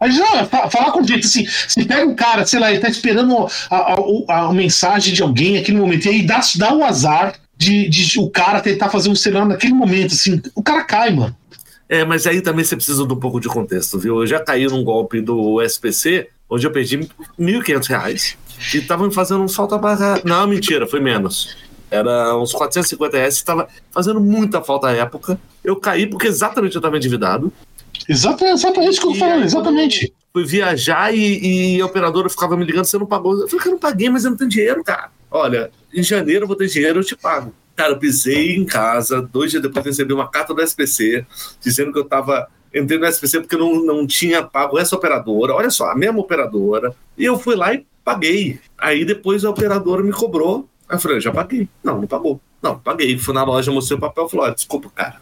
Mas 0.00 0.18
não, 0.18 0.46
falar 0.70 0.90
com 0.90 1.04
jeito 1.04 1.24
assim, 1.24 1.46
se 1.46 1.84
pega 1.84 2.04
um 2.04 2.16
cara, 2.16 2.44
sei 2.44 2.58
lá, 2.58 2.72
ele 2.72 2.80
tá 2.80 2.88
esperando 2.88 3.46
a, 3.70 3.76
a, 3.76 4.40
a, 4.48 4.52
mensagem 4.52 5.14
de 5.14 5.22
alguém 5.22 5.54
naquele 5.54 5.78
momento, 5.78 6.06
e 6.06 6.08
aí 6.08 6.26
dá, 6.26 6.40
dá 6.56 6.74
o 6.74 6.82
azar 6.82 7.34
de, 7.56 7.88
de 7.88 8.18
o 8.18 8.28
cara 8.28 8.60
tentar 8.60 8.88
fazer 8.88 9.08
um 9.08 9.14
cenário 9.14 9.48
naquele 9.48 9.74
momento, 9.74 10.14
assim, 10.14 10.42
o 10.54 10.62
cara 10.62 10.82
cai, 10.82 11.10
mano. 11.10 11.36
É, 11.88 12.04
mas 12.04 12.26
aí 12.26 12.40
também 12.40 12.64
você 12.64 12.74
precisa 12.74 13.06
de 13.06 13.12
um 13.12 13.20
pouco 13.20 13.38
de 13.38 13.46
contexto, 13.46 13.98
viu? 13.98 14.20
Eu 14.20 14.26
já 14.26 14.40
caí 14.40 14.66
num 14.66 14.82
golpe 14.82 15.20
do 15.20 15.62
SPC, 15.62 16.28
onde 16.48 16.66
eu 16.66 16.70
perdi 16.70 16.96
R$ 16.96 17.08
1.500 17.38 18.36
e 18.74 18.78
estavam 18.78 19.08
me 19.08 19.14
fazendo 19.14 19.42
um 19.42 19.48
salto 19.48 19.74
a 19.74 19.78
barra. 19.78 20.20
Não, 20.24 20.46
mentira, 20.46 20.86
foi 20.86 21.00
menos. 21.00 21.56
Era 21.90 22.36
uns 22.36 22.52
450 22.52 23.16
reais, 23.16 23.38
que 23.38 23.44
tava 23.44 23.68
fazendo 23.90 24.20
muita 24.20 24.62
falta 24.62 24.88
à 24.88 24.92
época. 24.92 25.38
Eu 25.62 25.76
caí 25.76 26.06
porque 26.06 26.26
exatamente 26.26 26.74
eu 26.74 26.82
tava 26.82 26.96
endividado. 26.96 27.52
Exatamente, 28.08 28.54
exatamente 28.54 28.90
isso 28.90 29.00
que 29.00 29.06
eu 29.06 29.14
falando, 29.14 29.44
exatamente. 29.44 30.12
Fui 30.32 30.44
viajar 30.44 31.14
e, 31.14 31.76
e 31.76 31.80
a 31.80 31.86
operadora 31.86 32.28
ficava 32.28 32.56
me 32.56 32.64
ligando, 32.64 32.84
você 32.84 32.98
não 32.98 33.06
pagou. 33.06 33.40
Eu 33.40 33.48
falei 33.48 33.62
que 33.62 33.68
eu 33.68 33.72
não 33.72 33.78
paguei, 33.78 34.10
mas 34.10 34.24
eu 34.24 34.30
não 34.30 34.36
tenho 34.36 34.50
dinheiro, 34.50 34.82
cara. 34.82 35.10
Olha, 35.30 35.70
em 35.92 36.02
janeiro 36.02 36.44
eu 36.44 36.48
vou 36.48 36.56
ter 36.56 36.66
dinheiro, 36.66 37.00
eu 37.00 37.04
te 37.04 37.16
pago. 37.16 37.54
Cara, 37.76 37.92
eu 37.92 37.98
pisei 37.98 38.56
em 38.56 38.64
casa, 38.64 39.22
dois 39.22 39.50
dias 39.50 39.62
depois 39.62 39.84
recebi 39.84 40.12
uma 40.12 40.28
carta 40.28 40.54
do 40.54 40.60
SPC 40.60 41.24
dizendo 41.60 41.92
que 41.92 41.98
eu 41.98 42.04
tava 42.04 42.48
entrei 42.74 42.98
no 42.98 43.06
SPC 43.06 43.40
porque 43.40 43.54
eu 43.54 43.60
não, 43.60 43.84
não 43.84 44.06
tinha 44.06 44.42
pago 44.42 44.78
essa 44.78 44.96
operadora, 44.96 45.54
olha 45.54 45.70
só, 45.70 45.90
a 45.90 45.94
mesma 45.94 46.20
operadora, 46.20 46.94
e 47.16 47.24
eu 47.24 47.38
fui 47.38 47.54
lá 47.54 47.72
e 47.72 47.86
paguei. 48.04 48.58
Aí 48.78 49.04
depois 49.04 49.44
a 49.44 49.50
operadora 49.50 50.02
me 50.02 50.12
cobrou. 50.12 50.68
Aí 50.88 50.96
eu 50.96 51.00
falei, 51.00 51.20
já 51.20 51.32
paguei. 51.32 51.68
Não, 51.82 52.00
não 52.00 52.06
pagou. 52.06 52.40
Não, 52.62 52.78
paguei. 52.78 53.16
Fui 53.18 53.34
na 53.34 53.44
loja, 53.44 53.70
mostrei 53.70 53.96
o 53.96 54.00
papel 54.00 54.26
e 54.26 54.30
falou: 54.30 54.54
desculpa, 54.54 54.90
cara. 54.94 55.16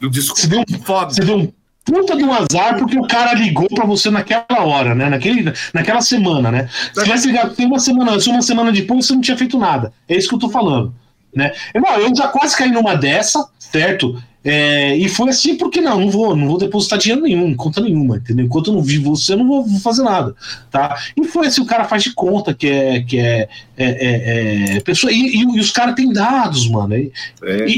Eu, 0.00 0.08
desculpa. 0.08 0.40
Você 0.40 0.46
deu, 0.46 0.60
um, 0.60 0.64
você 1.08 1.20
deu 1.24 1.36
um 1.36 1.52
puta 1.84 2.14
do 2.14 2.30
azar 2.30 2.78
porque 2.78 2.98
o 2.98 3.06
cara 3.06 3.32
ligou 3.34 3.66
para 3.68 3.84
você 3.84 4.10
naquela 4.10 4.64
hora, 4.64 4.94
né? 4.94 5.08
Naquele, 5.08 5.52
naquela 5.72 6.00
semana, 6.00 6.50
né? 6.50 6.68
Se 6.92 7.02
tivesse 7.02 7.26
ligado 7.26 7.54
tem 7.54 7.66
uma 7.66 7.80
semana 7.80 8.12
antes, 8.12 8.26
uma 8.26 8.42
semana 8.42 8.70
depois, 8.70 9.06
você 9.06 9.14
não 9.14 9.20
tinha 9.20 9.36
feito 9.36 9.58
nada. 9.58 9.92
É 10.08 10.16
isso 10.16 10.28
que 10.28 10.34
eu 10.34 10.38
tô 10.38 10.50
falando. 10.50 10.94
Né? 11.34 11.52
Eu, 11.74 11.82
eu 12.00 12.14
já 12.14 12.28
quase 12.28 12.56
caí 12.56 12.70
numa 12.70 12.94
dessa, 12.94 13.46
certo? 13.58 14.20
É, 14.44 14.96
e 14.96 15.08
foi 15.08 15.28
assim 15.30 15.56
porque 15.56 15.80
não, 15.80 16.00
não 16.00 16.10
vou, 16.10 16.34
não 16.34 16.46
vou 16.46 16.58
depositar 16.58 16.98
dinheiro 16.98 17.22
nenhum, 17.22 17.54
conta 17.54 17.80
nenhuma, 17.80 18.16
entendeu? 18.16 18.46
Enquanto 18.46 18.68
eu 18.70 18.74
não 18.74 18.82
vi 18.82 18.96
você, 18.96 19.32
eu 19.32 19.38
não 19.38 19.46
vou, 19.46 19.64
vou 19.64 19.80
fazer 19.80 20.02
nada, 20.02 20.34
tá? 20.70 20.96
E 21.16 21.24
foi 21.24 21.48
assim, 21.48 21.60
o 21.60 21.66
cara 21.66 21.84
faz 21.84 22.04
de 22.04 22.14
conta 22.14 22.54
que 22.54 22.68
é, 22.68 23.02
que 23.02 23.18
é, 23.18 23.48
é, 23.76 23.86
é, 23.86 24.76
é 24.76 24.80
pessoa, 24.80 25.12
e, 25.12 25.16
e, 25.16 25.42
e, 25.42 25.60
os 25.60 25.70
caras 25.72 25.96
têm 25.96 26.12
dados, 26.12 26.68
mano. 26.68 26.96
E, 26.96 27.12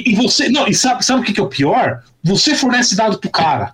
e, 0.07 0.15
você, 0.15 0.49
não, 0.49 0.69
e 0.69 0.75
sabe, 0.75 1.05
sabe 1.05 1.23
o 1.23 1.25
que, 1.25 1.33
que 1.33 1.41
é 1.41 1.43
o 1.43 1.49
pior? 1.49 2.03
Você 2.23 2.55
fornece 2.55 2.95
dado 2.95 3.19
pro 3.19 3.31
cara. 3.31 3.73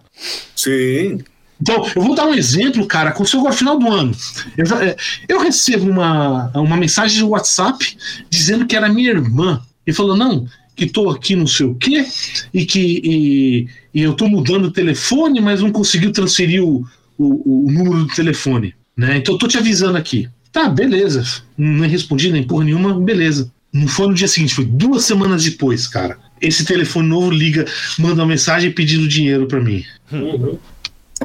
Sim. 0.54 1.18
Então, 1.60 1.86
eu 1.94 2.02
vou 2.02 2.14
dar 2.14 2.26
um 2.26 2.34
exemplo, 2.34 2.86
cara, 2.86 3.10
aconteceu 3.10 3.40
agora 3.40 3.54
final 3.54 3.78
do 3.78 3.90
ano. 3.90 4.14
Eu, 4.56 4.64
é, 4.78 4.96
eu 5.28 5.40
recebo 5.40 5.90
uma, 5.90 6.50
uma 6.54 6.76
mensagem 6.76 7.16
de 7.16 7.24
WhatsApp 7.24 7.96
dizendo 8.28 8.66
que 8.66 8.76
era 8.76 8.88
minha 8.88 9.10
irmã. 9.10 9.62
E 9.86 9.92
falou: 9.92 10.16
não, 10.16 10.46
que 10.74 10.84
estou 10.84 11.10
aqui 11.10 11.34
não 11.34 11.46
sei 11.46 11.66
o 11.66 11.74
quê, 11.74 12.04
e 12.52 12.66
que 12.66 13.00
e, 13.02 13.68
e 13.94 14.02
eu 14.02 14.12
estou 14.12 14.28
mudando 14.28 14.66
o 14.66 14.70
telefone, 14.70 15.40
mas 15.40 15.62
não 15.62 15.70
conseguiu 15.72 16.12
transferir 16.12 16.62
o, 16.62 16.84
o, 17.16 17.66
o 17.66 17.72
número 17.72 18.04
do 18.04 18.14
telefone. 18.14 18.74
Né? 18.96 19.18
Então 19.18 19.34
eu 19.34 19.38
tô 19.38 19.48
te 19.48 19.56
avisando 19.56 19.96
aqui. 19.96 20.28
Tá, 20.52 20.68
beleza. 20.68 21.24
Não 21.56 21.86
respondi 21.86 22.30
nem 22.30 22.42
porra 22.42 22.64
nenhuma, 22.64 22.98
beleza. 22.98 23.50
Não 23.72 23.86
foi 23.86 24.08
no 24.08 24.14
dia 24.14 24.28
seguinte, 24.28 24.54
foi 24.54 24.64
duas 24.64 25.04
semanas 25.04 25.44
depois, 25.44 25.86
cara. 25.86 26.18
Esse 26.40 26.64
telefone 26.64 27.08
novo 27.08 27.30
liga, 27.30 27.66
manda 27.98 28.22
uma 28.22 28.28
mensagem 28.28 28.70
pedindo 28.70 29.06
dinheiro 29.06 29.46
para 29.46 29.60
mim. 29.60 29.84
Uhum. 30.10 30.58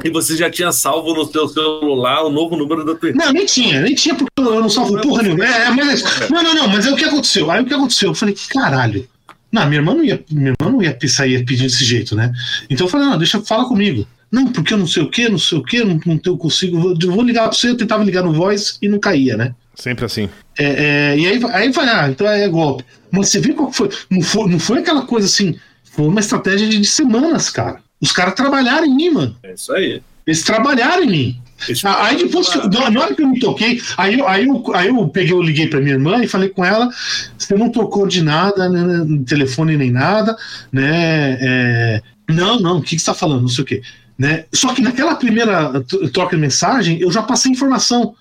E 0.04 0.10
você 0.10 0.36
já 0.36 0.50
tinha 0.50 0.72
salvo 0.72 1.14
no 1.14 1.24
seu 1.24 1.48
celular 1.48 2.24
o 2.24 2.30
novo 2.30 2.56
número 2.56 2.84
da 2.84 2.94
tua 2.94 3.12
Não, 3.12 3.32
nem 3.32 3.46
tinha, 3.46 3.80
nem 3.80 3.94
tinha, 3.94 4.14
porque 4.14 4.30
eu 4.38 4.60
não 4.60 4.68
salvo 4.68 5.00
porra 5.00 5.22
nenhuma. 5.22 5.44
É, 5.44 5.70
mas, 5.70 6.02
não, 6.28 6.42
não, 6.42 6.54
não, 6.54 6.68
mas 6.68 6.86
é 6.86 6.90
o 6.90 6.96
que 6.96 7.04
aconteceu. 7.04 7.50
Aí 7.50 7.62
o 7.62 7.66
que 7.66 7.74
aconteceu? 7.74 8.10
Eu 8.10 8.14
falei, 8.14 8.34
caralho. 8.48 9.08
Não, 9.50 9.66
minha 9.66 9.80
irmã 9.80 9.94
não 9.94 10.02
ia, 10.02 10.24
minha 10.30 10.54
irmã 10.58 10.72
não 10.72 10.82
ia 10.82 10.96
sair 11.06 11.44
pedindo 11.44 11.68
desse 11.68 11.84
jeito, 11.84 12.16
né? 12.16 12.32
Então 12.70 12.86
eu 12.86 12.90
falei, 12.90 13.06
não, 13.06 13.18
deixa, 13.18 13.40
fala 13.42 13.66
comigo. 13.66 14.06
Não, 14.30 14.46
porque 14.50 14.72
eu 14.72 14.78
não 14.78 14.86
sei 14.86 15.02
o 15.02 15.10
que, 15.10 15.28
não 15.28 15.38
sei 15.38 15.58
o 15.58 15.62
que, 15.62 15.84
não, 15.84 16.00
não 16.06 16.18
eu 16.24 16.38
consigo. 16.38 16.80
Vou, 16.80 16.96
vou 16.98 17.22
ligar 17.22 17.42
pra 17.42 17.52
você, 17.52 17.68
eu 17.68 17.76
tentava 17.76 18.02
ligar 18.02 18.24
no 18.24 18.32
voice 18.32 18.78
e 18.80 18.88
não 18.88 18.98
caía, 18.98 19.36
né? 19.36 19.54
Sempre 19.74 20.06
assim. 20.06 20.28
É, 20.58 21.12
é, 21.12 21.18
e 21.18 21.26
aí, 21.26 21.40
aí 21.52 21.70
vai, 21.70 21.86
ah, 21.86 22.08
então 22.08 22.26
é 22.26 22.48
golpe. 22.48 22.84
Mas 23.10 23.28
você 23.28 23.40
viu 23.40 23.54
qual 23.54 23.70
foi? 23.70 23.90
Não 24.10 24.22
foi, 24.22 24.50
não 24.50 24.58
foi 24.58 24.78
aquela 24.78 25.02
coisa 25.02 25.26
assim, 25.26 25.54
foi 25.84 26.06
uma 26.06 26.20
estratégia 26.20 26.66
de, 26.66 26.78
de 26.78 26.86
semanas, 26.86 27.50
cara. 27.50 27.80
Os 28.02 28.10
caras 28.10 28.34
trabalharam 28.34 28.84
em 28.84 28.94
mim, 28.94 29.10
mano. 29.10 29.36
É 29.44 29.54
isso 29.54 29.72
aí. 29.72 30.02
Eles 30.26 30.42
trabalharam 30.42 31.04
em 31.04 31.10
mim. 31.10 31.42
Aí 31.84 32.16
depois, 32.16 32.48
que, 32.48 32.58
na 32.68 33.00
hora 33.00 33.14
que 33.14 33.22
eu 33.22 33.28
me 33.28 33.38
toquei, 33.38 33.80
aí, 33.96 34.20
aí, 34.26 34.48
eu, 34.48 34.74
aí 34.74 34.88
eu 34.88 35.08
peguei, 35.08 35.32
eu 35.32 35.40
liguei 35.40 35.68
para 35.68 35.80
minha 35.80 35.94
irmã 35.94 36.22
e 36.22 36.26
falei 36.26 36.48
com 36.48 36.64
ela: 36.64 36.90
você 37.38 37.54
não 37.54 37.70
tocou 37.70 38.06
de 38.06 38.22
nada, 38.22 38.68
né, 38.68 38.82
no 38.82 39.24
telefone 39.24 39.76
nem 39.76 39.90
nada, 39.90 40.36
né? 40.72 41.38
É, 41.40 42.02
não, 42.28 42.58
não, 42.58 42.78
o 42.78 42.82
que, 42.82 42.96
que 42.96 43.02
você 43.02 43.06
tá 43.06 43.14
falando? 43.14 43.42
Não 43.42 43.48
sei 43.48 43.62
o 43.62 43.66
quê. 43.66 43.82
Né? 44.18 44.44
Só 44.52 44.74
que 44.74 44.82
naquela 44.82 45.14
primeira 45.14 45.84
troca 46.12 46.34
de 46.34 46.42
mensagem, 46.42 47.00
eu 47.00 47.12
já 47.12 47.22
passei 47.22 47.52
informação. 47.52 48.14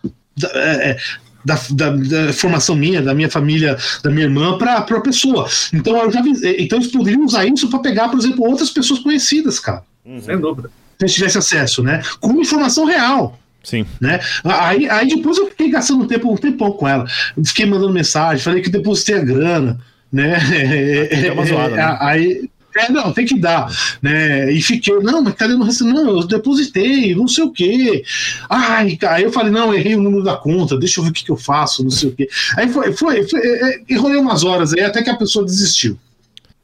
É, 0.54 0.92
é 0.92 0.98
da, 1.44 1.60
da, 1.72 1.90
da, 1.90 2.34
formação 2.34 2.76
minha, 2.76 3.02
da 3.02 3.14
minha 3.14 3.30
família, 3.30 3.78
da 4.04 4.10
minha 4.10 4.26
irmã, 4.26 4.58
para 4.58 4.78
a 4.78 5.02
pessoa. 5.02 5.48
Então, 5.74 5.98
eu 5.98 6.12
já, 6.12 6.22
então 6.58 6.80
eles 6.80 6.92
poderiam 6.92 7.26
usar 7.26 7.46
isso 7.46 7.70
para 7.70 7.80
pegar, 7.80 8.10
por 8.10 8.20
exemplo, 8.20 8.46
outras 8.48 8.70
pessoas 8.70 9.00
conhecidas, 9.00 9.60
cara. 9.60 9.84
Sem 10.22 10.40
dúvida 10.40 10.70
se 11.02 11.08
gente 11.08 11.16
tivesse 11.16 11.38
acesso, 11.38 11.84
né? 11.84 12.02
Com 12.20 12.40
informação 12.40 12.86
real. 12.86 13.40
Sim. 13.64 13.86
Né? 14.00 14.20
Aí, 14.44 14.90
aí 14.90 15.08
depois 15.08 15.38
eu 15.38 15.48
fiquei 15.48 15.70
gastando 15.70 16.04
um 16.04 16.08
tempo, 16.08 16.32
um 16.32 16.38
tempão 16.38 16.72
com 16.72 16.88
ela. 16.88 17.06
Fiquei 17.46 17.66
mandando 17.66 17.94
mensagem, 17.94 18.44
falei 18.44 18.62
que 18.62 18.70
depositei 18.70 19.16
a 19.16 19.24
grana, 19.24 19.80
né? 20.12 20.38
É, 21.12 21.32
uma 21.32 21.46
zoada, 21.46 21.76
né? 21.76 21.98
Aí. 22.00 22.50
É, 22.76 22.92
não, 22.92 23.12
tem 23.12 23.26
que 23.26 23.40
dar, 23.40 23.72
né? 24.02 24.52
E 24.52 24.62
fiquei, 24.62 24.94
não, 25.00 25.22
mas 25.22 25.36
cadê 25.36 25.54
no 25.54 25.66
recebo? 25.66 25.92
Não, 25.92 26.22
eu 26.22 26.28
depositei, 26.28 27.14
não 27.16 27.28
sei 27.28 27.44
o 27.44 27.52
quê. 27.52 28.04
Ai, 28.50 28.98
aí 29.08 29.24
eu 29.24 29.32
falei, 29.32 29.52
não, 29.52 29.74
errei 29.74 29.96
o 29.96 30.02
número 30.02 30.24
da 30.24 30.38
conta, 30.38 30.78
deixa 30.78 31.00
eu 31.00 31.04
ver 31.04 31.10
o 31.10 31.14
que, 31.14 31.26
que 31.26 31.32
eu 31.32 31.38
faço, 31.38 31.84
não 31.84 31.92
sei 31.92 32.10
o 32.10 32.16
quê. 32.16 32.28
Aí 32.58 32.70
foi, 32.70 32.94
foi, 32.94 33.28
foi 33.28 33.40
é, 33.40 33.76
é 33.76 33.82
enrolei 33.90 34.18
umas 34.18 34.44
horas 34.44 34.74
aí 34.74 34.82
até 34.82 35.02
que 35.02 35.10
a 35.10 35.18
pessoa 35.18 35.46
desistiu. 35.46 35.98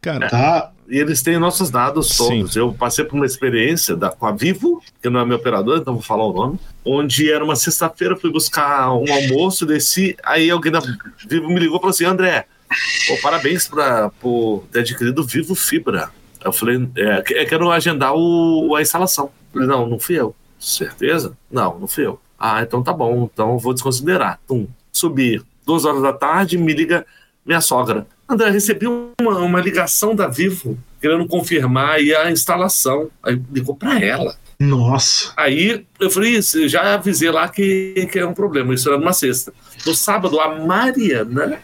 Cara, 0.01 0.29
tá? 0.29 0.71
e 0.89 0.97
eles 0.97 1.21
têm 1.21 1.38
nossos 1.38 1.69
dados 1.69 2.15
todos. 2.15 2.53
Sim. 2.53 2.59
Eu 2.59 2.73
passei 2.73 3.03
por 3.03 3.15
uma 3.15 3.25
experiência 3.25 3.95
da, 3.95 4.09
com 4.09 4.25
a 4.25 4.31
Vivo, 4.31 4.81
que 5.01 5.09
não 5.09 5.19
é 5.19 5.25
meu 5.25 5.38
operador, 5.38 5.77
então 5.77 5.93
vou 5.93 6.01
falar 6.03 6.25
o 6.25 6.34
nome, 6.34 6.59
onde 6.85 7.29
era 7.29 7.43
uma 7.43 7.55
sexta-feira, 7.55 8.15
fui 8.15 8.31
buscar 8.31 8.93
um 8.93 9.05
almoço, 9.11 9.65
desci, 9.65 10.15
aí 10.23 10.49
alguém 10.49 10.71
da 10.71 10.81
Vivo 11.27 11.49
me 11.49 11.59
ligou 11.59 11.77
e 11.77 11.79
falou 11.79 11.89
assim, 11.89 12.05
André, 12.05 12.45
pô, 13.07 13.18
parabéns 13.22 13.68
pra, 13.68 14.10
por 14.10 14.64
ter 14.72 14.80
adquirido 14.80 15.23
Vivo 15.23 15.56
Fibra. 15.56 16.11
Eu 16.44 16.53
falei, 16.53 16.88
é, 16.95 17.23
é 17.41 17.45
quero 17.45 17.72
agendar 17.72 18.14
o, 18.15 18.76
a 18.76 18.81
instalação. 18.81 19.26
Eu 19.26 19.53
falei, 19.53 19.68
não, 19.68 19.88
não 19.88 19.99
fui 19.99 20.19
eu. 20.19 20.35
Certeza? 20.60 21.38
Não, 21.52 21.80
não 21.80 21.88
fui 21.88 22.06
eu. 22.06 22.19
Ah, 22.39 22.61
então 22.61 22.84
tá 22.84 22.94
bom, 22.94 23.30
então 23.31 23.57
vou 23.57 23.73
desconsiderar. 23.73 24.39
Tum, 24.48 24.68
subi. 24.91 25.41
Duas 25.65 25.85
horas 25.85 26.02
da 26.02 26.14
tarde, 26.14 26.57
me 26.57 26.73
liga 26.73 27.06
minha 27.45 27.61
sogra. 27.61 28.07
André, 28.30 28.49
recebi 28.49 28.88
uma, 28.88 29.39
uma 29.39 29.61
ligação 29.61 30.15
da 30.15 30.27
Vivo 30.27 30.77
querendo 31.02 31.26
confirmar 31.27 31.91
aí 31.95 32.14
a 32.14 32.31
instalação. 32.31 33.10
Aí 33.23 33.41
ligou 33.52 33.76
para 33.76 33.99
ela. 33.99 34.35
Nossa. 34.60 35.31
Aí 35.38 35.85
eu 35.99 36.10
falei, 36.10 36.41
já 36.41 36.95
avisei 36.95 37.30
lá 37.30 37.48
que, 37.48 38.07
que 38.11 38.19
é 38.19 38.26
um 38.26 38.34
problema. 38.34 38.73
Isso 38.73 38.89
era 38.89 38.98
numa 38.98 39.14
sexta. 39.14 39.53
No 39.85 39.94
sábado, 39.94 40.39
a 40.39 40.60
Mariana 40.60 41.60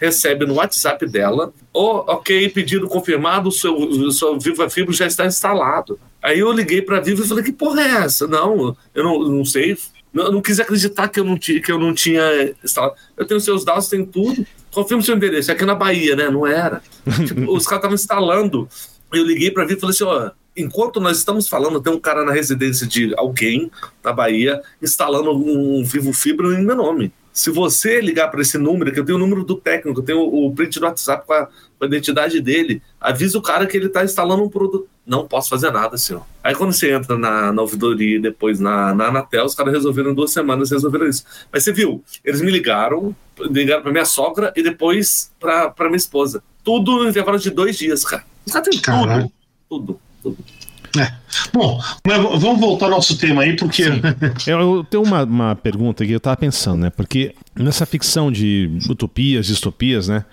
recebe 0.00 0.46
no 0.46 0.54
WhatsApp 0.54 1.06
dela: 1.06 1.52
oh, 1.72 2.04
ok, 2.06 2.48
pedido 2.48 2.88
confirmado, 2.88 3.50
o 3.50 3.52
seu, 3.52 3.76
o 3.76 4.10
seu 4.10 4.38
Viva 4.38 4.68
Fibra 4.70 4.94
já 4.94 5.06
está 5.06 5.26
instalado. 5.26 6.00
Aí 6.22 6.40
eu 6.40 6.50
liguei 6.50 6.80
para 6.80 6.96
a 6.96 7.00
Vivo 7.00 7.22
e 7.22 7.28
falei: 7.28 7.44
que 7.44 7.52
porra 7.52 7.82
é 7.82 7.90
essa? 8.04 8.26
Não, 8.26 8.76
eu 8.94 9.04
não, 9.04 9.18
não 9.20 9.44
sei. 9.44 9.76
Eu 10.12 10.32
não 10.32 10.42
quis 10.42 10.58
acreditar 10.58 11.06
que 11.08 11.20
eu 11.20 11.24
não, 11.24 11.38
tinha, 11.38 11.60
que 11.60 11.70
eu 11.70 11.78
não 11.78 11.94
tinha 11.94 12.54
instalado. 12.64 12.94
Eu 13.16 13.26
tenho 13.26 13.40
seus 13.40 13.64
dados, 13.64 13.88
tem 13.88 14.04
tudo. 14.04 14.44
Confirma 14.72 15.02
o 15.02 15.04
seu 15.04 15.14
endereço. 15.14 15.52
É 15.52 15.54
aqui 15.54 15.64
na 15.64 15.74
Bahia, 15.74 16.16
né? 16.16 16.28
Não 16.28 16.44
era. 16.46 16.82
tipo, 17.26 17.54
os 17.54 17.64
caras 17.64 17.78
estavam 17.78 17.94
instalando. 17.94 18.68
Eu 19.12 19.24
liguei 19.24 19.50
para 19.50 19.64
vir 19.64 19.76
e 19.76 19.80
falei 19.80 19.94
assim: 19.94 20.04
ó, 20.04 20.30
enquanto 20.56 21.00
nós 21.00 21.18
estamos 21.18 21.48
falando, 21.48 21.80
tem 21.80 21.92
um 21.92 22.00
cara 22.00 22.24
na 22.24 22.32
residência 22.32 22.86
de 22.86 23.14
alguém 23.16 23.70
da 24.02 24.12
Bahia 24.12 24.60
instalando 24.82 25.30
um 25.30 25.84
Vivo 25.84 26.12
Fibra 26.12 26.48
em 26.54 26.64
meu 26.64 26.76
nome. 26.76 27.12
Se 27.32 27.50
você 27.50 28.00
ligar 28.00 28.28
para 28.28 28.42
esse 28.42 28.58
número, 28.58 28.92
que 28.92 28.98
eu 28.98 29.04
tenho 29.04 29.16
o 29.16 29.20
número 29.20 29.44
do 29.44 29.54
técnico, 29.54 30.00
eu 30.00 30.04
tenho 30.04 30.20
o 30.20 30.52
print 30.54 30.80
do 30.80 30.86
WhatsApp 30.86 31.26
com 31.26 31.32
a, 31.32 31.46
com 31.46 31.84
a 31.84 31.86
identidade 31.86 32.40
dele, 32.40 32.82
avisa 33.00 33.38
o 33.38 33.42
cara 33.42 33.66
que 33.66 33.76
ele 33.76 33.86
está 33.86 34.04
instalando 34.04 34.42
um 34.42 34.48
produto. 34.48 34.88
Não 35.06 35.26
posso 35.26 35.48
fazer 35.48 35.70
nada, 35.70 35.96
senhor. 35.96 36.24
Aí 36.42 36.54
quando 36.54 36.72
você 36.72 36.92
entra 36.92 37.16
na, 37.16 37.52
na 37.52 37.62
ouvidoria 37.62 38.16
e 38.16 38.20
depois 38.20 38.60
na, 38.60 38.94
na 38.94 39.06
Anatel, 39.08 39.44
os 39.44 39.54
caras 39.54 39.72
resolveram 39.72 40.10
em 40.10 40.14
duas 40.14 40.32
semanas, 40.32 40.70
resolveram 40.70 41.06
isso. 41.06 41.24
Mas 41.52 41.64
você 41.64 41.72
viu, 41.72 42.02
eles 42.24 42.40
me 42.40 42.50
ligaram, 42.50 43.14
ligaram 43.38 43.82
para 43.82 43.92
minha 43.92 44.04
sogra 44.04 44.52
e 44.56 44.62
depois 44.62 45.32
para 45.38 45.74
minha 45.80 45.96
esposa. 45.96 46.42
Tudo 46.62 47.02
no 47.02 47.08
intervalo 47.08 47.38
de 47.38 47.50
dois 47.50 47.76
dias, 47.76 48.04
cara. 48.04 48.24
Os 48.44 48.52
caras 48.52 48.68
têm 48.68 48.80
tudo, 48.80 49.32
tudo, 49.68 50.00
tudo. 50.22 50.59
É. 50.98 51.12
Bom, 51.52 51.80
vamos 52.04 52.60
voltar 52.60 52.86
ao 52.86 52.92
nosso 52.92 53.16
tema 53.16 53.42
aí, 53.42 53.54
porque. 53.54 53.84
eu 54.46 54.84
tenho 54.84 55.02
uma, 55.02 55.22
uma 55.24 55.54
pergunta 55.54 56.04
que 56.04 56.12
eu 56.12 56.16
estava 56.16 56.36
pensando, 56.36 56.80
né? 56.80 56.90
Porque 56.90 57.34
nessa 57.54 57.86
ficção 57.86 58.32
de 58.32 58.78
utopias, 58.88 59.46
distopias, 59.46 60.08
né? 60.08 60.24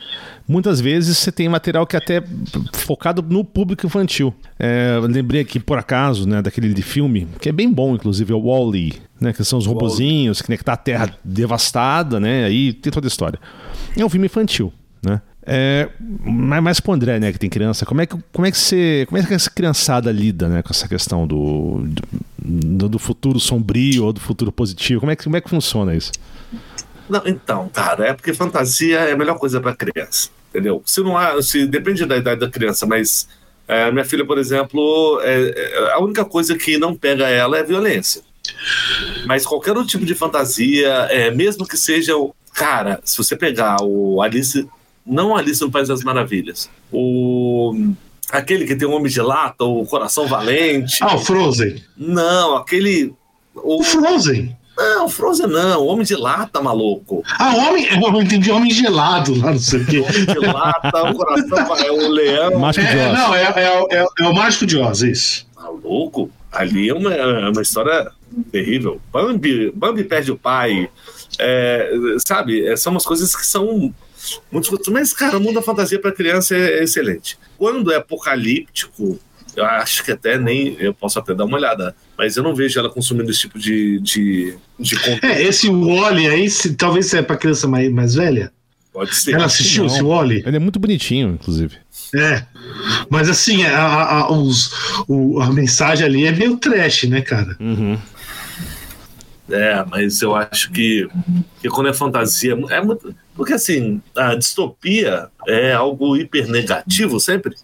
Muitas 0.48 0.80
vezes 0.80 1.18
você 1.18 1.32
tem 1.32 1.48
material 1.48 1.86
que 1.86 1.96
é 1.96 2.00
até 2.00 2.24
focado 2.74 3.22
no 3.22 3.44
público 3.44 3.86
infantil. 3.86 4.34
É, 4.58 4.98
lembrei 5.04 5.42
aqui, 5.42 5.60
por 5.60 5.78
acaso, 5.78 6.28
né, 6.28 6.42
daquele 6.42 6.74
de 6.74 6.82
filme, 6.82 7.28
que 7.40 7.50
é 7.50 7.52
bem 7.52 7.72
bom, 7.72 7.94
inclusive, 7.94 8.32
é 8.32 8.36
o 8.36 8.40
Wall-E, 8.40 8.94
né? 9.22 9.34
Que 9.34 9.44
são 9.44 9.60
os 9.60 9.68
robozinhos, 9.68 10.42
que, 10.42 10.50
né, 10.50 10.58
que 10.58 10.64
tá 10.64 10.74
a 10.74 10.78
terra 10.78 11.16
devastada, 11.24 12.20
né? 12.20 12.46
Aí 12.46 12.74
tem 12.74 12.92
toda 12.92 13.06
a 13.06 13.10
história. 13.10 13.40
É 13.96 14.04
um 14.04 14.10
filme 14.10 14.26
infantil, 14.26 14.74
né? 15.04 15.22
É, 15.50 15.88
mas 16.00 16.62
mais 16.62 16.80
pro 16.82 16.92
André, 16.92 17.20
né, 17.20 17.32
que 17.32 17.40
tem 17.40 17.50
criança, 17.50 17.86
como 17.86 18.02
é 18.02 18.06
que, 18.06 18.18
como 18.34 18.46
é 18.46 18.52
que 18.52 18.58
você. 18.58 19.06
Como 19.08 19.18
é 19.18 19.26
que 19.26 19.34
essa 19.34 19.50
criançada 19.50 20.12
lida 20.12 20.50
né, 20.50 20.62
com 20.62 20.72
essa 20.72 20.90
questão 20.90 21.26
do, 21.26 21.88
do, 22.38 22.90
do 22.90 23.00
futuro 23.00 23.40
sombrio 23.40 24.04
ou 24.04 24.12
do 24.12 24.20
futuro 24.20 24.52
positivo? 24.52 25.00
Como 25.00 25.12
é 25.12 25.16
que, 25.16 25.24
como 25.24 25.38
é 25.38 25.42
que 25.42 25.50
funciona 25.50 25.96
isso? 25.96 26.12
Não, 27.10 27.22
então, 27.26 27.70
cara, 27.70 28.08
é 28.08 28.14
porque 28.14 28.34
fantasia 28.34 29.00
é 29.00 29.14
a 29.14 29.18
melhor 29.18 29.38
coisa 29.38 29.62
para 29.62 29.74
criança, 29.74 30.30
entendeu? 30.50 30.84
Se 30.86 31.00
não 31.02 31.18
há, 31.18 31.42
se 31.42 31.66
depende 31.66 32.06
da 32.06 32.18
idade 32.18 32.42
da 32.42 32.50
criança, 32.50 32.86
mas 32.86 33.30
é, 33.66 33.90
minha 33.90 34.04
filha, 34.04 34.26
por 34.26 34.38
exemplo, 34.38 35.22
é, 35.24 35.54
é, 35.56 35.94
a 35.94 36.00
única 36.00 36.26
coisa 36.26 36.58
que 36.58 36.78
não 36.78 36.94
pega 36.94 37.30
ela 37.30 37.58
é 37.58 37.64
violência. 37.64 38.22
Mas 39.26 39.46
qualquer 39.46 39.72
outro 39.72 39.88
tipo 39.88 40.06
de 40.06 40.14
fantasia, 40.14 40.90
é, 41.10 41.32
mesmo 41.32 41.66
que 41.66 41.78
seja, 41.78 42.14
cara, 42.54 43.00
se 43.06 43.18
você 43.18 43.36
pegar 43.36 43.78
o 43.82 44.22
Alice, 44.22 44.68
não 45.08 45.36
Alice 45.36 45.62
no 45.62 45.72
País 45.72 45.88
das 45.88 46.04
Maravilhas, 46.04 46.70
o 46.92 47.74
aquele 48.30 48.66
que 48.66 48.76
tem 48.76 48.88
um 48.88 48.94
homem 48.94 49.12
de 49.12 49.22
lata, 49.22 49.64
o 49.64 49.86
coração 49.86 50.28
valente. 50.28 50.98
Ah, 51.02 51.16
o 51.16 51.20
Frozen. 51.20 51.82
Não, 51.98 52.58
aquele 52.58 53.14
o, 53.56 53.80
o 53.80 53.84
Frozen. 53.84 54.56
Não, 54.78 55.10
Frozen 55.10 55.48
não, 55.48 55.88
Homem 55.88 56.06
de 56.06 56.16
Lata, 56.16 56.62
maluco. 56.62 57.24
Ah, 57.40 57.56
Homem, 57.56 57.88
eu 57.92 58.22
entendi 58.22 58.52
Homem 58.52 58.70
Gelado 58.70 59.34
lá, 59.40 59.52
não 59.52 59.60
sei 59.60 59.82
o 59.82 59.86
quê. 59.88 60.00
Homem 60.02 60.26
de 60.26 60.40
Lata, 60.40 61.10
o 61.10 61.16
coração 61.16 61.76
é 61.78 61.92
o 61.92 62.08
leão. 62.10 62.60
Mágico 62.60 62.86
de 62.86 62.98
É, 62.98 63.08
Oz. 63.08 63.14
não, 63.18 63.34
é, 63.34 63.42
é, 63.42 63.98
é, 63.98 64.08
é 64.20 64.28
o 64.28 64.36
Mágico 64.36 64.68
de 64.68 64.78
Oz, 64.78 65.02
isso. 65.02 65.48
Maluco, 65.56 66.30
ali 66.52 66.90
é 66.90 66.94
uma, 66.94 67.12
é 67.12 67.50
uma 67.50 67.62
história 67.64 68.12
terrível. 68.52 69.02
Bambi, 69.12 69.72
Bambi 69.72 70.04
perde 70.04 70.32
o 70.32 70.38
pai. 70.38 70.88
É, 71.40 71.92
sabe, 72.26 72.64
é, 72.68 72.76
são 72.78 72.92
umas 72.92 73.06
coisas 73.06 73.36
que 73.36 73.48
são 73.48 73.92
muito. 74.52 74.92
Mas, 74.92 75.14
cara, 75.14 75.38
o 75.38 75.42
mundo 75.42 75.56
da 75.56 75.62
fantasia 75.62 76.00
para 76.00 76.12
criança 76.12 76.56
é, 76.56 76.80
é 76.80 76.84
excelente. 76.84 77.38
Quando 77.58 77.92
é 77.92 77.96
apocalíptico, 77.98 79.20
eu 79.56 79.66
acho 79.66 80.04
que 80.04 80.12
até 80.12 80.38
nem. 80.38 80.76
Eu 80.80 80.94
posso 80.94 81.18
até 81.20 81.34
dar 81.34 81.46
uma 81.46 81.58
olhada. 81.58 81.96
Mas 82.18 82.36
eu 82.38 82.44
não 82.44 82.54
vejo 82.56 82.80
ela 82.80 82.90
consumindo 82.90 83.30
esse 83.32 83.42
tipo 83.42 83.58
de, 83.60 84.00
de, 84.00 84.56
de 84.80 84.96
conteúdo. 84.96 85.26
É, 85.26 85.42
esse 85.42 85.70
Wally 85.70 86.28
aí, 86.28 86.50
se- 86.50 86.76
talvez 86.76 87.08
seja 87.08 87.24
pra 87.24 87.38
criança 87.38 87.68
mais, 87.68 87.92
mais 87.92 88.16
velha. 88.16 88.52
Pode 88.94 89.16
ser. 89.16 89.34
Ela 89.34 89.46
assistiu 89.46 89.84
não. 89.86 89.92
esse 89.94 90.02
Wally? 90.04 90.44
Ele 90.46 90.56
é 90.58 90.60
muito 90.60 90.80
bonitinho, 90.80 91.30
inclusive. 91.30 91.76
É. 92.16 92.44
Mas 93.10 93.30
assim, 93.30 93.64
a, 93.66 93.78
a, 93.78 94.20
a- 94.22 94.32
os, 94.32 94.72
o- 95.08 95.40
a 95.42 95.52
mensagem 95.52 96.06
ali 96.06 96.26
é 96.26 96.32
meio 96.32 96.58
trash, 96.58 97.04
né, 97.04 97.22
cara? 97.22 97.56
Uhum. 97.60 97.98
É, 99.50 99.86
mas 99.90 100.22
eu 100.22 100.36
acho 100.36 100.72
que, 100.72 101.08
que 101.62 101.70
quando 101.70 101.88
é 101.90 101.94
fantasia. 101.94 102.58
É 102.70 102.82
muito, 102.82 103.16
porque 103.38 103.54
assim, 103.54 104.02
a 104.18 104.36
distopia 104.36 105.30
é 105.48 105.72
algo 105.72 106.18
hiper 106.18 106.48
negativo 106.50 107.20
sempre. 107.20 107.56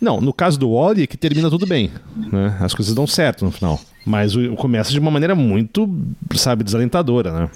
Não, 0.00 0.20
no 0.20 0.32
caso 0.32 0.58
do 0.58 0.70
Wally, 0.74 1.06
que 1.08 1.16
termina 1.16 1.50
tudo 1.50 1.66
bem. 1.66 1.90
Né? 2.30 2.56
As 2.60 2.74
coisas 2.74 2.94
dão 2.94 3.06
certo 3.06 3.44
no 3.44 3.50
final. 3.50 3.80
Mas 4.06 4.36
o, 4.36 4.54
começa 4.54 4.90
de 4.92 4.98
uma 4.98 5.10
maneira 5.10 5.34
muito, 5.34 5.88
sabe, 6.34 6.62
desalentadora, 6.62 7.32
né? 7.32 7.50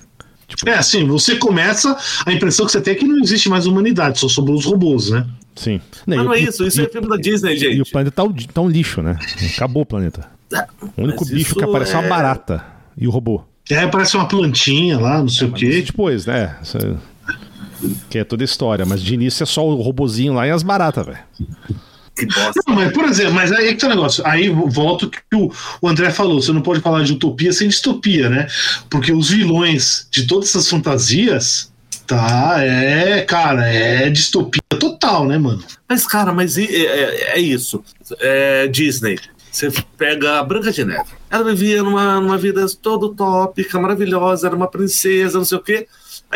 É 0.65 0.75
assim, 0.75 1.05
você 1.07 1.35
começa, 1.37 1.97
a 2.25 2.33
impressão 2.33 2.65
que 2.67 2.73
você 2.73 2.81
tem 2.81 2.95
é 2.95 2.97
que 2.97 3.05
não 3.05 3.19
existe 3.19 3.49
mais 3.49 3.67
humanidade, 3.67 4.19
só 4.21 4.29
sobrou 4.29 4.57
os 4.57 4.65
robôs, 4.65 5.11
né? 5.11 5.27
Sim. 5.57 5.81
Mas 6.07 6.19
e 6.19 6.23
não 6.23 6.33
é 6.33 6.39
isso, 6.39 6.65
isso 6.65 6.81
e, 6.81 6.85
é 6.85 6.89
filme 6.89 7.09
da 7.09 7.17
Disney, 7.17 7.55
E 7.55 7.57
o 7.57 7.59
gente. 7.79 7.91
planeta 7.91 8.15
tá, 8.15 8.23
um- 8.23 8.33
tá 8.33 8.61
um 8.61 8.69
lixo, 8.69 9.03
né? 9.03 9.19
Acabou 9.57 9.83
o 9.83 9.87
planeta. 9.87 10.29
O 10.97 11.03
único 11.03 11.25
Mas 11.25 11.31
bicho 11.31 11.47
isso 11.51 11.55
que 11.57 11.65
aparece 11.65 11.95
é 11.95 11.99
uma 11.99 12.07
é- 12.07 12.09
barata. 12.09 12.65
E 12.97 13.09
o 13.09 13.11
robô. 13.11 13.43
É, 13.69 13.85
parece 13.89 14.17
uma 14.17 14.29
plantinha 14.29 14.97
lá, 15.01 15.19
não 15.19 15.29
sei 15.29 15.49
o 15.49 15.53
quê. 15.53 15.83
Depois, 15.83 16.25
né? 16.27 16.57
Essa- 16.63 16.97
Que 18.11 18.19
é 18.19 18.25
toda 18.25 18.43
a 18.43 18.47
história. 18.47 18.85
Mas 18.87 19.03
de 19.03 19.15
início 19.15 19.43
é 19.43 19.47
só 19.47 19.67
o 19.67 19.81
robozinho 19.81 20.33
lá 20.35 20.47
e 20.47 20.51
as 20.51 20.63
baratas, 20.63 21.07
velho. 21.07 21.19
Que 22.17 22.25
bosta. 22.27 22.61
Não, 22.67 22.75
mas, 22.77 22.93
por 22.93 23.05
exemplo, 23.05 23.35
mas 23.35 23.53
aí 23.53 23.69
é 23.69 23.75
que 23.75 23.81
tá 23.81 23.87
o 23.89 23.91
negócio. 23.91 24.27
Aí 24.27 24.49
volta 24.49 25.05
o 25.07 25.11
que 25.11 25.19
o, 25.35 25.53
o 25.83 25.89
André 25.89 26.11
falou: 26.11 26.41
você 26.41 26.51
não 26.53 26.63
pode 26.63 26.81
falar 26.81 27.03
de 27.05 27.13
utopia 27.13 27.53
sem 27.53 27.69
distopia, 27.69 28.31
né? 28.31 28.47
Porque 28.89 29.13
os 29.13 29.29
vilões 29.29 30.09
de 30.11 30.27
todas 30.27 30.49
essas 30.49 30.69
fantasias, 30.69 31.71
tá? 32.07 32.57
É, 32.61 33.21
cara, 33.23 33.69
é 33.69 34.09
distopia 34.09 34.63
total, 34.81 35.27
né, 35.27 35.37
mano? 35.37 35.63
Mas, 35.89 36.07
cara, 36.07 36.33
mas 36.33 36.57
é, 36.57 36.65
é- 36.65 37.33
é 37.37 37.39
isso. 37.39 37.85
É 38.19 38.67
Disney. 38.67 39.19
Você 39.53 39.71
pega 39.97 40.39
a 40.39 40.43
Branca 40.43 40.71
de 40.73 40.85
Neve. 40.85 41.11
Ela 41.31 41.45
vivia 41.55 41.83
numa, 41.83 42.21
numa 42.21 42.37
vida 42.39 42.65
toda 42.81 43.07
utópica, 43.07 43.79
maravilhosa, 43.81 44.47
era 44.47 44.57
uma 44.57 44.69
princesa, 44.69 45.39
não 45.39 45.45
sei 45.47 45.59
o 45.59 45.63
quê. 45.63 45.87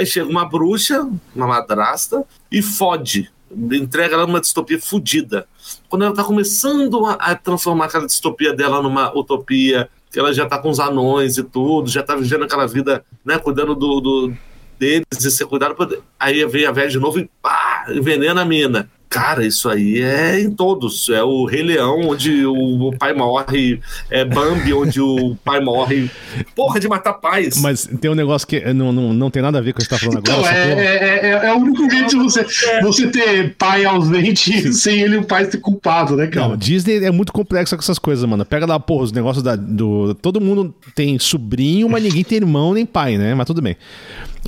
Aí 0.01 0.07
chega 0.07 0.29
uma 0.31 0.49
bruxa, 0.49 1.07
uma 1.37 1.47
madrasta, 1.47 2.25
e 2.51 2.63
fode. 2.63 3.31
Entrega 3.53 4.15
ela 4.15 4.27
numa 4.27 4.41
distopia 4.41 4.81
fodida. 4.81 5.47
Quando 5.91 6.07
ela 6.07 6.15
tá 6.15 6.25
começando 6.25 7.05
a, 7.05 7.13
a 7.15 7.35
transformar 7.35 7.85
aquela 7.85 8.07
distopia 8.07 8.55
dela 8.55 8.81
numa 8.81 9.15
utopia, 9.15 9.91
que 10.11 10.19
ela 10.19 10.33
já 10.33 10.47
tá 10.47 10.57
com 10.59 10.71
os 10.71 10.81
anões 10.81 11.37
e 11.37 11.43
tudo, 11.45 11.91
já 11.91 12.03
tá 12.03 12.17
vivendo 12.17 12.45
aquela 12.45 12.67
vida, 12.67 13.05
né, 13.23 13.39
cuidando 13.39 13.75
do, 13.75 14.01
do- 14.01 14.35
deles 14.79 15.05
e 15.23 15.31
ser 15.31 15.45
cuidado. 15.45 16.03
Aí 16.19 16.43
vem 16.47 16.65
a 16.65 16.73
velha 16.73 16.89
de 16.89 16.99
novo 16.99 17.19
e 17.19 17.31
pá, 17.43 17.85
envenena 17.91 18.41
a 18.41 18.45
mina. 18.47 18.91
Cara, 19.11 19.45
isso 19.45 19.69
aí 19.69 20.01
é 20.01 20.41
em 20.41 20.53
todos. 20.53 21.09
É 21.09 21.21
o 21.21 21.45
Rei 21.45 21.65
Leão, 21.65 22.03
onde 22.11 22.47
o, 22.47 22.95
pai 22.97 23.13
morre. 23.13 23.81
É 24.09 24.25
Bambi, 24.25 24.73
onde 24.73 25.01
o 25.01 25.37
pai 25.45 25.59
morre. 25.59 26.09
Porra 26.55 26.79
de 26.79 26.87
matar 26.87 27.15
pais. 27.15 27.61
Mas 27.61 27.91
tem 28.01 28.09
um 28.09 28.15
negócio 28.15 28.47
que 28.47 28.73
não, 28.73 28.93
não, 28.93 29.13
não 29.13 29.29
tem 29.29 29.43
nada 29.43 29.59
a 29.59 29.61
ver 29.61 29.73
com 29.73 29.81
o 29.81 29.83
que 29.83 29.89
você 29.89 29.91
tá 29.91 29.99
falando 29.99 30.21
Então, 30.21 30.39
agora. 30.39 30.57
é, 30.57 30.71
é, 30.71 31.27
é, 31.27 31.47
é 31.49 31.53
o 31.53 31.57
único 31.57 31.91
jeito 31.91 32.11
de 32.11 32.17
você, 32.19 32.47
você 32.83 33.09
ter 33.09 33.57
pai 33.57 33.85
ausente 33.85 34.73
sem 34.73 35.01
ele 35.01 35.17
e 35.17 35.19
o 35.19 35.25
pai 35.25 35.45
ser 35.45 35.59
culpado, 35.59 36.15
né, 36.15 36.29
cara? 36.29 36.47
Não, 36.47 36.57
Disney 36.57 37.05
é 37.05 37.11
muito 37.11 37.33
complexo 37.33 37.75
com 37.75 37.83
essas 37.83 37.99
coisas, 37.99 38.25
mano. 38.25 38.45
Pega 38.45 38.65
lá, 38.65 38.79
porra, 38.79 39.03
os 39.03 39.13
negócios 39.13 39.43
da, 39.43 39.57
do. 39.57 40.15
Todo 40.15 40.41
mundo 40.41 40.73
tem 40.95 41.19
sobrinho, 41.19 41.89
mas 41.89 42.01
ninguém 42.01 42.23
tem 42.23 42.39
irmão 42.39 42.75
nem 42.75 42.87
pai, 42.87 43.19
né? 43.19 43.35
Mas 43.35 43.45
tudo 43.45 43.61
bem. 43.61 43.77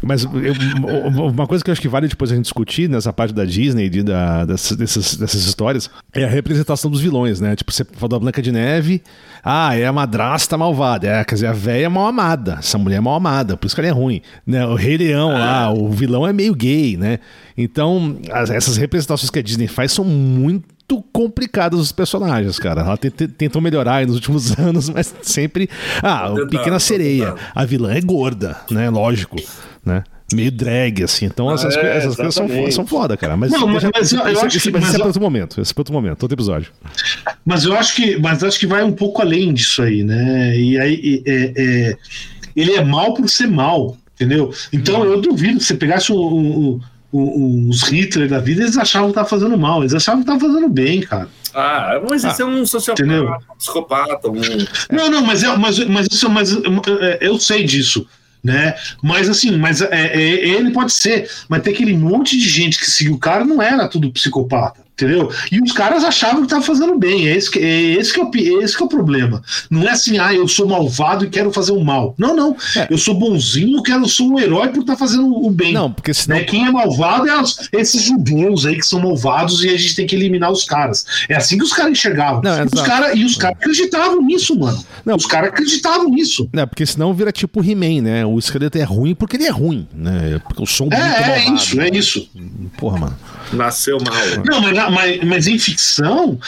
Mas 0.03 0.25
eu- 0.25 1.29
uma 1.31 1.47
coisa 1.47 1.63
que 1.63 1.71
eu 1.71 1.73
acho 1.73 1.81
que 1.81 1.89
vale 1.89 2.09
depois 2.09 2.33
a 2.33 2.35
gente 2.35 2.45
discutir 2.45 2.89
nessa 2.89 3.13
parte 3.13 3.33
da 3.33 3.45
Disney, 3.45 3.89
de, 3.89 4.03
da, 4.03 4.45
dessas, 4.45 4.77
dessas, 4.77 5.17
dessas 5.17 5.45
histórias, 5.45 5.89
é 6.13 6.25
a 6.25 6.29
representação 6.29 6.91
dos 6.91 7.01
vilões, 7.01 7.41
né? 7.41 7.55
Tipo, 7.55 7.71
você 7.73 7.85
falou 7.85 8.09
da 8.09 8.19
Branca 8.19 8.43
de 8.43 8.51
Neve, 8.51 9.03
ah, 9.45 9.77
é 9.77 9.87
a 9.87 9.93
madrasta 9.93 10.59
malvada. 10.59 11.07
É, 11.07 11.25
quer 11.25 11.35
dizer, 11.37 11.47
a 11.47 11.53
velha 11.53 11.87
é 11.87 11.89
mal 11.89 12.07
amada. 12.07 12.57
Essa 12.59 12.77
mulher 12.79 12.97
é 12.97 13.01
mal 13.01 13.15
amada, 13.15 13.57
por 13.57 13.67
isso 13.67 13.75
que 13.75 13.81
ela 13.81 13.89
é 13.89 13.93
ruim. 13.93 14.21
Né? 14.47 14.67
O 14.67 14.75
Rei 14.75 14.97
Leão 14.97 15.31
lá, 15.33 15.73
o 15.73 15.89
vilão 15.91 16.27
é 16.27 16.33
meio 16.33 16.55
gay, 16.55 16.97
né? 16.97 17.19
Então, 17.57 18.17
as- 18.33 18.51
essas 18.51 18.77
representações 18.77 19.31
que 19.31 19.39
a 19.39 19.43
Disney 19.43 19.69
faz 19.69 19.93
são 19.93 20.05
muito 20.05 20.65
complicadas 21.13 21.81
os 21.81 21.91
personagens, 21.93 22.59
cara. 22.59 22.83
Ela 22.83 22.97
te- 22.97 23.11
te- 23.11 23.29
tentou 23.29 23.63
melhorar 23.63 23.97
aí 23.97 24.07
nos 24.07 24.17
últimos 24.17 24.53
anos, 24.59 24.89
mas 24.91 25.15
sempre. 25.23 25.69
Ah, 26.03 26.31
o 26.31 26.47
Pequena 26.49 26.79
Sereia. 26.79 27.35
A 27.55 27.65
vilã 27.65 27.93
é 27.95 28.01
gorda, 28.01 28.57
né? 28.71 28.91
Lógico, 28.91 29.37
né? 29.85 30.05
Meio 30.33 30.51
drag, 30.51 31.03
assim. 31.03 31.27
Então 31.27 31.53
essas, 31.53 31.77
É, 31.77 31.97
essas 31.99 32.17
coisas 32.17 32.35
são, 32.35 32.49
são 32.71 32.87
foda, 32.87 33.17
cara. 33.19 33.37
Mas, 33.37 33.51
Não, 33.53 33.67
mas- 33.67 33.83
deixa- 33.83 33.91
mas 33.95 34.13
eu- 34.13 34.21
eu 34.21 34.33
isso- 34.33 34.47
acho 34.47 34.57
isso- 34.57 34.67
que- 34.69 34.73
mas 34.73 34.85
isso 34.85 34.95
é 34.95 34.99
para 34.99 35.07
outro 35.09 35.21
momento. 35.21 35.61
Esse 35.61 35.73
é 35.73 35.75
para 35.75 35.81
outro 35.83 35.93
momento, 35.93 36.23
outro 36.23 36.35
episódio. 36.35 36.73
Mas 37.45 37.65
eu 37.65 37.75
acho 37.77 37.95
que, 37.95 38.19
mas 38.19 38.43
acho 38.43 38.59
que 38.59 38.67
vai 38.67 38.83
um 38.83 38.93
pouco 38.93 39.21
além 39.21 39.53
disso 39.53 39.83
aí, 39.83 40.03
né? 40.03 40.57
E 40.57 40.79
aí 40.81 40.95
e- 40.95 41.23
é- 41.27 41.53
é- 41.57 41.97
ele 42.57 42.73
é 42.73 42.83
mal 42.85 43.13
por 43.13 43.29
ser 43.29 43.47
mal, 43.47 43.97
entendeu? 44.15 44.51
Então 44.73 45.05
eu 45.05 45.21
duvido 45.21 45.59
que 45.59 45.65
você 45.65 45.75
pegasse 45.75 46.11
o- 46.11 46.17
o- 46.17 46.81
o- 47.13 47.69
os 47.69 47.83
Hitler 47.83 48.27
da 48.27 48.39
vida, 48.39 48.63
eles 48.63 48.79
achavam 48.79 49.09
que 49.11 49.15
tava 49.15 49.29
fazendo 49.29 49.59
mal, 49.59 49.83
eles 49.83 49.93
achavam 49.93 50.23
que 50.23 50.27
tava 50.27 50.41
fazendo 50.41 50.69
bem, 50.71 51.03
cara. 51.03 51.29
Ah, 51.55 52.01
mas 52.09 52.25
esse 52.25 52.41
é 52.41 52.47
um 52.47 52.65
sociopata, 52.65 53.03
Entendeu? 53.05 53.29
um 53.31 53.57
psicopata, 53.59 54.31
um. 54.31 54.41
Não, 54.91 55.11
não, 55.11 55.23
mas, 55.23 55.43
é, 55.43 55.55
mas, 55.59 55.79
mas, 55.87 56.07
isso, 56.11 56.31
mas 56.31 56.57
é, 57.03 57.19
eu 57.21 57.39
sei 57.39 57.65
disso. 57.65 58.07
Né? 58.43 58.75
Mas 59.01 59.29
assim, 59.29 59.57
mas 59.57 59.81
é, 59.81 59.89
é, 59.93 60.21
ele 60.21 60.73
pode 60.73 60.93
ser, 60.93 61.31
mas 61.49 61.63
tem 61.63 61.73
aquele 61.73 61.97
monte 61.97 62.37
de 62.37 62.49
gente 62.49 62.77
que 62.77 62.91
seguiu 62.91 63.15
o 63.15 63.19
cara, 63.19 63.45
não 63.45 63.63
era 63.63 63.87
tudo 63.87 64.11
psicopata, 64.11 64.85
entendeu? 65.05 65.31
E 65.51 65.61
os 65.61 65.73
caras 65.73 66.05
achavam 66.05 66.39
que 66.39 66.45
estavam 66.47 66.65
fazendo 66.65 66.99
bem, 66.99 67.29
é 67.29 67.37
esse, 67.37 67.51
que, 67.51 67.59
é 67.59 67.81
esse, 67.95 68.13
que 68.13 68.21
é 68.21 68.23
o, 68.23 68.31
pi- 68.31 68.49
esse 68.63 68.77
que 68.77 68.83
é 68.83 68.87
o 68.87 68.89
problema. 68.89 69.43
Não 69.71 69.83
é 69.89 69.91
assim, 69.93 70.19
ah, 70.19 70.33
eu 70.33 70.47
sou 70.49 70.67
malvado 70.67 71.25
e 71.25 71.29
quero 71.31 71.53
fazer 71.53 71.73
o 71.73 71.81
mal. 71.85 72.15
Não, 72.19 72.35
não. 72.37 72.57
É. 72.77 72.87
Eu 72.91 72.99
sou 72.99 73.15
bonzinho, 73.15 73.83
quero 73.83 74.09
sou 74.09 74.29
um 74.33 74.39
herói 74.39 74.69
por 74.69 74.81
estar 74.81 74.97
fazendo 74.97 75.27
o 75.27 75.51
bem. 75.51 75.73
Não, 75.73 75.91
porque 75.93 76.13
senão. 76.15 76.37
Né? 76.39 76.45
Quem 76.45 76.67
é 76.67 76.71
malvado 76.71 77.29
é 77.29 77.41
os- 77.41 77.69
esses 77.73 78.03
judeus 78.03 78.67
aí 78.67 78.77
que 78.77 78.87
são 78.87 79.01
malvados 79.01 79.63
e 79.65 79.69
a 79.69 79.77
gente 79.77 79.95
tem 79.95 80.07
que 80.07 80.15
eliminar 80.15 80.51
os 80.51 80.65
caras. 80.65 81.05
É 81.29 81.37
assim 81.37 81.57
que 81.59 81.65
os 81.65 81.73
caras 81.73 81.93
enxergavam. 81.93 82.43
Não, 82.43 82.59
E 82.59 82.67
os 82.67 82.73
exato. 82.73 82.89
cara, 82.89 83.15
e 83.15 83.25
os 83.25 83.37
caras 83.37 83.57
acreditavam 83.59 84.23
nisso, 84.23 84.59
mano. 84.59 84.85
Não. 85.05 85.17
Os 85.17 85.27
caras 85.27 85.49
acreditavam 85.51 86.09
nisso. 86.09 86.49
Não, 86.53 86.67
porque 86.67 86.85
senão 86.87 87.13
vira 87.15 87.33
tipo 87.33 87.61
He-Man, 87.63 88.03
né? 88.03 88.27
O 88.27 88.39
esqueleto 88.39 88.79
é 88.79 88.83
ruim 88.83 89.15
porque 89.15 89.37
ele 89.37 89.45
é 89.45 89.51
ruim, 89.51 89.87
né? 89.95 90.41
Porque 90.47 90.63
eu 90.63 90.67
sou 90.67 90.87
um 90.89 90.93
É, 90.93 90.99
muito 91.01 91.15
é 91.17 91.27
malvado. 91.29 91.55
isso, 91.57 91.81
é 91.81 91.89
isso. 91.91 92.29
Porra, 92.77 92.99
mano. 92.99 93.19
Nasceu 93.53 93.99
mal. 93.99 94.15
Não, 94.45 94.61
mas, 94.63 94.73
mas, 94.93 95.25
mas 95.25 95.47
em 95.47 95.59
ficção, 95.59 96.39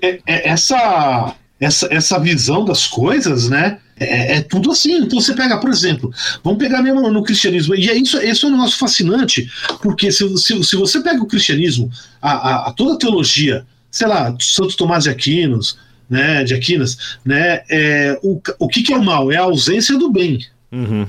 é- 0.00 0.20
é- 0.26 0.48
essa, 0.48 1.34
essa, 1.60 1.88
essa 1.90 2.18
visão 2.18 2.64
das 2.64 2.86
coisas, 2.86 3.48
né? 3.48 3.78
É, 3.98 4.36
é, 4.36 4.40
tudo 4.40 4.72
assim. 4.72 4.96
Então 4.98 5.20
você 5.20 5.32
pega, 5.34 5.58
por 5.60 5.70
exemplo, 5.70 6.12
vamos 6.42 6.58
pegar 6.58 6.82
mesmo 6.82 7.08
no 7.10 7.22
cristianismo, 7.22 7.74
e 7.74 7.88
é 7.88 7.94
isso, 7.94 8.18
isso 8.20 8.46
é 8.46 8.48
um 8.48 8.52
negócio 8.52 8.78
fascinante, 8.78 9.48
porque 9.80 10.10
se, 10.10 10.26
se, 10.38 10.64
se 10.64 10.76
você 10.76 11.00
pega 11.00 11.22
o 11.22 11.26
cristianismo, 11.26 11.90
a, 12.20 12.32
a, 12.32 12.68
a, 12.68 12.72
toda 12.72 12.94
a 12.94 12.98
teologia, 12.98 13.64
sei 13.90 14.08
lá, 14.08 14.34
Santo 14.40 14.76
Tomás 14.76 15.04
de 15.04 15.10
Aquinos, 15.10 15.78
né, 16.10 16.42
de 16.42 16.52
Aquinas, 16.54 17.16
né, 17.24 17.62
é, 17.70 18.18
o, 18.22 18.40
o 18.58 18.68
que, 18.68 18.82
que 18.82 18.92
é 18.92 18.96
o 18.96 19.04
mal? 19.04 19.30
É 19.30 19.36
a 19.36 19.42
ausência 19.42 19.96
do 19.96 20.10
bem. 20.10 20.44
Uhum. 20.72 21.06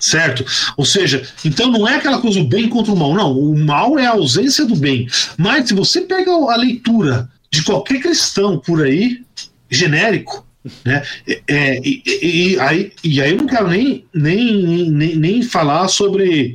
Certo? 0.00 0.44
Ou 0.78 0.84
seja, 0.84 1.22
então 1.44 1.70
não 1.70 1.86
é 1.86 1.96
aquela 1.96 2.20
coisa 2.20 2.40
o 2.40 2.48
bem 2.48 2.68
contra 2.68 2.92
o 2.92 2.96
mal, 2.96 3.14
não. 3.14 3.38
O 3.38 3.56
mal 3.58 3.98
é 3.98 4.06
a 4.06 4.12
ausência 4.12 4.64
do 4.64 4.74
bem. 4.74 5.06
Mas 5.36 5.68
se 5.68 5.74
você 5.74 6.00
pega 6.00 6.30
a 6.30 6.56
leitura 6.56 7.28
de 7.50 7.62
qualquer 7.62 8.00
cristão 8.00 8.58
por 8.58 8.82
aí, 8.82 9.22
genérico, 9.70 10.46
né? 10.84 11.02
É, 11.48 11.80
e, 11.82 12.02
e, 12.06 12.60
aí, 12.60 12.92
e 13.02 13.20
aí 13.20 13.30
eu 13.30 13.38
não 13.38 13.46
quero 13.46 13.68
nem, 13.68 14.04
nem, 14.14 14.90
nem, 14.90 15.16
nem 15.16 15.42
falar 15.42 15.88
sobre, 15.88 16.54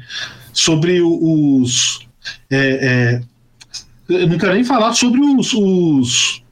sobre 0.53 1.01
os. 1.01 1.99
É, 2.49 2.57
é, 2.57 3.21
eu 4.09 4.27
não 4.27 4.37
quero 4.37 4.53
nem 4.53 4.63
falar 4.63 4.93
sobre 4.93 5.19
os. 5.19 5.53
os 5.53 6.43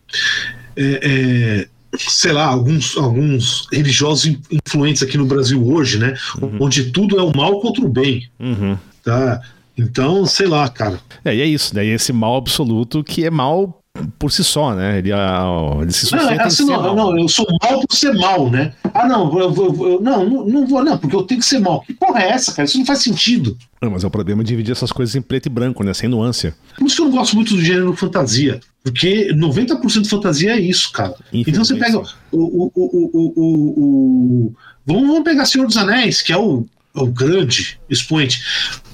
é, 0.75 0.99
é, 1.03 1.67
sei 1.97 2.31
lá, 2.31 2.45
alguns, 2.45 2.97
alguns 2.97 3.67
religiosos 3.71 4.37
influentes 4.51 5.03
aqui 5.03 5.17
no 5.17 5.25
Brasil 5.25 5.65
hoje, 5.65 5.99
né? 5.99 6.15
Uhum. 6.41 6.57
Onde 6.61 6.91
tudo 6.91 7.19
é 7.19 7.23
o 7.23 7.35
mal 7.35 7.59
contra 7.59 7.83
o 7.83 7.89
bem. 7.89 8.29
Uhum. 8.39 8.77
Tá? 9.03 9.41
Então, 9.77 10.25
sei 10.25 10.47
lá, 10.47 10.69
cara. 10.69 10.99
É, 11.25 11.35
e 11.35 11.41
é 11.41 11.45
isso, 11.45 11.75
né? 11.75 11.85
esse 11.85 12.13
mal 12.13 12.37
absoluto 12.37 13.03
que 13.03 13.25
é 13.25 13.29
mal 13.29 13.82
por 14.19 14.31
si 14.31 14.43
só, 14.43 14.73
né? 14.73 14.99
Ele, 14.99 15.11
ah, 15.11 15.45
ele 15.81 15.91
se 15.91 16.01
sustenta 16.01 16.23
não, 16.23 16.31
é 16.31 16.43
assim, 16.43 16.65
não, 16.65 16.95
não, 16.95 17.19
eu 17.19 17.27
sou 17.27 17.45
mal 17.61 17.79
por 17.85 17.95
ser 17.95 18.13
mal, 18.13 18.49
né? 18.49 18.73
Ah, 18.93 19.07
não, 19.07 19.39
eu, 19.39 19.53
eu, 19.53 19.87
eu, 19.87 20.01
não, 20.01 20.25
não 20.45 20.67
vou, 20.67 20.83
não, 20.83 20.97
porque 20.97 21.15
eu 21.15 21.23
tenho 21.23 21.39
que 21.39 21.45
ser 21.45 21.59
mal. 21.59 21.81
Que 21.81 21.93
porra 21.93 22.21
é 22.21 22.29
essa, 22.29 22.53
cara? 22.53 22.65
Isso 22.65 22.77
não 22.77 22.85
faz 22.85 22.99
sentido. 22.99 23.57
Não, 23.81 23.91
mas 23.91 24.03
é 24.03 24.07
o 24.07 24.11
problema 24.11 24.43
de 24.43 24.49
dividir 24.49 24.71
essas 24.71 24.91
coisas 24.91 25.15
em 25.15 25.21
preto 25.21 25.47
e 25.47 25.49
branco, 25.49 25.83
né? 25.83 25.93
Sem 25.93 26.07
nuance. 26.07 26.53
Por 26.77 26.87
isso 26.87 26.95
que 26.95 27.01
eu 27.01 27.05
não 27.05 27.17
gosto 27.17 27.35
muito 27.35 27.55
do 27.55 27.61
gênero 27.61 27.95
fantasia. 27.95 28.59
Porque 28.83 29.33
90% 29.33 30.01
de 30.01 30.09
fantasia 30.09 30.51
é 30.51 30.59
isso, 30.59 30.91
cara. 30.91 31.15
Então 31.31 31.63
você 31.63 31.75
pega 31.75 31.97
o, 31.97 32.03
o, 32.31 32.71
o, 32.75 33.33
o, 33.37 34.53
Vamos, 34.85 35.07
vamos 35.07 35.23
pegar 35.23 35.45
Senhor 35.45 35.65
dos 35.65 35.77
Anéis, 35.77 36.21
que 36.21 36.33
é 36.33 36.37
o, 36.37 36.65
o 36.93 37.05
grande 37.07 37.79
expoente. 37.89 38.43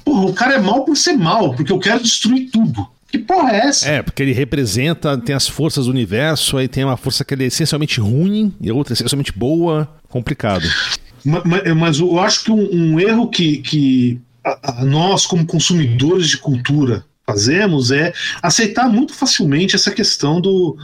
Porra, 0.06 0.26
o 0.26 0.34
cara 0.34 0.56
é 0.56 0.60
mal 0.60 0.86
por 0.86 0.95
ser 0.95 1.14
mal, 1.14 1.53
porque 1.56 1.72
eu 1.72 1.80
quero 1.80 2.02
destruir 2.02 2.49
tudo. 2.52 2.88
Que 3.11 3.18
porra 3.18 3.52
é 3.52 3.68
essa? 3.68 3.90
É, 3.90 4.02
porque 4.03 4.22
ele 4.22 4.31
representa, 4.31 5.18
tem 5.18 5.36
as 5.36 5.48
forças 5.48 5.86
do 5.86 5.91
universo, 5.91 6.57
aí 6.57 6.68
tem 6.68 6.84
uma 6.84 6.98
força 6.98 7.26
que 7.26 7.34
é 7.34 7.44
essencialmente 7.44 7.99
ruim 7.99 8.53
e 8.61 8.72
outra 8.72 8.94
essencialmente 8.94 9.31
boa, 9.31 9.90
complicado. 10.10 10.68
Mas, 11.26 11.76
mas 11.76 11.99
eu 11.99 12.19
acho 12.19 12.44
que 12.44 12.52
um, 12.52 12.69
um 12.72 12.99
erro 12.99 13.27
que, 13.27 13.57
que 13.57 14.22
a, 14.44 14.81
a 14.81 14.86
nós, 14.86 15.26
como 15.26 15.45
consumidores 15.45 16.27
de 16.27 16.38
cultura, 16.38 17.03
fazemos 17.26 17.91
é 17.91 18.14
aceitar 18.41 18.90
muito 18.90 19.14
facilmente 19.14 19.76
essa 19.76 19.91
questão 19.91 20.41
do 20.41 20.77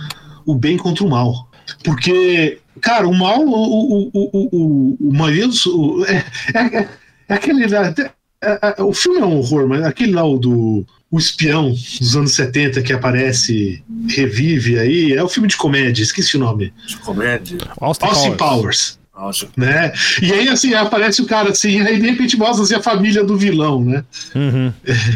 o 0.45 0.53
bem 0.53 0.77
contra 0.77 1.03
o 1.03 1.09
mal. 1.09 1.49
Porque, 1.83 2.59
cara, 2.81 3.07
o 3.07 3.13
mal, 3.13 3.39
o, 3.39 3.51
o, 3.51 4.11
o, 4.13 4.49
o, 4.51 4.97
o 4.99 5.13
maioria 5.13 5.47
dos. 5.47 5.65
O, 5.65 6.05
é, 6.05 6.23
é, 6.53 6.87
é, 7.29 7.33
aquele. 7.33 7.63
É, 7.63 8.75
é, 8.77 8.83
o 8.83 8.93
filme 8.93 9.19
é 9.19 9.25
um 9.25 9.37
horror, 9.37 9.67
mas 9.67 9.83
aquele 9.83 10.13
lá, 10.13 10.23
o 10.23 10.37
do 10.37 10.85
o 11.15 11.17
espião 11.17 11.69
dos 11.71 12.17
anos 12.17 12.33
70 12.33 12.81
que 12.81 12.91
aparece, 12.91 13.81
revive 14.09 14.77
aí, 14.77 15.13
é 15.13 15.23
o 15.23 15.29
filme 15.29 15.47
de 15.47 15.55
comédia, 15.55 16.03
esqueci 16.03 16.35
o 16.35 16.39
nome. 16.41 16.73
De 16.85 16.97
comédia? 16.97 17.57
Austin, 17.79 18.05
Austin 18.05 18.35
Powers. 18.35 18.99
Powers. 19.13 19.47
Né? 19.55 19.93
E 20.21 20.33
aí, 20.33 20.49
assim, 20.49 20.73
aparece 20.73 21.21
o 21.21 21.25
cara 21.25 21.51
assim, 21.51 21.79
aí 21.79 22.01
de 22.01 22.09
repente 22.09 22.35
mostra 22.35 22.65
assim, 22.65 22.75
a 22.75 22.81
família 22.81 23.23
do 23.23 23.37
vilão, 23.37 23.81
né? 23.81 24.03
Uhum. 24.35 24.73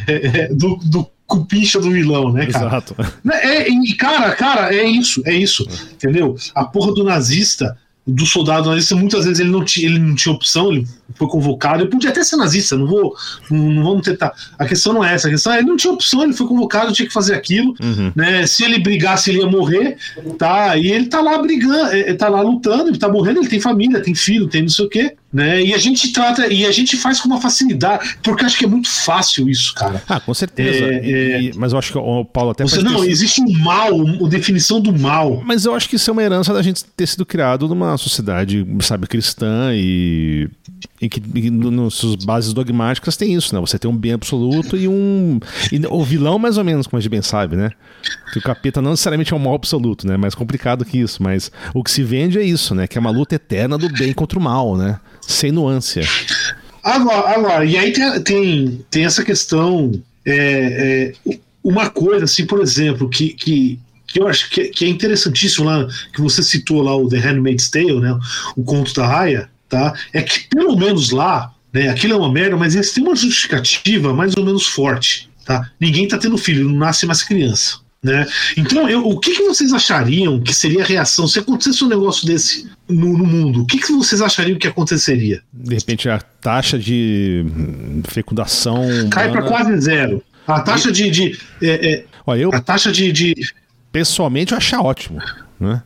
É, 0.07 0.47
do, 0.55 0.77
do 0.77 1.05
cupincha 1.27 1.81
do 1.81 1.91
vilão, 1.91 2.31
né, 2.31 2.45
cara? 2.45 2.67
Exato. 2.67 2.95
É, 3.30 3.69
e, 3.69 3.93
cara, 3.95 4.34
cara, 4.35 4.73
é 4.73 4.85
isso, 4.85 5.21
é 5.26 5.34
isso, 5.34 5.67
entendeu? 5.91 6.38
A 6.55 6.63
porra 6.63 6.93
do 6.93 7.03
nazista 7.03 7.77
do 8.10 8.26
soldado 8.26 8.69
nazista, 8.69 8.95
muitas 8.95 9.26
vezes 9.26 9.40
ele 9.40 9.49
não 9.49 9.64
tinha, 9.64 9.88
ele 9.88 9.99
não 9.99 10.15
tinha 10.15 10.34
opção, 10.34 10.72
ele 10.72 10.88
foi 11.15 11.27
convocado, 11.27 11.84
ele 11.84 11.90
podia 11.90 12.10
até 12.10 12.23
ser 12.23 12.38
nazista, 12.38 12.77
não 12.77 12.88
vou, 12.88 13.15
não, 13.49 13.72
não 13.72 13.84
vamos 13.84 14.03
tentar. 14.03 14.34
A 14.57 14.65
questão 14.65 14.94
não 14.94 15.03
é 15.03 15.14
essa, 15.14 15.27
a 15.27 15.31
questão 15.31 15.53
é 15.53 15.60
ele 15.60 15.68
não 15.68 15.77
tinha 15.77 15.94
opção, 15.94 16.23
ele 16.23 16.34
foi 16.34 16.48
convocado, 16.48 16.94
tinha 16.94 17.07
que 17.07 17.14
fazer 17.14 17.36
aquilo, 17.36 17.76
uhum. 17.81 18.11
né? 18.15 18.45
Se 18.48 18.64
ele 18.64 18.80
brigasse, 18.80 19.30
ele 19.30 19.40
ia 19.40 19.48
morrer, 19.48 19.98
tá? 20.38 20.77
E 20.77 20.91
ele 20.91 21.07
tá 21.07 21.22
lá 21.22 21.38
brigando, 21.38 21.94
ele 21.94 22.15
tá 22.15 22.30
lá 22.30 22.41
lutando, 22.41 22.90
ele 22.90 22.98
tá 22.98 23.10
morrendo, 23.10 23.40
ele 23.40 23.49
tem 23.49 23.60
família, 23.60 24.02
tem 24.02 24.15
filho, 24.15 24.48
tem 24.48 24.64
não 24.64 24.69
sei 24.69 24.86
o 24.86 24.90
quê. 24.90 25.15
Né? 25.31 25.61
E 25.61 25.73
a 25.76 25.77
gente 25.77 26.11
trata, 26.11 26.51
e 26.51 26.65
a 26.65 26.72
gente 26.72 26.97
faz 26.97 27.19
com 27.19 27.27
uma 27.27 27.39
facilidade, 27.39 28.15
porque 28.23 28.43
acho 28.43 28.57
que 28.57 28.65
é 28.65 28.68
muito 28.68 28.89
fácil 28.89 29.47
isso, 29.47 29.76
cara. 29.76 30.01
Ah, 30.10 30.19
com 30.19 30.34
certeza. 30.34 30.85
É, 30.85 31.06
e, 31.06 31.49
é... 31.49 31.51
Mas 31.56 31.72
eu 31.72 31.77
acho 31.77 31.91
que 31.91 31.97
o 31.97 32.26
Paulo 32.26 32.49
até. 32.49 32.64
Você, 32.64 32.81
não, 32.81 33.03
existe 33.03 33.39
um 33.39 33.60
mal, 33.60 33.95
uma 33.95 34.27
definição 34.27 34.81
do 34.81 34.91
mal. 34.97 35.41
Mas 35.45 35.65
eu 35.65 35.76
acho 35.76 35.88
que 35.88 35.97
isso 35.97 36.10
é 36.10 36.14
uma 36.14 36.23
herança 36.23 36.51
da 36.51 36.64
gente 36.64 36.84
ter 36.84 37.07
sido 37.07 37.26
criado 37.26 37.68
numa 37.68 37.95
sociedade, 37.97 38.65
sabe, 38.81 39.06
cristã 39.06 39.72
e 39.73 40.49
em 41.01 41.07
que 41.07 41.22
nas 41.49 41.93
suas 41.93 42.15
bases 42.26 42.53
dogmáticas 42.53 43.15
tem 43.15 43.34
isso, 43.34 43.53
né? 43.53 43.61
Você 43.61 43.80
tem 43.80 43.89
um 43.89 43.95
bem 43.95 44.14
absoluto 44.14 44.76
e 44.76 44.88
um. 44.88 45.39
E 45.72 45.80
o 45.88 46.03
vilão, 46.03 46.38
mais 46.38 46.57
ou 46.57 46.64
menos, 46.64 46.88
como 46.88 46.97
a 46.97 47.01
gente 47.01 47.10
bem 47.10 47.22
sabe, 47.22 47.56
né? 47.56 47.72
Que 48.34 48.39
o 48.39 48.41
capeta 48.41 48.81
não 48.81 48.91
necessariamente 48.91 49.34
é 49.34 49.35
um 49.35 49.39
mal 49.39 49.56
absoluto, 49.56 50.07
né? 50.07 50.18
Mais 50.18 50.35
complicado 50.35 50.84
que 50.84 50.97
isso. 50.97 51.22
Mas 51.23 51.51
o 51.73 51.84
que 51.84 51.91
se 51.91 52.03
vende 52.03 52.38
é 52.38 52.43
isso, 52.43 52.76
né? 52.76 52.88
Que 52.88 52.97
é 52.97 53.01
uma 53.01 53.11
luta 53.11 53.35
eterna 53.35 53.77
do 53.77 53.89
bem 53.89 54.11
contra 54.14 54.38
o 54.38 54.41
mal, 54.41 54.76
né? 54.76 54.99
Sem 55.30 55.51
nuance. 55.51 56.01
Agora, 56.84 57.30
agora 57.30 57.65
e 57.65 57.77
aí 57.77 57.93
tem, 57.93 58.23
tem, 58.23 58.85
tem 58.89 59.06
essa 59.06 59.23
questão. 59.23 59.91
É, 60.26 61.14
é, 61.27 61.39
uma 61.64 61.89
coisa, 61.89 62.26
assim, 62.26 62.45
por 62.45 62.61
exemplo, 62.61 63.07
que, 63.10 63.30
que, 63.34 63.80
que 64.07 64.19
eu 64.19 64.27
acho 64.27 64.49
que, 64.49 64.69
que, 64.69 64.85
é 64.85 64.88
interessantíssimo 64.88 65.65
lá, 65.65 65.88
que 66.14 66.22
você 66.22 66.41
citou 66.41 66.81
lá 66.81 66.95
o 66.95 67.07
The 67.07 67.18
Handmaid's 67.18 67.69
Tale, 67.69 67.99
né? 67.99 68.18
O 68.56 68.64
conto 68.64 68.93
da 68.93 69.06
Raya, 69.06 69.49
tá? 69.68 69.93
É 70.14 70.22
que 70.22 70.47
pelo 70.49 70.76
menos 70.76 71.11
lá, 71.11 71.53
né? 71.72 71.89
Aquilo 71.89 72.14
é 72.14 72.18
uma 72.18 72.31
merda, 72.31 72.57
mas 72.57 72.73
eles 72.73 72.91
têm 72.91 73.03
uma 73.03 73.15
justificativa 73.15 74.14
mais 74.14 74.35
ou 74.35 74.43
menos 74.43 74.65
forte, 74.65 75.30
tá? 75.45 75.69
Ninguém 75.80 76.07
tá 76.07 76.18
tendo 76.18 76.38
filho, 76.38 76.68
não 76.68 76.77
nasce 76.77 77.06
mais 77.06 77.22
criança. 77.22 77.77
Né? 78.01 78.26
Então, 78.56 78.89
eu, 78.89 79.06
o 79.06 79.19
que, 79.19 79.35
que, 79.35 79.43
vocês 79.43 79.73
achariam 79.73 80.39
que 80.39 80.53
seria 80.53 80.81
a 80.84 80.85
reação 80.85 81.27
se 81.27 81.38
acontecesse 81.38 81.84
um 81.84 81.89
negócio 81.89 82.26
desse 82.26 82.65
no, 82.89 83.17
no 83.17 83.25
mundo? 83.25 83.61
O 83.61 83.65
que, 83.65 83.77
que, 83.77 83.93
vocês 83.93 84.21
achariam 84.21 84.57
que 84.57 84.67
aconteceria? 84.67 85.41
De 85.53 85.75
repente, 85.75 86.09
a 86.09 86.19
taxa 86.19 86.77
de 86.77 87.45
fecundação. 88.05 88.81
Cai 89.11 89.31
para 89.31 89.43
quase 89.43 89.79
zero. 89.79 90.23
A 90.47 90.59
taxa 90.61 90.91
de. 90.91 91.09
de 91.11 91.39
é, 91.61 91.91
é, 91.91 92.05
Olha, 92.25 92.41
eu, 92.41 92.49
a 92.53 92.59
taxa 92.59 92.91
de, 92.91 93.11
de. 93.11 93.35
Pessoalmente, 93.91 94.51
eu 94.51 94.57
achar 94.57 94.81
ótimo. 94.81 95.19
Né? 95.59 95.81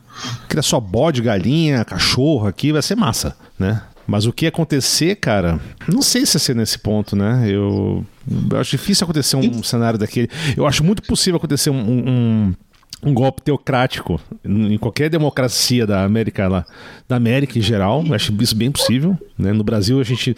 Criar 0.48 0.62
só 0.62 0.80
bode, 0.80 1.20
galinha, 1.20 1.84
cachorro 1.84 2.46
aqui 2.46 2.72
vai 2.72 2.80
ser 2.80 2.94
massa. 2.94 3.36
Né? 3.58 3.82
Mas 4.06 4.26
o 4.26 4.32
que 4.32 4.46
acontecer, 4.46 5.16
cara, 5.16 5.58
não 5.88 6.02
sei 6.02 6.24
se 6.26 6.36
é 6.36 6.40
ser 6.40 6.54
nesse 6.54 6.78
ponto, 6.78 7.16
né? 7.16 7.44
Eu, 7.48 8.04
eu 8.50 8.58
acho 8.58 8.72
difícil 8.72 9.04
acontecer 9.04 9.36
um 9.36 9.62
cenário 9.62 9.98
daquele. 9.98 10.28
Eu 10.56 10.66
acho 10.66 10.84
muito 10.84 11.02
possível 11.02 11.38
acontecer 11.38 11.70
um, 11.70 11.76
um, 11.76 12.54
um 13.02 13.12
golpe 13.12 13.42
teocrático 13.42 14.20
em 14.44 14.78
qualquer 14.78 15.10
democracia 15.10 15.86
da 15.86 16.04
América 16.04 16.48
lá, 16.48 16.66
da 17.08 17.16
América 17.16 17.58
em 17.58 17.62
geral. 17.62 18.02
Acho 18.12 18.34
isso 18.40 18.56
bem 18.56 18.70
possível. 18.70 19.18
Né? 19.38 19.52
No 19.52 19.64
Brasil 19.64 20.00
a 20.00 20.04
gente 20.04 20.36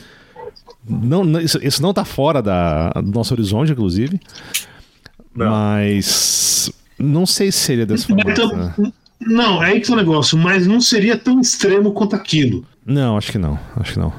não, 0.88 1.24
não 1.24 1.40
isso, 1.40 1.58
isso, 1.62 1.82
não 1.82 1.90
está 1.90 2.04
fora 2.04 2.40
da, 2.42 2.90
do 2.90 3.10
nosso 3.12 3.34
horizonte, 3.34 3.72
inclusive. 3.72 4.20
Não. 5.34 5.50
Mas 5.50 6.70
não 6.98 7.26
sei 7.26 7.52
se 7.52 7.58
seria 7.58 7.86
desse 7.86 8.06
forma. 8.06 8.30
Então, 8.30 8.56
né? 8.56 8.74
Não, 9.20 9.62
é 9.62 9.72
aí 9.72 9.80
que 9.80 9.90
é 9.90 9.94
o 9.94 9.96
negócio, 9.96 10.36
mas 10.38 10.66
não 10.66 10.80
seria 10.80 11.16
tão 11.16 11.40
extremo 11.40 11.92
quanto 11.92 12.14
aquilo. 12.14 12.64
Não, 12.84 13.16
acho 13.16 13.32
que 13.32 13.38
não. 13.38 13.58
Acho 13.76 13.94
que 13.94 13.98
não. 13.98 14.12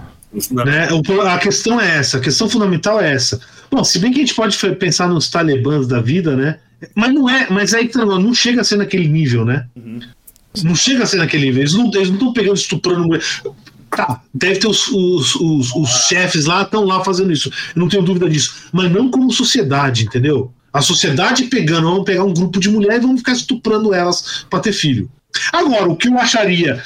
Né? 0.51 0.87
A 1.31 1.37
questão 1.37 1.79
é 1.79 1.97
essa, 1.97 2.17
a 2.17 2.19
questão 2.19 2.49
fundamental 2.49 2.99
é 2.99 3.13
essa. 3.13 3.39
Bom, 3.71 3.83
se 3.83 3.97
bem 3.99 4.11
que 4.11 4.17
a 4.19 4.21
gente 4.21 4.35
pode 4.35 4.57
pensar 4.75 5.07
nos 5.07 5.29
talibãs 5.29 5.87
da 5.87 6.01
vida, 6.01 6.35
né? 6.35 6.59
Mas 6.95 7.13
não 7.13 7.29
é, 7.29 7.49
mas 7.49 7.73
aí 7.73 7.89
não 7.95 8.33
chega 8.33 8.61
a 8.61 8.63
ser 8.63 8.77
naquele 8.77 9.07
nível, 9.07 9.43
né? 9.45 9.67
Uhum. 9.75 9.99
Não 10.63 10.75
chega 10.75 11.03
a 11.03 11.05
ser 11.05 11.17
naquele 11.17 11.47
nível. 11.47 11.61
Eles 11.61 11.73
não 11.73 11.89
estão 11.89 12.33
pegando 12.33 12.55
estuprando. 12.55 13.07
Tá, 13.89 14.21
deve 14.33 14.59
ter 14.59 14.67
os, 14.67 14.87
os, 14.89 15.35
os, 15.35 15.75
os 15.75 15.89
chefes 16.07 16.45
lá, 16.45 16.63
estão 16.63 16.83
lá 16.83 17.03
fazendo 17.03 17.31
isso. 17.31 17.49
Eu 17.75 17.79
não 17.79 17.87
tenho 17.87 18.03
dúvida 18.03 18.29
disso. 18.29 18.67
Mas 18.71 18.91
não 18.91 19.09
como 19.09 19.31
sociedade, 19.31 20.03
entendeu? 20.03 20.51
A 20.73 20.81
sociedade 20.81 21.45
pegando, 21.45 21.89
vamos 21.89 22.05
pegar 22.05 22.23
um 22.23 22.33
grupo 22.33 22.59
de 22.59 22.69
mulheres 22.69 22.99
e 22.99 23.01
vamos 23.01 23.21
ficar 23.21 23.31
estuprando 23.31 23.93
elas 23.93 24.45
para 24.49 24.59
ter 24.59 24.73
filho. 24.73 25.09
Agora, 25.51 25.89
o 25.89 25.95
que 25.95 26.07
eu 26.07 26.17
acharia 26.17 26.81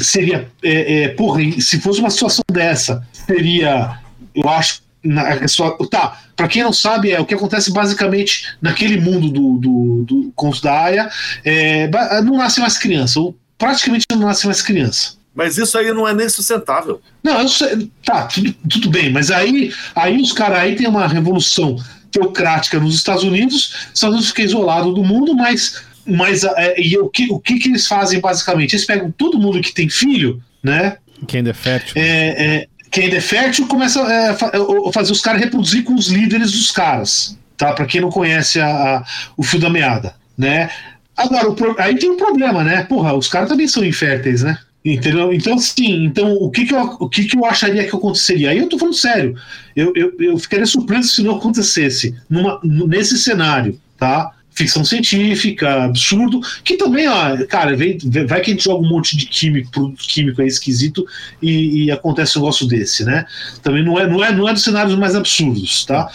seria, 0.00 0.48
é, 0.62 1.02
é, 1.02 1.08
porra, 1.08 1.40
se 1.60 1.80
fosse 1.80 2.00
uma 2.00 2.10
situação 2.10 2.42
dessa, 2.50 3.06
seria, 3.12 3.98
eu 4.34 4.48
acho, 4.48 4.82
na, 5.04 5.30
é 5.30 5.46
tá, 5.90 6.20
para 6.36 6.48
quem 6.48 6.62
não 6.62 6.72
sabe, 6.72 7.10
é 7.10 7.20
o 7.20 7.26
que 7.26 7.34
acontece 7.34 7.72
basicamente 7.72 8.54
naquele 8.60 9.00
mundo 9.00 9.28
do, 9.28 9.58
do, 9.58 10.04
do 10.04 10.32
conto 10.34 10.62
da 10.62 10.84
Aya, 10.84 11.10
é, 11.44 11.90
não 12.22 12.36
nasce 12.36 12.60
mais 12.60 12.78
criança, 12.78 13.18
ou 13.20 13.36
praticamente 13.58 14.06
não 14.10 14.20
nasce 14.20 14.46
mais 14.46 14.62
criança. 14.62 15.14
Mas 15.34 15.56
isso 15.56 15.76
aí 15.78 15.92
não 15.92 16.06
é 16.06 16.14
nem 16.14 16.28
sustentável. 16.28 17.00
Não, 17.22 17.48
sei, 17.48 17.90
tá, 18.04 18.26
tudo, 18.26 18.52
tudo, 18.68 18.90
bem, 18.90 19.10
mas 19.10 19.30
aí, 19.30 19.72
aí 19.94 20.20
os 20.20 20.32
caras 20.32 20.58
aí 20.58 20.76
tem 20.76 20.86
uma 20.86 21.06
revolução 21.06 21.76
teocrática 22.10 22.78
nos 22.78 22.94
Estados 22.94 23.24
Unidos, 23.24 23.56
os 23.86 23.94
Estados 23.94 24.16
Unidos 24.16 24.28
fica 24.28 24.42
isolado 24.42 24.92
do 24.92 25.02
mundo, 25.02 25.34
mas, 25.34 25.82
mas 26.06 26.44
é, 26.44 26.78
e 26.78 26.96
o, 26.98 27.08
que, 27.08 27.32
o 27.32 27.40
que, 27.40 27.58
que 27.58 27.68
eles 27.68 27.86
fazem 27.86 28.20
basicamente? 28.20 28.74
Eles 28.74 28.84
pegam 28.84 29.10
todo 29.10 29.38
mundo 29.38 29.60
que 29.60 29.72
tem 29.72 29.88
filho, 29.88 30.42
né? 30.62 30.98
Quem 31.26 31.46
é 31.48 31.52
fértil. 31.52 31.94
É, 31.96 32.56
é, 32.56 32.68
quem 32.92 33.04
ainda 33.04 33.16
é 33.16 33.20
fértil 33.20 33.66
começa 33.66 34.00
é, 34.00 34.28
a 34.28 34.92
fazer 34.92 35.12
os 35.12 35.22
caras 35.22 35.40
reproduzir 35.40 35.82
com 35.82 35.94
os 35.94 36.08
líderes 36.08 36.52
dos 36.52 36.70
caras, 36.70 37.38
tá? 37.56 37.72
Para 37.72 37.86
quem 37.86 38.02
não 38.02 38.10
conhece 38.10 38.60
a, 38.60 38.66
a, 38.66 39.04
o 39.34 39.42
fio 39.42 39.58
da 39.58 39.70
meada, 39.70 40.14
né? 40.36 40.70
Agora, 41.16 41.50
o, 41.50 41.56
aí 41.78 41.96
tem 41.98 42.10
um 42.10 42.18
problema, 42.18 42.62
né? 42.62 42.82
Porra, 42.84 43.14
os 43.14 43.28
caras 43.28 43.48
também 43.48 43.66
são 43.66 43.82
inférteis, 43.82 44.42
né? 44.42 44.58
Entendeu? 44.84 45.32
Então, 45.32 45.56
sim, 45.56 46.04
então 46.04 46.34
o 46.34 46.50
que, 46.50 46.66
que, 46.66 46.74
eu, 46.74 46.96
o 47.00 47.08
que, 47.08 47.24
que 47.24 47.36
eu 47.36 47.46
acharia 47.46 47.88
que 47.88 47.96
aconteceria? 47.96 48.50
Aí 48.50 48.58
eu 48.58 48.68
tô 48.68 48.78
falando 48.78 48.94
sério, 48.94 49.36
eu, 49.74 49.92
eu, 49.96 50.12
eu 50.20 50.36
ficaria 50.36 50.66
surpreso 50.66 51.08
se 51.08 51.22
não 51.22 51.36
acontecesse 51.36 52.14
numa, 52.28 52.60
nesse 52.62 53.16
cenário, 53.16 53.80
tá? 53.96 54.32
Ficção 54.54 54.84
científica, 54.84 55.84
absurdo, 55.84 56.40
que 56.62 56.76
também, 56.76 57.08
ó, 57.08 57.36
cara, 57.46 57.74
vem, 57.74 57.98
vai 58.26 58.40
que 58.40 58.50
a 58.50 58.54
gente 58.54 58.64
joga 58.64 58.84
um 58.84 58.88
monte 58.88 59.16
de 59.16 59.26
químico, 59.26 59.70
produto 59.70 60.02
químico 60.02 60.42
aí 60.42 60.48
esquisito 60.48 61.06
e, 61.40 61.84
e 61.84 61.90
acontece 61.90 62.38
um 62.38 62.42
negócio 62.42 62.66
desse, 62.66 63.04
né? 63.04 63.24
Também 63.62 63.84
não 63.84 63.98
é, 63.98 64.06
não 64.06 64.22
é, 64.22 64.32
não 64.32 64.48
é 64.48 64.52
dos 64.52 64.62
cenários 64.62 64.98
mais 64.98 65.14
absurdos, 65.14 65.84
tá? 65.86 66.10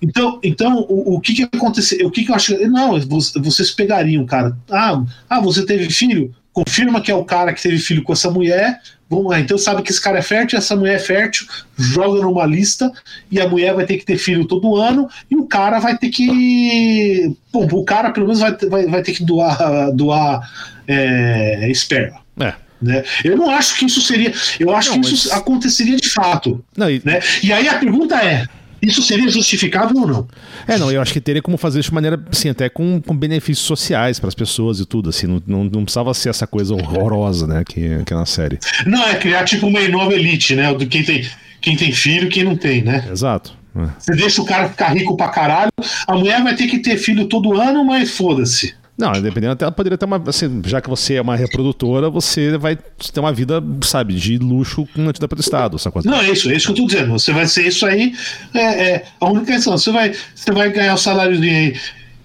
Então, 0.00 0.38
então 0.42 0.86
o, 0.88 1.16
o 1.16 1.20
que 1.20 1.34
que 1.34 1.42
aconteceu? 1.42 2.06
O 2.06 2.10
que 2.10 2.24
que 2.24 2.30
eu 2.30 2.34
acho? 2.34 2.56
Não, 2.68 2.98
vocês 3.42 3.70
pegariam, 3.70 4.26
cara. 4.26 4.56
Ah, 4.70 5.02
ah, 5.28 5.40
você 5.40 5.64
teve 5.64 5.88
filho? 5.90 6.34
Confirma 6.54 7.02
que 7.02 7.10
é 7.10 7.14
o 7.14 7.24
cara 7.24 7.52
que 7.52 7.60
teve 7.60 7.78
filho 7.78 8.02
com 8.02 8.12
essa 8.12 8.30
mulher. 8.30 8.80
Vamos 9.10 9.30
lá, 9.30 9.38
então 9.38 9.58
sabe 9.58 9.82
que 9.82 9.90
esse 9.90 10.00
cara 10.00 10.18
é 10.18 10.22
fértil, 10.22 10.58
essa 10.58 10.74
mulher 10.74 10.94
é 10.94 10.98
fértil, 10.98 11.46
joga 11.76 12.22
numa 12.22 12.46
lista 12.46 12.90
e 13.30 13.38
a 13.38 13.46
mulher 13.46 13.74
vai 13.74 13.84
ter 13.84 13.98
que 13.98 14.04
ter 14.04 14.16
filho 14.16 14.46
todo 14.46 14.76
ano 14.76 15.08
e 15.30 15.36
o 15.36 15.44
cara 15.44 15.78
vai 15.78 15.98
ter 15.98 16.08
que. 16.08 17.36
Bom, 17.52 17.68
o 17.70 17.84
cara 17.84 18.10
pelo 18.10 18.26
menos 18.26 18.40
vai, 18.40 18.56
vai, 18.56 18.86
vai 18.86 19.02
ter 19.02 19.12
que 19.12 19.22
doar, 19.22 19.92
doar 19.92 20.40
é, 20.88 21.70
esperma. 21.70 22.20
É. 22.40 22.54
Né? 22.80 23.04
Eu 23.22 23.36
não 23.36 23.50
acho 23.50 23.76
que 23.76 23.84
isso 23.84 24.00
seria. 24.00 24.32
Eu 24.58 24.74
acho 24.74 24.90
não, 24.90 25.00
que 25.00 25.14
isso 25.14 25.32
aconteceria 25.32 25.96
de 25.96 26.08
fato. 26.08 26.64
Não, 26.76 26.90
e... 26.90 27.00
Né? 27.04 27.20
e 27.42 27.52
aí 27.52 27.68
a 27.68 27.78
pergunta 27.78 28.16
é: 28.16 28.46
isso 28.88 29.02
seria 29.02 29.28
justificável 29.28 29.96
ou 29.96 30.06
não? 30.06 30.28
É, 30.66 30.78
não, 30.78 30.90
eu 30.90 31.00
acho 31.00 31.12
que 31.12 31.20
teria 31.20 31.42
como 31.42 31.56
fazer 31.56 31.80
isso 31.80 31.90
de 31.90 31.94
maneira, 31.94 32.22
assim, 32.30 32.48
até 32.48 32.68
com, 32.68 33.00
com 33.00 33.16
benefícios 33.16 33.66
sociais 33.66 34.18
para 34.18 34.28
as 34.28 34.34
pessoas 34.34 34.80
e 34.80 34.86
tudo, 34.86 35.10
assim, 35.10 35.26
não, 35.26 35.42
não, 35.46 35.64
não, 35.64 35.84
precisava 35.84 36.12
ser 36.14 36.30
essa 36.30 36.46
coisa 36.46 36.74
horrorosa, 36.74 37.46
né, 37.46 37.62
que, 37.66 38.02
que 38.04 38.12
é 38.12 38.16
na 38.16 38.26
série. 38.26 38.58
Não, 38.86 39.06
é 39.06 39.14
criar 39.14 39.44
tipo 39.44 39.66
uma 39.66 39.86
nova 39.88 40.14
elite, 40.14 40.54
né, 40.54 40.72
do 40.74 40.86
quem 40.86 41.02
tem, 41.02 41.26
quem 41.60 41.76
tem 41.76 41.92
filho 41.92 42.26
e 42.26 42.30
quem 42.30 42.44
não 42.44 42.56
tem, 42.56 42.82
né? 42.82 43.08
Exato. 43.10 43.56
É. 43.76 43.88
Você 43.98 44.14
deixa 44.14 44.40
o 44.40 44.44
cara 44.44 44.68
ficar 44.68 44.88
rico 44.88 45.16
pra 45.16 45.28
caralho, 45.28 45.72
a 46.06 46.14
mulher 46.14 46.42
vai 46.42 46.54
ter 46.54 46.66
que 46.66 46.78
ter 46.78 46.96
filho 46.96 47.26
todo 47.26 47.60
ano, 47.60 47.84
mas 47.84 48.10
foda-se. 48.10 48.74
Não, 48.96 49.10
dependendo, 49.12 49.52
até 49.52 49.64
ela 49.64 49.72
poderia 49.72 49.98
ter 49.98 50.04
uma. 50.04 50.22
Assim, 50.26 50.62
já 50.64 50.80
que 50.80 50.88
você 50.88 51.14
é 51.14 51.20
uma 51.20 51.34
reprodutora, 51.34 52.08
você 52.08 52.56
vai 52.56 52.76
ter 52.76 53.20
uma 53.20 53.32
vida, 53.32 53.62
sabe, 53.82 54.14
de 54.14 54.38
luxo 54.38 54.86
mantida 54.96 55.26
pelo 55.26 55.40
Estado. 55.40 55.76
Essa 55.76 55.90
coisa. 55.90 56.08
Não, 56.08 56.20
é 56.20 56.30
isso, 56.30 56.48
é 56.48 56.54
isso 56.54 56.66
que 56.66 56.80
eu 56.80 56.84
tô 56.84 56.86
dizendo. 56.86 57.10
Você 57.12 57.32
vai 57.32 57.46
ser 57.46 57.66
isso 57.66 57.84
aí. 57.84 58.14
É, 58.54 58.60
é 58.60 59.04
a 59.20 59.26
única 59.26 59.46
questão. 59.46 59.76
Você 59.76 59.90
vai, 59.90 60.14
você 60.34 60.52
vai 60.52 60.70
ganhar 60.70 60.94
o 60.94 60.98
salário 60.98 61.40
de, 61.40 61.74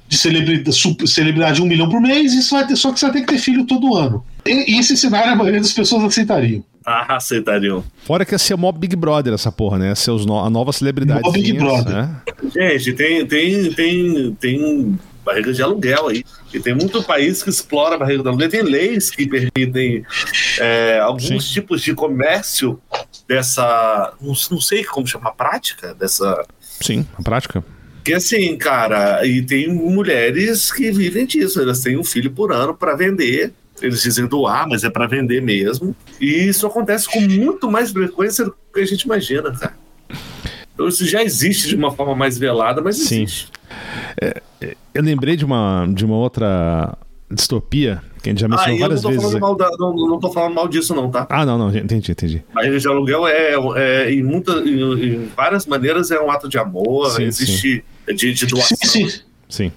de 0.07 0.17
celebridade, 0.17 1.07
celebridade 1.07 1.55
de 1.55 1.61
um 1.63 1.65
milhão 1.65 1.89
por 1.89 1.99
mês, 1.99 2.33
e 2.33 2.51
vai 2.51 2.67
ter, 2.67 2.75
só 2.75 2.91
que 2.91 2.99
você 2.99 3.07
vai 3.07 3.13
ter 3.13 3.21
que 3.21 3.33
ter 3.33 3.39
filho 3.39 3.65
todo 3.65 3.95
ano. 3.95 4.23
E, 4.45 4.75
e 4.75 4.79
esse 4.79 4.95
cenário 4.95 5.33
a 5.33 5.35
maioria 5.35 5.61
das 5.61 5.73
pessoas 5.73 6.03
aceitariam. 6.03 6.63
Ah, 6.85 7.15
aceitariam. 7.15 7.83
Fora 8.03 8.23
que 8.25 8.33
ia 8.33 8.37
ser 8.39 8.55
mó 8.55 8.71
Big 8.71 8.95
Brother 8.95 9.33
essa 9.33 9.51
porra, 9.51 9.77
né? 9.79 9.95
Ser 9.95 10.11
no, 10.11 10.39
a 10.39 10.49
nova 10.49 10.71
celebridade. 10.71 11.21
Mó 11.23 11.31
Big 11.31 11.53
Brother. 11.53 11.93
Né? 11.93 12.15
Gente, 12.55 12.93
tem, 12.93 13.25
tem, 13.25 13.73
tem, 13.73 14.37
tem 14.39 14.99
barriga 15.29 15.53
de 15.53 15.61
aluguel 15.61 16.07
aí. 16.07 16.23
E 16.53 16.59
tem 16.59 16.73
muito 16.73 17.03
país 17.03 17.41
que 17.43 17.49
explora 17.49 17.95
a 17.95 17.97
barriga 17.97 18.23
de 18.23 18.29
aluguel. 18.29 18.49
Tem 18.49 18.61
leis 18.61 19.09
que 19.09 19.27
permitem 19.27 20.05
é, 20.59 20.99
alguns 20.99 21.47
Sim. 21.47 21.53
tipos 21.53 21.81
de 21.81 21.93
comércio 21.93 22.79
dessa. 23.27 24.13
Não, 24.19 24.33
não 24.51 24.61
sei 24.61 24.83
como 24.83 25.07
chamar, 25.07 25.31
prática 25.31 25.93
dessa. 25.93 26.45
Sim, 26.59 27.05
a 27.17 27.21
prática. 27.21 27.63
Que 28.03 28.13
assim, 28.13 28.57
cara, 28.57 29.25
e 29.25 29.41
tem 29.41 29.67
mulheres 29.67 30.71
que 30.71 30.91
vivem 30.91 31.25
disso, 31.25 31.61
elas 31.61 31.81
têm 31.81 31.97
um 31.97 32.03
filho 32.03 32.31
por 32.31 32.51
ano 32.51 32.73
para 32.73 32.95
vender. 32.95 33.53
Eles 33.81 34.01
dizem 34.01 34.25
doar, 34.25 34.67
mas 34.67 34.83
é 34.83 34.89
para 34.89 35.07
vender 35.07 35.41
mesmo. 35.41 35.95
E 36.19 36.47
isso 36.47 36.67
acontece 36.67 37.07
com 37.07 37.21
muito 37.21 37.69
mais 37.71 37.91
frequência 37.91 38.45
do 38.45 38.55
que 38.73 38.79
a 38.79 38.85
gente 38.85 39.03
imagina, 39.03 39.51
cara. 39.51 39.75
Então 40.79 40.87
isso 40.87 41.05
já 41.05 41.21
existe 41.21 41.67
de 41.67 41.75
uma 41.75 41.91
forma 41.91 42.15
mais 42.15 42.37
velada, 42.37 42.81
mas 42.81 42.95
Sim. 42.95 43.23
existe. 43.23 43.51
É, 44.21 44.41
é, 44.61 44.77
eu 44.93 45.03
lembrei 45.03 45.35
de 45.35 45.43
uma, 45.43 45.85
de 45.93 46.05
uma 46.05 46.15
outra 46.15 46.97
distopia 47.29 48.01
que 48.23 48.29
a 48.29 48.31
gente 48.31 48.39
já 48.39 48.47
mencionou 48.47 48.77
ah, 48.77 48.79
várias 48.79 49.03
vezes. 49.03 49.33
Da, 49.33 49.71
não, 49.77 49.93
não 49.93 50.19
tô 50.21 50.31
falando 50.31 50.55
mal 50.55 50.69
disso, 50.69 50.95
não, 50.95 51.11
tá? 51.11 51.27
Ah, 51.29 51.45
não, 51.45 51.57
não, 51.57 51.75
entendi, 51.75 52.13
entendi. 52.13 52.43
A 52.55 52.61
rede 52.61 52.79
de 52.79 52.87
aluguel 52.87 53.27
é, 53.27 53.55
é 53.75 54.13
em, 54.13 54.23
muita, 54.23 54.53
em, 54.53 54.79
em, 54.79 55.25
várias 55.35 55.65
maneiras 55.65 56.11
é 56.11 56.21
um 56.21 56.31
ato 56.31 56.47
de 56.47 56.57
amor, 56.57 57.11
sim, 57.11 57.23
existe 57.23 57.83
sim. 58.07 58.15
De, 58.15 58.33
de 58.33 58.45
doação. 58.45 58.77
Sim, 58.81 59.09
sim. 59.09 59.21
Sim. 59.49 59.71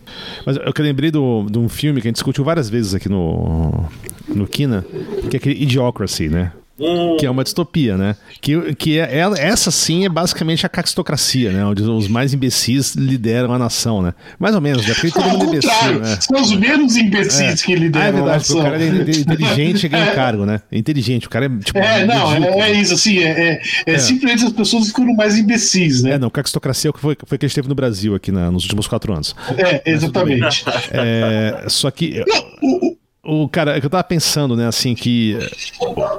Mas 0.47 0.57
eu 0.57 0.73
que 0.73 0.83
lembrei 0.83 1.11
do, 1.11 1.47
de 1.51 1.59
um 1.59 1.69
filme 1.69 2.01
que 2.01 2.07
a 2.07 2.11
gente 2.11 2.17
discutiu 2.17 2.45
várias 2.45 2.71
vezes 2.71 2.95
aqui 2.95 3.09
no, 3.09 3.89
no 4.29 4.47
Kina, 4.47 4.85
que 5.29 5.37
é 5.37 5.39
aquele 5.39 5.61
Idiocracy, 5.61 6.29
né? 6.29 6.53
Hum. 6.79 7.17
Que 7.19 7.27
é 7.27 7.31
uma 7.31 7.45
distopia, 7.45 7.97
né? 7.97 8.17
Que, 8.41 8.75
que 8.75 8.99
é, 8.99 9.21
essa 9.39 9.71
sim 9.71 10.05
é 10.05 10.09
basicamente 10.09 10.65
a 10.65 10.69
caquistocracia, 10.69 11.53
né? 11.53 11.65
Onde 11.65 11.83
os 11.83 12.09
mais 12.09 12.33
imbecis 12.33 12.95
lideram 12.95 13.53
a 13.53 13.59
nação, 13.59 14.01
né? 14.01 14.15
Mais 14.39 14.55
ou 14.55 14.61
menos, 14.61 14.87
né? 14.87 14.95
Porque 14.95 15.11
todo 15.11 15.29
mundo 15.29 15.45
é 15.45 15.47
imbecil, 15.49 16.01
né? 16.01 16.19
São 16.21 16.41
os 16.41 16.53
menos 16.57 16.97
imbecis 16.97 17.63
é. 17.63 17.67
que 17.67 17.75
lideram 17.75 18.05
ah, 18.05 18.09
é 18.09 18.13
verdade, 18.13 18.31
a 18.31 18.39
nação. 18.39 18.61
O 18.61 18.63
cara 18.63 18.83
é 18.83 18.89
inteligente 18.89 19.85
e 19.85 19.89
ganha 19.89 20.05
é. 20.11 20.15
cargo, 20.15 20.47
né? 20.47 20.61
É 20.73 20.79
inteligente, 20.79 21.27
o 21.27 21.31
cara 21.31 21.47
é 21.47 21.49
tipo. 21.63 21.79
É, 21.79 22.07
não, 22.07 22.33
é, 22.33 22.71
é, 22.71 22.73
isso, 22.73 22.95
assim, 22.95 23.19
é, 23.19 23.61
é, 23.87 23.95
é, 23.95 23.99
simplesmente 23.99 24.45
as 24.45 24.53
pessoas 24.53 24.87
ficam 24.89 25.05
mais 25.15 25.37
imbecis, 25.37 26.03
né? 26.03 26.13
É, 26.13 26.19
não, 26.19 26.31
caquistocracia 26.31 26.89
é 26.89 26.91
o 26.91 26.95
que 26.95 27.01
foi, 27.01 27.17
foi 27.27 27.39
que 27.39 27.45
a 27.45 27.49
gente 27.49 27.55
teve 27.55 27.69
no 27.69 27.75
Brasil 27.75 28.15
aqui 28.15 28.33
na, 28.33 28.51
nos 28.51 28.65
últimos 28.65 28.87
quatro 28.87 29.13
anos. 29.13 29.37
É, 29.59 29.83
exatamente. 29.91 30.65
É, 30.91 31.65
só 31.69 31.91
que. 31.91 32.25
Não, 32.27 32.45
o, 32.63 32.97
o 33.25 33.49
cara, 33.49 33.77
é 33.77 33.85
eu 33.85 33.89
tava 33.89 34.03
pensando, 34.03 34.57
né, 34.57 34.67
assim, 34.67 34.95
que 34.95 35.39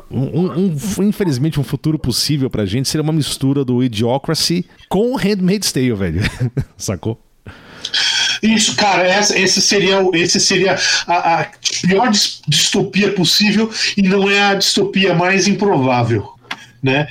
um, 0.10 0.74
um, 0.98 1.04
infelizmente 1.04 1.60
um 1.60 1.64
futuro 1.64 2.00
possível 2.00 2.50
pra 2.50 2.66
gente 2.66 2.88
seria 2.88 3.04
uma 3.04 3.12
mistura 3.12 3.66
do 3.66 3.84
Idiocracy 3.84 4.66
com 4.88 5.16
Handmaid's 5.16 5.72
Tale, 5.72 5.94
velho. 5.94 6.22
Sacou? 6.78 7.20
Isso, 8.42 8.76
cara, 8.76 9.06
essa, 9.06 9.38
esse 9.38 9.62
seria, 9.62 10.02
esse 10.14 10.40
seria 10.40 10.78
a, 11.06 11.42
a, 11.42 11.48
pior 11.86 12.10
distopia 12.48 13.12
possível 13.12 13.70
e 13.98 14.02
não 14.02 14.30
é 14.30 14.42
a 14.42 14.56
distopia 14.56 15.14
mais 15.14 15.48
improvável. 15.48 16.32
Né? 16.82 17.08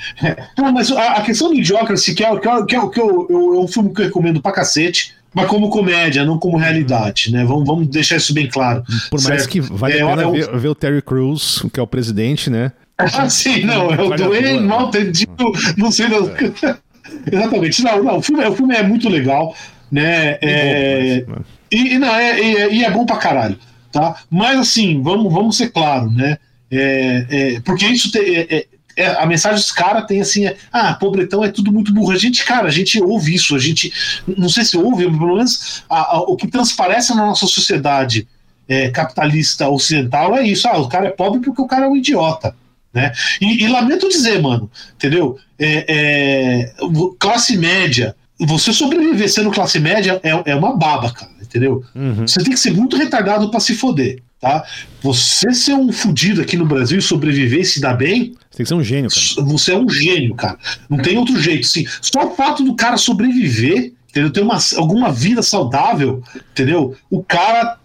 Não, 0.57 0.71
mas 0.71 0.91
a, 0.91 1.13
a 1.13 1.21
questão 1.21 1.49
do 1.49 1.55
Idiocracy, 1.55 2.13
que 2.13 2.23
é, 2.23 2.39
que 2.39 2.47
é, 2.47 2.65
que 2.65 2.75
é, 2.75 2.89
que 2.89 2.99
é, 2.99 3.03
é 3.03 3.07
um 3.07 3.67
filme 3.67 3.93
que 3.93 4.01
eu 4.01 4.05
recomendo 4.05 4.41
pra 4.41 4.51
cacete, 4.51 5.15
mas 5.33 5.47
como 5.47 5.69
comédia, 5.69 6.23
não 6.23 6.37
como 6.37 6.57
realidade, 6.57 7.31
né? 7.31 7.43
Vamos, 7.43 7.65
vamos 7.65 7.87
deixar 7.87 8.17
isso 8.17 8.33
bem 8.33 8.47
claro. 8.47 8.83
Por 9.09 9.21
mais 9.21 9.41
certo? 9.41 9.49
que 9.49 9.59
vale 9.59 9.97
é, 9.97 10.01
a 10.01 10.07
pena 10.07 10.21
é, 10.23 10.31
ver, 10.31 10.57
ver, 10.57 10.67
o 10.67 10.75
Terry 10.75 11.01
Crews, 11.01 11.65
que 11.73 11.79
é 11.79 11.83
o 11.83 11.87
presidente, 11.87 12.49
né? 12.49 12.71
Ah, 12.97 13.29
sim, 13.29 13.63
não, 13.63 13.91
é 13.91 14.01
o 14.01 14.15
Dwayne 14.15 14.59
Maltendino, 14.59 15.51
não 15.77 15.91
sei. 15.91 16.07
Não. 16.07 16.29
É. 16.29 16.77
Exatamente. 17.31 17.83
Não, 17.83 18.03
não, 18.03 18.17
o 18.17 18.21
filme, 18.21 18.45
o 18.45 18.55
filme 18.55 18.75
é 18.75 18.83
muito 18.83 19.09
legal, 19.09 19.55
né? 19.91 20.37
É, 20.41 21.21
bom, 21.21 21.33
mas, 21.35 21.45
e, 21.71 21.93
e, 21.95 21.99
não, 21.99 22.15
é, 22.15 22.39
e, 22.39 22.75
e, 22.75 22.83
é 22.83 22.91
bom 22.91 23.05
pra 23.05 23.17
caralho, 23.17 23.57
tá? 23.91 24.15
Mas 24.29 24.59
assim, 24.59 25.01
vamos, 25.01 25.31
vamos 25.33 25.57
ser 25.57 25.71
claro, 25.71 26.09
né? 26.11 26.37
É, 26.71 27.25
é, 27.29 27.59
porque 27.61 27.85
isso 27.85 28.11
te, 28.11 28.19
é, 28.19 28.65
é 28.95 29.07
a 29.07 29.25
mensagem 29.25 29.57
dos 29.57 29.71
caras 29.71 30.05
tem 30.05 30.21
assim: 30.21 30.45
é, 30.45 30.55
ah, 30.71 30.93
pobretão 30.93 31.43
é 31.43 31.49
tudo 31.49 31.71
muito 31.71 31.93
burro. 31.93 32.11
A 32.11 32.17
gente, 32.17 32.43
cara, 32.45 32.67
a 32.67 32.71
gente 32.71 33.01
ouve 33.01 33.33
isso, 33.33 33.55
a 33.55 33.59
gente, 33.59 33.91
não 34.37 34.49
sei 34.49 34.63
se 34.63 34.77
ouve, 34.77 35.03
pelo 35.03 35.35
menos 35.35 35.83
a, 35.89 36.15
a, 36.15 36.21
o 36.21 36.35
que 36.35 36.47
transparece 36.47 37.15
na 37.15 37.25
nossa 37.25 37.47
sociedade 37.47 38.27
é, 38.67 38.89
capitalista 38.89 39.67
ocidental 39.69 40.35
é 40.35 40.43
isso: 40.47 40.67
ah, 40.67 40.77
o 40.79 40.87
cara 40.87 41.07
é 41.07 41.11
pobre 41.11 41.39
porque 41.41 41.61
o 41.61 41.67
cara 41.67 41.85
é 41.85 41.89
um 41.89 41.95
idiota. 41.95 42.55
Né? 42.93 43.11
E, 43.41 43.63
e 43.63 43.67
lamento 43.67 44.07
dizer, 44.07 44.39
mano, 44.39 44.69
entendeu? 44.95 45.37
É, 45.57 45.85
é, 45.87 46.73
classe 47.17 47.57
média, 47.57 48.15
você 48.39 48.71
sobreviver 48.71 49.31
sendo 49.31 49.49
classe 49.49 49.79
média 49.79 50.19
é, 50.23 50.51
é 50.51 50.55
uma 50.55 50.77
baba, 50.77 51.11
cara, 51.11 51.31
entendeu? 51.41 51.83
Uhum. 51.95 52.27
Você 52.27 52.43
tem 52.43 52.53
que 52.53 52.59
ser 52.59 52.71
muito 52.71 52.95
retardado 52.95 53.49
para 53.49 53.59
se 53.59 53.73
foder. 53.73 54.21
Tá? 54.43 54.61
Você 55.01 55.53
ser 55.53 55.73
um 55.73 55.89
fudido 55.89 56.41
aqui 56.41 56.57
no 56.57 56.65
Brasil 56.65 56.99
e 56.99 57.01
sobreviver 57.01 57.61
e 57.61 57.65
se 57.65 57.79
dar 57.79 57.93
bem. 57.93 58.33
Você 58.51 58.57
tem 58.57 58.63
que 58.65 58.67
ser 58.67 58.73
um 58.73 58.83
gênio, 58.83 59.09
cara. 59.09 59.47
Você 59.47 59.71
é 59.71 59.77
um 59.77 59.87
gênio, 59.87 60.35
cara. 60.35 60.57
Não 60.89 60.97
tem 60.97 61.17
outro 61.17 61.41
jeito. 61.41 61.65
Sim, 61.65 61.87
só 62.01 62.27
o 62.27 62.35
fato 62.35 62.61
do 62.61 62.75
cara 62.75 62.97
sobreviver, 62.97 63.93
entendeu? 64.09 64.29
Ter 64.29 64.41
uma, 64.41 64.57
alguma 64.75 65.13
vida 65.13 65.41
saudável, 65.41 66.21
entendeu? 66.51 66.93
O 67.09 67.23
cara. 67.23 67.79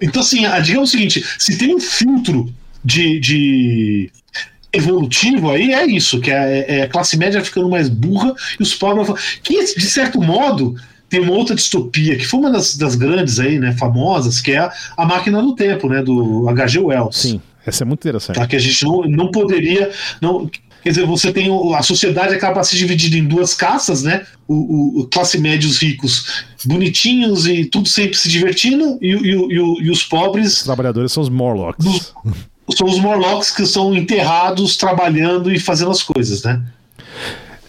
Então, 0.00 0.22
assim, 0.22 0.42
digamos 0.62 0.90
o 0.90 0.92
seguinte: 0.92 1.24
se 1.40 1.58
tem 1.58 1.74
um 1.74 1.80
filtro 1.80 2.54
de, 2.84 3.18
de 3.18 4.12
evolutivo 4.72 5.50
aí 5.50 5.74
é 5.74 5.84
isso, 5.86 6.20
que 6.20 6.30
é, 6.30 6.66
é 6.68 6.82
a 6.82 6.88
classe 6.88 7.16
média 7.16 7.42
ficando 7.42 7.68
mais 7.68 7.88
burra 7.88 8.32
e 8.60 8.62
os 8.62 8.76
pobres. 8.76 9.40
Que, 9.42 9.74
de 9.74 9.86
certo 9.86 10.22
modo, 10.22 10.76
tem 11.08 11.20
uma 11.20 11.32
outra 11.32 11.54
distopia, 11.54 12.16
que 12.16 12.26
foi 12.26 12.40
uma 12.40 12.50
das, 12.50 12.76
das 12.76 12.94
grandes 12.94 13.38
aí, 13.38 13.58
né, 13.58 13.72
famosas, 13.72 14.40
que 14.40 14.52
é 14.52 14.58
a, 14.58 14.72
a 14.96 15.04
Máquina 15.04 15.40
do 15.40 15.54
Tempo, 15.54 15.88
né, 15.88 16.02
do 16.02 16.48
H.G. 16.48 16.80
Wells. 16.80 17.16
Sim, 17.16 17.40
essa 17.64 17.84
é 17.84 17.86
muito 17.86 18.00
interessante. 18.00 18.36
Tá, 18.36 18.46
que 18.46 18.56
a 18.56 18.58
gente 18.58 18.84
não, 18.84 19.02
não 19.02 19.30
poderia. 19.30 19.90
Não, 20.20 20.50
quer 20.82 20.90
dizer, 20.90 21.06
você 21.06 21.32
tem. 21.32 21.48
A 21.74 21.82
sociedade 21.82 22.34
acaba 22.34 22.62
se 22.64 22.76
dividindo 22.76 23.16
em 23.16 23.24
duas 23.24 23.54
caças, 23.54 24.02
né? 24.02 24.26
O, 24.48 25.00
o 25.00 25.06
classe 25.06 25.38
média, 25.38 25.68
os 25.68 25.78
ricos, 25.78 26.44
bonitinhos 26.64 27.46
e 27.46 27.64
tudo 27.64 27.88
sempre 27.88 28.16
se 28.16 28.28
divertindo, 28.28 28.98
e, 29.00 29.12
e, 29.12 29.34
e, 29.34 29.84
e 29.86 29.90
os 29.90 30.02
pobres. 30.02 30.58
Os 30.58 30.62
trabalhadores 30.64 31.12
são 31.12 31.22
os 31.22 31.28
Morlocks. 31.28 31.84
Do, 31.84 32.74
são 32.74 32.86
os 32.86 32.98
Morlocks 32.98 33.50
que 33.50 33.64
são 33.64 33.94
enterrados 33.94 34.76
trabalhando 34.76 35.52
e 35.52 35.58
fazendo 35.58 35.90
as 35.90 36.02
coisas, 36.02 36.42
né? 36.42 36.62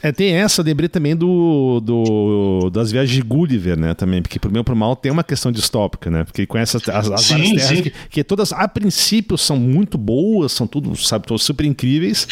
É, 0.08 0.12
tem 0.14 0.34
essa, 0.34 0.62
lembrei 0.62 0.88
também 0.88 1.16
do, 1.16 1.82
do, 1.82 2.70
das 2.70 2.92
viagens 2.92 3.14
de 3.14 3.22
Gulliver, 3.22 3.78
né, 3.78 3.94
também, 3.94 4.22
porque 4.22 4.40
pro 4.40 4.50
meu 4.50 4.64
pro 4.64 4.74
mal 4.74 4.96
tem 4.96 5.12
uma 5.12 5.24
questão 5.24 5.52
distópica, 5.52 6.10
né, 6.10 6.24
porque 6.24 6.46
conhece 6.46 6.78
as, 6.78 6.88
as, 6.88 7.12
as 7.12 7.22
Sim, 7.22 7.34
várias 7.34 7.68
terras 7.68 7.82
que, 7.82 7.94
que 8.10 8.24
todas, 8.24 8.54
a 8.54 8.66
princípio, 8.70 9.38
são 9.38 9.58
muito 9.58 9.98
boas, 9.98 10.54
são 10.54 10.66
tudo, 10.66 10.96
sabe, 10.96 11.28
todas 11.28 11.44
super 11.44 11.66
incríveis, 11.66 12.26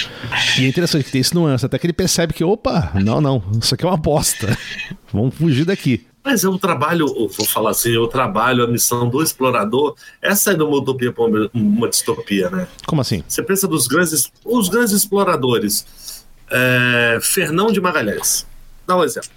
e 0.57 0.63
é 0.63 0.67
interessante 0.69 1.03
que 1.03 1.11
tem 1.11 1.19
esse 1.19 1.35
nuance, 1.35 1.65
até 1.65 1.77
que 1.77 1.85
ele 1.85 1.91
percebe 1.91 2.33
que, 2.33 2.45
opa, 2.45 2.93
não, 3.03 3.19
não, 3.19 3.43
isso 3.61 3.75
aqui 3.75 3.83
é 3.83 3.87
uma 3.89 3.95
aposta, 3.95 4.57
vamos 5.11 5.35
fugir 5.35 5.65
daqui. 5.65 6.05
Mas 6.23 6.43
é 6.43 6.49
um 6.49 6.57
trabalho, 6.57 7.05
vou 7.07 7.45
falar 7.45 7.71
assim, 7.71 7.93
é 7.93 7.99
o 7.99 8.07
trabalho, 8.07 8.63
a 8.63 8.67
missão 8.67 9.07
do 9.07 9.21
explorador 9.21 9.95
é 10.21 10.33
sair 10.33 10.55
de 10.57 10.63
uma 10.63 10.77
utopia 10.77 11.11
para 11.11 11.49
uma 11.53 11.87
distopia, 11.87 12.49
né? 12.49 12.67
Como 12.87 12.99
assim? 13.01 13.23
Você 13.27 13.43
pensa 13.43 13.67
dos 13.67 13.85
grandes, 13.85 14.31
os 14.43 14.67
grandes 14.67 14.91
exploradores, 14.91 15.85
é, 16.49 17.19
Fernão 17.21 17.71
de 17.71 17.79
Magalhães, 17.81 18.45
dá 18.87 18.97
um 18.97 19.03
exemplo, 19.03 19.29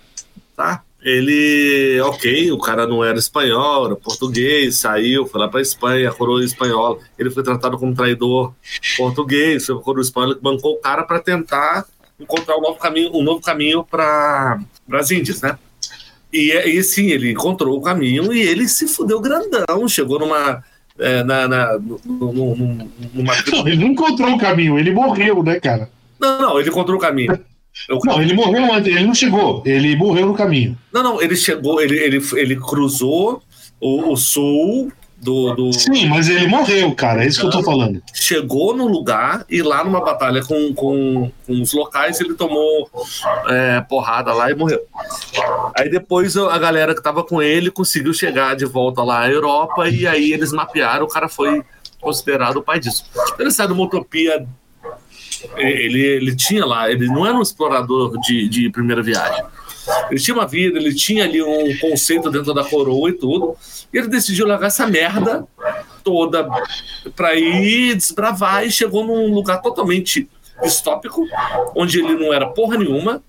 tá? 0.57 0.83
Ele, 1.01 2.01
ok, 2.03 2.51
o 2.51 2.59
cara 2.59 2.85
não 2.85 3.05
era 3.05 3.17
espanhol, 3.19 3.87
era 3.87 3.95
português, 3.97 4.79
saiu, 4.79 5.27
foi 5.27 5.41
lá 5.41 5.47
para 5.49 5.61
Espanha, 5.61 6.11
coroa 6.11 6.45
espanhola. 6.45 6.99
Ele 7.17 7.31
foi 7.31 7.45
tratado 7.45 7.79
como 7.79 7.95
traidor 7.95 8.53
português, 8.97 9.65
foi 9.65 9.81
coroa 9.81 10.03
espanhola 10.03 10.35
que 10.35 10.43
bancou 10.43 10.73
o 10.75 10.81
cara 10.81 11.05
para 11.05 11.21
tentar 11.21 11.87
encontrar 12.19 12.57
um 12.57 12.61
novo 12.63 12.79
caminho, 12.81 13.11
um 13.15 13.23
novo 13.23 13.41
caminho 13.41 13.85
para 13.85 14.59
as 14.93 15.11
Índias, 15.13 15.41
né? 15.41 15.57
E, 16.33 16.51
e 16.53 16.83
sim, 16.83 17.07
ele 17.07 17.31
encontrou 17.31 17.79
o 17.79 17.81
caminho 17.81 18.33
e 18.33 18.41
ele 18.43 18.67
se 18.69 18.89
fudeu 18.89 19.21
grandão, 19.21 19.87
chegou 19.89 20.19
numa. 20.19 20.63
É, 20.99 21.23
na, 21.23 21.47
na, 21.47 21.79
no- 21.79 22.01
no- 22.05 22.33
no- 22.57 22.91
numa... 23.15 23.33
Não, 23.53 23.69
ele 23.69 23.77
não 23.77 23.87
encontrou 23.93 24.31
o 24.35 24.39
caminho, 24.39 24.77
ele 24.77 24.91
morreu, 24.91 25.45
né, 25.45 25.61
cara? 25.61 25.89
Não, 26.21 26.41
não, 26.41 26.61
ele 26.61 26.69
encontrou 26.69 26.97
o 26.97 27.01
caminho. 27.01 27.39
Eu- 27.89 27.99
Não, 28.05 28.21
ele 28.21 28.35
morreu 28.35 28.73
antes, 28.73 28.93
ele 28.95 29.05
não 29.07 29.15
chegou, 29.15 29.63
ele 29.65 29.95
morreu 29.97 30.27
no 30.27 30.35
caminho. 30.35 30.77
Não, 30.93 31.03
não, 31.03 31.23
ele 31.23 31.37
chegou, 31.37 31.81
ele, 31.81 31.97
ele, 31.97 32.21
ele 32.35 32.57
cruzou 32.57 33.41
o, 33.81 34.13
o 34.13 34.17
sul 34.17 34.91
do, 35.21 35.53
do- 35.55 35.73
Sim, 35.73 36.09
mas 36.09 36.29
ele 36.29 36.47
morreu, 36.49 36.93
cara, 36.95 37.23
é 37.25 37.29
isso 37.29 37.41
que 37.41 37.47
eu 37.47 37.51
tô 37.51 37.63
falando. 37.63 38.03
Chegou 38.13 38.75
no 38.77 38.87
lugar 38.89 39.45
e 39.49 39.63
lá 39.63 39.85
numa 39.85 40.01
batalha 40.01 40.43
com, 40.45 40.73
com, 40.75 41.31
com 41.47 41.61
os 41.63 41.73
locais 41.73 42.21
ele 42.21 42.35
tomou 42.35 42.89
é, 43.49 43.81
porrada 43.83 44.33
lá 44.33 44.51
e 44.51 44.55
morreu. 44.57 44.81
Aí 45.77 45.89
depois 45.89 46.37
a 46.37 46.59
galera 46.59 46.95
que 46.95 47.03
tava 47.03 47.23
com 47.23 47.41
ele 47.41 47.71
conseguiu 47.71 48.13
chegar 48.13 48.57
de 48.57 48.65
volta 48.65 49.03
lá 49.05 49.21
à 49.23 49.31
Europa 49.31 49.89
e 49.89 50.05
aí 50.07 50.33
eles 50.33 50.53
mapearam, 50.53 51.05
o 51.05 51.09
cara 51.09 51.29
foi 51.29 51.63
considerado 52.01 52.57
o 52.57 52.63
pai 52.63 52.81
disso. 52.81 53.05
Ele 53.39 53.51
sai 53.53 53.67
de 53.69 53.73
uma 53.73 53.85
utopia. 53.85 54.47
Ele, 55.57 56.01
ele 56.01 56.37
tinha 56.37 56.65
lá, 56.65 56.91
ele 56.91 57.07
não 57.07 57.27
era 57.27 57.37
um 57.37 57.43
explorador 57.43 58.19
de, 58.21 58.49
de 58.49 58.71
primeira 58.71 59.03
viagem. 59.03 59.45
Ele 60.11 60.21
tinha 60.21 60.35
uma 60.35 60.47
vida, 60.47 60.79
ele 60.79 60.95
tinha 60.95 61.25
ali 61.25 61.43
um 61.43 61.77
conceito 61.79 62.31
dentro 62.31 62.53
da 62.53 62.65
coroa 62.65 63.11
e 63.11 63.13
tudo. 63.13 63.57
E 63.93 63.99
ele 63.99 64.09
decidiu 64.09 64.47
largar 64.47 64.67
essa 64.67 64.87
merda 64.87 65.47
toda 66.05 66.47
para 67.17 67.35
ir 67.35 67.95
desbravar 67.95 68.67
e 68.67 68.71
chegou 68.71 69.05
num 69.05 69.33
lugar 69.33 69.63
totalmente 69.63 70.29
distópico, 70.63 71.27
onde 71.75 72.01
ele 72.01 72.15
não 72.15 72.33
era 72.33 72.47
porra 72.47 72.77
nenhuma, 72.77 73.23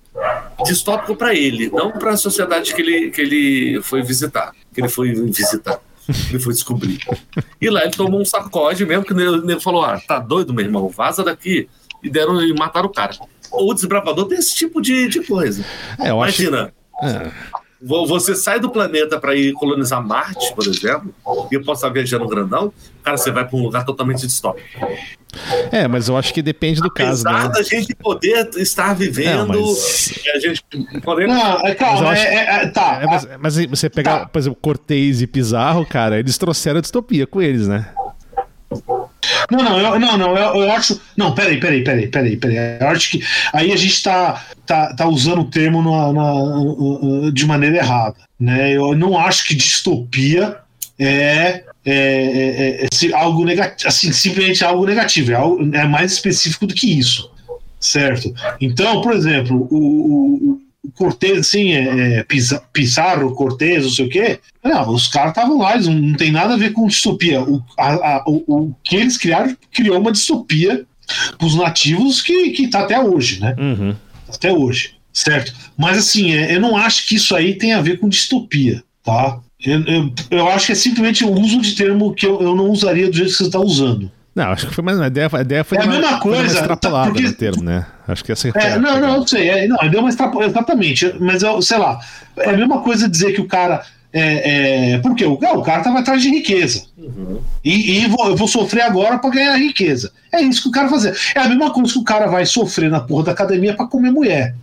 distópico 0.65 1.15
para 1.15 1.33
ele, 1.33 1.69
não 1.69 1.91
para 1.91 2.11
a 2.11 2.17
sociedade 2.17 2.73
que 2.73 2.81
ele, 2.81 3.11
que 3.11 3.21
ele 3.21 3.81
foi 3.81 4.01
visitar, 4.01 4.51
que 4.73 4.81
ele 4.81 4.89
foi 4.89 5.13
visitar, 5.13 5.79
ele 6.29 6.39
foi 6.39 6.53
descobrir. 6.53 6.99
E 7.61 7.69
lá 7.69 7.83
ele 7.83 7.91
tomou 7.91 8.19
um 8.19 8.25
sacode 8.25 8.85
mesmo, 8.85 9.05
que 9.05 9.13
ele 9.13 9.59
falou: 9.59 9.83
Ah, 9.83 9.99
tá 9.99 10.19
doido, 10.19 10.53
meu 10.53 10.65
irmão, 10.65 10.89
vaza 10.89 11.23
daqui. 11.23 11.69
E 12.03 12.09
deram 12.09 12.41
e 12.41 12.53
mataram 12.53 12.87
o 12.87 12.91
cara. 12.93 13.11
O 13.51 13.73
desbravador 13.73 14.25
tem 14.27 14.37
esse 14.37 14.55
tipo 14.55 14.81
de, 14.81 15.07
de 15.07 15.21
coisa. 15.23 15.63
É, 15.99 16.11
eu 16.11 16.21
acho. 16.21 16.41
Imagina, 16.43 16.73
É. 17.03 17.31
vo- 17.81 18.05
você 18.05 18.35
sai 18.35 18.59
do 18.59 18.69
planeta 18.69 19.19
para 19.19 19.35
ir 19.35 19.53
colonizar 19.53 20.05
Marte, 20.05 20.53
por 20.53 20.67
exemplo, 20.67 21.13
e 21.51 21.55
eu 21.55 21.63
posso 21.63 21.79
estar 21.81 21.89
viajando 21.93 22.27
grandão, 22.27 22.71
cara, 23.03 23.17
você 23.17 23.31
vai 23.31 23.45
para 23.47 23.57
um 23.57 23.63
lugar 23.63 23.83
totalmente 23.85 24.25
distópico. 24.27 24.67
É, 25.71 25.87
mas 25.87 26.07
eu 26.09 26.17
acho 26.17 26.33
que 26.33 26.41
depende 26.41 26.81
do 26.81 26.89
caso, 26.91 27.27
Apesar 27.27 27.47
né? 27.49 27.53
da 27.53 27.61
gente 27.63 27.93
poder 27.95 28.49
estar 28.57 28.93
vivendo, 28.95 29.47
Não, 29.53 29.61
mas- 29.65 30.13
a 30.33 30.39
gente 30.39 30.63
poder 31.03 31.27
Não, 31.27 31.67
é, 31.67 31.75
calma, 31.75 32.09
acho- 32.11 32.21
é, 32.25 32.35
é, 32.35 32.63
é, 32.63 32.67
tá. 32.69 32.99
É, 33.01 33.05
mas, 33.05 33.27
mas 33.39 33.55
você 33.67 33.89
pegar, 33.89 34.19
Tá. 34.21 34.25
por 34.27 34.39
exemplo, 34.39 34.57
Cortez 34.61 35.21
e 35.21 35.27
Pizarro, 35.27 35.85
cara, 35.85 36.19
eles 36.19 36.37
trouxeram 36.37 36.79
a 36.79 36.81
distopia 36.81 37.25
com 37.27 37.41
eles, 37.41 37.67
né? 37.67 37.91
Não, 39.51 39.59
não, 39.63 39.79
eu, 39.79 39.99
não, 39.99 40.17
não, 40.17 40.37
eu, 40.37 40.63
eu 40.63 40.71
acho. 40.71 40.99
Não, 41.17 41.33
peraí, 41.33 41.59
peraí, 41.59 41.83
peraí, 41.83 42.07
peraí, 42.07 42.37
peraí. 42.37 42.57
Eu 42.79 42.87
acho 42.87 43.11
que 43.11 43.23
aí 43.53 43.71
a 43.71 43.75
gente 43.75 44.01
tá, 44.03 44.45
tá, 44.65 44.93
tá 44.93 45.07
usando 45.07 45.41
o 45.41 45.45
termo 45.49 45.81
na- 45.81 46.13
na- 46.13 47.31
de 47.31 47.45
maneira 47.45 47.77
errada. 47.77 48.15
Né? 48.39 48.71
Eu 48.73 48.95
não 48.95 49.17
acho 49.17 49.45
que 49.45 49.55
distopia 49.55 50.57
é, 50.97 51.63
é, 51.85 51.93
é- 51.93 52.83
é 52.85 52.87
se- 52.93 53.13
algo 53.13 53.43
negativo, 53.45 53.87
assim, 53.87 54.11
simplesmente 54.11 54.63
algo 54.63 54.85
negativo, 54.85 55.31
é, 55.31 55.35
algo, 55.35 55.75
é 55.75 55.85
mais 55.85 56.11
específico 56.13 56.67
do 56.67 56.73
que 56.73 56.97
isso. 56.97 57.29
Certo? 57.79 58.33
Então, 58.59 59.01
por 59.01 59.13
exemplo, 59.13 59.65
o, 59.71 59.77
o 60.53 60.61
Cortez, 60.95 61.39
assim, 61.39 61.73
é, 61.73 62.19
é, 62.19 62.25
Pizarro, 62.71 63.35
Cortez, 63.35 63.83
não 63.83 63.91
sei 63.91 64.05
o 64.05 64.09
quê. 64.09 64.39
Não, 64.63 64.89
os 64.93 65.07
caras 65.07 65.31
estavam 65.31 65.57
lá, 65.57 65.73
eles 65.73 65.87
não, 65.87 65.93
não 65.95 66.13
tem 66.15 66.31
nada 66.31 66.53
a 66.53 66.57
ver 66.57 66.71
com 66.73 66.87
distopia. 66.87 67.41
O, 67.41 67.61
a- 67.77 67.93
a- 68.17 68.23
o, 68.25 68.43
o 68.47 68.75
que 68.83 68.95
eles 68.95 69.17
criaram 69.17 69.55
criou 69.73 69.99
uma 69.99 70.11
distopia 70.11 70.85
para 71.37 71.45
os 71.47 71.55
nativos 71.55 72.21
que, 72.21 72.51
que 72.51 72.67
tá 72.67 72.81
até 72.81 72.99
hoje, 72.99 73.39
né? 73.41 73.55
Uhum. 73.57 73.95
Até 74.33 74.51
hoje, 74.53 74.95
certo? 75.11 75.53
Mas 75.77 75.97
assim, 75.97 76.33
é, 76.33 76.55
eu 76.55 76.61
não 76.61 76.77
acho 76.77 77.07
que 77.07 77.15
isso 77.15 77.35
aí 77.35 77.55
tem 77.55 77.73
a 77.73 77.81
ver 77.81 77.99
com 77.99 78.07
distopia, 78.07 78.81
tá? 79.03 79.39
Eu, 79.65 79.83
eu, 79.83 80.13
eu 80.31 80.47
acho 80.47 80.67
que 80.67 80.71
é 80.71 80.75
simplesmente 80.75 81.25
o 81.25 81.31
uso 81.31 81.59
de 81.61 81.75
termo 81.75 82.13
que 82.13 82.25
eu, 82.25 82.41
eu 82.41 82.55
não 82.55 82.69
usaria 82.69 83.09
do 83.09 83.15
jeito 83.15 83.31
que 83.31 83.37
você 83.37 83.43
está 83.43 83.59
usando. 83.59 84.09
Não, 84.33 84.45
acho 84.51 84.67
que 84.67 84.73
foi 84.75 84.83
mais. 84.83 84.97
A 85.01 85.07
ideia, 85.07 85.29
a 85.33 85.41
ideia 85.41 85.63
foi 85.65 85.77
É 85.77 85.81
a 85.81 85.83
uma- 85.83 85.91
mesma 85.93 86.09
uma 86.11 86.19
coisa, 86.19 86.45
extrapolada 86.45 87.07
tá, 87.07 87.11
porque- 87.11 87.27
no 87.27 87.33
termo, 87.33 87.63
né? 87.63 87.85
Acho 88.11 88.23
que 88.23 88.31
essa 88.31 88.49
É, 88.49 88.77
não, 88.79 88.99
não, 88.99 89.15
eu 89.17 89.27
sei. 89.27 89.49
É, 89.49 89.67
não, 89.67 89.77
deu 89.89 89.99
uma 89.99 90.09
extrapo- 90.09 90.41
exatamente. 90.43 91.13
Mas 91.19 91.43
eu, 91.43 91.61
sei 91.61 91.77
lá, 91.77 91.99
é 92.37 92.49
a 92.49 92.57
mesma 92.57 92.81
coisa 92.81 93.07
dizer 93.07 93.33
que 93.33 93.41
o 93.41 93.47
cara. 93.47 93.83
É, 94.11 94.93
é, 94.93 94.97
porque 94.97 95.23
o, 95.23 95.33
o 95.33 95.61
cara 95.61 95.83
tava 95.83 95.99
atrás 95.99 96.19
de 96.21 96.29
riqueza. 96.29 96.83
E, 97.63 97.99
e 98.01 98.07
vou- 98.07 98.27
eu 98.29 98.35
vou 98.35 98.47
sofrer 98.47 98.81
agora 98.81 99.19
para 99.19 99.29
ganhar 99.29 99.55
riqueza. 99.55 100.11
É 100.33 100.41
isso 100.41 100.63
que 100.63 100.69
o 100.69 100.71
cara 100.71 100.89
fazer. 100.89 101.15
É 101.35 101.39
a 101.39 101.47
mesma 101.47 101.71
coisa 101.71 101.93
que 101.93 101.99
o 101.99 102.03
cara 102.03 102.25
vai 102.25 102.43
sofrer 102.45 102.89
na 102.89 102.99
porra 102.99 103.25
da 103.25 103.31
academia 103.33 103.75
para 103.75 103.85
comer 103.85 104.09
mulher. 104.11 104.55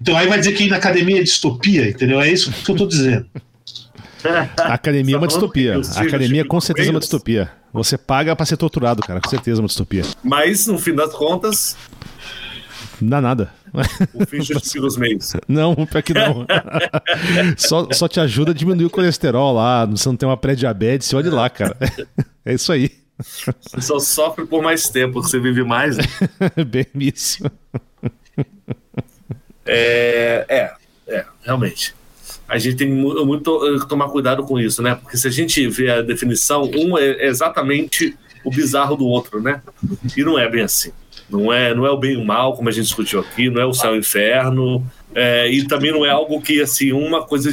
Então 0.00 0.16
aí 0.16 0.26
vai 0.26 0.38
dizer 0.40 0.52
que 0.52 0.64
ir 0.64 0.68
na 0.70 0.76
academia 0.76 1.20
é 1.20 1.22
distopia, 1.22 1.88
entendeu? 1.88 2.20
É 2.20 2.28
isso 2.30 2.50
que 2.52 2.68
eu 2.70 2.74
tô 2.76 2.86
dizendo. 2.86 3.26
A 4.58 4.74
academia 4.74 5.14
é 5.14 5.18
uma 5.18 5.28
distopia. 5.28 5.80
A 5.94 6.00
academia 6.02 6.44
com 6.44 6.60
certeza 6.60 6.88
é 6.88 6.90
uma 6.90 6.98
distopia. 7.00 7.50
Você 7.72 7.96
paga 7.96 8.34
pra 8.34 8.44
ser 8.44 8.56
torturado, 8.56 9.00
cara. 9.02 9.20
Com 9.20 9.30
certeza 9.30 9.60
é 9.60 9.62
uma 9.62 9.68
distopia. 9.68 10.02
Mas, 10.24 10.66
no 10.66 10.76
fim 10.78 10.92
das 10.94 11.12
contas, 11.12 11.76
Não 13.00 13.08
dá 13.08 13.20
nada. 13.20 13.52
o 14.14 14.26
fim 14.26 14.42
justifica 14.42 14.84
os 14.86 14.96
meios. 14.96 15.32
Não, 15.46 15.74
pior 15.74 16.02
que 16.02 16.12
não. 16.14 16.46
só, 17.56 17.88
só 17.92 18.08
te 18.08 18.18
ajuda 18.20 18.50
a 18.50 18.54
diminuir 18.54 18.86
o 18.86 18.90
colesterol 18.90 19.54
lá. 19.54 19.84
Você 19.86 20.08
não 20.08 20.16
tem 20.16 20.28
uma 20.28 20.36
pré-diabetes, 20.36 21.12
olha 21.14 21.30
lá, 21.32 21.48
cara. 21.50 21.76
É 22.44 22.54
isso 22.54 22.72
aí. 22.72 22.90
Você 23.20 23.80
só 23.80 23.98
sofre 23.98 24.46
por 24.46 24.62
mais 24.62 24.88
tempo, 24.88 25.22
você 25.22 25.38
vive 25.40 25.64
mais. 25.64 25.96
né? 25.96 26.04
Bem 26.66 26.86
isso. 27.00 27.44
É, 29.66 30.44
é, 30.48 30.72
é, 31.14 31.24
realmente. 31.42 31.94
A 32.48 32.56
gente 32.58 32.76
tem 32.76 32.90
mu- 32.90 33.26
muito 33.26 33.74
eh, 33.76 33.78
que 33.80 33.86
tomar 33.88 34.08
cuidado 34.08 34.42
com 34.44 34.58
isso, 34.58 34.80
né? 34.82 34.94
Porque 34.94 35.16
se 35.18 35.28
a 35.28 35.30
gente 35.30 35.66
vê 35.68 35.90
a 35.90 36.00
definição, 36.00 36.62
um 36.74 36.96
é 36.96 37.26
exatamente 37.26 38.16
o 38.44 38.50
bizarro 38.50 38.96
do 38.96 39.04
outro, 39.04 39.42
né? 39.42 39.60
E 40.16 40.24
não 40.24 40.38
é 40.38 40.48
bem 40.48 40.62
assim. 40.62 40.90
Não 41.28 41.52
é, 41.52 41.74
não 41.74 41.86
é 41.86 41.90
o 41.90 41.96
bem 41.96 42.12
e 42.12 42.16
o 42.16 42.24
mal, 42.24 42.54
como 42.54 42.68
a 42.68 42.72
gente 42.72 42.84
discutiu 42.84 43.20
aqui, 43.20 43.50
não 43.50 43.60
é 43.60 43.66
o 43.66 43.74
céu 43.74 43.94
e 43.94 43.98
o 43.98 44.00
inferno. 44.00 44.84
é, 45.14 45.48
e 45.50 45.66
também 45.66 45.92
não 45.92 46.04
é 46.04 46.10
algo 46.10 46.40
que, 46.40 46.60
assim, 46.60 46.92
uma 46.92 47.24
coisa. 47.24 47.50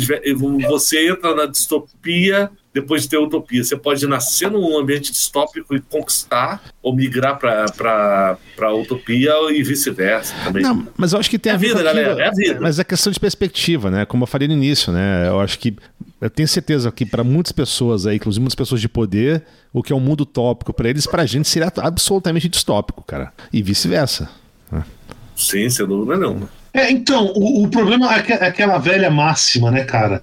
Você 0.68 1.10
entra 1.10 1.36
na 1.36 1.46
distopia 1.46 2.50
depois 2.76 3.04
de 3.04 3.10
ter 3.10 3.18
utopia. 3.18 3.64
Você 3.64 3.78
pode 3.78 4.06
nascer 4.06 4.52
num 4.52 4.78
ambiente 4.78 5.10
distópico 5.10 5.74
e 5.74 5.80
conquistar, 5.80 6.62
ou 6.84 6.94
migrar 6.94 7.40
para 7.40 8.38
a 8.62 8.74
utopia 8.74 9.32
e 9.50 9.64
vice-versa 9.64 10.36
também. 10.44 10.62
Não, 10.62 10.86
mas 10.98 11.14
eu 11.14 11.20
acho 11.20 11.30
que 11.30 11.40
tem 11.40 11.54
é 11.54 11.56
a 11.56 11.58
vida, 11.58 11.82
galera, 11.82 12.22
é 12.22 12.28
a 12.28 12.32
vida. 12.32 12.60
Mas 12.60 12.78
é 12.78 12.84
questão 12.84 13.14
de 13.14 13.20
perspectiva, 13.20 13.90
né? 13.90 14.06
Como 14.06 14.24
eu 14.24 14.28
falei 14.28 14.50
no 14.50 14.54
início, 14.54 14.92
né? 14.92 15.26
Eu 15.30 15.40
acho 15.40 15.58
que 15.58 15.74
eu 16.20 16.30
tenho 16.30 16.50
certeza 16.50 16.92
que 16.92 17.06
para 17.06 17.24
muitas 17.24 17.54
pessoas 17.54 18.06
aí, 18.06 18.18
inclusive 18.18 18.42
muitas 18.42 18.56
pessoas 18.56 18.82
de 18.82 18.90
poder, 18.90 19.44
o 19.72 19.82
que 19.82 19.94
é 19.94 19.96
um 19.96 20.02
mundo 20.02 20.22
utópico 20.22 20.74
para 20.74 20.90
eles, 20.90 21.08
pra 21.08 21.26
gente 21.26 21.48
seria 21.48 21.72
absolutamente 21.78 22.50
distópico, 22.50 23.02
cara. 23.04 23.32
E 23.54 23.64
vice-versa. 23.64 24.30
Sim, 25.34 25.70
sem 25.70 25.88
dúvida 25.88 26.18
nenhuma. 26.18 26.50
É, 26.76 26.92
então, 26.92 27.32
o, 27.36 27.64
o 27.64 27.70
problema 27.70 28.14
é, 28.14 28.20
aque- 28.20 28.34
é 28.34 28.48
aquela 28.48 28.78
velha 28.78 29.10
máxima, 29.10 29.72
né, 29.72 29.86
cara? 29.86 30.22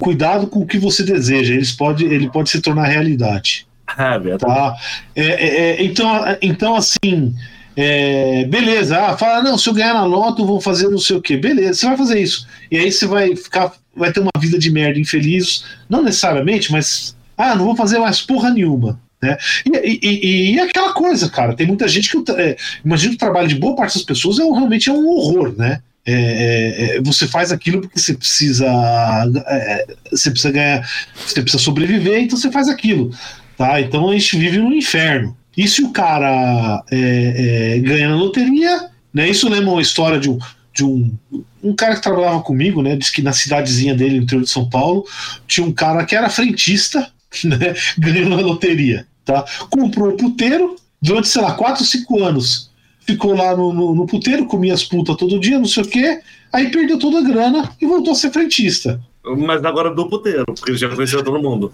Cuidado 0.00 0.46
com 0.46 0.60
o 0.60 0.66
que 0.66 0.78
você 0.78 1.02
deseja, 1.02 1.52
eles 1.54 1.70
pode, 1.70 2.04
ele 2.06 2.30
pode 2.30 2.48
se 2.50 2.60
tornar 2.60 2.84
realidade. 2.86 3.66
Ah, 3.94 4.16
verdade. 4.16 4.54
Tá? 4.54 4.74
É, 5.14 5.22
é, 5.26 5.56
é, 5.82 5.84
então, 5.84 6.24
então, 6.40 6.74
assim, 6.74 7.34
é, 7.76 8.46
beleza, 8.46 8.98
ah, 8.98 9.18
fala, 9.18 9.42
não, 9.42 9.58
se 9.58 9.68
eu 9.68 9.74
ganhar 9.74 9.92
na 9.92 10.06
loto, 10.06 10.46
vou 10.46 10.62
fazer 10.62 10.88
não 10.88 10.96
sei 10.96 11.16
o 11.16 11.20
quê. 11.20 11.36
Beleza, 11.36 11.74
você 11.74 11.86
vai 11.88 11.96
fazer 11.98 12.18
isso. 12.22 12.46
E 12.70 12.78
aí 12.78 12.90
você 12.90 13.06
vai 13.06 13.36
ficar, 13.36 13.70
vai 13.94 14.10
ter 14.10 14.20
uma 14.20 14.30
vida 14.38 14.58
de 14.58 14.70
merda 14.70 14.98
infeliz, 14.98 15.64
não 15.90 16.02
necessariamente, 16.02 16.72
mas 16.72 17.14
ah, 17.36 17.54
não 17.54 17.66
vou 17.66 17.76
fazer 17.76 17.98
mais 17.98 18.22
porra 18.22 18.48
nenhuma. 18.48 18.98
Né? 19.22 19.36
E, 19.64 19.70
e- 20.02 20.20
e- 20.26 20.54
e 20.54 20.60
aquela 20.60 20.92
coisa, 20.92 21.28
cara, 21.30 21.54
tem 21.54 21.66
muita 21.66 21.86
gente 21.86 22.10
que. 22.10 22.32
É, 22.32 22.56
imagina 22.84 23.10
que 23.10 23.16
o 23.16 23.18
trabalho 23.18 23.48
de 23.48 23.54
boa 23.54 23.76
parte 23.76 23.94
das 23.94 24.02
pessoas 24.04 24.38
é 24.38 24.44
um- 24.44 24.52
realmente 24.52 24.90
é 24.90 24.92
um 24.92 25.06
horror, 25.08 25.54
né? 25.56 25.80
É, 26.04 26.12
é, 26.12 26.96
é, 26.96 27.00
você 27.02 27.28
faz 27.28 27.52
aquilo 27.52 27.80
porque 27.82 27.98
você 28.00 28.14
precisa. 28.14 28.66
é, 29.46 29.86
você 30.10 30.30
precisa 30.30 30.52
ganhar. 30.52 30.88
Você 31.14 31.40
precisa 31.40 31.62
sobreviver, 31.62 32.20
então 32.20 32.36
você 32.36 32.50
faz 32.50 32.68
aquilo. 32.68 33.10
Tá? 33.56 33.80
Então 33.80 34.08
a 34.10 34.12
gente 34.12 34.36
vive 34.36 34.58
no 34.58 34.74
inferno. 34.74 35.36
E 35.56 35.68
se 35.68 35.82
o 35.82 35.90
cara 35.90 36.82
é, 36.90 37.74
é, 37.76 37.78
ganha 37.80 38.08
na 38.08 38.16
loteria, 38.16 38.88
né? 39.14 39.28
Isso 39.28 39.48
lembra 39.48 39.70
uma 39.70 39.82
história 39.82 40.18
de 40.18 40.28
um, 40.30 40.38
de 40.74 40.82
um, 40.84 41.12
um 41.62 41.74
cara 41.74 41.94
que 41.94 42.02
trabalhava 42.02 42.40
comigo, 42.40 42.82
né? 42.82 42.96
Diz 42.96 43.10
que 43.10 43.22
na 43.22 43.32
cidadezinha 43.32 43.94
dele, 43.94 44.16
no 44.16 44.22
interior 44.24 44.42
de 44.42 44.50
São 44.50 44.68
Paulo, 44.68 45.04
tinha 45.46 45.64
um 45.64 45.72
cara 45.72 46.04
que 46.04 46.16
era 46.16 46.28
frentista, 46.30 47.08
né? 47.44 47.74
Ganhou 47.98 48.30
na 48.30 48.36
loteria. 48.36 49.06
Tá? 49.24 49.44
Comprou 49.70 50.10
o 50.10 50.16
puteiro 50.16 50.76
durante, 51.00 51.28
sei 51.28 51.42
lá, 51.42 51.52
4 51.54 51.82
ou 51.82 51.86
5 51.86 52.22
anos. 52.24 52.70
Ficou 53.06 53.34
lá 53.34 53.56
no, 53.56 53.72
no, 53.72 53.94
no 53.94 54.06
puteiro, 54.06 54.46
comia 54.46 54.72
as 54.74 54.84
putas 54.84 55.16
todo 55.16 55.38
dia, 55.40 55.58
não 55.58 55.66
sei 55.66 55.82
o 55.82 55.86
quê. 55.88 56.20
Aí 56.52 56.70
perdeu 56.70 56.98
toda 56.98 57.18
a 57.18 57.22
grana 57.22 57.70
e 57.80 57.86
voltou 57.86 58.12
a 58.12 58.16
ser 58.16 58.30
frentista. 58.30 59.00
Mas 59.38 59.64
agora 59.64 59.94
do 59.94 60.08
puteiro, 60.08 60.44
porque 60.46 60.70
ele 60.72 60.78
já 60.78 60.88
conheceu 60.88 61.22
todo 61.24 61.40
mundo. 61.40 61.72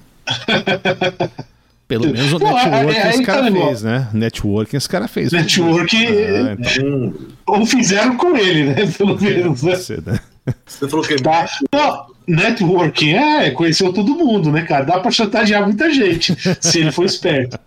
Pelo 1.86 2.04
menos 2.06 2.32
o 2.34 2.38
Não, 2.38 2.58
é- 2.58 2.64
networking 2.70 2.98
é- 2.98 3.06
é 3.06 3.10
esse 3.10 3.22
cara 3.22 3.40
o 3.40 3.44
negócio. 3.44 3.66
fez, 3.68 3.82
né? 3.82 4.08
Networking 4.12 4.76
esse 4.76 4.88
cara 4.88 5.08
fez. 5.08 5.32
Network, 5.32 5.96
Ah, 5.96 6.56
então, 6.58 6.86
Hum, 6.86 7.14
ou 7.46 7.64
fizeram 7.66 8.16
com 8.16 8.36
ele, 8.36 8.64
né? 8.64 8.74
Pelo 8.98 9.18
menos, 9.18 9.62
né? 9.62 9.74
ser, 9.76 10.02
né? 10.04 10.20
Você 10.66 10.88
falou 10.88 11.04
que 11.06 11.16
Tá? 11.16 11.46
Não, 11.72 12.06
networking 12.26 13.14
é, 13.14 13.50
conheceu 13.50 13.92
todo 13.92 14.14
mundo, 14.14 14.50
né, 14.50 14.62
cara? 14.62 14.84
Dá 14.84 15.00
pra 15.00 15.10
chantagear 15.10 15.64
muita 15.64 15.92
gente, 15.92 16.34
se 16.60 16.80
ele 16.80 16.92
for 16.92 17.04
esperto. 17.04 17.58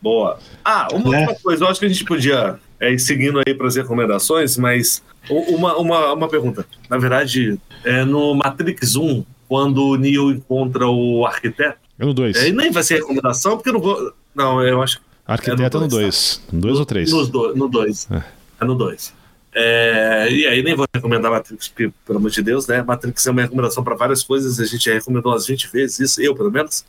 Boa. 0.00 0.38
Ah, 0.64 0.88
uma 0.92 1.10
Né? 1.10 1.20
outra 1.20 1.36
coisa, 1.42 1.64
eu 1.64 1.68
acho 1.68 1.80
que 1.80 1.86
a 1.86 1.88
gente 1.88 2.04
podia 2.04 2.58
é, 2.80 2.92
ir 2.92 2.98
seguindo 2.98 3.40
aí 3.46 3.54
para 3.54 3.66
as 3.66 3.76
recomendações, 3.76 4.56
mas 4.56 5.02
uma, 5.28 5.76
uma, 5.76 6.12
uma 6.12 6.28
pergunta. 6.28 6.66
Na 6.88 6.98
verdade, 6.98 7.58
é, 7.84 8.04
no 8.04 8.34
Matrix 8.34 8.96
1, 8.96 9.24
quando 9.48 9.82
o 9.88 9.96
Neo 9.96 10.30
encontra 10.30 10.86
o 10.88 11.24
arquiteto, 11.26 11.78
Eu 11.98 12.06
no 12.08 12.14
2. 12.14 12.36
aí 12.36 12.52
nem 12.52 12.70
vai 12.70 12.82
ser 12.82 12.96
recomendação, 12.96 13.56
porque 13.56 13.68
eu 13.70 13.74
não 13.74 13.80
vou. 13.80 14.12
Não, 14.34 14.62
eu 14.62 14.82
acho 14.82 14.98
que 14.98 15.04
Arquiteto 15.24 15.62
é 15.62 15.80
no 15.80 15.80
no 15.82 15.88
2. 15.88 16.42
No 16.52 16.60
2 16.60 16.78
ou 16.80 16.84
3? 16.86 17.12
Nos 17.12 17.28
do, 17.28 17.54
no 17.54 17.68
2. 17.68 18.08
É. 18.10 18.22
É. 18.60 18.64
no 18.64 18.74
2. 18.74 19.14
E 19.54 20.46
aí 20.46 20.62
nem 20.62 20.74
vou 20.74 20.86
recomendar 20.94 21.30
Matrix, 21.30 21.68
porque, 21.68 21.92
pelo 22.06 22.18
amor 22.18 22.30
de 22.30 22.42
Deus, 22.42 22.66
né? 22.66 22.82
Matrix 22.82 23.26
é 23.26 23.30
uma 23.30 23.42
recomendação 23.42 23.84
para 23.84 23.94
várias 23.94 24.22
coisas, 24.22 24.58
a 24.58 24.64
gente 24.64 24.84
já 24.84 24.94
recomendou 24.94 25.32
umas 25.32 25.46
20 25.46 25.68
vezes, 25.70 26.00
isso, 26.00 26.22
eu 26.22 26.34
pelo 26.34 26.50
menos. 26.50 26.84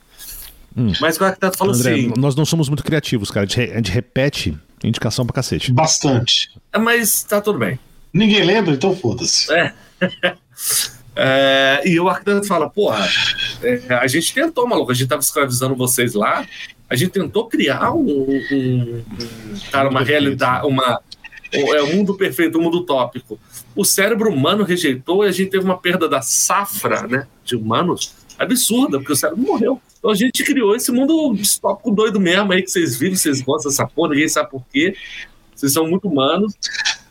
Hum. 0.76 0.92
Mas 1.00 1.18
o 1.20 1.24
arquiteto 1.26 1.58
fala 1.58 1.74
André, 1.74 1.92
assim. 1.94 2.14
nós 2.18 2.36
não 2.36 2.46
somos 2.46 2.68
muito 2.70 2.84
criativos, 2.84 3.30
cara. 3.30 3.46
A 3.46 3.48
gente, 3.48 3.58
re- 3.58 3.72
a 3.74 3.76
gente 3.78 3.92
repete 3.92 4.58
indicação 4.84 5.26
pra 5.26 5.36
cacete. 5.36 5.72
Bastante. 5.72 6.50
"É, 6.74 6.78
Mas 6.78 7.24
tá 7.24 7.40
tudo 7.40 7.60
bem. 7.60 7.78
Ninguém 8.14 8.44
lembra, 8.44 8.74
então 8.74 8.96
foda-se. 8.96 9.52
É, 11.16 11.82
e 11.88 12.00
o 12.00 12.10
arquiteto 12.10 12.46
fala, 12.48 12.70
porra, 12.70 13.08
é, 13.62 13.82
a 13.94 14.08
gente 14.08 14.34
tentou, 14.34 14.68
maluco, 14.68 14.92
a 14.92 14.96
gente 14.96 15.08
tava 15.08 15.22
escravizando 15.22 15.76
vocês 15.76 16.14
lá, 16.14 16.46
a 16.90 16.96
gente 16.96 17.12
tentou 17.12 17.48
criar 17.48 17.94
um, 17.94 18.02
um- 18.02 18.36
um- 18.52 19.04
cara, 19.72 19.90
uma 19.90 20.04
realidade, 20.04 20.66
uma, 20.68 20.96
um, 20.96 20.98
é, 21.54 21.84
um 21.84 21.96
mundo 21.96 22.16
perfeito, 22.16 22.58
um 22.58 22.62
mundo 22.62 22.80
utópico. 22.80 23.40
O 23.76 23.84
cérebro 23.86 24.30
humano 24.32 24.64
rejeitou 24.64 25.24
e 25.26 25.28
a 25.28 25.32
gente 25.32 25.50
teve 25.52 25.64
uma 25.66 25.78
perda 25.78 26.08
da 26.10 26.22
safra, 26.22 27.08
né, 27.08 27.28
de 27.46 27.56
humanos 27.56 28.14
absurda, 28.38 28.98
porque 28.98 29.14
o 29.14 29.16
cérebro 29.16 29.44
morreu. 29.44 29.82
Então 30.00 30.12
a 30.12 30.16
gente 30.16 30.44
criou 30.44 30.76
esse 30.76 30.92
mundo 30.92 31.34
distópico 31.36 31.90
doido 31.92 32.20
mesmo 32.20 32.52
aí 32.52 32.62
que 32.62 32.70
vocês 32.72 32.98
vivem, 32.98 33.16
vocês 33.16 33.42
gostam 33.42 33.72
dessa 33.72 33.88
porra, 33.88 34.10
ninguém 34.10 34.28
sabe 34.28 34.50
por 34.50 34.64
quê. 34.72 34.96
Vocês 35.56 35.72
são 35.72 35.88
muito 35.88 36.08
humanos. 36.08 36.54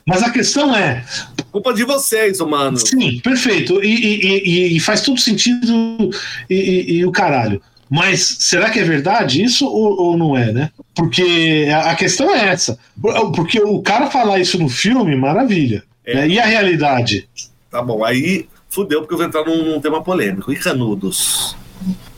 Mas 0.05 0.23
a 0.23 0.31
questão 0.31 0.74
é, 0.74 1.05
Culpa 1.52 1.73
de 1.73 1.85
vocês, 1.85 2.40
humanos. 2.40 2.82
sim, 2.82 3.20
perfeito, 3.20 3.82
e, 3.85 3.89
e- 3.89 4.48
e- 4.73 4.77
e 4.77 4.81
faz 4.81 5.01
todo 5.02 5.19
sentido 5.20 6.10
e 6.51 7.05
o 7.06 7.12
caralho. 7.12 7.62
Mas 7.93 8.39
será 8.40 8.70
que 8.70 8.78
é 8.78 8.85
verdade 8.85 9.44
isso 9.44 9.66
ou, 9.66 10.01
ou 10.01 10.16
não 10.16 10.35
é, 10.35 10.51
né? 10.51 10.70
Porque 10.94 11.69
a, 11.70 11.94
questão 11.94 12.35
é 12.35 12.48
essa. 12.48 12.78
Porque 13.36 13.60
o 13.60 13.82
cara 13.82 14.10
falar 14.10 14.39
isso 14.39 14.59
no 14.59 14.66
filme, 14.66 15.14
maravilha. 15.14 15.85
É. 16.02 16.14
né? 16.14 16.28
E 16.28 16.40
a 16.40 16.47
realidade? 16.47 17.28
Tá 17.70 17.82
bom, 17.82 18.02
aí 18.02 18.48
fudeu 18.70 19.01
porque 19.01 19.12
eu 19.12 19.19
vou 19.19 19.27
entrar 19.27 19.44
num, 19.44 19.74
num 19.74 19.78
tema 19.78 20.02
polêmico. 20.02 20.51
E 20.51 20.56
Canudos? 20.56 21.55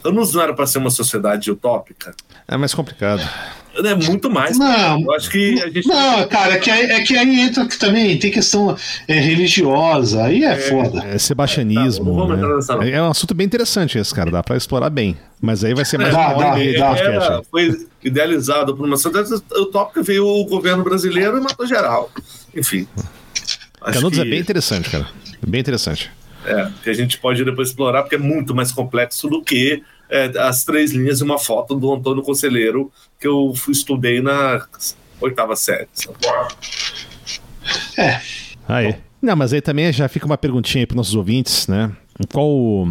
Canudos 0.00 0.32
não 0.32 0.42
era 0.42 0.54
para 0.54 0.64
ser 0.64 0.78
uma 0.78 0.90
sociedade 0.90 1.50
utópica? 1.50 2.14
É 2.46 2.56
mais 2.56 2.72
complicado. 2.72 3.28
É 3.76 3.94
muito 3.94 4.30
mais. 4.30 4.56
Não, 4.56 5.00
Eu 5.00 5.12
acho 5.12 5.28
que 5.30 5.60
a 5.60 5.68
gente. 5.68 5.86
Não, 5.88 6.26
cara, 6.28 6.54
é 6.54 6.58
que 6.58 6.70
aí, 6.70 6.84
é 6.84 7.02
que 7.02 7.16
aí 7.16 7.40
entra 7.40 7.66
que 7.66 7.78
também 7.78 8.16
tem 8.18 8.30
questão 8.30 8.76
é, 9.08 9.18
religiosa, 9.18 10.24
aí 10.24 10.44
é, 10.44 10.56
foda. 10.56 11.04
É 11.04 11.18
sebastianismo. 11.18 12.04
Tá, 12.04 12.10
não 12.10 12.14
vamos 12.14 12.28
né? 12.30 12.42
entrar 12.42 12.56
nessa, 12.56 12.76
não. 12.76 12.82
É 12.82 13.02
um 13.02 13.10
assunto 13.10 13.34
bem 13.34 13.46
interessante 13.46 13.98
esse, 13.98 14.14
cara. 14.14 14.30
Dá 14.30 14.42
pra 14.42 14.56
explorar 14.56 14.90
bem. 14.90 15.16
Mas 15.40 15.64
aí 15.64 15.74
vai 15.74 15.84
ser 15.84 15.98
mais 15.98 16.12
Dá, 16.12 16.18
uma 16.18 16.36
hora 16.36 16.62
e 16.62 16.72
meia. 16.72 16.84
Era, 16.84 17.42
foi 17.50 17.86
idealizado 18.02 18.76
por 18.76 18.86
uma 18.86 18.96
sociedade 18.96 19.42
utópica, 19.56 20.02
veio 20.02 20.26
o 20.26 20.44
governo 20.44 20.84
brasileiro 20.84 21.36
e 21.38 21.40
matou 21.40 21.66
geral. 21.66 22.10
Enfim. 22.54 22.86
Canudos 23.80 24.18
que, 24.18 24.26
é 24.26 24.30
bem 24.30 24.40
interessante, 24.40 24.88
cara. 24.88 25.06
Bem 25.46 25.60
interessante. 25.60 26.10
é, 26.46 26.68
que 26.82 26.90
a 26.90 26.94
gente 26.94 27.18
pode 27.18 27.44
depois 27.44 27.68
explorar, 27.68 28.02
porque 28.02 28.16
é 28.16 28.18
muito 28.18 28.54
mais 28.54 28.70
complexo 28.70 29.28
do 29.28 29.42
que 29.42 29.82
é, 30.14 30.38
as 30.38 30.64
três 30.64 30.92
linhas 30.92 31.20
e 31.20 31.24
uma 31.24 31.38
foto 31.38 31.74
do 31.74 31.92
Antônio 31.92 32.22
Conselheiro 32.22 32.90
que 33.20 33.26
eu 33.26 33.52
fui- 33.56 33.72
estudei 33.72 34.20
na 34.20 34.64
oitava 35.20 35.56
série. 35.56 35.88
sabe? 35.92 36.16
É, 37.98 38.20
Aí. 38.68 38.94
Não, 39.20 39.34
mas 39.34 39.52
aí 39.54 39.60
também 39.62 39.90
já 39.92 40.06
fica 40.06 40.26
uma 40.26 40.36
perguntinha 40.36 40.82
aí 40.82 40.86
para 40.86 40.96
nossos 40.96 41.14
ouvintes, 41.14 41.66
né? 41.66 41.90
Qual 42.32 42.86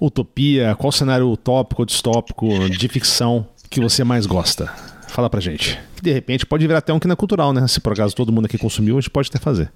utopia, 0.00 0.74
qual 0.76 0.90
cenário 0.90 1.28
utópico 1.30 1.82
ou 1.82 1.86
distópico 1.86 2.48
de 2.70 2.88
ficção 2.88 3.46
que 3.70 3.80
você 3.80 4.02
mais 4.02 4.24
gosta? 4.26 4.66
Fala 5.08 5.28
pra 5.28 5.40
gente. 5.40 5.78
Que 5.94 6.02
de 6.02 6.10
repente 6.12 6.46
pode 6.46 6.66
virar 6.66 6.78
até 6.78 6.90
um 6.92 6.98
que 6.98 7.06
não 7.06 7.12
é 7.12 7.16
cultural, 7.16 7.52
né? 7.52 7.68
Se 7.68 7.80
por 7.80 7.92
acaso 7.92 8.16
todo 8.16 8.32
mundo 8.32 8.46
aqui 8.46 8.56
consumiu, 8.56 8.96
a 8.96 9.00
gente 9.00 9.10
pode 9.10 9.28
até 9.28 9.38
fazer. 9.38 9.70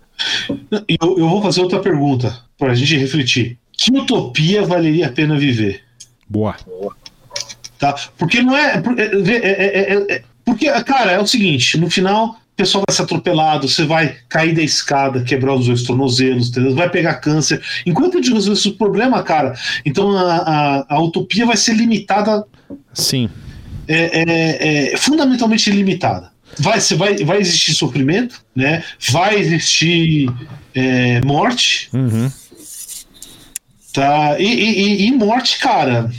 eu, 0.49 1.19
eu 1.19 1.29
vou 1.29 1.43
fazer 1.43 1.61
outra 1.61 1.79
pergunta 1.79 2.35
pra 2.59 2.75
gente 2.75 2.97
refletir. 2.97 3.59
Que 3.71 3.93
utopia 3.97 4.65
valeria 4.65 5.09
a 5.09 5.13
pena 5.13 5.39
viver? 5.39 5.83
Boa. 6.29 6.57
Tá? 7.79 7.95
Porque 8.17 8.43
não 8.43 8.57
é. 8.57 8.81
por- 8.81 8.99
é- 8.99 9.05
é- 9.05 9.53
é- 9.53 9.95
é- 9.95 10.15
é- 10.17 10.23
porque, 10.45 10.71
cara, 10.83 11.13
é 11.13 11.21
o 11.21 11.27
seguinte: 11.27 11.77
no 11.79 11.91
final, 11.91 12.29
o 12.31 12.57
pessoal 12.57 12.85
vai 12.89 12.95
ser 12.97 13.03
atropelado, 13.03 13.69
você 13.69 13.85
vai 13.85 14.17
cair 14.29 14.55
da 14.55 14.63
escada, 14.63 15.23
quebrar 15.23 15.55
os 15.55 15.67
dois 15.67 15.83
tornozelos, 15.83 16.49
entendeu? 16.49 16.75
vai 16.75 16.89
pegar 16.89 17.17
câncer. 17.17 17.63
Enquanto 17.85 18.15
a 18.17 18.23
gente 18.23 18.33
resolver 18.33 18.59
esse 18.59 18.71
problema, 18.73 19.23
cara, 19.23 19.55
então 19.85 20.17
a, 20.17 20.37
a, 20.37 20.95
a 20.97 21.01
utopia 21.03 21.45
vai 21.45 21.57
ser 21.57 21.75
limitada, 21.75 22.45
Sim. 22.95 23.29
é, 23.87 24.23
é- 24.23 24.93
é 24.95 24.97
fundamentalmente 24.97 25.71
limitada. 25.71 26.31
Vai, 26.59 26.81
vai, 26.81 27.17
vai 27.25 27.39
existir 27.41 27.75
sofrimento, 27.75 28.41
né? 28.55 28.83
vai 29.11 29.37
existir 29.37 30.31
é, 30.75 31.21
morte, 31.23 31.91
Uhum. 31.93 32.31
Tá? 33.97 34.39
E, 34.39 34.45
e- 34.45 35.07
e- 35.07 35.13
morte, 35.13 35.59
cara, 35.59 36.11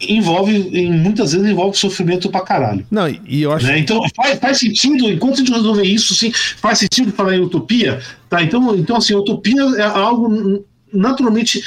envolve, 0.00 0.56
em- 0.56 0.90
muitas 0.90 1.32
vezes 1.32 1.46
envolve 1.46 1.76
sofrimento 1.76 2.30
pra 2.30 2.40
caralho. 2.40 2.86
Não, 2.90 3.06
e, 3.06 3.42
eu 3.42 3.52
acho. 3.52 3.66
Né? 3.66 3.80
Então 3.80 4.02
faz, 4.16 4.38
faz 4.38 4.58
sentido, 4.58 5.10
enquanto 5.10 5.34
a 5.34 5.36
gente 5.36 5.52
resolver 5.52 5.82
isso, 5.82 6.14
sim, 6.14 6.32
faz 6.32 6.78
sentido 6.78 7.12
falar 7.12 7.36
em 7.36 7.40
utopia. 7.40 8.00
Tá? 8.30 8.42
Então, 8.42 8.74
então 8.74 8.96
assim, 8.96 9.14
utopia 9.14 9.62
é 9.76 9.82
algo 9.82 10.64
naturalmente 10.90 11.62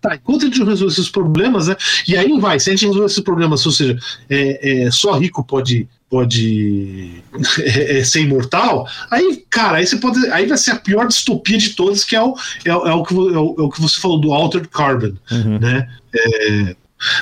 Tá, 0.00 0.14
enquanto 0.14 0.42
a 0.42 0.46
gente 0.46 0.62
resolver 0.62 0.92
esses 0.92 1.08
problemas, 1.08 1.66
né? 1.66 1.76
E 2.06 2.16
aí 2.16 2.30
vai, 2.38 2.60
se 2.60 2.70
a 2.70 2.72
gente 2.72 2.86
resolver 2.86 3.06
esses 3.06 3.18
problemas, 3.20 3.66
ou 3.66 3.72
seja, 3.72 3.98
é, 4.30 4.84
é, 4.86 4.90
só 4.92 5.18
rico 5.18 5.42
pode, 5.42 5.88
pode 6.10 7.22
é, 7.60 7.98
é, 7.98 8.04
ser 8.04 8.22
imortal, 8.22 8.88
aí, 9.10 9.44
cara, 9.50 9.78
aí 9.78 9.86
você 9.86 9.96
pode. 9.96 10.26
Aí 10.30 10.46
vai 10.46 10.58
ser 10.58 10.72
a 10.72 10.76
pior 10.76 11.06
distopia 11.06 11.58
de 11.58 11.70
todas, 11.70 12.04
que 12.04 12.16
é 12.16 12.22
o, 12.22 12.34
é, 12.64 12.70
é 12.70 12.72
o, 12.72 13.02
que, 13.02 13.14
é 13.14 13.16
o, 13.16 13.54
é 13.58 13.62
o 13.62 13.68
que 13.68 13.80
você 13.80 14.00
falou 14.00 14.20
do 14.20 14.32
Altered 14.32 14.68
Carbon, 14.68 15.14
uhum. 15.30 15.58
né? 15.58 15.88
É, 16.14 16.76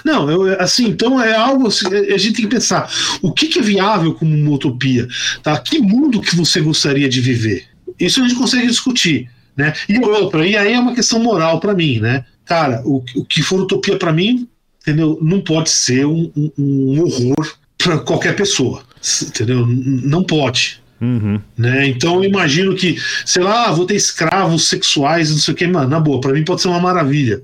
não, 0.04 0.30
eu, 0.30 0.60
assim, 0.60 0.86
então 0.88 1.22
é 1.22 1.36
algo 1.36 1.68
assim, 1.68 1.86
a 1.88 2.16
gente 2.16 2.36
tem 2.36 2.44
que 2.46 2.54
pensar 2.54 2.90
o 3.20 3.32
que, 3.32 3.48
que, 3.48 3.58
é 3.58 3.62
viável 3.62 4.14
como 4.14 4.34
uma 4.34 4.52
utopia, 4.52 5.06
tá? 5.42 5.58
Que 5.58 5.78
mundo 5.78 6.20
que 6.20 6.34
você 6.34 6.60
gostaria 6.60 7.08
de 7.08 7.20
viver? 7.20 7.66
Isso 7.98 8.20
a 8.20 8.28
gente 8.28 8.38
consegue 8.38 8.66
discutir, 8.66 9.30
né? 9.56 9.74
E 9.88 9.98
outra, 9.98 10.46
e 10.46 10.56
aí 10.56 10.72
é 10.72 10.80
uma 10.80 10.94
questão 10.94 11.18
moral 11.18 11.60
para 11.60 11.74
mim, 11.74 11.98
né? 12.00 12.24
Cara, 12.44 12.80
o, 12.84 13.02
o 13.16 13.24
que 13.24 13.42
for 13.42 13.60
utopia 13.60 13.98
para 13.98 14.12
mim, 14.12 14.48
entendeu? 14.80 15.18
Não 15.20 15.40
pode 15.40 15.68
ser 15.68 16.06
um, 16.06 16.30
um, 16.36 16.52
um 16.56 17.02
horror 17.02 17.56
para 17.86 17.98
qualquer 17.98 18.34
pessoa, 18.34 18.82
entendeu? 19.22 19.64
Não 19.64 20.24
pode. 20.24 20.82
Uhum. 21.00 21.40
Né? 21.56 21.86
Então 21.86 22.16
eu 22.16 22.24
imagino 22.24 22.74
que, 22.74 22.96
sei 23.24 23.44
lá, 23.44 23.70
vou 23.70 23.86
ter 23.86 23.94
escravos 23.94 24.66
sexuais, 24.66 25.30
não 25.30 25.38
sei 25.38 25.54
o 25.54 25.56
que, 25.56 25.66
mano, 25.68 25.88
na 25.88 26.00
boa, 26.00 26.20
para 26.20 26.32
mim 26.32 26.44
pode 26.44 26.62
ser 26.62 26.68
uma 26.68 26.80
maravilha. 26.80 27.40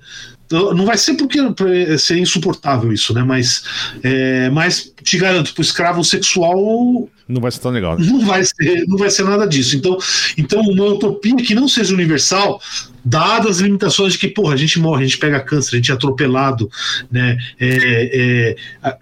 Não 0.53 0.85
vai 0.85 0.99
ser 0.99 1.15
porque 1.15 1.39
ser 1.99 2.19
insuportável 2.19 2.93
isso, 2.93 3.15
né? 3.15 3.23
Mas, 3.23 3.65
é, 4.03 4.51
mas 4.51 4.93
te 5.03 5.19
garanto, 5.19 5.53
pro 5.53 5.63
escravo 5.63 6.05
sexual. 6.05 7.09
Não 7.29 7.41
vai 7.41 7.51
ser 7.51 7.61
tão 7.61 7.71
legal. 7.71 7.99
Né? 7.99 8.07
Não 8.07 8.21
vai 8.21 8.45
ser, 8.45 8.85
não 8.87 8.99
vai 8.99 9.11
ser 9.11 9.25
nada 9.25 9.47
disso. 9.47 9.77
Então, 9.77 9.97
então, 10.37 10.61
uma 10.61 10.87
utopia 10.87 11.37
que 11.37 11.55
não 11.55 11.67
seja 11.67 11.95
universal, 11.95 12.61
dadas 13.05 13.57
as 13.57 13.59
limitações 13.59 14.13
de 14.13 14.19
que, 14.19 14.29
porra, 14.29 14.55
a 14.55 14.57
gente 14.57 14.79
morre, 14.79 15.05
a 15.05 15.07
gente 15.07 15.19
pega 15.19 15.41
câncer, 15.41 15.75
a 15.75 15.77
gente 15.77 15.91
é 15.91 15.95
atropelado, 15.95 16.71
né? 17.11 17.37
É, 17.59 18.57
é, 18.83 18.97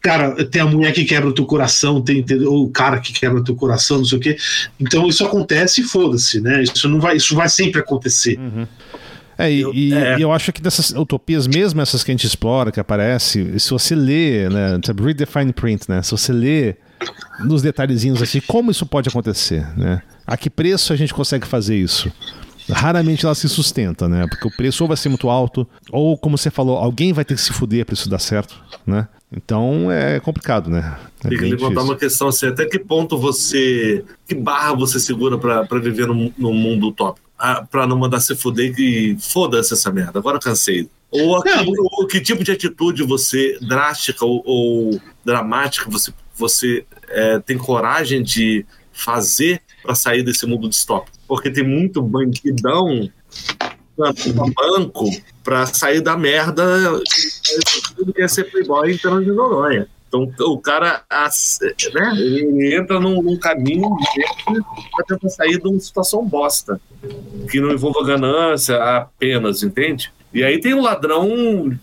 cara, 0.00 0.44
tem 0.44 0.62
a 0.62 0.66
mulher 0.66 0.92
que 0.92 1.04
quebra 1.04 1.28
o 1.28 1.32
teu 1.32 1.44
coração, 1.44 2.00
tem, 2.00 2.22
tem 2.22 2.44
o 2.46 2.68
cara 2.68 3.00
que 3.00 3.12
quebra 3.12 3.40
o 3.40 3.44
teu 3.44 3.54
coração, 3.54 3.98
não 3.98 4.04
sei 4.04 4.18
o 4.18 4.20
quê. 4.20 4.36
Então 4.78 5.08
isso 5.08 5.24
acontece 5.24 5.80
e 5.80 5.84
foda-se, 5.84 6.40
né? 6.40 6.62
Isso 6.62 6.88
não 6.88 7.00
vai, 7.00 7.16
isso 7.16 7.34
vai 7.34 7.48
sempre 7.48 7.80
acontecer. 7.80 8.38
Uhum. 8.38 8.66
É, 9.38 9.52
e 9.52 9.60
eu, 9.60 9.72
é. 9.72 10.16
eu 10.18 10.32
acho 10.32 10.52
que 10.52 10.62
dessas 10.62 10.90
utopias, 10.90 11.46
mesmo 11.46 11.80
essas 11.80 12.02
que 12.02 12.10
a 12.10 12.14
gente 12.14 12.26
explora, 12.26 12.72
que 12.72 12.80
aparece, 12.80 13.58
se 13.58 13.70
você 13.70 13.94
lê, 13.94 14.48
né, 14.48 14.80
read 14.98 15.14
the 15.14 15.26
fine 15.26 15.52
print, 15.52 15.88
né, 15.88 16.02
se 16.02 16.10
você 16.10 16.32
lê 16.32 16.76
nos 17.44 17.60
detalhezinhos 17.62 18.22
assim, 18.22 18.40
como 18.40 18.70
isso 18.70 18.86
pode 18.86 19.08
acontecer, 19.08 19.66
né? 19.76 20.02
A 20.26 20.36
que 20.36 20.48
preço 20.48 20.92
a 20.92 20.96
gente 20.96 21.12
consegue 21.12 21.46
fazer 21.46 21.76
isso? 21.76 22.10
Raramente 22.68 23.24
ela 23.24 23.34
se 23.34 23.48
sustenta, 23.48 24.08
né? 24.08 24.26
Porque 24.26 24.48
o 24.48 24.50
preço 24.50 24.82
ou 24.82 24.88
vai 24.88 24.96
ser 24.96 25.08
muito 25.08 25.28
alto, 25.28 25.68
ou 25.92 26.16
como 26.16 26.36
você 26.36 26.50
falou, 26.50 26.78
alguém 26.78 27.12
vai 27.12 27.24
ter 27.24 27.34
que 27.34 27.40
se 27.40 27.52
fuder 27.52 27.84
para 27.84 27.92
isso 27.92 28.08
dar 28.08 28.18
certo, 28.18 28.56
né? 28.86 29.06
Então 29.30 29.90
é 29.90 30.18
complicado, 30.20 30.70
né? 30.70 30.96
É 31.24 31.28
Tem 31.28 31.38
que 31.38 31.44
levantar 31.44 31.82
uma 31.82 31.96
questão 31.96 32.28
assim, 32.28 32.46
até 32.46 32.64
que 32.64 32.78
ponto 32.78 33.18
você. 33.18 34.04
Que 34.26 34.34
barra 34.34 34.72
você 34.74 34.98
segura 34.98 35.36
para 35.36 35.78
viver 35.80 36.06
num, 36.06 36.32
num 36.38 36.54
mundo 36.54 36.88
utópico? 36.88 37.25
Para 37.70 37.86
não 37.86 37.98
mandar 37.98 38.20
se 38.20 38.34
fuder 38.34 38.74
que 38.74 39.16
foda-se 39.20 39.74
essa 39.74 39.90
merda, 39.92 40.18
agora 40.18 40.38
cansei. 40.38 40.88
Ou, 41.10 41.36
aqui, 41.36 41.50
ou, 41.78 42.06
que 42.06 42.20
tipo 42.20 42.42
de 42.42 42.52
atitude 42.52 43.02
você, 43.02 43.58
drástica 43.60 44.24
ou, 44.24 44.42
ou 44.44 45.00
dramática, 45.24 45.88
você, 45.90 46.12
você 46.34 46.84
é, 47.08 47.38
tem 47.38 47.56
coragem 47.56 48.22
de 48.22 48.66
fazer 48.92 49.62
para 49.82 49.94
sair 49.94 50.22
desse 50.22 50.46
mundo 50.46 50.68
distópico? 50.68 51.16
Porque 51.28 51.50
tem 51.50 51.64
muito 51.64 52.02
bandidão 52.02 53.08
no 53.96 54.52
banco 54.52 55.10
para 55.42 55.66
sair 55.66 56.00
da 56.00 56.16
merda 56.16 56.64
que 57.96 58.12
quer 58.12 58.28
ser 58.28 58.44
playboy 58.44 58.92
em 58.92 58.96
de 58.96 59.32
Noronha. 59.32 59.88
Então 60.08 60.32
o 60.38 60.58
cara 60.58 61.02
né, 61.10 62.12
ele 62.16 62.74
entra 62.74 63.00
num, 63.00 63.20
num 63.22 63.36
caminho 63.36 63.88
para 64.92 65.04
tentar 65.06 65.28
sair 65.28 65.60
de 65.60 65.68
uma 65.68 65.80
situação 65.80 66.24
bosta, 66.24 66.80
que 67.50 67.60
não 67.60 67.72
envolva 67.72 68.04
ganância 68.04 68.76
apenas, 68.76 69.62
entende? 69.62 70.12
E 70.32 70.42
aí 70.44 70.60
tem 70.60 70.74
um 70.74 70.82
ladrão 70.82 71.76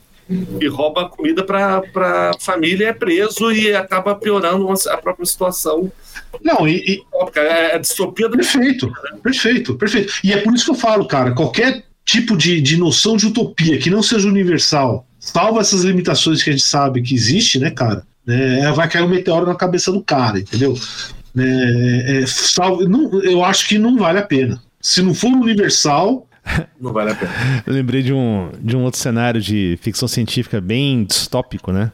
que 0.60 0.68
rouba 0.68 1.10
comida 1.10 1.44
para 1.44 1.82
a 2.30 2.40
família, 2.40 2.90
é 2.90 2.94
preso 2.94 3.52
e 3.52 3.74
acaba 3.76 4.16
piorando 4.16 4.68
a 4.90 4.98
própria 4.98 5.26
situação. 5.26 5.92
Não, 6.42 6.68
e. 6.68 6.78
e... 6.78 7.04
É 7.36 7.76
a 7.76 7.78
distopia 7.78 8.30
do. 8.30 8.38
Perfeito, 8.38 8.92
perfeito, 9.22 9.76
perfeito. 9.76 10.14
E 10.24 10.34
é 10.34 10.38
por 10.38 10.54
isso 10.54 10.66
que 10.66 10.72
eu 10.72 10.76
falo, 10.76 11.08
cara, 11.08 11.34
qualquer 11.34 11.84
tipo 12.06 12.36
de, 12.38 12.62
de 12.62 12.78
noção 12.78 13.18
de 13.18 13.28
utopia 13.28 13.78
que 13.78 13.90
não 13.90 14.04
seja 14.04 14.28
universal, 14.28 15.06
salva 15.20 15.62
essas 15.62 15.84
limitações 15.84 16.44
que 16.44 16.50
a 16.50 16.54
gente 16.54 16.66
sabe 16.66 17.02
que 17.02 17.16
existe, 17.16 17.60
né, 17.60 17.72
cara? 17.72 18.06
Né, 18.26 18.72
vai 18.72 18.90
cair 18.90 19.04
um 19.04 19.10
meteoro 19.10 19.46
na 19.46 19.56
cabeça 19.56 19.92
do 19.92 20.02
cara, 20.02 20.40
entendeu? 20.40 20.76
É, 21.38 22.22
é, 22.22 22.26
salve, 22.28 22.86
não, 22.86 23.22
eu 23.22 23.44
acho 23.44 23.68
que 23.68 23.78
não 23.78 23.98
vale 23.98 24.20
a 24.20 24.24
pena. 24.24 24.62
Se 24.80 25.02
não 25.02 25.14
for 25.14 25.28
universal, 25.28 26.28
não 26.80 26.94
vale 26.94 27.12
a 27.12 27.16
pena. 27.16 27.32
Eu 27.66 27.74
lembrei 27.74 28.02
de 28.02 28.14
um, 28.14 28.52
de 28.62 28.76
um 28.76 28.84
outro 28.84 29.00
cenário 29.00 29.42
de 29.42 29.78
ficção 29.82 30.08
científica 30.08 30.62
bem 30.62 31.04
distópico, 31.04 31.72
né? 31.72 31.92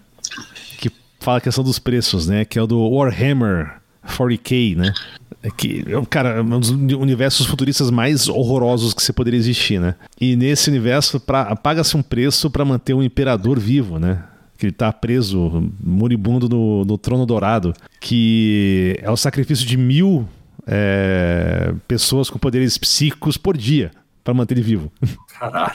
Que 0.77 0.91
fala 1.19 1.37
a 1.37 1.41
questão 1.41 1.63
dos 1.63 1.79
preços, 1.79 2.27
né? 2.27 2.43
Que 2.45 2.59
é 2.59 2.61
o 2.61 2.67
do 2.67 2.79
Warhammer 2.89 3.79
40k, 4.05 4.75
né? 4.75 4.93
É 5.41 5.49
que, 5.49 5.85
cara, 6.09 6.29
é 6.39 6.41
um 6.41 6.59
dos 6.59 6.69
universos 6.69 7.47
futuristas 7.47 7.89
mais 7.89 8.27
horrorosos 8.27 8.93
que 8.93 9.01
você 9.01 9.13
poderia 9.13 9.37
existir, 9.37 9.79
né? 9.79 9.95
E 10.19 10.35
nesse 10.35 10.69
universo, 10.69 11.21
paga-se 11.63 11.95
um 11.95 12.01
preço 12.01 12.49
para 12.49 12.65
manter 12.65 12.93
o 12.93 13.01
imperador 13.01 13.57
vivo, 13.57 13.97
né? 13.97 14.23
Que 14.59 14.65
ele 14.65 14.73
tá 14.73 14.91
preso, 14.91 15.71
moribundo 15.81 16.49
no, 16.49 16.83
no 16.83 16.97
trono 16.97 17.25
dourado, 17.25 17.73
que 17.99 18.99
é 19.01 19.09
o 19.09 19.15
sacrifício 19.15 19.65
de 19.65 19.77
mil 19.77 20.27
é, 20.67 21.73
pessoas 21.87 22.29
com 22.29 22.37
poderes 22.37 22.77
psíquicos 22.77 23.37
por 23.37 23.57
dia 23.57 23.89
para 24.21 24.33
manter 24.33 24.55
ele 24.55 24.61
vivo. 24.61 24.91
Caralho. 25.39 25.71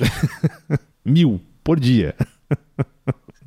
mil 1.03 1.41
por 1.65 1.81
dia. 1.81 2.15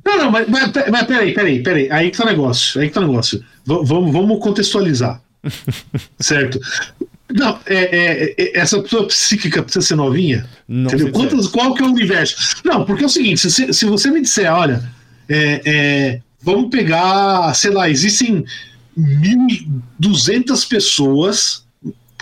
Não, 0.04 0.18
não, 0.18 0.30
mas, 0.30 0.48
mas, 0.48 0.72
mas 0.90 1.04
peraí, 1.04 1.32
peraí, 1.32 1.62
peraí. 1.62 1.90
Aí 1.90 2.10
que 2.10 2.18
tá 2.18 2.24
o 2.24 2.26
negócio. 2.26 2.80
Aí 2.80 2.88
que 2.88 2.94
tá 2.94 3.00
o 3.00 3.06
negócio. 3.06 3.38
V 3.64 3.80
vamos, 3.84 4.12
vamos 4.12 4.40
contextualizar. 4.40 5.22
certo? 6.18 6.58
Não, 7.32 7.60
é, 7.66 7.74
é, 7.74 8.34
é, 8.36 8.58
essa 8.58 8.82
pessoa 8.82 9.06
psíquica 9.06 9.62
precisa 9.62 9.86
ser 9.86 9.94
novinha? 9.94 10.48
Não 10.66 10.90
entendeu? 10.90 11.12
Quantas, 11.12 11.46
qual 11.46 11.74
que 11.74 11.82
é 11.82 11.86
o 11.86 11.90
universo? 11.90 12.60
Não, 12.64 12.84
porque 12.84 13.04
é 13.04 13.06
o 13.06 13.10
seguinte: 13.10 13.48
se, 13.48 13.72
se 13.72 13.84
você 13.86 14.10
me 14.10 14.20
disser, 14.20 14.52
olha, 14.52 14.82
é, 15.28 15.62
é, 15.64 16.20
vamos 16.40 16.70
pegar, 16.70 17.54
sei 17.54 17.70
lá, 17.70 17.88
existem 17.88 18.44
1.200 18.98 20.68
pessoas 20.68 21.64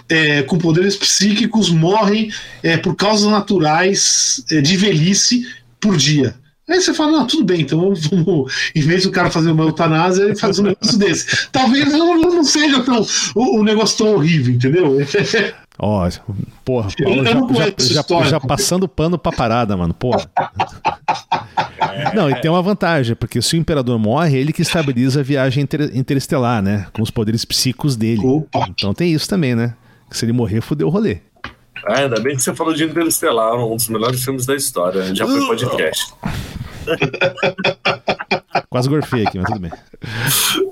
é, 0.08 0.42
com 0.42 0.58
poderes 0.58 0.96
psíquicos 0.96 1.70
morrem 1.70 2.30
é, 2.62 2.76
por 2.76 2.94
causas 2.94 3.30
naturais 3.30 4.44
é, 4.50 4.60
de 4.60 4.76
velhice 4.76 5.46
por 5.80 5.96
dia. 5.96 6.34
Aí 6.68 6.80
você 6.80 6.92
fala, 6.92 7.12
não, 7.12 7.26
tudo 7.26 7.44
bem, 7.44 7.60
então 7.60 7.78
vamos, 7.78 8.06
vamos 8.08 8.52
em 8.74 8.80
vez 8.80 9.04
do 9.04 9.12
cara 9.12 9.30
fazer 9.30 9.52
uma 9.52 9.64
eutanásia, 9.64 10.24
ele 10.24 10.34
faz 10.34 10.58
um 10.58 10.64
negócio 10.64 10.98
desse. 10.98 11.48
Talvez 11.52 11.92
não, 11.92 12.18
não 12.18 12.42
seja 12.42 12.82
tão, 12.82 13.06
o, 13.36 13.62
negócio 13.62 13.98
tão 13.98 14.14
horrível, 14.14 14.54
entendeu? 14.54 14.96
Ó, 15.78 16.08
oh, 16.08 16.32
porra, 16.64 16.88
Paulo 17.02 17.24
já, 17.24 17.64
já, 17.78 18.02
já, 18.02 18.22
já, 18.24 18.40
passando 18.40 18.88
pano 18.88 19.18
pra 19.18 19.30
parada, 19.30 19.76
mano, 19.76 19.92
porra. 19.92 20.30
Não, 22.14 22.30
e 22.30 22.34
tem 22.40 22.50
uma 22.50 22.62
vantagem, 22.62 23.14
porque 23.14 23.42
se 23.42 23.56
o 23.56 23.58
imperador 23.58 23.98
morre, 23.98 24.38
é 24.38 24.40
ele 24.40 24.52
que 24.52 24.62
estabiliza 24.62 25.20
a 25.20 25.22
viagem 25.22 25.64
inter 25.64 25.90
interestelar, 25.94 26.62
né? 26.62 26.86
Com 26.92 27.02
os 27.02 27.10
poderes 27.10 27.44
psíquicos 27.44 27.94
dele. 27.94 28.26
Opa. 28.26 28.66
Então 28.70 28.94
tem 28.94 29.12
isso 29.12 29.28
também, 29.28 29.54
né? 29.54 29.74
Que 30.08 30.16
se 30.16 30.24
ele 30.24 30.32
morrer, 30.32 30.62
fudeu 30.62 30.86
o 30.86 30.90
rolê. 30.90 31.18
Ah, 31.86 32.00
ainda 32.00 32.18
bem 32.20 32.34
que 32.34 32.42
você 32.42 32.54
falou 32.54 32.72
de 32.72 32.84
Interestelar, 32.84 33.54
um 33.54 33.76
dos 33.76 33.88
melhores 33.88 34.24
filmes 34.24 34.46
da 34.46 34.56
história. 34.56 35.14
Já 35.14 35.26
foi 35.26 35.46
podcast. 35.46 36.14
Quase 38.70 38.88
gorfei 38.88 39.26
aqui, 39.26 39.38
mas 39.38 39.46
tudo 39.46 39.60
bem. 39.60 39.70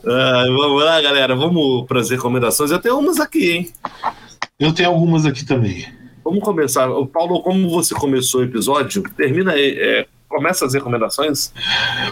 Ah, 0.07 0.45
vamos 0.47 0.83
lá, 0.83 1.01
galera. 1.01 1.37
Vamos 1.37 1.87
para 1.87 2.01
as 2.01 2.11
recomendações. 2.11 2.71
Eu 2.71 2.79
tenho 2.79 2.99
umas 2.99 3.21
aqui, 3.21 3.53
hein? 3.53 3.73
Eu 4.59 4.73
tenho 4.73 4.89
algumas 4.89 5.27
aqui 5.27 5.45
também. 5.45 5.85
Vamos 6.25 6.41
começar. 6.41 6.89
O 6.89 7.07
Paulo, 7.07 7.43
como 7.43 7.69
você 7.69 7.95
começou 7.95 8.41
o 8.41 8.45
episódio, 8.45 9.03
termina 9.17 9.53
aí. 9.53 9.77
É, 9.79 10.07
começa 10.29 10.65
as 10.65 10.75
recomendações. 10.75 11.53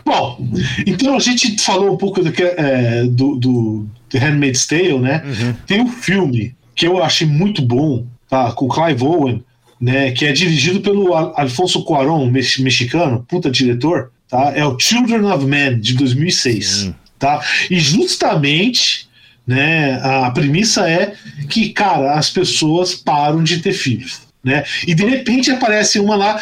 Bom, 0.05 0.39
então 0.87 1.17
a 1.17 1.19
gente 1.19 1.61
falou 1.63 1.93
um 1.93 1.97
pouco 1.97 2.21
do, 2.23 2.33
é, 2.39 3.05
do, 3.05 3.37
do 3.37 3.87
The 4.11 4.19
Handmaid's 4.19 4.67
Tale, 4.67 4.99
né? 4.99 5.23
Uhum. 5.25 5.55
Tem 5.67 5.81
um 5.81 5.89
filme 5.89 6.55
que 6.75 6.87
eu 6.87 7.03
achei 7.03 7.27
muito 7.27 7.63
bom, 7.63 8.07
tá? 8.29 8.53
Com 8.53 8.69
Clive 8.69 9.05
Owen, 9.05 9.45
né? 9.81 10.11
Que 10.11 10.27
é 10.27 10.33
dirigido 10.33 10.81
pelo 10.81 11.15
Alfonso 11.15 11.85
Cuarón, 11.85 12.31
mexicano, 12.31 13.25
puta 13.29 13.51
diretor, 13.51 14.11
tá? 14.29 14.53
É 14.55 14.65
o 14.65 14.79
Children 14.79 15.25
of 15.27 15.45
Men, 15.47 15.79
de 15.79 15.95
2006, 15.95 16.67
Sim. 16.67 16.95
tá? 17.19 17.41
E 17.71 17.79
justamente 17.79 19.09
né? 19.47 20.01
A 20.03 20.31
premissa 20.31 20.89
é 20.89 21.15
que, 21.49 21.71
cara, 21.71 22.15
as 22.15 22.31
pessoas 22.31 22.95
param 22.95 23.43
de 23.43 23.59
ter 23.59 23.73
filhos. 23.73 24.21
Né? 24.45 24.65
E 24.89 24.93
de 24.93 25.05
repente 25.05 25.53
aparece 25.53 26.01
uma 26.01 26.17
lá, 26.17 26.41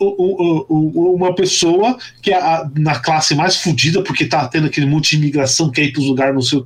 uma 0.00 1.34
pessoa 1.34 1.98
que 2.22 2.32
é 2.32 2.40
na 2.74 2.98
classe 2.98 3.34
mais 3.34 3.56
fodida, 3.56 4.02
porque 4.02 4.24
tá 4.24 4.48
tendo 4.48 4.66
aquele 4.66 4.86
monte 4.86 5.10
de 5.10 5.16
imigração, 5.16 5.70
quer 5.70 5.82
ir 5.82 5.92
para 5.92 6.00
os 6.00 6.06
lugares 6.06 6.34
não 6.34 6.40
sei 6.40 6.58
o 6.58 6.64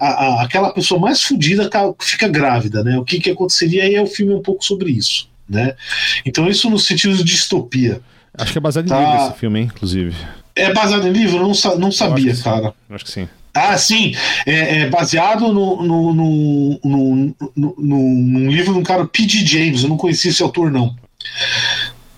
a, 0.00 0.42
aquela 0.42 0.72
pessoa 0.72 1.00
mais 1.00 1.22
fodida 1.22 1.70
fica 2.00 2.26
grávida, 2.26 2.82
né? 2.82 2.98
O 2.98 3.04
que, 3.04 3.20
que 3.20 3.30
aconteceria 3.30 3.84
aí 3.84 3.94
é 3.94 4.02
o 4.02 4.08
filme 4.08 4.34
um 4.34 4.42
pouco 4.42 4.64
sobre 4.64 4.90
isso. 4.90 5.28
Né? 5.48 5.74
Então, 6.26 6.48
isso 6.48 6.68
no 6.68 6.80
sentido 6.80 7.16
de 7.16 7.22
distopia. 7.22 8.00
Acho 8.36 8.52
que 8.52 8.58
é 8.58 8.60
baseado 8.60 8.88
tá... 8.88 9.00
em 9.00 9.06
livro 9.06 9.26
esse 9.28 9.38
filme, 9.38 9.60
hein, 9.60 9.70
inclusive. 9.72 10.16
É 10.54 10.72
baseado 10.72 11.06
em 11.06 11.12
livro? 11.12 11.36
Eu 11.36 11.42
não, 11.42 11.78
não 11.78 11.92
sabia, 11.92 12.32
acho 12.32 12.42
cara. 12.42 12.74
Acho 12.90 13.04
que 13.04 13.10
sim. 13.10 13.28
Ah, 13.58 13.76
sim. 13.78 14.14
É, 14.46 14.80
é 14.80 14.90
baseado 14.90 15.52
no, 15.52 15.82
no, 15.82 16.14
no, 16.14 17.34
no, 17.56 17.74
num 17.78 18.50
livro 18.50 18.72
de 18.72 18.78
um 18.78 18.82
cara, 18.82 19.06
P.D. 19.06 19.44
James. 19.44 19.82
Eu 19.82 19.88
não 19.88 19.96
conhecia 19.96 20.30
esse 20.30 20.42
autor, 20.42 20.70
não. 20.70 20.94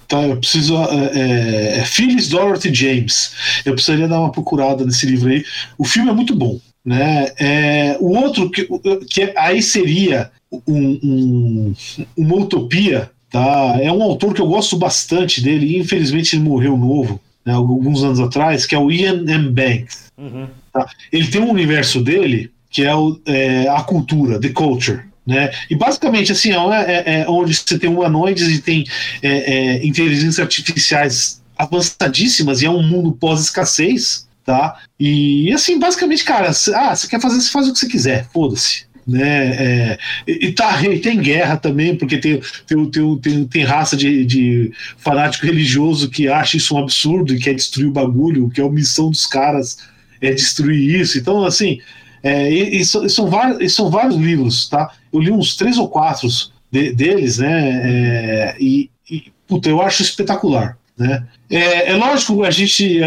Tá, 0.07 0.23
eu 0.23 0.37
preciso. 0.37 0.77
É, 0.77 1.11
é, 1.15 1.79
é, 1.79 1.85
Phyllis 1.85 2.29
Dorothy 2.29 2.75
James. 2.75 3.33
Eu 3.65 3.75
precisaria 3.75 4.09
dar 4.09 4.21
uma 4.21 4.33
procurada 4.33 4.85
nesse 4.85 5.07
livro 5.07 5.31
aí. 5.31 5.45
O 5.79 5.85
filme 5.85 6.11
é 6.11 6.15
muito 6.15 6.35
bom. 6.35 6.59
Né? 6.85 7.31
É, 7.39 7.97
o 8.01 8.17
outro, 8.17 8.51
que, 8.51 8.67
que 9.09 9.33
aí 9.37 9.63
seria 9.63 10.31
um, 10.67 10.99
um, 11.03 11.75
uma 12.17 12.37
utopia, 12.37 13.11
tá? 13.31 13.79
é 13.81 13.93
um 13.93 14.03
autor 14.03 14.35
que 14.35 14.41
eu 14.41 14.47
gosto 14.47 14.77
bastante 14.77 15.41
dele, 15.43 15.79
infelizmente 15.79 16.35
ele 16.35 16.43
morreu 16.43 16.77
novo, 16.77 17.21
né, 17.45 17.53
alguns 17.53 18.03
anos 18.03 18.19
atrás, 18.19 18.65
que 18.67 18.75
é 18.75 18.79
o 18.79 18.91
Ian 18.91 19.25
M. 19.29 19.51
Banks. 19.51 20.11
Uhum. 20.17 20.49
Tá? 20.73 20.87
Ele 21.13 21.27
tem 21.27 21.41
um 21.41 21.51
universo 21.51 22.01
dele 22.01 22.51
que 22.71 22.85
é, 22.85 22.95
o, 22.95 23.21
é, 23.27 23.69
a 23.69 23.83
cultura, 23.83 24.41
the 24.41 24.51
culture. 24.51 25.03
Né? 25.27 25.51
E 25.69 25.75
basicamente 25.75 26.33
assim, 26.33 26.53
é, 26.53 26.57
é, 26.57 27.21
é 27.21 27.29
onde 27.29 27.55
você 27.55 27.79
tem 27.79 27.91
humanoides 27.91 28.49
e 28.49 28.61
tem 28.61 28.85
é, 29.23 29.29
é, 29.29 29.87
inteligências 29.87 30.39
artificiais 30.39 31.43
avançadíssimas 31.57 32.63
e 32.63 32.67
é 32.67 32.71
um 32.71 32.83
mundo 32.83 33.13
pós-escassez, 33.13 34.27
tá? 34.47 34.79
E 34.99 35.53
assim, 35.53 35.79
basicamente, 35.79 36.25
cara, 36.25 36.49
ah, 36.49 36.97
você 36.97 37.07
quer 37.07 37.21
fazer, 37.21 37.39
você 37.39 37.51
faz 37.51 37.69
o 37.69 37.73
que 37.75 37.79
você 37.79 37.87
quiser, 37.87 38.27
foda-se 38.33 38.91
né? 39.11 39.97
É, 39.97 39.99
e, 40.27 40.53
tá, 40.53 40.81
e 40.83 40.99
tem 41.01 41.19
guerra 41.19 41.57
também, 41.57 41.97
porque 41.97 42.19
tem, 42.19 42.41
tem, 42.67 42.91
tem, 42.91 43.19
tem, 43.19 43.47
tem 43.47 43.65
raça 43.65 43.97
de, 43.97 44.25
de, 44.25 44.73
fanático 44.97 45.47
religioso 45.47 46.09
que 46.09 46.29
acha 46.29 46.57
isso 46.57 46.75
um 46.75 46.79
absurdo 46.79 47.35
e 47.35 47.39
quer 47.39 47.55
destruir 47.55 47.89
o 47.89 47.93
bagulho, 47.93 48.49
que 48.51 48.61
é 48.61 48.65
a 48.65 48.71
missão 48.71 49.11
dos 49.11 49.27
caras 49.27 49.79
é 50.21 50.33
destruir 50.33 51.01
isso. 51.01 51.19
Então, 51.19 51.45
assim, 51.45 51.81
é, 52.23 52.53
e, 52.53 52.81
e, 52.81 52.85
são, 52.85 53.09
são, 53.09 53.31
vários, 53.31 53.61
e 53.61 53.69
são 53.69 53.91
vários 53.91 54.17
livros, 54.17 54.69
tá? 54.69 54.93
Eu 55.13 55.21
li 55.21 55.31
uns 55.31 55.57
três 55.57 55.79
ou 55.79 55.89
quatro 55.89 56.29
de, 56.71 56.93
deles, 56.93 57.39
né? 57.39 57.81
É, 57.85 58.57
e, 58.61 58.91
e, 59.11 59.33
puta, 59.47 59.69
eu 59.69 59.81
acho 59.81 60.03
espetacular. 60.03 60.79
Né? 60.97 61.27
É, 61.49 61.93
é 61.93 61.97
lógico 61.97 62.45
a 62.45 62.51
gente 62.51 62.99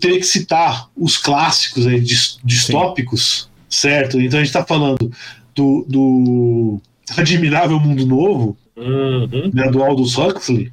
teria 0.00 0.18
que 0.18 0.26
citar 0.26 0.88
os 0.96 1.18
clássicos 1.18 1.86
aí, 1.86 2.00
distópicos, 2.42 3.50
Sim. 3.68 3.80
certo? 3.80 4.20
Então 4.20 4.38
a 4.38 4.42
gente 4.42 4.48
está 4.48 4.64
falando 4.64 5.12
do, 5.54 5.84
do 5.86 6.80
Admirável 7.18 7.78
Mundo 7.78 8.06
Novo, 8.06 8.56
uhum. 8.74 9.50
né, 9.52 9.70
do 9.70 9.82
Aldous 9.82 10.16
Huxley, 10.16 10.72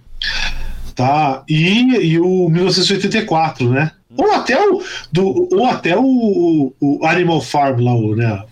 tá? 0.96 1.44
E, 1.50 2.14
e 2.14 2.20
o 2.20 2.48
1984, 2.48 3.70
né? 3.70 3.92
Ou 4.18 4.32
até 4.34 4.60
o, 4.60 4.84
do, 5.12 5.50
ou 5.52 5.66
até 5.66 5.98
o, 5.98 6.74
o 6.80 7.06
Animal 7.06 7.42
Farm 7.42 7.80
lá, 7.80 7.94
o, 7.94 8.16
né? 8.16 8.44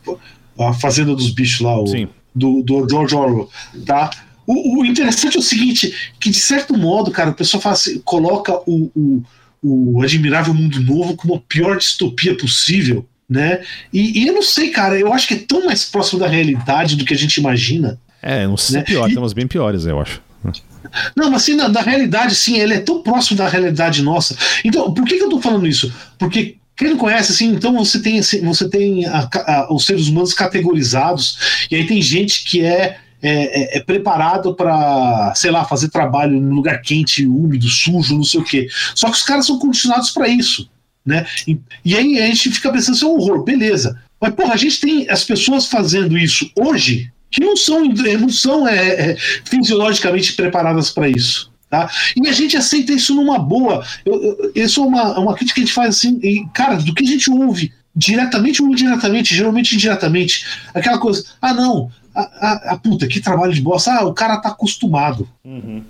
A 0.57 0.73
Fazenda 0.73 1.15
dos 1.15 1.31
Bichos 1.31 1.61
lá, 1.61 1.80
o, 1.80 1.86
do, 2.34 2.61
do 2.64 2.90
George 2.90 3.15
Orwell, 3.15 3.49
tá? 3.86 4.10
O, 4.45 4.80
o, 4.80 4.86
interessante 4.86 5.38
é 5.38 5.40
o 5.40 5.44
seguinte, 5.44 5.94
que 6.19 6.30
de 6.30 6.40
certo 6.40 6.77
modo, 6.77 7.11
cara, 7.11 7.30
o 7.30 7.36
pessoal 7.36 7.61
fala 7.61 7.73
assim, 7.73 7.99
coloca 7.99 8.53
o, 8.65 8.90
o, 8.95 9.23
o 9.61 10.02
Admirável 10.02 10.53
Mundo 10.53 10.81
Novo 10.81 11.15
como 11.15 11.36
a 11.36 11.40
pior 11.40 11.77
distopia 11.77 12.36
possível, 12.36 13.06
né? 13.30 13.61
E, 13.94 14.23
e, 14.23 14.27
eu 14.27 14.34
não 14.34 14.41
sei, 14.41 14.69
cara, 14.69 14.98
eu 14.98 15.14
acho 15.14 15.27
que 15.27 15.36
é 15.36 15.38
tão 15.38 15.65
mais 15.65 15.86
próximo 15.86 16.19
da 16.19 16.27
realidade 16.27 16.95
do 16.95 17.06
que 17.06 17.14
a 17.14 17.18
gente 17.18 17.38
imagina. 17.38 17.99
É, 18.22 18.48
não 18.48 18.57
sei 18.57 18.77
né? 18.77 18.86
se 18.86 18.91
é 18.91 18.95
pior, 18.95 19.10
e... 19.10 19.14
temos 19.14 19.34
bem 19.34 19.45
piores, 19.45 19.86
eu 19.86 19.99
acho. 19.99 20.22
Não, 21.15 21.30
mas 21.30 21.43
assim, 21.43 21.56
na, 21.56 21.68
na, 21.68 21.81
realidade, 21.81 22.35
sim, 22.35 22.57
ele 22.57 22.73
é 22.73 22.80
tão 22.80 23.01
próximo 23.01 23.38
da 23.38 23.47
realidade 23.47 24.01
nossa. 24.01 24.35
Então, 24.64 24.93
por 24.93 25.06
que, 25.06 25.18
que 25.18 25.23
eu 25.23 25.30
tô 25.30 25.41
falando 25.41 25.68
isso? 25.68 25.93
Porque 26.18 26.57
quem 26.76 26.91
não 26.91 26.97
conhece, 26.97 27.31
assim, 27.34 27.49
então 27.53 27.73
você 27.73 28.01
tem, 28.01 28.22
você 28.22 28.69
tem 28.69 29.06
a, 29.06 29.30
a, 29.34 29.73
os 29.73 29.85
seres 29.85 30.07
humanos 30.07 30.34
categorizados, 30.34 31.68
e 31.69 31.76
aí 31.76 31.85
tem 31.85 32.01
gente 32.01 32.45
que 32.45 32.64
é, 32.64 32.97
é, 33.22 33.76
é, 33.76 33.77
é 33.77 33.80
preparado 33.81 34.56
para, 34.56 35.34
sei 35.35 35.51
lá, 35.51 35.65
fazer 35.65 35.89
trabalho 35.89 36.39
num 36.39 36.56
lugar 36.56 36.81
quente, 36.81 37.26
úmido, 37.26 37.68
sujo, 37.68 38.15
não 38.15 38.23
sei 38.23 38.39
o 38.39 38.45
quê. 38.45 38.68
Só 38.95 39.07
que 39.10 39.18
os 39.18 39.23
caras 39.23 39.45
são 39.45 39.60
condicionados 39.60 40.11
para 40.11 40.27
isso. 40.30 40.69
Né? 41.06 41.26
E, 41.45 41.60
e 41.84 41.95
aí 41.95 42.19
a 42.22 42.27
gente 42.27 42.51
fica 42.51 42.72
pensando, 42.72 42.95
isso 42.95 43.06
é 43.06 43.07
um 43.10 43.18
horror, 43.18 43.43
beleza. 43.43 43.99
Mas, 44.22 44.34
porra, 44.34 44.53
a 44.53 44.57
gente 44.57 44.80
tem 44.80 45.10
as 45.10 45.23
pessoas 45.23 45.65
fazendo 45.65 46.18
isso 46.18 46.49
hoje 46.57 47.11
que 47.30 47.41
não 47.41 47.56
são, 47.56 47.85
não 47.85 48.30
são 48.30 48.68
é, 48.68 49.11
é, 49.11 49.15
fisiologicamente 49.45 50.34
preparadas 50.34 50.89
para 50.89 51.07
isso. 51.07 51.49
Tá? 51.69 51.88
E 52.15 52.27
a 52.27 52.31
gente 52.31 52.57
aceita 52.57 52.91
isso 52.91 53.14
numa 53.14 53.38
boa. 53.38 53.85
Eu, 54.03 54.23
eu, 54.23 54.51
isso 54.56 54.81
é 54.81 54.85
uma, 54.85 55.19
uma 55.19 55.35
crítica 55.35 55.56
que 55.56 55.61
a 55.61 55.65
gente 55.65 55.73
faz 55.73 55.97
assim, 55.97 56.19
e, 56.23 56.45
cara, 56.51 56.77
do 56.77 56.93
que 56.95 57.03
a 57.03 57.07
gente 57.07 57.30
ouve, 57.30 57.72
diretamente 57.95 58.61
ou 58.61 58.69
indiretamente, 58.69 59.35
geralmente 59.35 59.76
indiretamente, 59.76 60.45
aquela 60.73 60.97
coisa, 60.97 61.23
ah, 61.39 61.53
não, 61.53 61.91
a, 62.15 62.22
a, 62.22 62.73
a 62.73 62.77
puta, 62.77 63.07
que 63.07 63.19
trabalho 63.19 63.53
de 63.53 63.61
bosta, 63.61 63.91
ah, 63.91 64.06
o 64.06 64.14
cara 64.14 64.38
tá 64.38 64.49
acostumado. 64.49 65.30
Uhum. 65.45 65.84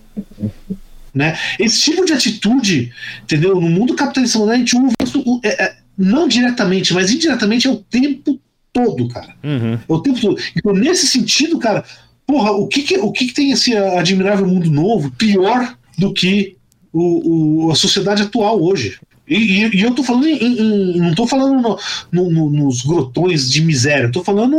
Né? 1.13 1.37
Esse 1.57 1.81
tipo 1.81 2.05
de 2.05 2.13
atitude, 2.13 2.91
entendeu? 3.23 3.55
No 3.55 3.69
mundo 3.69 3.95
capitalista 3.95 4.37
moderno, 4.37 4.63
a 4.63 4.65
gente 4.65 4.75
ouve 4.75 4.93
isso, 5.01 5.41
é, 5.43 5.63
é, 5.63 5.77
não 5.97 6.27
diretamente, 6.27 6.93
mas 6.93 7.09
indiretamente 7.09 7.67
é 7.67 7.71
o 7.71 7.77
tempo 7.77 8.39
todo, 8.71 9.07
cara. 9.07 9.35
Uhum. 9.43 9.73
É 9.73 9.79
o 9.87 9.99
tempo 9.99 10.19
todo. 10.19 10.41
Então, 10.55 10.73
nesse 10.73 11.07
sentido, 11.07 11.57
cara, 11.59 11.83
porra, 12.25 12.51
o 12.51 12.67
que, 12.67 12.83
que 12.83 12.97
o 12.97 13.11
que, 13.11 13.27
que, 13.27 13.33
tem 13.33 13.51
esse 13.51 13.75
admirável 13.75 14.47
mundo 14.47 14.69
novo 14.69 15.11
pior 15.11 15.75
do 15.97 16.13
que 16.13 16.55
o, 16.93 17.65
o 17.65 17.71
a 17.71 17.75
sociedade 17.75 18.23
atual 18.23 18.61
hoje? 18.61 18.99
E, 19.27 19.35
e, 19.35 19.75
e 19.77 19.81
eu 19.81 19.93
tô 19.93 20.03
falando 20.03 20.27
em, 20.27 20.37
em, 20.37 20.97
não 20.97 21.13
tô 21.13 21.27
falando 21.27 21.61
no, 21.61 21.77
no, 22.11 22.31
no, 22.31 22.49
nos 22.49 22.83
grotões 22.83 23.49
de 23.49 23.61
miséria, 23.61 24.11
tô 24.11 24.23
falando 24.23 24.55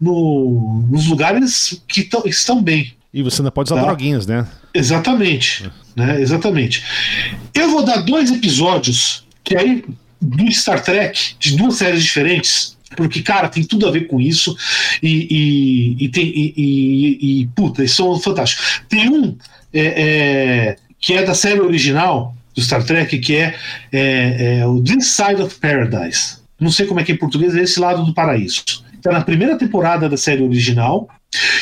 no, 0.00 0.86
nos 0.90 1.06
lugares 1.06 1.80
que 1.86 2.02
tão, 2.02 2.22
estão 2.26 2.60
bem. 2.62 2.92
E 3.12 3.22
você 3.22 3.42
ainda 3.42 3.50
pode 3.50 3.72
usar 3.72 3.80
tá? 3.80 3.86
droguinhas, 3.86 4.26
né? 4.26 4.46
Exatamente. 4.72 5.70
Né? 5.94 6.20
Exatamente. 6.20 6.84
Eu 7.54 7.70
vou 7.70 7.84
dar 7.84 7.98
dois 7.98 8.30
episódios 8.30 9.24
que 9.44 9.56
aí 9.56 9.84
do 10.20 10.50
Star 10.52 10.82
Trek, 10.82 11.34
de 11.38 11.56
duas 11.56 11.76
séries 11.76 12.02
diferentes, 12.02 12.76
porque, 12.96 13.22
cara, 13.22 13.48
tem 13.48 13.62
tudo 13.62 13.86
a 13.86 13.90
ver 13.90 14.06
com 14.06 14.20
isso 14.20 14.56
e, 15.02 15.26
e, 15.30 16.04
e 16.04 16.08
tem, 16.08 16.26
e, 16.26 16.54
e, 16.56 17.40
e, 17.42 17.46
puta, 17.48 17.82
eles 17.82 17.92
são 17.92 18.18
fantásticos. 18.18 18.82
Tem 18.88 19.08
um 19.08 19.36
é, 19.72 19.80
é, 19.80 20.76
que 20.98 21.14
é 21.14 21.22
da 21.22 21.34
série 21.34 21.60
original 21.60 22.34
do 22.54 22.60
Star 22.60 22.84
Trek, 22.84 23.18
que 23.18 23.36
é, 23.36 23.54
é, 23.92 24.58
é 24.58 24.66
o 24.66 24.82
This 24.82 25.06
Side 25.06 25.40
of 25.40 25.58
Paradise. 25.60 26.38
Não 26.58 26.70
sei 26.70 26.86
como 26.86 27.00
é 27.00 27.04
que 27.04 27.12
é 27.12 27.14
em 27.14 27.18
português, 27.18 27.54
é 27.54 27.62
esse 27.62 27.80
lado 27.80 28.04
do 28.04 28.12
paraíso. 28.12 28.62
Está 28.94 29.12
na 29.12 29.22
primeira 29.22 29.56
temporada 29.56 30.08
da 30.08 30.16
série 30.16 30.42
original. 30.42 31.08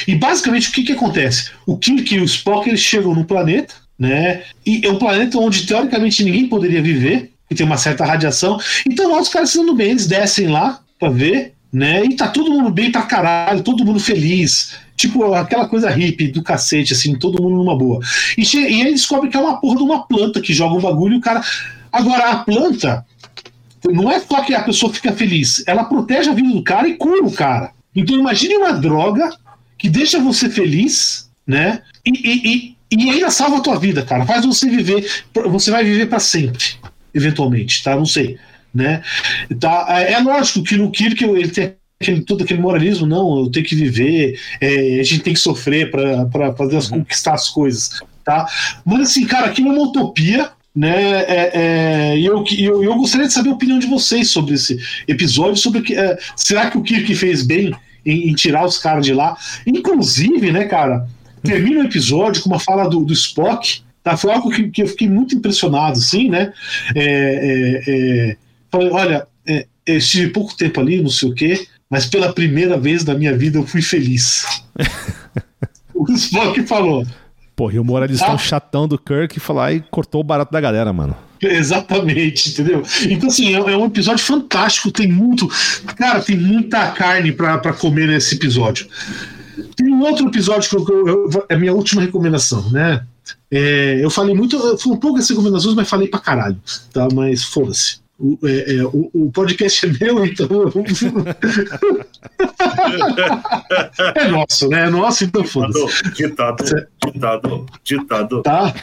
E 0.07 0.15
basicamente 0.15 0.71
o 0.71 0.73
que, 0.73 0.83
que 0.83 0.93
acontece? 0.93 1.51
O 1.67 1.77
Kirk 1.77 2.15
e 2.15 2.21
o 2.21 2.25
Spock 2.25 2.69
eles 2.69 2.81
chegam 2.81 3.15
no 3.15 3.25
planeta, 3.25 3.75
né? 3.99 4.43
E 4.65 4.85
é 4.85 4.91
um 4.91 4.99
planeta 4.99 5.39
onde 5.39 5.67
teoricamente 5.67 6.25
ninguém 6.25 6.49
poderia 6.49 6.83
viver, 6.83 7.33
que 7.49 7.55
tem 7.55 7.67
uma 7.67 7.77
certa 7.77 8.05
radiação. 8.05 8.59
Então 8.89 9.13
lá 9.13 9.21
os 9.21 9.29
caras 9.29 9.51
se 9.51 9.59
dando 9.59 9.75
bem, 9.75 9.91
eles 9.91 10.07
descem 10.07 10.49
lá 10.49 10.81
pra 10.99 11.09
ver, 11.09 11.55
né? 11.73 12.05
E 12.05 12.17
tá 12.17 12.29
todo 12.29 12.51
mundo 12.51 12.71
bem 12.71 12.91
pra 12.91 13.03
caralho, 13.03 13.63
todo 13.63 13.85
mundo 13.85 14.01
feliz. 14.01 14.75
Tipo, 14.97 15.33
aquela 15.35 15.69
coisa 15.69 15.91
hippie 15.91 16.29
do 16.29 16.43
cacete, 16.43 16.93
assim, 16.93 17.15
todo 17.15 17.43
mundo 17.43 17.57
numa 17.57 17.77
boa. 17.77 18.01
E, 18.37 18.43
e 18.43 18.83
aí 18.83 18.93
descobre 18.93 19.31
que 19.31 19.37
é 19.37 19.41
uma 19.41 19.61
porra 19.61 19.77
de 19.77 19.83
uma 19.83 20.07
planta 20.07 20.41
que 20.41 20.53
joga 20.53 20.75
um 20.75 20.81
bagulho 20.81 21.15
e 21.15 21.19
o 21.19 21.21
cara. 21.21 21.43
Agora, 21.93 22.31
a 22.31 22.37
planta 22.39 23.07
não 23.87 24.11
é 24.11 24.19
só 24.21 24.43
que 24.43 24.55
a 24.55 24.63
pessoa 24.63 24.93
fica 24.93 25.13
feliz, 25.13 25.63
ela 25.67 25.85
protege 25.85 26.31
a 26.31 26.35
vida 26.35 26.49
do 26.49 26.63
cara 26.63 26.89
e 26.89 26.97
cura 26.97 27.25
o 27.25 27.33
cara. 27.33 27.73
Então 27.95 28.19
imagine 28.19 28.57
uma 28.57 28.73
droga 28.73 29.31
que 29.77 29.89
deixa 29.89 30.19
você 30.19 30.51
feliz, 30.51 31.31
né? 31.47 31.83
E, 32.05 32.11
e, 32.11 32.77
e, 32.91 33.05
e 33.05 33.11
ainda 33.11 33.31
salva 33.31 33.59
a 33.59 33.61
tua 33.61 33.79
vida, 33.79 34.03
cara. 34.03 34.27
Faz 34.27 34.45
você 34.45 34.69
viver, 34.69 35.09
você 35.47 35.71
vai 35.71 35.85
viver 35.85 36.07
para 36.07 36.19
sempre, 36.19 36.65
eventualmente, 37.15 37.83
tá? 37.83 37.95
Não 37.95 38.07
sei, 38.07 38.39
né? 38.75 39.03
Tá, 39.61 39.87
é, 39.91 40.13
é 40.13 40.19
lógico 40.21 40.63
que 40.63 40.77
no 40.77 40.91
Kirk 40.91 41.23
ele 41.25 41.49
tem 41.49 41.75
aquele, 42.01 42.21
todo 42.23 42.45
aquele 42.45 42.61
moralismo, 42.61 43.07
não, 43.07 43.41
eu 43.41 43.51
tenho 43.51 43.67
que 43.67 43.75
viver, 43.75 44.39
é, 44.61 45.01
a 45.01 45.03
gente 45.03 45.21
tem 45.21 45.35
que 45.35 45.41
sofrer 45.41 45.91
para 45.91 46.55
fazer 46.55 46.77
as, 46.77 46.91
uhum. 46.91 46.99
conquistar 46.99 47.35
as 47.35 47.49
coisas, 47.49 48.01
tá? 48.25 48.47
Mas 48.85 49.11
assim, 49.11 49.27
cara, 49.27 49.47
aquilo 49.47 49.69
é 49.69 49.73
uma 49.73 49.89
utopia, 49.89 50.51
né? 50.75 51.23
É, 51.23 51.51
é, 51.55 52.21
eu, 52.21 52.45
eu, 52.57 52.85
eu 52.85 52.95
gostaria 52.97 53.27
de 53.27 53.33
saber 53.33 53.51
a 53.51 53.55
opinião 53.55 53.79
de 53.79 53.87
vocês 53.87 54.31
sobre 54.31 54.55
esse 54.55 54.79
episódio, 55.09 55.57
sobre 55.57 55.83
que, 55.83 55.97
é, 55.97 56.17
será 56.37 56.71
que 56.71 56.79
o 56.79 56.83
Kirk 56.83 57.13
fez 57.17 57.43
bem 57.43 57.75
em, 58.07 58.29
em 58.29 58.35
tirar 58.35 58.65
os 58.65 58.79
caras 58.79 59.05
de 59.05 59.13
lá? 59.13 59.37
Inclusive, 59.67 60.53
né, 60.53 60.65
cara? 60.65 61.07
termina 61.43 61.81
o 61.81 61.85
episódio 61.85 62.43
com 62.43 62.49
uma 62.49 62.61
fala 62.61 62.89
do, 62.89 63.05
do 63.05 63.13
Spock, 63.13 63.83
tá? 64.03 64.17
Foi 64.17 64.33
algo 64.33 64.51
que, 64.51 64.69
que 64.71 64.83
eu 64.83 64.87
fiquei 64.87 65.09
muito 65.09 65.35
impressionado, 65.35 65.99
assim, 65.99 66.29
né? 66.29 66.53
É, 66.95 67.03
é, 67.05 67.83
é, 67.87 68.37
falei, 68.79 68.91
olha, 68.91 69.27
é, 69.47 69.67
eu 69.87 69.97
estive 69.97 70.31
pouco 70.31 70.57
tempo 70.57 70.81
ali, 70.81 71.03
não 71.03 71.11
sei 71.11 71.31
o 71.31 71.35
quê, 71.35 71.67
mas 71.91 72.07
pela 72.07 72.33
primeira 72.33 72.79
vez 72.79 73.05
na 73.05 73.15
minha 73.15 73.37
vida 73.37 73.59
eu 73.59 73.67
fui 73.67 73.83
feliz. 73.83 74.45
o 75.95 76.11
Spock 76.13 76.63
falou. 76.67 77.07
Porra, 77.57 77.75
e 77.75 77.79
o 77.79 77.85
moralistão 77.85 78.35
ah. 78.35 78.39
chatão 78.39 78.87
do 78.87 78.99
Kirk 78.99 79.41
foi 79.41 79.57
lá 79.57 79.73
e 79.73 79.81
cortou 79.91 80.21
o 80.21 80.25
barato 80.25 80.53
da 80.53 80.61
galera, 80.61 80.93
mano. 80.93 81.17
Exatamente, 81.41 82.51
entendeu? 82.51 82.83
Então, 83.09 83.29
assim, 83.29 83.55
é, 83.55 83.59
é, 83.59 83.77
um 83.77 83.87
episódio 83.87 84.25
fantástico, 84.25 84.91
tem 84.91 85.09
muito. 85.09 85.49
Cara, 85.97 86.21
tem 86.21 86.37
muita 86.37 86.91
carne 86.93 87.33
para 87.33 87.73
comer 87.73 88.09
nesse 88.09 88.35
episódio. 88.35 88.89
Tem 89.77 89.93
um 89.93 90.03
outro 90.03 90.27
episódio 90.29 90.69
que 90.69 90.93
eu, 90.93 91.09
eu, 91.09 91.47
é 91.49 91.55
a 91.55 91.59
minha 91.59 91.73
última 91.73 92.03
recomendação, 92.03 92.71
né? 92.71 93.05
É, 93.51 93.99
eu 94.03 94.11
falei 94.11 94.35
muito, 94.35 94.57
eu 94.57 94.79
falei 94.79 94.97
um 94.97 95.01
pouco 95.01 95.19
das 95.19 95.29
recomendações, 95.29 95.75
mas 95.75 95.89
falei 95.89 96.09
pra 96.09 96.21
caralho, 96.21 96.61
tá? 96.93 97.09
Mas 97.13 97.45
foda-se. 97.45 97.99
O, 98.19 98.37
é, 98.43 98.75
é, 98.75 98.85
o, 98.85 99.09
o, 99.15 99.31
podcast 99.31 99.87
é 99.87 99.93
meu, 100.01 100.27
então. 100.27 100.49
é 104.17 104.29
nosso, 104.29 104.69
né? 104.69 104.87
É 104.87 104.91
nosso, 104.91 105.25
então 105.25 105.45
foda-se. 105.45 106.03
Ditado, 106.15 106.65
ditado, 107.13 107.65
ditado. 107.85 108.43
Tá? 108.43 108.75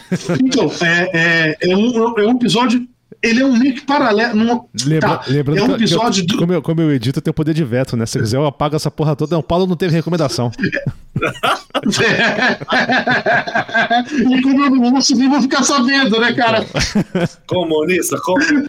Então, 0.41 0.71
é, 0.81 1.09
é, 1.13 1.57
é, 1.69 1.75
um, 1.75 2.17
é 2.17 2.25
um 2.25 2.37
episódio 2.37 2.87
ele 3.21 3.41
é 3.41 3.45
um 3.45 3.57
link 3.57 3.81
paralelo. 3.81 4.35
Não, 4.35 4.67
Lembra, 4.85 5.17
tá, 5.17 5.23
lembrando 5.27 5.59
é 5.59 5.63
um 5.63 5.75
episódio 5.75 6.25
que 6.25 6.33
eu, 6.33 6.37
do... 6.37 6.39
como, 6.39 6.53
eu, 6.53 6.61
como 6.61 6.81
eu 6.81 6.91
edito, 6.93 7.19
eu 7.19 7.23
tenho 7.23 7.33
poder 7.33 7.53
de 7.53 7.63
veto, 7.63 7.97
né? 7.97 8.05
Se 8.05 8.19
quiser, 8.19 8.37
eu 8.37 8.45
apago 8.45 8.75
essa 8.75 8.91
porra 8.91 9.15
toda. 9.15 9.35
Não, 9.35 9.41
Paulo 9.41 9.65
não 9.67 9.75
teve 9.75 9.93
recomendação. 9.93 10.51
e 14.11 14.41
como 14.41 14.65
eu 14.65 14.69
não 14.71 14.91
consegui, 14.91 15.27
vou 15.27 15.41
ficar 15.41 15.63
sabendo, 15.63 16.19
né, 16.19 16.33
cara? 16.33 16.65
Comunista, 17.47 18.17
comunista. 18.19 18.67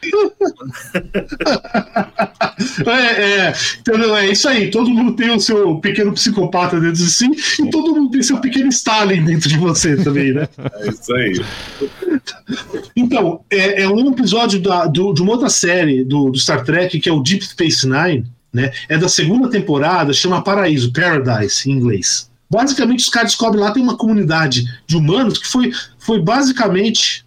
é, 2.87 3.23
é, 3.23 3.53
entendeu? 3.81 4.17
é 4.17 4.29
isso 4.31 4.49
aí. 4.49 4.71
Todo 4.71 4.91
mundo 4.91 5.17
tem 5.17 5.31
o 5.31 5.41
seu 5.41 5.79
pequeno 5.79 6.13
psicopata 6.13 6.81
dentro 6.81 6.97
de 6.97 7.11
si 7.11 7.29
e 7.61 7.71
todo 7.71 7.95
mundo 7.95 8.11
tem 8.11 8.23
seu 8.23 8.39
pequeno 8.39 8.69
Stalin 8.69 9.25
dentro 9.25 9.49
de 9.49 9.59
você 9.59 9.97
também, 9.97 10.33
né? 10.33 10.49
É 10.75 10.89
isso 10.89 11.15
aí. 11.15 11.41
Então, 12.95 13.41
é, 13.51 13.83
é 13.83 13.89
um 13.89 14.11
episódio 14.11 14.61
da, 14.61 14.87
do, 14.87 15.13
de 15.13 15.23
uma 15.23 15.33
outra 15.33 15.49
série 15.49 16.05
do, 16.05 16.31
do 16.31 16.39
Star 16.39 16.65
Trek, 16.65 16.99
que 16.99 17.09
é 17.09 17.13
o 17.13 17.23
Deep 17.23 17.45
Space 17.45 17.87
Nine, 17.87 18.27
né? 18.53 18.73
É 18.89 18.97
da 18.97 19.09
segunda 19.09 19.49
temporada, 19.49 20.13
chama 20.13 20.43
Paraíso, 20.43 20.93
Paradise, 20.93 21.69
em 21.69 21.75
inglês. 21.75 22.31
Basicamente, 22.49 23.01
os 23.01 23.09
caras 23.09 23.33
descobrem 23.33 23.63
lá 23.63 23.73
tem 23.73 23.83
uma 23.83 23.97
comunidade 23.97 24.65
de 24.87 24.97
humanos 24.97 25.39
que 25.39 25.47
foi, 25.47 25.73
foi 25.99 26.21
basicamente. 26.21 27.25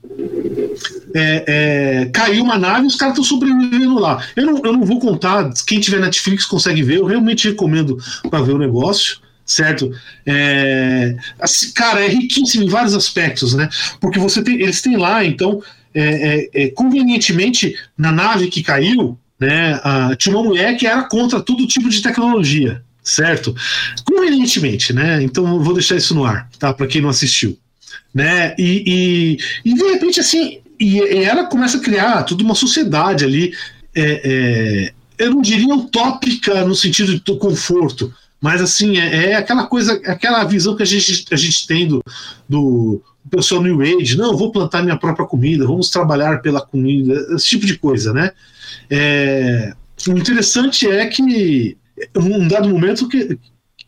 É, 1.14 1.44
é, 1.48 2.06
caiu 2.06 2.44
uma 2.44 2.58
nave 2.58 2.84
e 2.84 2.88
os 2.88 2.96
caras 2.96 3.14
estão 3.14 3.24
sobrevivendo 3.24 4.00
lá. 4.00 4.24
Eu 4.36 4.46
não, 4.46 4.62
eu 4.64 4.74
não 4.74 4.86
vou 4.86 5.00
contar, 5.00 5.52
quem 5.66 5.80
tiver 5.80 6.00
Netflix 6.00 6.46
consegue 6.46 6.84
ver, 6.84 6.98
eu 6.98 7.06
realmente 7.06 7.50
recomendo 7.50 7.98
para 8.30 8.42
ver 8.42 8.54
o 8.54 8.58
negócio 8.58 9.18
certo? 9.50 9.92
É, 10.26 11.16
assim, 11.40 11.72
cara, 11.72 12.06
é 12.06 12.08
riquíssimo 12.08 12.64
em 12.64 12.70
vários 12.70 12.94
aspectos, 12.94 13.54
né? 13.54 13.68
Porque 14.00 14.20
você 14.20 14.44
tem, 14.44 14.62
eles 14.62 14.82
têm 14.82 14.96
lá, 14.96 15.26
então, 15.26 15.62
é, 15.94 16.50
é, 16.54 16.66
é 16.66 16.70
convenientemente, 16.70 17.76
na 17.98 18.12
nave 18.12 18.48
que 18.48 18.62
caiu, 18.62 19.18
né, 19.40 19.80
a, 19.84 20.16
tinha 20.16 20.36
uma 20.36 20.44
mulher 20.44 20.78
que 20.78 20.86
era 20.86 21.04
contra 21.04 21.42
todo 21.42 21.66
tipo 21.66 21.90
de 21.90 22.02
tecnologia, 22.02 22.84
certo? 23.04 23.56
Convenientemente, 24.06 24.94
né? 24.94 25.24
Então 25.24 25.64
vou 25.64 25.74
deixar 25.74 25.96
isso 25.96 26.14
no 26.14 26.26
ar, 26.26 26.48
tá? 26.60 26.72
Para 26.72 26.88
quem 26.88 27.02
não 27.02 27.10
assistiu, 27.10 27.58
né? 28.14 28.54
E, 28.58 28.84
e, 29.66 29.72
e, 29.72 29.74
de 29.74 29.84
repente 29.84 30.20
assim, 30.20 30.60
e, 30.80 31.00
ela 31.00 31.46
começa 31.46 31.78
a 31.78 31.82
criar 31.82 32.24
toda 32.24 32.44
uma 32.44 32.54
sociedade 32.54 33.26
ali, 33.26 33.54
é, 33.96 34.22
é, 34.24 34.94
eu 35.18 35.32
não 35.32 35.42
diria 35.42 35.74
utópica 35.74 36.64
no 36.66 36.76
sentido 36.76 37.20
de 37.20 37.38
conforto, 37.38 38.14
mas 38.42 38.62
assim 38.62 38.98
é, 38.98 39.32
é, 39.32 39.36
aquela 39.36 39.68
coisa, 39.68 39.94
aquela 40.06 40.44
visão 40.44 40.76
que 40.76 40.84
a 40.84 40.86
gente, 40.86 41.26
a 41.32 41.36
gente 41.36 41.68
tem 41.68 41.88
do, 41.88 42.04
do 42.48 43.02
pessoal 43.30 43.62
New 43.62 43.82
Age, 43.82 44.18
não, 44.18 44.38
vou 44.38 44.52
plantar 44.52 44.82
minha 44.82 44.98
própria 44.98 45.26
comida, 45.26 45.68
vamos 45.68 45.90
trabalhar 45.90 46.42
pela 46.42 46.62
comida, 46.62 47.14
esse 47.36 47.48
tipo 47.48 47.66
de 47.66 47.78
coisa, 47.78 48.14
né? 48.14 48.32
É, 48.90 49.74
o 50.08 50.18
interessante 50.18 50.88
é 50.88 51.06
que 51.08 51.78
um 52.16 52.48
dado 52.48 52.70
momento 52.70 53.08
que, 53.10 53.38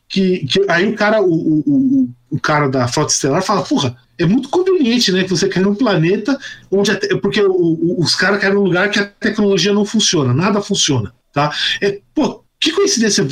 que, 0.07 0.45
que 0.45 0.65
aí 0.67 0.87
o 0.87 0.95
cara, 0.95 1.21
o, 1.21 1.33
o, 1.33 2.09
o, 2.29 2.39
cara 2.39 2.67
da 2.67 2.87
Frota 2.87 3.13
Estelar 3.13 3.41
fala, 3.41 3.63
porra, 3.63 3.95
é 4.17 4.25
muito 4.25 4.49
conveniente, 4.49 5.11
né, 5.11 5.23
que 5.23 5.29
você 5.29 5.47
cai 5.47 5.63
num 5.63 5.73
planeta 5.73 6.37
onde 6.69 6.91
porque 7.21 7.41
o, 7.41 7.95
os 7.97 8.13
caras 8.13 8.41
caem 8.41 8.53
num 8.53 8.63
lugar 8.63 8.89
que 8.89 8.99
a 8.99 9.05
tecnologia 9.05 9.73
não 9.73 9.85
funciona, 9.85 10.33
nada 10.33 10.61
funciona, 10.61 11.13
tá? 11.31 11.51
É, 11.81 12.01
pô, 12.13 12.43
que 12.61 12.71
coincidência, 12.71 13.27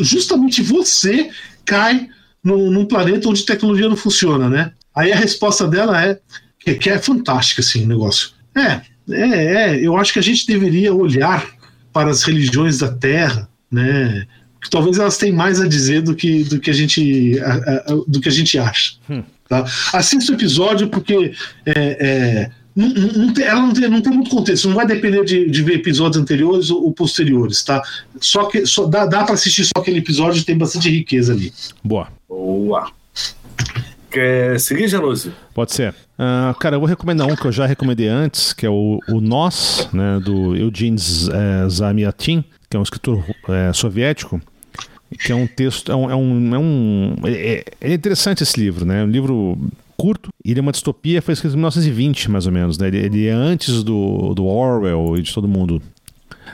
justamente 0.00 0.62
você 0.62 1.30
cai 1.66 2.08
num, 2.42 2.70
num 2.70 2.86
planeta 2.86 3.28
onde 3.28 3.44
tecnologia 3.44 3.88
não 3.88 3.96
funciona, 3.96 4.48
né? 4.48 4.72
Aí 4.96 5.12
a 5.12 5.16
resposta 5.16 5.68
dela 5.68 6.02
é 6.02 6.18
que, 6.58 6.74
que 6.74 6.88
é 6.88 6.98
fantástica, 6.98 7.60
assim, 7.60 7.84
o 7.84 7.86
negócio. 7.86 8.30
É, 8.56 8.80
é, 9.10 9.74
é, 9.74 9.86
eu 9.86 9.96
acho 9.98 10.14
que 10.14 10.18
a 10.18 10.22
gente 10.22 10.46
deveria 10.46 10.94
olhar 10.94 11.46
para 11.92 12.10
as 12.10 12.22
religiões 12.22 12.78
da 12.78 12.90
Terra, 12.90 13.48
né? 13.70 14.26
Que 14.62 14.70
talvez 14.70 14.98
elas 14.98 15.18
tenham 15.18 15.36
mais 15.36 15.60
a 15.60 15.68
dizer 15.68 16.00
do 16.00 16.14
que, 16.14 16.42
do 16.44 16.58
que 16.58 16.70
a 16.70 16.74
gente 16.74 17.38
a, 17.40 17.52
a, 17.52 17.94
do 18.06 18.20
que 18.20 18.28
a 18.28 18.32
gente 18.32 18.58
acha. 18.58 18.94
Hum. 19.08 19.22
Tá? 19.46 19.64
Assista 19.92 20.32
o 20.32 20.36
episódio 20.36 20.88
porque 20.88 21.34
é, 21.66 21.72
é, 21.76 22.50
não, 22.88 23.26
não 23.26 23.34
tem, 23.34 23.44
ela 23.44 23.60
não 23.60 23.72
tem, 23.72 23.88
não 23.88 24.00
tem 24.00 24.12
muito 24.12 24.30
contexto, 24.30 24.68
não 24.68 24.76
vai 24.76 24.86
depender 24.86 25.24
de, 25.24 25.50
de 25.50 25.62
ver 25.62 25.74
episódios 25.74 26.20
anteriores 26.20 26.70
ou, 26.70 26.84
ou, 26.84 26.92
posteriores, 26.92 27.62
tá? 27.62 27.82
Só 28.20 28.44
que 28.44 28.64
só 28.64 28.86
dá, 28.86 29.06
dá 29.06 29.24
para 29.24 29.34
assistir 29.34 29.64
só 29.64 29.72
aquele 29.76 29.98
episódio 29.98 30.44
tem 30.44 30.56
bastante 30.56 30.88
riqueza 30.88 31.32
ali. 31.32 31.52
Boa. 31.84 32.08
Boa. 32.28 32.90
Quer 34.10 34.58
seguir, 34.58 34.88
Januzzi? 34.88 35.32
Pode 35.54 35.72
ser. 35.72 35.94
Uh, 36.18 36.52
cara, 36.58 36.76
eu 36.76 36.80
vou 36.80 36.88
recomendar 36.88 37.28
um 37.28 37.36
que 37.36 37.44
eu 37.44 37.52
já 37.52 37.64
recomendei 37.64 38.08
antes, 38.08 38.52
que 38.52 38.66
é 38.66 38.70
o, 38.70 38.98
o 39.08 39.20
Nós, 39.20 39.88
né, 39.92 40.18
do 40.20 40.56
Eugene 40.56 40.96
é, 41.32 41.68
Zamyatin, 41.68 42.44
que 42.68 42.76
é 42.76 42.80
um 42.80 42.82
escritor 42.82 43.24
é, 43.48 43.72
soviético, 43.72 44.40
que 45.24 45.30
é 45.30 45.34
um 45.34 45.46
texto, 45.46 45.92
é 45.92 45.96
um, 45.96 46.10
é 46.10 46.16
um, 46.16 46.54
é, 46.54 46.58
um 46.58 47.16
é, 47.24 47.64
é, 47.80 47.92
interessante 47.92 48.42
esse 48.42 48.58
livro, 48.58 48.84
né, 48.84 49.02
é 49.02 49.04
um 49.04 49.10
livro 49.10 49.58
curto, 50.00 50.30
ele 50.42 50.58
é 50.58 50.62
uma 50.62 50.72
distopia, 50.72 51.20
foi 51.20 51.34
escrito 51.34 51.52
em 51.52 51.56
1920, 51.56 52.30
mais 52.30 52.46
ou 52.46 52.52
menos, 52.52 52.78
né, 52.78 52.88
ele, 52.88 52.96
ele 52.96 53.26
é 53.26 53.32
antes 53.32 53.82
do, 53.82 54.32
do 54.34 54.46
Orwell 54.46 55.18
e 55.18 55.22
de 55.22 55.32
todo 55.34 55.46
mundo. 55.46 55.82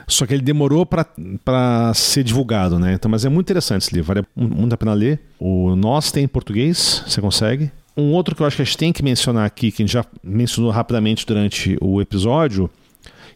Só 0.05 0.25
que 0.25 0.33
ele 0.33 0.43
demorou 0.43 0.85
para 0.85 1.93
ser 1.93 2.23
divulgado, 2.23 2.77
né? 2.77 2.93
Então, 2.93 3.09
mas 3.09 3.23
é 3.25 3.29
muito 3.29 3.47
interessante 3.47 3.83
esse 3.83 3.93
livro, 3.93 4.13
vale 4.13 4.27
muito 4.35 4.73
a 4.73 4.77
pena 4.77 4.93
ler. 4.93 5.19
O 5.39 5.75
Nós 5.75 6.11
tem 6.11 6.25
em 6.25 6.27
português, 6.27 7.03
você 7.07 7.21
consegue. 7.21 7.71
Um 7.95 8.11
outro 8.11 8.35
que 8.35 8.41
eu 8.41 8.45
acho 8.47 8.57
que 8.57 8.61
a 8.61 8.65
gente 8.65 8.77
tem 8.77 8.93
que 8.93 9.01
mencionar 9.01 9.45
aqui, 9.45 9.71
que 9.71 9.81
a 9.81 9.85
gente 9.85 9.93
já 9.93 10.05
mencionou 10.21 10.69
rapidamente 10.69 11.25
durante 11.25 11.77
o 11.81 12.01
episódio, 12.01 12.69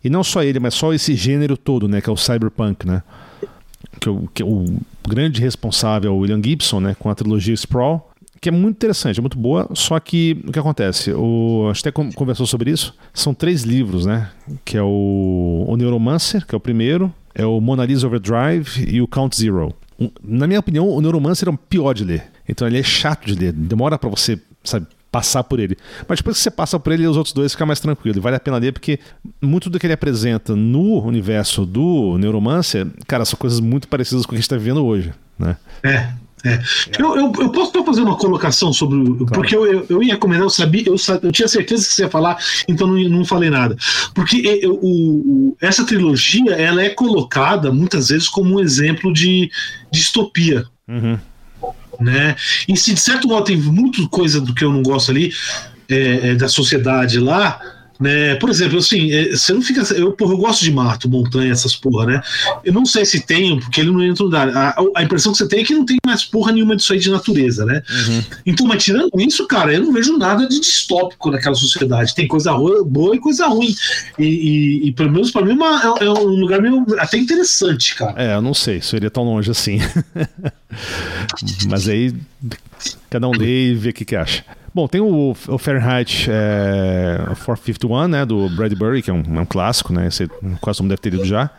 e 0.03 0.09
não 0.09 0.23
só 0.23 0.43
ele, 0.43 0.59
mas 0.59 0.73
só 0.73 0.93
esse 0.93 1.15
gênero 1.15 1.55
todo, 1.55 1.87
né? 1.87 2.01
Que 2.01 2.09
é 2.09 2.13
o 2.13 2.17
cyberpunk, 2.17 2.85
né? 2.85 3.01
Que, 3.99 4.09
é 4.09 4.11
o, 4.11 4.29
que 4.33 4.43
é 4.43 4.45
o 4.45 4.65
grande 5.07 5.41
responsável 5.41 6.11
é 6.11 6.13
o 6.13 6.17
William 6.17 6.41
Gibson, 6.43 6.79
né? 6.81 6.95
Com 6.99 7.09
a 7.09 7.15
trilogia 7.15 7.53
Sprawl 7.53 8.10
que 8.41 8.49
é 8.49 8.51
muito 8.51 8.77
interessante, 8.77 9.19
é 9.19 9.21
muito 9.21 9.37
boa, 9.37 9.69
só 9.75 9.99
que 9.99 10.43
o 10.47 10.51
que 10.51 10.57
acontece? 10.57 11.13
O, 11.13 11.67
a 11.69 11.73
gente 11.73 11.87
até 11.87 11.91
conversou 12.15 12.47
sobre 12.47 12.71
isso. 12.71 12.95
São 13.13 13.35
três 13.35 13.61
livros, 13.61 14.07
né? 14.07 14.31
Que 14.65 14.77
é 14.77 14.81
o, 14.81 15.65
o 15.67 15.77
Neuromancer, 15.77 16.45
que 16.47 16.55
é 16.55 16.57
o 16.57 16.59
primeiro, 16.59 17.13
é 17.35 17.45
o 17.45 17.61
Mona 17.61 17.85
Lisa 17.85 18.07
Overdrive 18.07 18.83
e 18.89 18.99
o 18.99 19.07
Count 19.07 19.37
Zero. 19.37 19.71
Um, 19.99 20.09
na 20.23 20.47
minha 20.47 20.59
opinião, 20.59 20.89
o 20.89 20.99
Neuromancer 20.99 21.47
é 21.47 21.51
o 21.51 21.57
pior 21.57 21.93
de 21.93 22.03
ler. 22.03 22.23
Então 22.49 22.67
ele 22.67 22.79
é 22.79 22.83
chato 22.83 23.27
de 23.27 23.35
ler, 23.35 23.53
demora 23.53 23.99
para 23.99 24.09
você, 24.09 24.41
sabe, 24.63 24.87
passar 25.11 25.43
por 25.43 25.59
ele. 25.59 25.77
Mas 26.07 26.17
depois 26.17 26.37
que 26.37 26.41
você 26.41 26.49
passa 26.49 26.79
por 26.79 26.91
ele, 26.91 27.05
os 27.05 27.17
outros 27.17 27.33
dois 27.33 27.51
ficam 27.51 27.67
mais 27.67 27.79
tranquilos. 27.79 28.23
Vale 28.23 28.37
a 28.37 28.39
pena 28.39 28.57
ler 28.57 28.73
porque 28.73 28.99
muito 29.39 29.69
do 29.69 29.77
que 29.77 29.85
ele 29.85 29.93
apresenta 29.93 30.55
no 30.55 30.99
universo 31.03 31.63
do 31.63 32.17
Neuromancer, 32.17 32.87
cara, 33.07 33.23
são 33.23 33.37
coisas 33.37 33.59
muito 33.59 33.87
parecidas 33.87 34.25
com 34.25 34.29
o 34.29 34.31
que 34.31 34.35
a 34.35 34.39
gente 34.39 34.45
está 34.45 34.57
vivendo 34.57 34.83
hoje, 34.83 35.13
né? 35.37 35.57
É, 35.83 36.11
é. 36.43 36.59
Eu, 36.97 37.15
eu, 37.15 37.33
eu, 37.39 37.49
posso 37.51 37.83
fazer 37.83 38.01
uma 38.01 38.17
colocação 38.17 38.73
sobre. 38.73 39.03
Claro. 39.03 39.25
Porque 39.33 39.55
eu, 39.55 39.85
eu, 39.87 40.03
ia 40.03 40.17
comentar, 40.17 40.45
eu 40.45 40.49
sabia, 40.49 40.83
eu, 40.87 40.95
eu 41.21 41.31
tinha 41.31 41.47
certeza 41.47 41.87
que 41.87 41.93
você 41.93 42.03
ia 42.03 42.09
falar, 42.09 42.37
então 42.67 42.87
não, 42.87 42.97
não 43.09 43.25
falei 43.25 43.49
nada. 43.49 43.75
Porque 44.13 44.59
eu, 44.61 44.79
o, 44.81 45.55
essa 45.61 45.85
trilogia 45.85 46.53
ela 46.53 46.81
é 46.81 46.89
colocada 46.89 47.71
muitas 47.71 48.09
vezes 48.09 48.27
como 48.27 48.55
um 48.55 48.59
exemplo 48.59 49.13
de 49.13 49.51
distopia. 49.91 50.65
Uhum. 50.87 51.17
Né? 51.99 52.35
E 52.67 52.75
se 52.75 52.93
de 52.93 52.99
certo 52.99 53.27
modo 53.27 53.45
tem 53.45 53.57
muita 53.57 54.07
coisa 54.07 54.41
do 54.41 54.55
que 54.55 54.63
eu 54.63 54.71
não 54.71 54.81
gosto 54.81 55.11
ali, 55.11 55.31
é, 55.87 56.29
é, 56.29 56.35
da 56.35 56.47
sociedade 56.47 57.19
lá, 57.19 57.59
Né? 58.01 58.33
Por 58.35 58.49
exemplo, 58.49 58.79
assim, 58.79 59.11
é, 59.11 59.29
você 59.29 59.53
não 59.53 59.61
fica. 59.61 59.81
Eu, 59.93 60.11
porra, 60.13 60.33
eu 60.33 60.37
gosto 60.37 60.63
de 60.63 60.71
mato, 60.71 61.07
montanha, 61.07 61.51
essas 61.51 61.75
porra, 61.75 62.07
né? 62.07 62.21
Eu 62.65 62.73
não 62.73 62.83
sei 62.83 63.05
se 63.05 63.21
tem, 63.21 63.59
porque 63.59 63.79
ele 63.79 63.91
não 63.91 64.03
entra 64.03 64.23
no 64.23 64.29
dar. 64.29 64.49
A, 64.49 64.75
a 64.95 65.03
impressão 65.03 65.31
que 65.31 65.37
você 65.37 65.47
tem 65.47 65.61
é 65.61 65.63
que 65.63 65.75
não 65.75 65.85
tem 65.85 65.97
mais 66.03 66.23
porra 66.23 66.51
nenhuma 66.51 66.75
disso 66.75 66.93
aí 66.93 66.99
de 66.99 67.11
natureza, 67.11 67.63
né? 67.63 67.83
Uhum. 67.87 68.23
Então, 68.43 68.65
mas 68.65 68.83
tirando 68.83 69.11
isso, 69.19 69.45
cara, 69.47 69.71
eu 69.71 69.83
não 69.83 69.93
vejo 69.93 70.17
nada 70.17 70.47
de 70.47 70.59
distópico 70.59 71.29
naquela 71.29 71.53
sociedade. 71.53 72.15
Tem 72.15 72.27
coisa 72.27 72.53
boa 72.53 73.15
e 73.15 73.19
coisa 73.19 73.45
ruim. 73.45 73.75
E, 74.17 74.25
e, 74.25 74.87
e 74.87 74.91
pelo 74.93 75.11
menos 75.11 75.29
para 75.29 75.45
mim, 75.45 75.51
é 75.51 75.53
uma, 75.53 75.97
é, 75.99 76.05
é 76.05 76.09
um 76.09 76.23
lugar 76.23 76.59
meio 76.59 76.83
até 76.97 77.19
interessante, 77.19 77.95
cara. 77.95 78.15
É, 78.17 78.35
eu 78.35 78.41
não 78.41 78.55
sei 78.55 78.81
se 78.81 78.95
eu 78.95 78.97
iria 78.97 79.11
tão 79.11 79.23
longe 79.23 79.51
assim. 79.51 79.79
mas 81.69 81.87
aí, 81.87 82.15
cada 83.11 83.27
um 83.27 83.31
lê 83.31 83.73
e 83.73 83.75
vê 83.75 83.89
o 83.89 83.93
que, 83.93 84.05
que 84.05 84.15
acha. 84.15 84.43
Bom, 84.73 84.87
tem 84.87 85.01
o, 85.01 85.31
o 85.31 85.57
Fahrenheit 85.57 86.27
é, 86.29 87.17
451, 87.43 88.07
né, 88.07 88.25
do 88.25 88.49
Bradbury, 88.49 89.01
que 89.01 89.09
é 89.11 89.13
um, 89.13 89.21
é 89.21 89.41
um 89.41 89.45
clássico, 89.45 89.91
né, 89.91 90.09
você 90.09 90.27
quase 90.61 90.81
mundo 90.81 90.89
deve 90.89 91.01
ter 91.01 91.09
lido 91.09 91.25
já. 91.25 91.49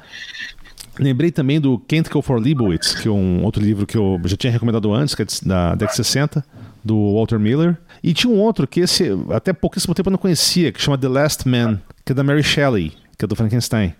Lembrei 0.99 1.31
também 1.31 1.61
do 1.61 1.79
Can't 1.79 2.09
Go 2.11 2.21
for 2.23 2.41
Leibowitz, 2.41 2.95
que 2.95 3.09
é 3.09 3.11
um 3.11 3.43
outro 3.45 3.63
livro 3.63 3.87
que 3.87 3.97
eu 3.97 4.21
já 4.25 4.37
tinha 4.37 4.53
recomendado 4.53 4.93
antes, 4.93 5.15
que 5.15 5.23
é 5.23 5.27
da 5.43 5.71
década 5.75 5.91
de 5.91 5.97
60, 5.97 6.45
do 6.85 7.15
Walter 7.15 7.39
Miller. 7.39 7.77
E 8.03 8.13
tinha 8.13 8.33
um 8.33 8.39
outro 8.39 8.67
que 8.67 8.81
esse, 8.81 9.11
até 9.31 9.53
pouquíssimo 9.53 9.95
tempo 9.95 10.09
eu 10.09 10.13
não 10.13 10.19
conhecia, 10.19 10.71
que 10.71 10.81
chama 10.83 10.99
The 10.99 11.09
Last 11.09 11.49
Man, 11.49 11.81
que 12.05 12.13
é 12.13 12.15
da 12.15 12.23
Mary 12.23 12.43
Shelley, 12.43 12.93
que 13.17 13.25
é 13.25 13.29
do 13.29 13.35
Frankenstein. 13.35 13.95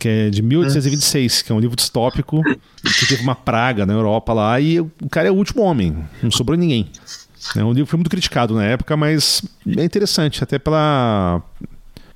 Que 0.00 0.08
é 0.08 0.30
de 0.30 0.42
1826, 0.42 1.42
que 1.42 1.52
é 1.52 1.54
um 1.54 1.60
livro 1.60 1.76
distópico 1.76 2.42
que 2.82 3.06
teve 3.06 3.22
uma 3.22 3.34
praga 3.34 3.84
na 3.84 3.92
Europa 3.92 4.32
lá 4.32 4.60
e 4.60 4.80
o 4.80 4.90
cara 5.10 5.28
é 5.28 5.30
o 5.30 5.34
último 5.34 5.62
homem, 5.62 5.96
não 6.22 6.30
sobrou 6.30 6.56
ninguém. 6.56 6.88
É 7.56 7.64
um 7.64 7.70
livro 7.72 7.84
que 7.84 7.90
foi 7.90 7.98
muito 7.98 8.10
criticado 8.10 8.54
na 8.54 8.64
época, 8.64 8.96
mas 8.96 9.42
é 9.76 9.84
interessante, 9.84 10.42
até 10.42 10.58
pela, 10.58 11.42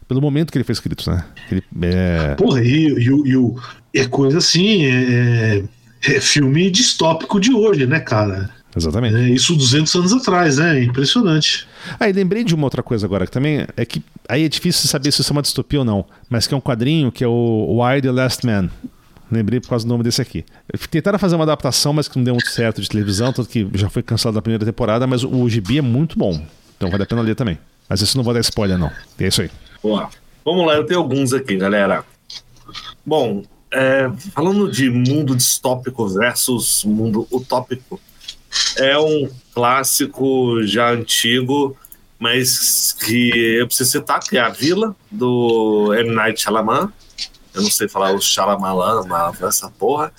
pelo 0.09 0.21
momento 0.21 0.51
que 0.51 0.59
ele 0.59 0.65
foi 0.65 0.73
escrito, 0.73 1.11
né? 1.11 1.25
Ele, 1.51 1.63
é... 1.83 2.35
Porra, 2.35 2.63
e, 2.63 2.89
e, 2.89 3.35
e, 3.95 4.01
é 4.01 4.07
coisa 4.07 4.39
assim, 4.39 4.85
é, 4.85 5.63
é, 6.07 6.21
filme 6.21 6.71
distópico 6.71 7.41
de 7.41 7.53
hoje, 7.53 7.87
né, 7.87 8.01
cara? 8.01 8.51
Exatamente. 8.77 9.17
É, 9.17 9.29
isso 9.31 9.55
200 9.55 9.95
anos 9.95 10.13
atrás, 10.13 10.57
né? 10.59 10.83
Impressionante. 10.83 11.67
Ah, 12.01 12.09
e 12.09 12.13
lembrei 12.13 12.43
de 12.43 12.55
uma 12.55 12.65
outra 12.65 12.83
coisa 12.83 13.07
agora, 13.07 13.27
que 13.27 13.33
também 13.33 13.67
é 13.77 13.85
que 13.85 14.03
aí 14.29 14.45
é 14.45 14.49
difícil 14.49 14.89
saber 14.89 15.13
se 15.13 15.21
isso 15.21 15.31
é 15.31 15.35
uma 15.35 15.43
distopia 15.43 15.81
ou 15.81 15.85
não, 15.85 16.05
mas 16.29 16.47
que 16.47 16.55
é 16.55 16.57
um 16.57 16.61
quadrinho 16.61 17.13
que 17.13 17.23
é 17.23 17.29
o 17.29 17.81
Why 17.81 18.01
the 18.01 18.11
Last 18.11 18.47
Man, 18.47 18.71
Lembrei 19.33 19.61
por 19.61 19.71
causa 19.71 19.87
do 19.87 19.89
nome 19.89 20.05
desse 20.05 20.21
aqui. 20.21 20.45
Tentaram 20.91 21.19
fazer 21.19 21.37
uma 21.37 21.45
adaptação, 21.45 21.95
mas 21.95 22.07
que 22.07 22.19
não 22.19 22.25
deu 22.25 22.35
muito 22.35 22.51
certo 22.51 22.83
de 22.83 22.89
televisão, 22.89 23.33
tanto 23.33 23.49
que 23.49 23.67
já 23.73 23.89
foi 23.89 24.03
cancelado 24.03 24.35
da 24.35 24.43
primeira 24.43 24.63
temporada, 24.63 25.07
mas 25.07 25.25
o 25.25 25.49
gibi 25.49 25.79
é 25.79 25.83
muito 25.83 26.19
bom. 26.19 26.39
Então 26.77 26.91
vale 26.91 27.03
a 27.03 27.07
pena 27.07 27.23
ler 27.23 27.35
também. 27.35 27.59
Mas 27.89 28.03
isso 28.03 28.15
não 28.15 28.23
vou 28.23 28.35
dar 28.35 28.41
spoiler, 28.41 28.77
não. 28.77 28.93
É 29.19 29.27
isso 29.27 29.41
aí. 29.41 29.51
Boa. 29.83 30.11
Vamos 30.45 30.67
lá, 30.67 30.75
eu 30.75 30.85
tenho 30.85 31.01
alguns 31.01 31.33
aqui, 31.33 31.57
galera. 31.57 32.05
Bom, 33.07 33.43
é, 33.73 34.11
falando 34.35 34.71
de 34.71 34.91
mundo 34.91 35.35
distópico 35.35 36.07
versus 36.09 36.85
mundo 36.85 37.27
utópico, 37.33 37.99
é 38.77 38.99
um 38.99 39.31
clássico 39.55 40.63
já 40.65 40.91
antigo, 40.91 41.75
mas 42.19 42.93
que 42.93 43.31
eu 43.59 43.67
preciso 43.67 43.93
citar, 43.93 44.21
que 44.21 44.37
é 44.37 44.41
A 44.41 44.51
Vila, 44.51 44.95
do 45.11 45.95
M. 45.95 46.15
Night 46.15 46.43
Shyamalan 46.43 46.93
eu 47.55 47.63
não 47.63 47.71
sei 47.71 47.89
falar 47.89 48.13
o 48.13 48.21
Shalamalan, 48.21 49.05
essa 49.43 49.71
porra. 49.71 50.13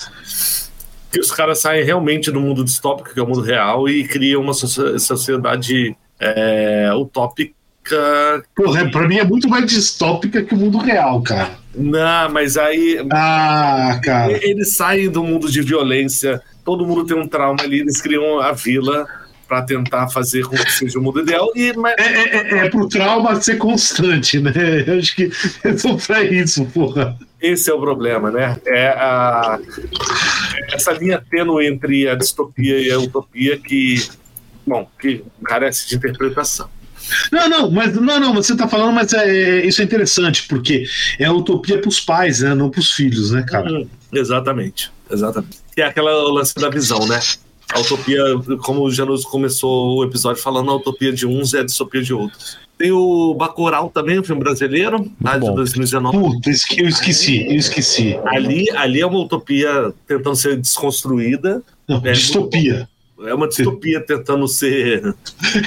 Que 1.11 1.19
os 1.19 1.31
caras 1.31 1.59
saem 1.59 1.83
realmente 1.83 2.31
do 2.31 2.39
mundo 2.39 2.63
distópico, 2.63 3.13
que 3.13 3.19
é 3.19 3.23
o 3.23 3.27
mundo 3.27 3.41
real, 3.41 3.87
e 3.87 4.07
criam 4.07 4.41
uma 4.41 4.53
sociedade 4.53 5.95
é, 6.19 6.91
utópica. 6.95 7.53
Porra, 8.55 8.89
pra 8.89 9.07
mim 9.07 9.17
é 9.17 9.23
muito 9.23 9.49
mais 9.49 9.65
distópica 9.65 10.43
que 10.43 10.53
o 10.55 10.57
mundo 10.57 10.77
real, 10.77 11.21
cara. 11.21 11.51
Não, 11.75 12.29
mas 12.31 12.57
aí. 12.57 13.05
Ah, 13.11 13.99
cara. 14.03 14.31
Eles 14.45 14.75
saem 14.75 15.09
do 15.09 15.23
mundo 15.23 15.51
de 15.51 15.61
violência, 15.61 16.41
todo 16.63 16.85
mundo 16.85 17.05
tem 17.05 17.17
um 17.17 17.27
trauma 17.27 17.61
ali, 17.61 17.79
eles 17.79 18.01
criam 18.01 18.39
a 18.39 18.51
vila 18.51 19.05
para 19.47 19.61
tentar 19.61 20.07
fazer 20.09 20.43
com 20.43 20.55
que 20.55 20.71
seja 20.71 20.99
o 20.99 21.01
mundo 21.01 21.21
ideal. 21.21 21.51
E, 21.55 21.73
mas... 21.73 21.95
é, 21.97 22.03
é, 22.03 22.37
é, 22.37 22.57
é 22.65 22.69
pro 22.69 22.87
trauma 22.87 23.39
ser 23.41 23.57
constante, 23.57 24.39
né? 24.39 24.51
Eu 24.87 24.99
acho 24.99 25.15
que 25.15 25.31
é 25.63 25.77
só 25.77 25.95
pra 25.95 26.23
isso, 26.23 26.65
porra. 26.65 27.17
Esse 27.41 27.69
é 27.69 27.73
o 27.73 27.79
problema, 27.79 28.31
né? 28.31 28.57
É 28.65 28.87
a, 28.87 29.59
essa 30.73 30.93
linha 30.93 31.21
tênue 31.29 31.67
entre 31.67 32.07
a 32.07 32.15
distopia 32.15 32.79
e 32.79 32.91
a 32.91 32.97
utopia 32.99 33.57
que, 33.57 34.07
bom, 34.65 34.89
que 34.99 35.23
carece 35.43 35.89
de 35.89 35.95
interpretação. 35.95 36.69
Não, 37.31 37.49
não, 37.49 37.71
mas 37.71 37.93
não, 37.95 38.19
não, 38.19 38.33
você 38.33 38.53
está 38.53 38.67
falando, 38.67 38.93
mas 38.93 39.13
é, 39.13 39.27
é, 39.27 39.65
isso 39.65 39.81
é 39.81 39.83
interessante, 39.83 40.47
porque 40.47 40.85
é 41.19 41.25
a 41.25 41.33
utopia 41.33 41.79
para 41.79 41.89
os 41.89 41.99
pais, 41.99 42.39
né? 42.39 42.55
Não 42.55 42.69
para 42.69 42.79
os 42.79 42.93
filhos, 42.93 43.31
né, 43.31 43.43
cara? 43.43 43.69
Hum, 43.69 43.87
exatamente, 44.13 44.91
exatamente. 45.11 45.59
E 45.75 45.81
é 45.81 45.85
aquela 45.85 46.11
lance 46.31 46.55
da 46.55 46.69
visão, 46.69 47.05
né? 47.05 47.19
A 47.73 47.79
utopia, 47.79 48.21
como 48.61 48.81
o 48.83 48.91
Janus 48.91 49.25
começou 49.25 49.97
o 49.97 50.03
episódio 50.03 50.41
falando, 50.41 50.71
a 50.71 50.75
utopia 50.75 51.11
de 51.11 51.25
uns 51.25 51.53
é 51.53 51.61
a 51.61 51.63
distopia 51.63 52.01
de 52.01 52.13
outros. 52.13 52.57
Tem 52.77 52.91
o 52.91 53.33
Bacurau 53.33 53.89
também, 53.89 54.19
um 54.19 54.23
filme 54.23 54.43
brasileiro, 54.43 55.11
lá 55.21 55.37
de 55.37 55.53
2019. 55.53 56.17
Puta, 56.17 56.49
eu 56.49 56.87
esqueci, 56.87 57.45
eu 57.47 57.55
esqueci. 57.55 58.19
Ali, 58.25 58.69
ali 58.71 59.01
é 59.01 59.05
uma 59.05 59.19
utopia 59.19 59.93
tentando 60.07 60.35
ser 60.35 60.57
desconstruída. 60.57 61.63
Não, 61.87 61.97
é 62.03 62.11
distopia. 62.11 62.87
É 63.25 63.33
uma 63.33 63.47
distopia 63.47 64.01
tentando 64.01 64.47
ser. 64.47 65.01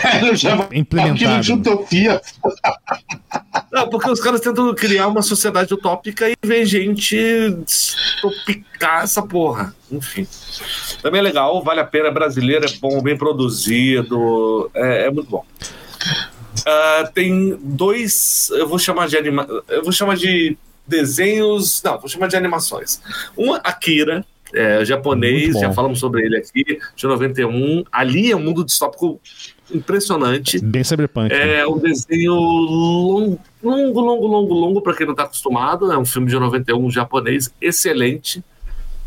É, 0.04 0.34
já 0.34 0.68
implementada. 0.72 1.40
de 1.40 1.52
utopia. 1.52 2.20
Não, 3.72 3.88
porque 3.88 4.10
os 4.10 4.20
caras 4.20 4.40
tentam 4.40 4.74
criar 4.74 5.08
uma 5.08 5.22
sociedade 5.22 5.72
utópica 5.72 6.28
e 6.28 6.34
vem 6.44 6.64
gente 6.64 7.16
distopicar 7.64 9.02
essa 9.02 9.22
porra. 9.22 9.74
Enfim. 9.90 10.26
Também 11.02 11.20
é 11.20 11.22
legal, 11.22 11.62
vale 11.62 11.80
a 11.80 11.84
pena. 11.84 12.10
Brasileiro 12.10 12.66
é 12.66 12.72
bom, 12.80 13.02
bem 13.02 13.16
produzido. 13.16 14.70
É, 14.74 15.06
é 15.06 15.10
muito 15.10 15.30
bom. 15.30 15.44
Uh, 16.60 17.12
tem 17.12 17.56
dois. 17.62 18.50
Eu 18.50 18.66
vou 18.66 18.78
chamar 18.78 19.08
de 19.08 19.16
anima, 19.16 19.46
Eu 19.68 19.82
vou 19.82 19.92
chamar 19.92 20.16
de 20.16 20.56
desenhos. 20.86 21.82
Não, 21.82 21.98
vou 21.98 22.08
chamar 22.08 22.28
de 22.28 22.36
animações. 22.36 23.00
Uma, 23.36 23.58
Akira, 23.58 24.24
é, 24.52 24.84
japonês, 24.84 25.58
já 25.58 25.72
falamos 25.72 25.98
sobre 25.98 26.24
ele 26.24 26.36
aqui, 26.36 26.78
de 26.94 27.06
91. 27.06 27.84
Ali 27.90 28.30
é 28.30 28.36
um 28.36 28.40
mundo 28.40 28.64
distópico 28.64 29.20
impressionante. 29.70 30.58
Bem 30.58 30.84
cyberpunk. 30.84 31.32
É 31.32 31.46
né? 31.58 31.66
um 31.66 31.78
desenho 31.78 32.34
longo, 32.34 33.40
longo, 33.62 34.00
longo, 34.00 34.26
longo, 34.26 34.54
longo 34.54 34.82
para 34.82 34.94
quem 34.94 35.06
não 35.06 35.12
está 35.12 35.24
acostumado. 35.24 35.90
É 35.92 35.98
um 35.98 36.04
filme 36.04 36.28
de 36.28 36.38
91 36.38 36.90
japonês, 36.90 37.52
excelente. 37.60 38.42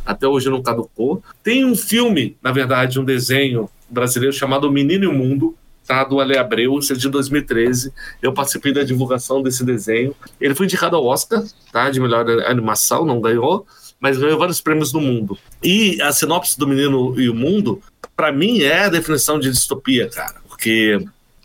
Até 0.05 0.27
hoje 0.27 0.49
não 0.49 0.61
caducou. 0.61 1.23
Tem 1.43 1.65
um 1.65 1.75
filme, 1.75 2.35
na 2.41 2.51
verdade, 2.51 2.99
um 2.99 3.05
desenho 3.05 3.69
brasileiro 3.89 4.35
chamado 4.35 4.71
Menino 4.71 5.03
e 5.03 5.07
o 5.07 5.13
Mundo, 5.13 5.55
tá? 5.85 6.03
Do 6.03 6.19
Ale 6.19 6.37
Abreu, 6.37 6.77
esse 6.79 6.93
é 6.93 6.95
de 6.95 7.09
2013. 7.09 7.93
Eu 8.21 8.33
participei 8.33 8.73
da 8.73 8.83
divulgação 8.83 9.41
desse 9.41 9.63
desenho. 9.63 10.15
Ele 10.39 10.55
foi 10.55 10.65
indicado 10.65 10.95
ao 10.95 11.05
Oscar, 11.05 11.43
tá? 11.71 11.89
De 11.89 11.99
melhor 11.99 12.27
animação, 12.45 13.05
não 13.05 13.21
ganhou 13.21 13.65
mas 13.99 14.17
ganhou 14.17 14.39
vários 14.39 14.61
prêmios 14.61 14.93
no 14.93 15.01
mundo. 15.01 15.37
E 15.61 16.01
a 16.01 16.11
sinopse 16.11 16.57
do 16.57 16.65
Menino 16.65 17.19
e 17.19 17.29
o 17.29 17.35
Mundo, 17.35 17.81
para 18.15 18.31
mim, 18.31 18.61
é 18.61 18.85
a 18.85 18.89
definição 18.89 19.39
de 19.39 19.51
distopia, 19.51 20.09
cara. 20.09 20.35
Porque 20.59 20.99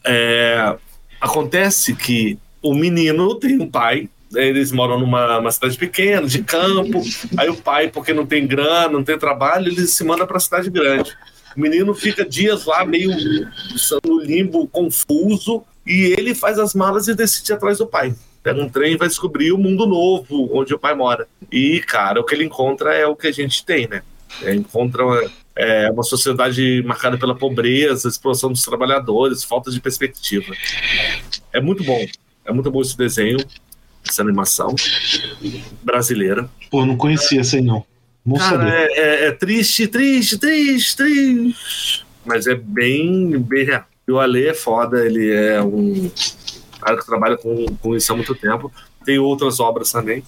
é, 0.04 0.76
acontece 1.20 1.94
que 1.94 2.36
o 2.60 2.74
menino 2.74 3.36
tem 3.36 3.60
um 3.60 3.70
pai, 3.70 4.08
eles 4.34 4.72
moram 4.72 4.98
numa 4.98 5.48
cidade 5.52 5.78
pequena, 5.78 6.26
de 6.26 6.42
campo, 6.42 7.00
aí 7.36 7.48
o 7.48 7.54
pai, 7.54 7.88
porque 7.88 8.12
não 8.12 8.26
tem 8.26 8.44
grana, 8.44 8.88
não 8.88 9.04
tem 9.04 9.16
trabalho, 9.16 9.68
ele 9.68 9.86
se 9.86 10.02
manda 10.02 10.26
para 10.26 10.38
a 10.38 10.40
cidade 10.40 10.68
grande. 10.68 11.16
O 11.56 11.60
menino 11.60 11.94
fica 11.94 12.24
dias 12.24 12.64
lá, 12.64 12.84
meio 12.84 13.12
no 14.04 14.20
limbo, 14.20 14.66
confuso, 14.66 15.62
e 15.86 16.12
ele 16.18 16.34
faz 16.34 16.58
as 16.58 16.74
malas 16.74 17.06
e 17.06 17.14
decide 17.14 17.52
atrás 17.52 17.78
do 17.78 17.86
pai 17.86 18.12
pega 18.42 18.60
um 18.60 18.68
trem 18.68 18.92
e 18.92 18.96
vai 18.98 19.08
descobrir 19.08 19.52
o 19.52 19.58
mundo 19.58 19.86
novo 19.86 20.50
onde 20.52 20.74
o 20.74 20.78
pai 20.78 20.94
mora. 20.94 21.26
E, 21.50 21.80
cara, 21.80 22.20
o 22.20 22.24
que 22.24 22.34
ele 22.34 22.44
encontra 22.44 22.92
é 22.92 23.06
o 23.06 23.16
que 23.16 23.26
a 23.26 23.32
gente 23.32 23.64
tem, 23.64 23.88
né? 23.88 24.02
Ele 24.42 24.58
encontra 24.58 25.02
é, 25.56 25.90
uma 25.90 26.02
sociedade 26.02 26.82
marcada 26.84 27.16
pela 27.16 27.34
pobreza, 27.34 28.08
exploração 28.08 28.50
dos 28.50 28.62
trabalhadores, 28.62 29.44
falta 29.44 29.70
de 29.70 29.80
perspectiva. 29.80 30.52
É 31.52 31.60
muito 31.60 31.84
bom. 31.84 32.04
É 32.44 32.52
muito 32.52 32.70
bom 32.70 32.80
esse 32.80 32.96
desenho, 32.96 33.38
essa 34.06 34.22
animação 34.22 34.74
brasileira. 35.82 36.48
Pô, 36.70 36.84
não 36.84 36.96
conhecia 36.96 37.40
essa 37.40 37.56
aí, 37.56 37.62
não. 37.62 37.84
Não 38.24 38.36
Cara, 38.36 38.68
é, 38.70 38.86
é, 38.92 39.26
é, 39.26 39.32
triste, 39.32 39.86
triste, 39.86 40.38
triste, 40.38 40.96
triste. 40.96 42.06
Mas 42.24 42.46
é 42.46 42.54
bem, 42.54 43.38
bem 43.38 43.64
real. 43.66 43.84
E 44.06 44.12
o 44.12 44.18
Ale 44.18 44.46
é 44.46 44.54
foda, 44.54 45.04
ele 45.04 45.30
é 45.30 45.62
um 45.62 46.10
cara 46.80 46.98
que 46.98 47.06
trabalha 47.06 47.36
com, 47.36 47.66
com 47.80 47.96
isso 47.96 48.12
há 48.12 48.16
muito 48.16 48.34
tempo. 48.34 48.72
Tem 49.04 49.18
outras 49.18 49.60
obras 49.60 49.92
também. 49.92 50.22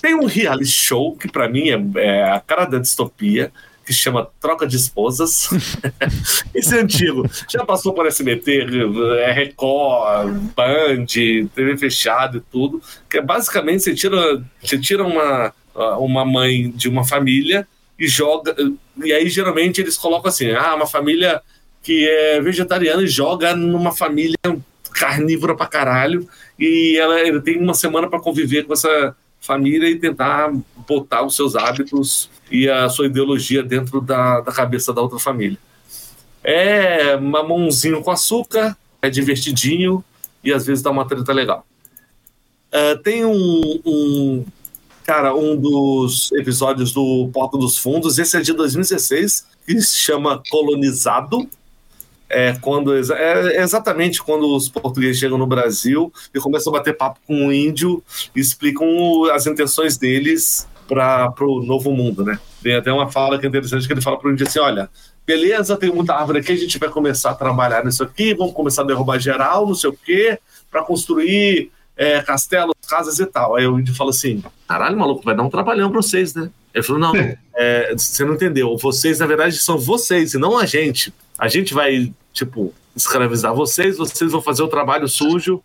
Tem 0.00 0.14
um 0.14 0.24
reality 0.24 0.70
show 0.70 1.14
que 1.16 1.28
para 1.28 1.48
mim 1.48 1.68
é, 1.68 2.00
é, 2.00 2.30
a 2.30 2.40
cara 2.40 2.64
da 2.64 2.78
distopia, 2.78 3.52
que 3.84 3.92
chama 3.92 4.28
Troca 4.40 4.66
de 4.66 4.76
Esposas. 4.76 5.48
Esse 6.54 6.76
é 6.76 6.80
antigo. 6.80 7.28
Já 7.48 7.64
passou 7.64 7.92
por 7.92 8.06
SBT, 8.06 8.66
é 9.18 9.32
Record, 9.32 10.32
Band, 10.54 11.06
TV 11.06 11.76
fechada 11.76 12.38
e 12.38 12.40
tudo. 12.40 12.80
Que 13.10 13.18
é 13.18 13.22
basicamente 13.22 13.82
você 13.82 13.94
tira, 13.94 14.42
você 14.62 14.78
tira 14.78 15.04
uma, 15.04 15.52
uma 15.98 16.24
mãe 16.24 16.70
de 16.70 16.88
uma 16.88 17.04
família 17.04 17.66
e 17.98 18.06
joga. 18.06 18.54
E 19.04 19.12
aí 19.12 19.28
geralmente 19.28 19.80
eles 19.80 19.96
colocam 19.96 20.28
assim: 20.28 20.50
ah, 20.50 20.74
uma 20.74 20.86
família 20.86 21.40
que 21.82 22.08
é 22.08 22.40
vegetariana 22.40 23.02
e 23.02 23.08
joga 23.08 23.56
numa 23.56 23.92
família 23.92 24.36
carnívora 24.92 25.56
pra 25.56 25.66
caralho. 25.66 26.28
E 26.58 26.96
ela, 26.98 27.20
ele 27.20 27.40
tem 27.40 27.58
uma 27.58 27.74
semana 27.74 28.08
para 28.08 28.20
conviver 28.20 28.64
com 28.64 28.72
essa 28.72 29.16
família 29.42 29.90
e 29.90 29.98
tentar 29.98 30.50
botar 30.88 31.22
os 31.24 31.36
seus 31.36 31.54
hábitos 31.56 32.30
e 32.50 32.70
a 32.70 32.88
sua 32.88 33.06
ideologia 33.06 33.62
dentro 33.62 34.00
da, 34.00 34.40
da 34.40 34.52
cabeça 34.52 34.92
da 34.92 35.02
outra 35.02 35.18
família. 35.18 35.58
É 36.42 37.16
mamãozinho 37.16 38.02
com 38.02 38.10
açúcar, 38.10 38.76
é 39.02 39.10
divertidinho 39.10 40.02
e 40.42 40.52
às 40.52 40.64
vezes 40.64 40.82
dá 40.82 40.90
uma 40.90 41.06
treta 41.06 41.32
legal. 41.32 41.66
Uh, 42.72 42.96
tem 43.02 43.24
um, 43.24 43.80
um, 43.84 44.44
cara, 45.04 45.34
um 45.34 45.56
dos 45.56 46.32
episódios 46.32 46.92
do 46.92 47.28
Porta 47.32 47.58
dos 47.58 47.76
Fundos, 47.76 48.18
esse 48.18 48.36
é 48.36 48.40
de 48.40 48.52
2016, 48.52 49.46
que 49.66 49.80
se 49.80 49.98
chama 49.98 50.42
Colonizado, 50.50 51.48
é, 52.32 52.56
quando, 52.60 52.96
é, 52.96 53.56
é 53.56 53.62
exatamente 53.62 54.22
quando 54.22 54.56
os 54.56 54.68
portugueses 54.68 55.18
chegam 55.18 55.36
no 55.36 55.46
Brasil 55.46 56.10
e 56.34 56.40
começam 56.40 56.74
a 56.74 56.78
bater 56.78 56.96
papo 56.96 57.20
com 57.26 57.48
o 57.48 57.52
índio 57.52 58.02
e 58.34 58.40
explicam 58.40 58.88
as 59.32 59.46
intenções 59.46 59.98
deles 59.98 60.66
para 60.88 61.34
o 61.40 61.62
novo 61.62 61.92
mundo, 61.92 62.24
né? 62.24 62.38
Tem 62.62 62.74
até 62.74 62.90
uma 62.90 63.10
fala 63.10 63.38
que 63.38 63.44
é 63.44 63.48
interessante 63.48 63.86
que 63.86 63.92
ele 63.92 64.00
fala 64.00 64.18
para 64.18 64.28
o 64.28 64.32
índio 64.32 64.46
assim, 64.46 64.58
olha, 64.58 64.88
beleza, 65.26 65.76
tem 65.76 65.92
muita 65.92 66.14
árvore 66.14 66.40
aqui, 66.40 66.52
a 66.52 66.56
gente 66.56 66.78
vai 66.78 66.88
começar 66.88 67.30
a 67.30 67.34
trabalhar 67.34 67.84
nisso 67.84 68.02
aqui, 68.02 68.34
vamos 68.34 68.54
começar 68.54 68.82
a 68.82 68.86
derrubar 68.86 69.18
geral, 69.18 69.66
não 69.66 69.74
sei 69.74 69.90
o 69.90 69.92
quê, 69.92 70.38
para 70.70 70.82
construir 70.82 71.70
é, 71.96 72.22
castelos, 72.22 72.74
casas 72.88 73.18
e 73.20 73.26
tal. 73.26 73.56
Aí 73.56 73.66
o 73.66 73.78
índio 73.78 73.94
fala 73.94 74.10
assim, 74.10 74.42
caralho, 74.66 74.98
maluco, 74.98 75.22
vai 75.22 75.36
dar 75.36 75.42
um 75.42 75.50
trabalhão 75.50 75.90
para 75.90 76.00
vocês, 76.00 76.34
né? 76.34 76.50
Ele 76.74 76.82
falou, 76.82 77.00
não, 77.00 77.12
é, 77.54 77.94
você 77.96 78.24
não 78.24 78.34
entendeu, 78.34 78.76
vocês 78.76 79.18
na 79.18 79.26
verdade 79.26 79.56
são 79.56 79.78
vocês 79.78 80.34
e 80.34 80.38
não 80.38 80.58
a 80.58 80.66
gente. 80.66 81.12
A 81.38 81.48
gente 81.48 81.74
vai 81.74 82.12
tipo, 82.32 82.72
escravizar 82.96 83.54
vocês, 83.54 83.98
vocês 83.98 84.32
vão 84.32 84.40
fazer 84.40 84.62
o 84.62 84.68
trabalho 84.68 85.08
sujo 85.08 85.62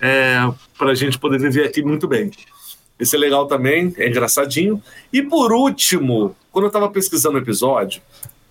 é, 0.00 0.36
para 0.78 0.92
a 0.92 0.94
gente 0.94 1.18
poder 1.18 1.38
viver 1.38 1.66
aqui 1.66 1.82
muito 1.82 2.06
bem. 2.08 2.30
Esse 2.98 3.16
é 3.16 3.18
legal 3.18 3.46
também, 3.46 3.94
é 3.98 4.08
engraçadinho. 4.08 4.82
E 5.12 5.22
por 5.22 5.52
último, 5.52 6.34
quando 6.50 6.64
eu 6.64 6.68
estava 6.68 6.88
pesquisando 6.88 7.36
o 7.36 7.40
episódio, 7.40 8.00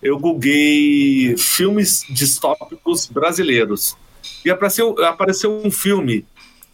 eu 0.01 0.19
googlei 0.19 1.35
filmes 1.37 2.05
distópicos 2.09 3.07
brasileiros. 3.07 3.97
E 4.43 4.51
apareceu, 4.51 4.95
apareceu 5.03 5.51
um 5.51 5.71
filme 5.71 6.25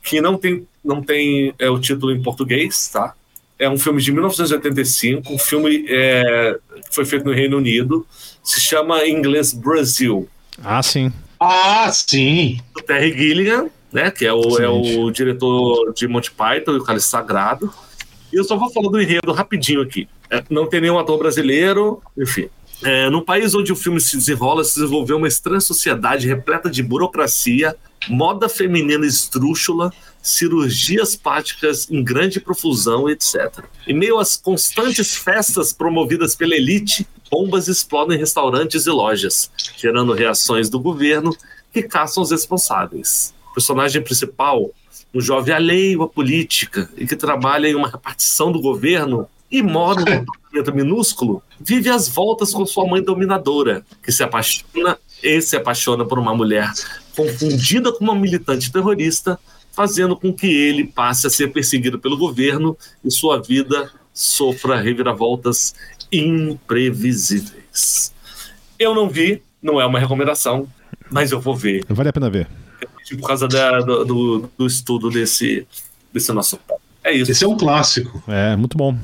que 0.03 0.19
não 0.19 0.37
tem, 0.37 0.67
não 0.83 1.01
tem 1.01 1.53
é, 1.57 1.69
o 1.69 1.79
título 1.79 2.11
em 2.11 2.21
português, 2.21 2.89
tá? 2.89 3.15
É 3.61 3.69
um 3.69 3.77
filme 3.77 4.01
de 4.01 4.11
1985, 4.11 5.31
um 5.31 5.37
filme 5.37 5.85
é, 5.87 6.57
que 6.89 6.95
foi 6.95 7.05
feito 7.05 7.23
no 7.23 7.31
Reino 7.31 7.57
Unido, 7.57 8.07
se 8.43 8.59
chama 8.59 9.05
em 9.05 9.15
inglês 9.15 9.53
Brasil. 9.53 10.27
Ah, 10.63 10.81
sim. 10.81 11.13
Ah, 11.39 11.87
sim. 11.91 12.59
O 12.75 12.81
Terry 12.81 13.15
Gilligan, 13.15 13.69
né? 13.93 14.09
Que 14.09 14.25
é 14.25 14.33
o, 14.33 14.57
é 14.57 14.67
o 14.67 15.11
diretor 15.11 15.93
de 15.93 16.07
Monty 16.07 16.31
Python 16.31 16.71
e 16.71 16.77
o 16.77 16.83
Cálice 16.83 17.07
Sagrado. 17.07 17.71
E 18.33 18.37
eu 18.37 18.43
só 18.43 18.57
vou 18.57 18.71
falar 18.71 18.89
do 18.89 18.99
enredo 18.99 19.31
rapidinho 19.31 19.81
aqui. 19.81 20.09
É, 20.31 20.43
não 20.49 20.67
tem 20.67 20.81
nenhum 20.81 20.97
ator 20.97 21.19
brasileiro, 21.19 22.01
enfim. 22.17 22.49
É, 22.83 23.11
no 23.11 23.23
país 23.23 23.53
onde 23.53 23.71
o 23.71 23.75
filme 23.75 24.01
se 24.01 24.17
desenrola, 24.17 24.63
se 24.63 24.79
desenvolveu 24.79 25.17
uma 25.17 25.27
estranha 25.27 25.61
sociedade 25.61 26.27
repleta 26.27 26.67
de 26.67 26.81
burocracia, 26.81 27.75
moda 28.09 28.49
feminina 28.49 29.05
esdrúxula, 29.05 29.93
cirurgias 30.21 31.15
plásticas 31.15 31.89
em 31.89 32.03
grande 32.03 32.39
profusão, 32.39 33.09
etc. 33.09 33.63
Em 33.87 33.93
meio 33.93 34.19
às 34.19 34.37
constantes 34.37 35.15
festas 35.15 35.73
promovidas 35.73 36.35
pela 36.35 36.55
elite, 36.55 37.07
bombas 37.29 37.67
explodem 37.67 38.17
restaurantes 38.17 38.85
e 38.85 38.89
lojas, 38.89 39.49
gerando 39.77 40.13
reações 40.13 40.69
do 40.69 40.79
governo 40.79 41.35
que 41.73 41.83
caçam 41.83 42.21
os 42.21 42.31
responsáveis. 42.31 43.33
O 43.49 43.53
personagem 43.53 44.01
principal, 44.01 44.69
um 45.13 45.21
jovem 45.21 45.53
alheio 45.53 46.03
à 46.03 46.07
política 46.07 46.89
e 46.95 47.07
que 47.07 47.15
trabalha 47.15 47.67
em 47.67 47.75
uma 47.75 47.89
repartição 47.89 48.51
do 48.51 48.61
governo 48.61 49.27
e 49.49 49.61
mora 49.61 50.01
num 50.01 50.23
apartamento 50.23 50.73
minúsculo, 50.73 51.43
vive 51.59 51.89
às 51.89 52.07
voltas 52.07 52.53
com 52.53 52.65
sua 52.65 52.87
mãe 52.87 53.01
dominadora, 53.01 53.85
que 54.01 54.11
se 54.11 54.23
apaixona 54.23 54.97
e 55.21 55.41
se 55.41 55.55
apaixona 55.57 56.05
por 56.05 56.17
uma 56.17 56.33
mulher 56.33 56.71
confundida 57.15 57.91
com 57.91 58.03
uma 58.03 58.15
militante 58.15 58.71
terrorista, 58.71 59.39
fazendo 59.81 60.15
com 60.15 60.31
que 60.31 60.45
ele 60.45 60.85
passe 60.85 61.25
a 61.25 61.29
ser 61.29 61.51
perseguido 61.51 61.97
pelo 61.97 62.15
governo 62.15 62.77
e 63.03 63.09
sua 63.09 63.41
vida 63.41 63.89
sofra 64.13 64.79
reviravoltas 64.79 65.73
imprevisíveis. 66.11 68.13
Eu 68.77 68.93
não 68.93 69.09
vi, 69.09 69.41
não 69.59 69.81
é 69.81 69.85
uma 69.87 69.97
recomendação, 69.97 70.67
mas 71.09 71.31
eu 71.31 71.41
vou 71.41 71.55
ver. 71.55 71.83
Vale 71.89 72.09
a 72.09 72.13
pena 72.13 72.29
ver. 72.29 72.47
Por 73.09 73.27
causa 73.27 73.47
da, 73.47 73.79
do, 73.79 74.05
do, 74.05 74.51
do, 74.55 74.67
estudo 74.67 75.09
desse, 75.09 75.65
desse 76.13 76.31
nosso. 76.31 76.59
É 77.03 77.11
isso. 77.11 77.31
Esse 77.31 77.43
é 77.43 77.47
um 77.47 77.57
clássico. 77.57 78.23
É, 78.27 78.55
muito 78.55 78.77
bom. 78.77 78.95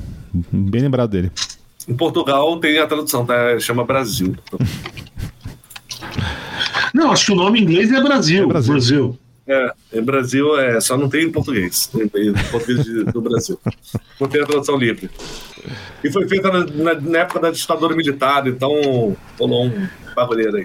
Bem 0.52 0.82
lembrado 0.82 1.10
dele. 1.10 1.32
Em 1.88 1.96
Portugal 1.96 2.56
tem 2.60 2.78
a 2.78 2.86
tradução, 2.86 3.26
tá? 3.26 3.58
Chama 3.58 3.84
Brasil. 3.84 4.36
Não, 6.94 7.10
acho 7.10 7.26
que 7.26 7.32
o 7.32 7.36
nome 7.36 7.58
em 7.58 7.64
inglês 7.64 7.90
é 7.90 8.00
Brasil. 8.00 8.44
É 8.44 8.46
Brasil. 8.46 8.72
Brasil. 8.72 9.18
É, 9.48 9.72
em 9.94 10.02
Brasil 10.02 10.58
é, 10.58 10.78
só 10.78 10.94
não 10.98 11.08
tem 11.08 11.24
em 11.24 11.32
português. 11.32 11.90
Em 11.94 12.34
português 12.50 12.84
do 13.10 13.20
Brasil. 13.22 13.58
Não 14.20 14.28
tem 14.28 14.42
a 14.42 14.46
tradução 14.46 14.76
livre. 14.76 15.08
E 16.04 16.12
foi 16.12 16.28
feita 16.28 16.50
na, 16.52 16.66
na, 16.66 17.00
na 17.00 17.18
época 17.20 17.40
da 17.40 17.50
ditadura 17.50 17.96
militar, 17.96 18.46
então 18.46 19.16
rolou 19.38 19.66
um 19.66 19.88
bagulheiro 20.14 20.58
aí. 20.58 20.64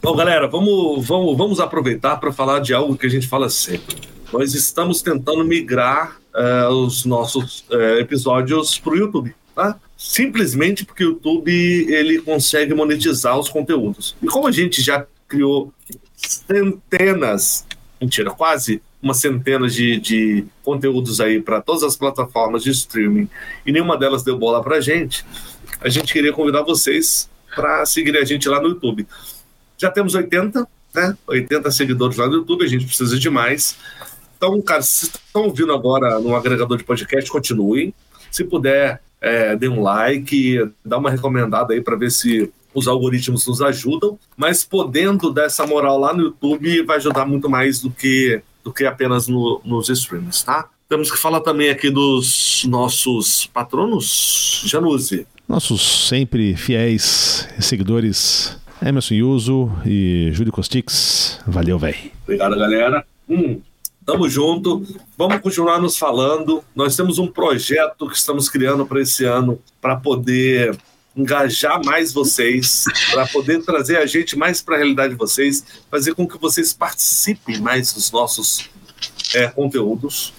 Bom, 0.00 0.14
galera, 0.14 0.46
vamos, 0.46 1.04
vamos, 1.04 1.36
vamos 1.36 1.58
aproveitar 1.58 2.16
para 2.18 2.32
falar 2.32 2.60
de 2.60 2.72
algo 2.72 2.96
que 2.96 3.06
a 3.06 3.10
gente 3.10 3.26
fala 3.26 3.50
sempre. 3.50 3.96
Nós 4.32 4.54
estamos 4.54 5.02
tentando 5.02 5.44
migrar 5.44 6.20
uh, 6.32 6.68
os 6.70 7.04
nossos 7.04 7.64
uh, 7.70 7.98
episódios 7.98 8.78
para 8.78 8.92
o 8.92 8.96
YouTube, 8.96 9.34
tá? 9.52 9.76
Simplesmente 9.96 10.84
porque 10.84 11.04
o 11.04 11.08
YouTube 11.08 11.50
ele 11.92 12.20
consegue 12.20 12.72
monetizar 12.72 13.36
os 13.36 13.48
conteúdos. 13.48 14.14
E 14.22 14.26
como 14.26 14.46
a 14.46 14.52
gente 14.52 14.80
já 14.80 15.04
criou 15.26 15.72
centenas 16.16 17.65
mentira, 18.00 18.30
quase 18.30 18.82
uma 19.02 19.14
centena 19.14 19.68
de, 19.68 19.98
de 19.98 20.44
conteúdos 20.64 21.20
aí 21.20 21.40
para 21.40 21.60
todas 21.60 21.82
as 21.82 21.96
plataformas 21.96 22.62
de 22.62 22.70
streaming 22.70 23.28
e 23.64 23.72
nenhuma 23.72 23.96
delas 23.96 24.22
deu 24.22 24.38
bola 24.38 24.62
para 24.62 24.80
gente, 24.80 25.24
a 25.80 25.88
gente 25.88 26.12
queria 26.12 26.32
convidar 26.32 26.62
vocês 26.62 27.28
para 27.54 27.86
seguir 27.86 28.16
a 28.16 28.24
gente 28.24 28.48
lá 28.48 28.60
no 28.60 28.68
YouTube. 28.68 29.06
Já 29.78 29.90
temos 29.90 30.14
80, 30.14 30.66
né? 30.94 31.16
80 31.26 31.70
seguidores 31.70 32.16
lá 32.16 32.26
no 32.26 32.34
YouTube, 32.34 32.64
a 32.64 32.68
gente 32.68 32.86
precisa 32.86 33.18
de 33.18 33.30
mais. 33.30 33.76
Então, 34.36 34.60
cara, 34.60 34.82
se 34.82 35.06
estão 35.06 35.44
ouvindo 35.44 35.72
agora 35.72 36.18
no 36.18 36.34
agregador 36.34 36.76
de 36.76 36.84
podcast, 36.84 37.30
continuem. 37.30 37.94
Se 38.30 38.44
puder, 38.44 39.00
é, 39.20 39.56
dê 39.56 39.68
um 39.68 39.82
like, 39.82 40.70
dá 40.84 40.98
uma 40.98 41.10
recomendada 41.10 41.72
aí 41.72 41.80
para 41.80 41.96
ver 41.96 42.10
se 42.10 42.52
os 42.76 42.86
algoritmos 42.86 43.46
nos 43.46 43.62
ajudam, 43.62 44.18
mas 44.36 44.62
podendo 44.62 45.32
dar 45.32 45.46
essa 45.46 45.66
moral 45.66 45.98
lá 45.98 46.12
no 46.12 46.24
YouTube 46.24 46.82
vai 46.82 46.98
ajudar 46.98 47.24
muito 47.24 47.48
mais 47.48 47.80
do 47.80 47.90
que, 47.90 48.42
do 48.62 48.70
que 48.70 48.84
apenas 48.84 49.26
no, 49.26 49.60
nos 49.64 49.88
streams, 49.88 50.44
tá? 50.44 50.68
Temos 50.86 51.10
que 51.10 51.18
falar 51.18 51.40
também 51.40 51.70
aqui 51.70 51.90
dos 51.90 52.64
nossos 52.68 53.46
patronos, 53.46 54.62
Januse. 54.66 55.26
Nossos 55.48 56.06
sempre 56.06 56.54
fiéis 56.54 57.48
seguidores, 57.58 58.56
Emerson 58.84 59.14
Yuso 59.14 59.72
e 59.84 60.30
Júlio 60.32 60.52
Costix. 60.52 61.40
Valeu, 61.46 61.78
velho. 61.78 61.96
Obrigado, 62.24 62.56
galera. 62.56 63.04
Hum, 63.28 63.60
tamo 64.04 64.28
junto. 64.28 64.84
Vamos 65.16 65.40
continuar 65.40 65.80
nos 65.80 65.96
falando. 65.96 66.62
Nós 66.74 66.94
temos 66.94 67.18
um 67.18 67.26
projeto 67.26 68.06
que 68.06 68.16
estamos 68.16 68.48
criando 68.48 68.84
para 68.84 69.00
esse 69.00 69.24
ano 69.24 69.58
para 69.80 69.96
poder 69.96 70.76
engajar 71.16 71.82
mais 71.84 72.12
vocês, 72.12 72.84
para 73.10 73.26
poder 73.26 73.62
trazer 73.62 73.96
a 73.96 74.06
gente 74.06 74.36
mais 74.36 74.60
para 74.60 74.74
a 74.74 74.78
realidade 74.78 75.14
de 75.14 75.18
vocês, 75.18 75.64
fazer 75.90 76.14
com 76.14 76.28
que 76.28 76.38
vocês 76.38 76.72
participem 76.74 77.58
mais 77.58 77.92
dos 77.92 78.10
nossos 78.10 78.68
é, 79.34 79.48
conteúdos, 79.48 80.34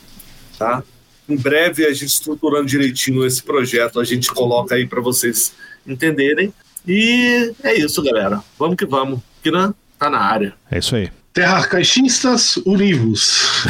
tá? 0.58 0.84
Em 1.28 1.36
breve, 1.36 1.86
a 1.86 1.92
gente 1.92 2.06
estruturando 2.06 2.66
direitinho 2.66 3.26
esse 3.26 3.44
projeto, 3.44 4.00
a 4.00 4.04
gente 4.04 4.30
coloca 4.32 4.76
aí 4.76 4.88
para 4.88 5.02
vocês 5.02 5.54
entenderem. 5.86 6.54
E 6.88 7.54
é 7.64 7.78
isso, 7.78 8.02
galera. 8.02 8.42
Vamos 8.58 8.78
que 8.78 8.86
vamos. 8.86 9.20
Kiran 9.44 9.74
tá 10.00 10.10
na 10.10 10.20
área. 10.20 10.54
É 10.72 10.78
isso 10.78 10.96
aí. 10.96 11.12
Terra 11.34 11.68
Caixistas 11.68 12.56
Univos. 12.66 13.66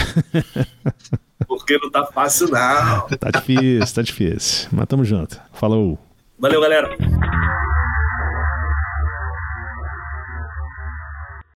Porque 1.47 1.79
não 1.79 1.89
tá 1.89 2.05
fácil, 2.05 2.47
não. 2.49 3.07
Tá 3.17 3.31
difícil, 3.31 3.95
tá 3.95 4.01
difícil. 4.03 4.69
Mas 4.71 4.85
tamo 4.88 5.03
junto. 5.03 5.39
Falou. 5.53 5.99
Valeu, 6.39 6.61
galera! 6.61 6.88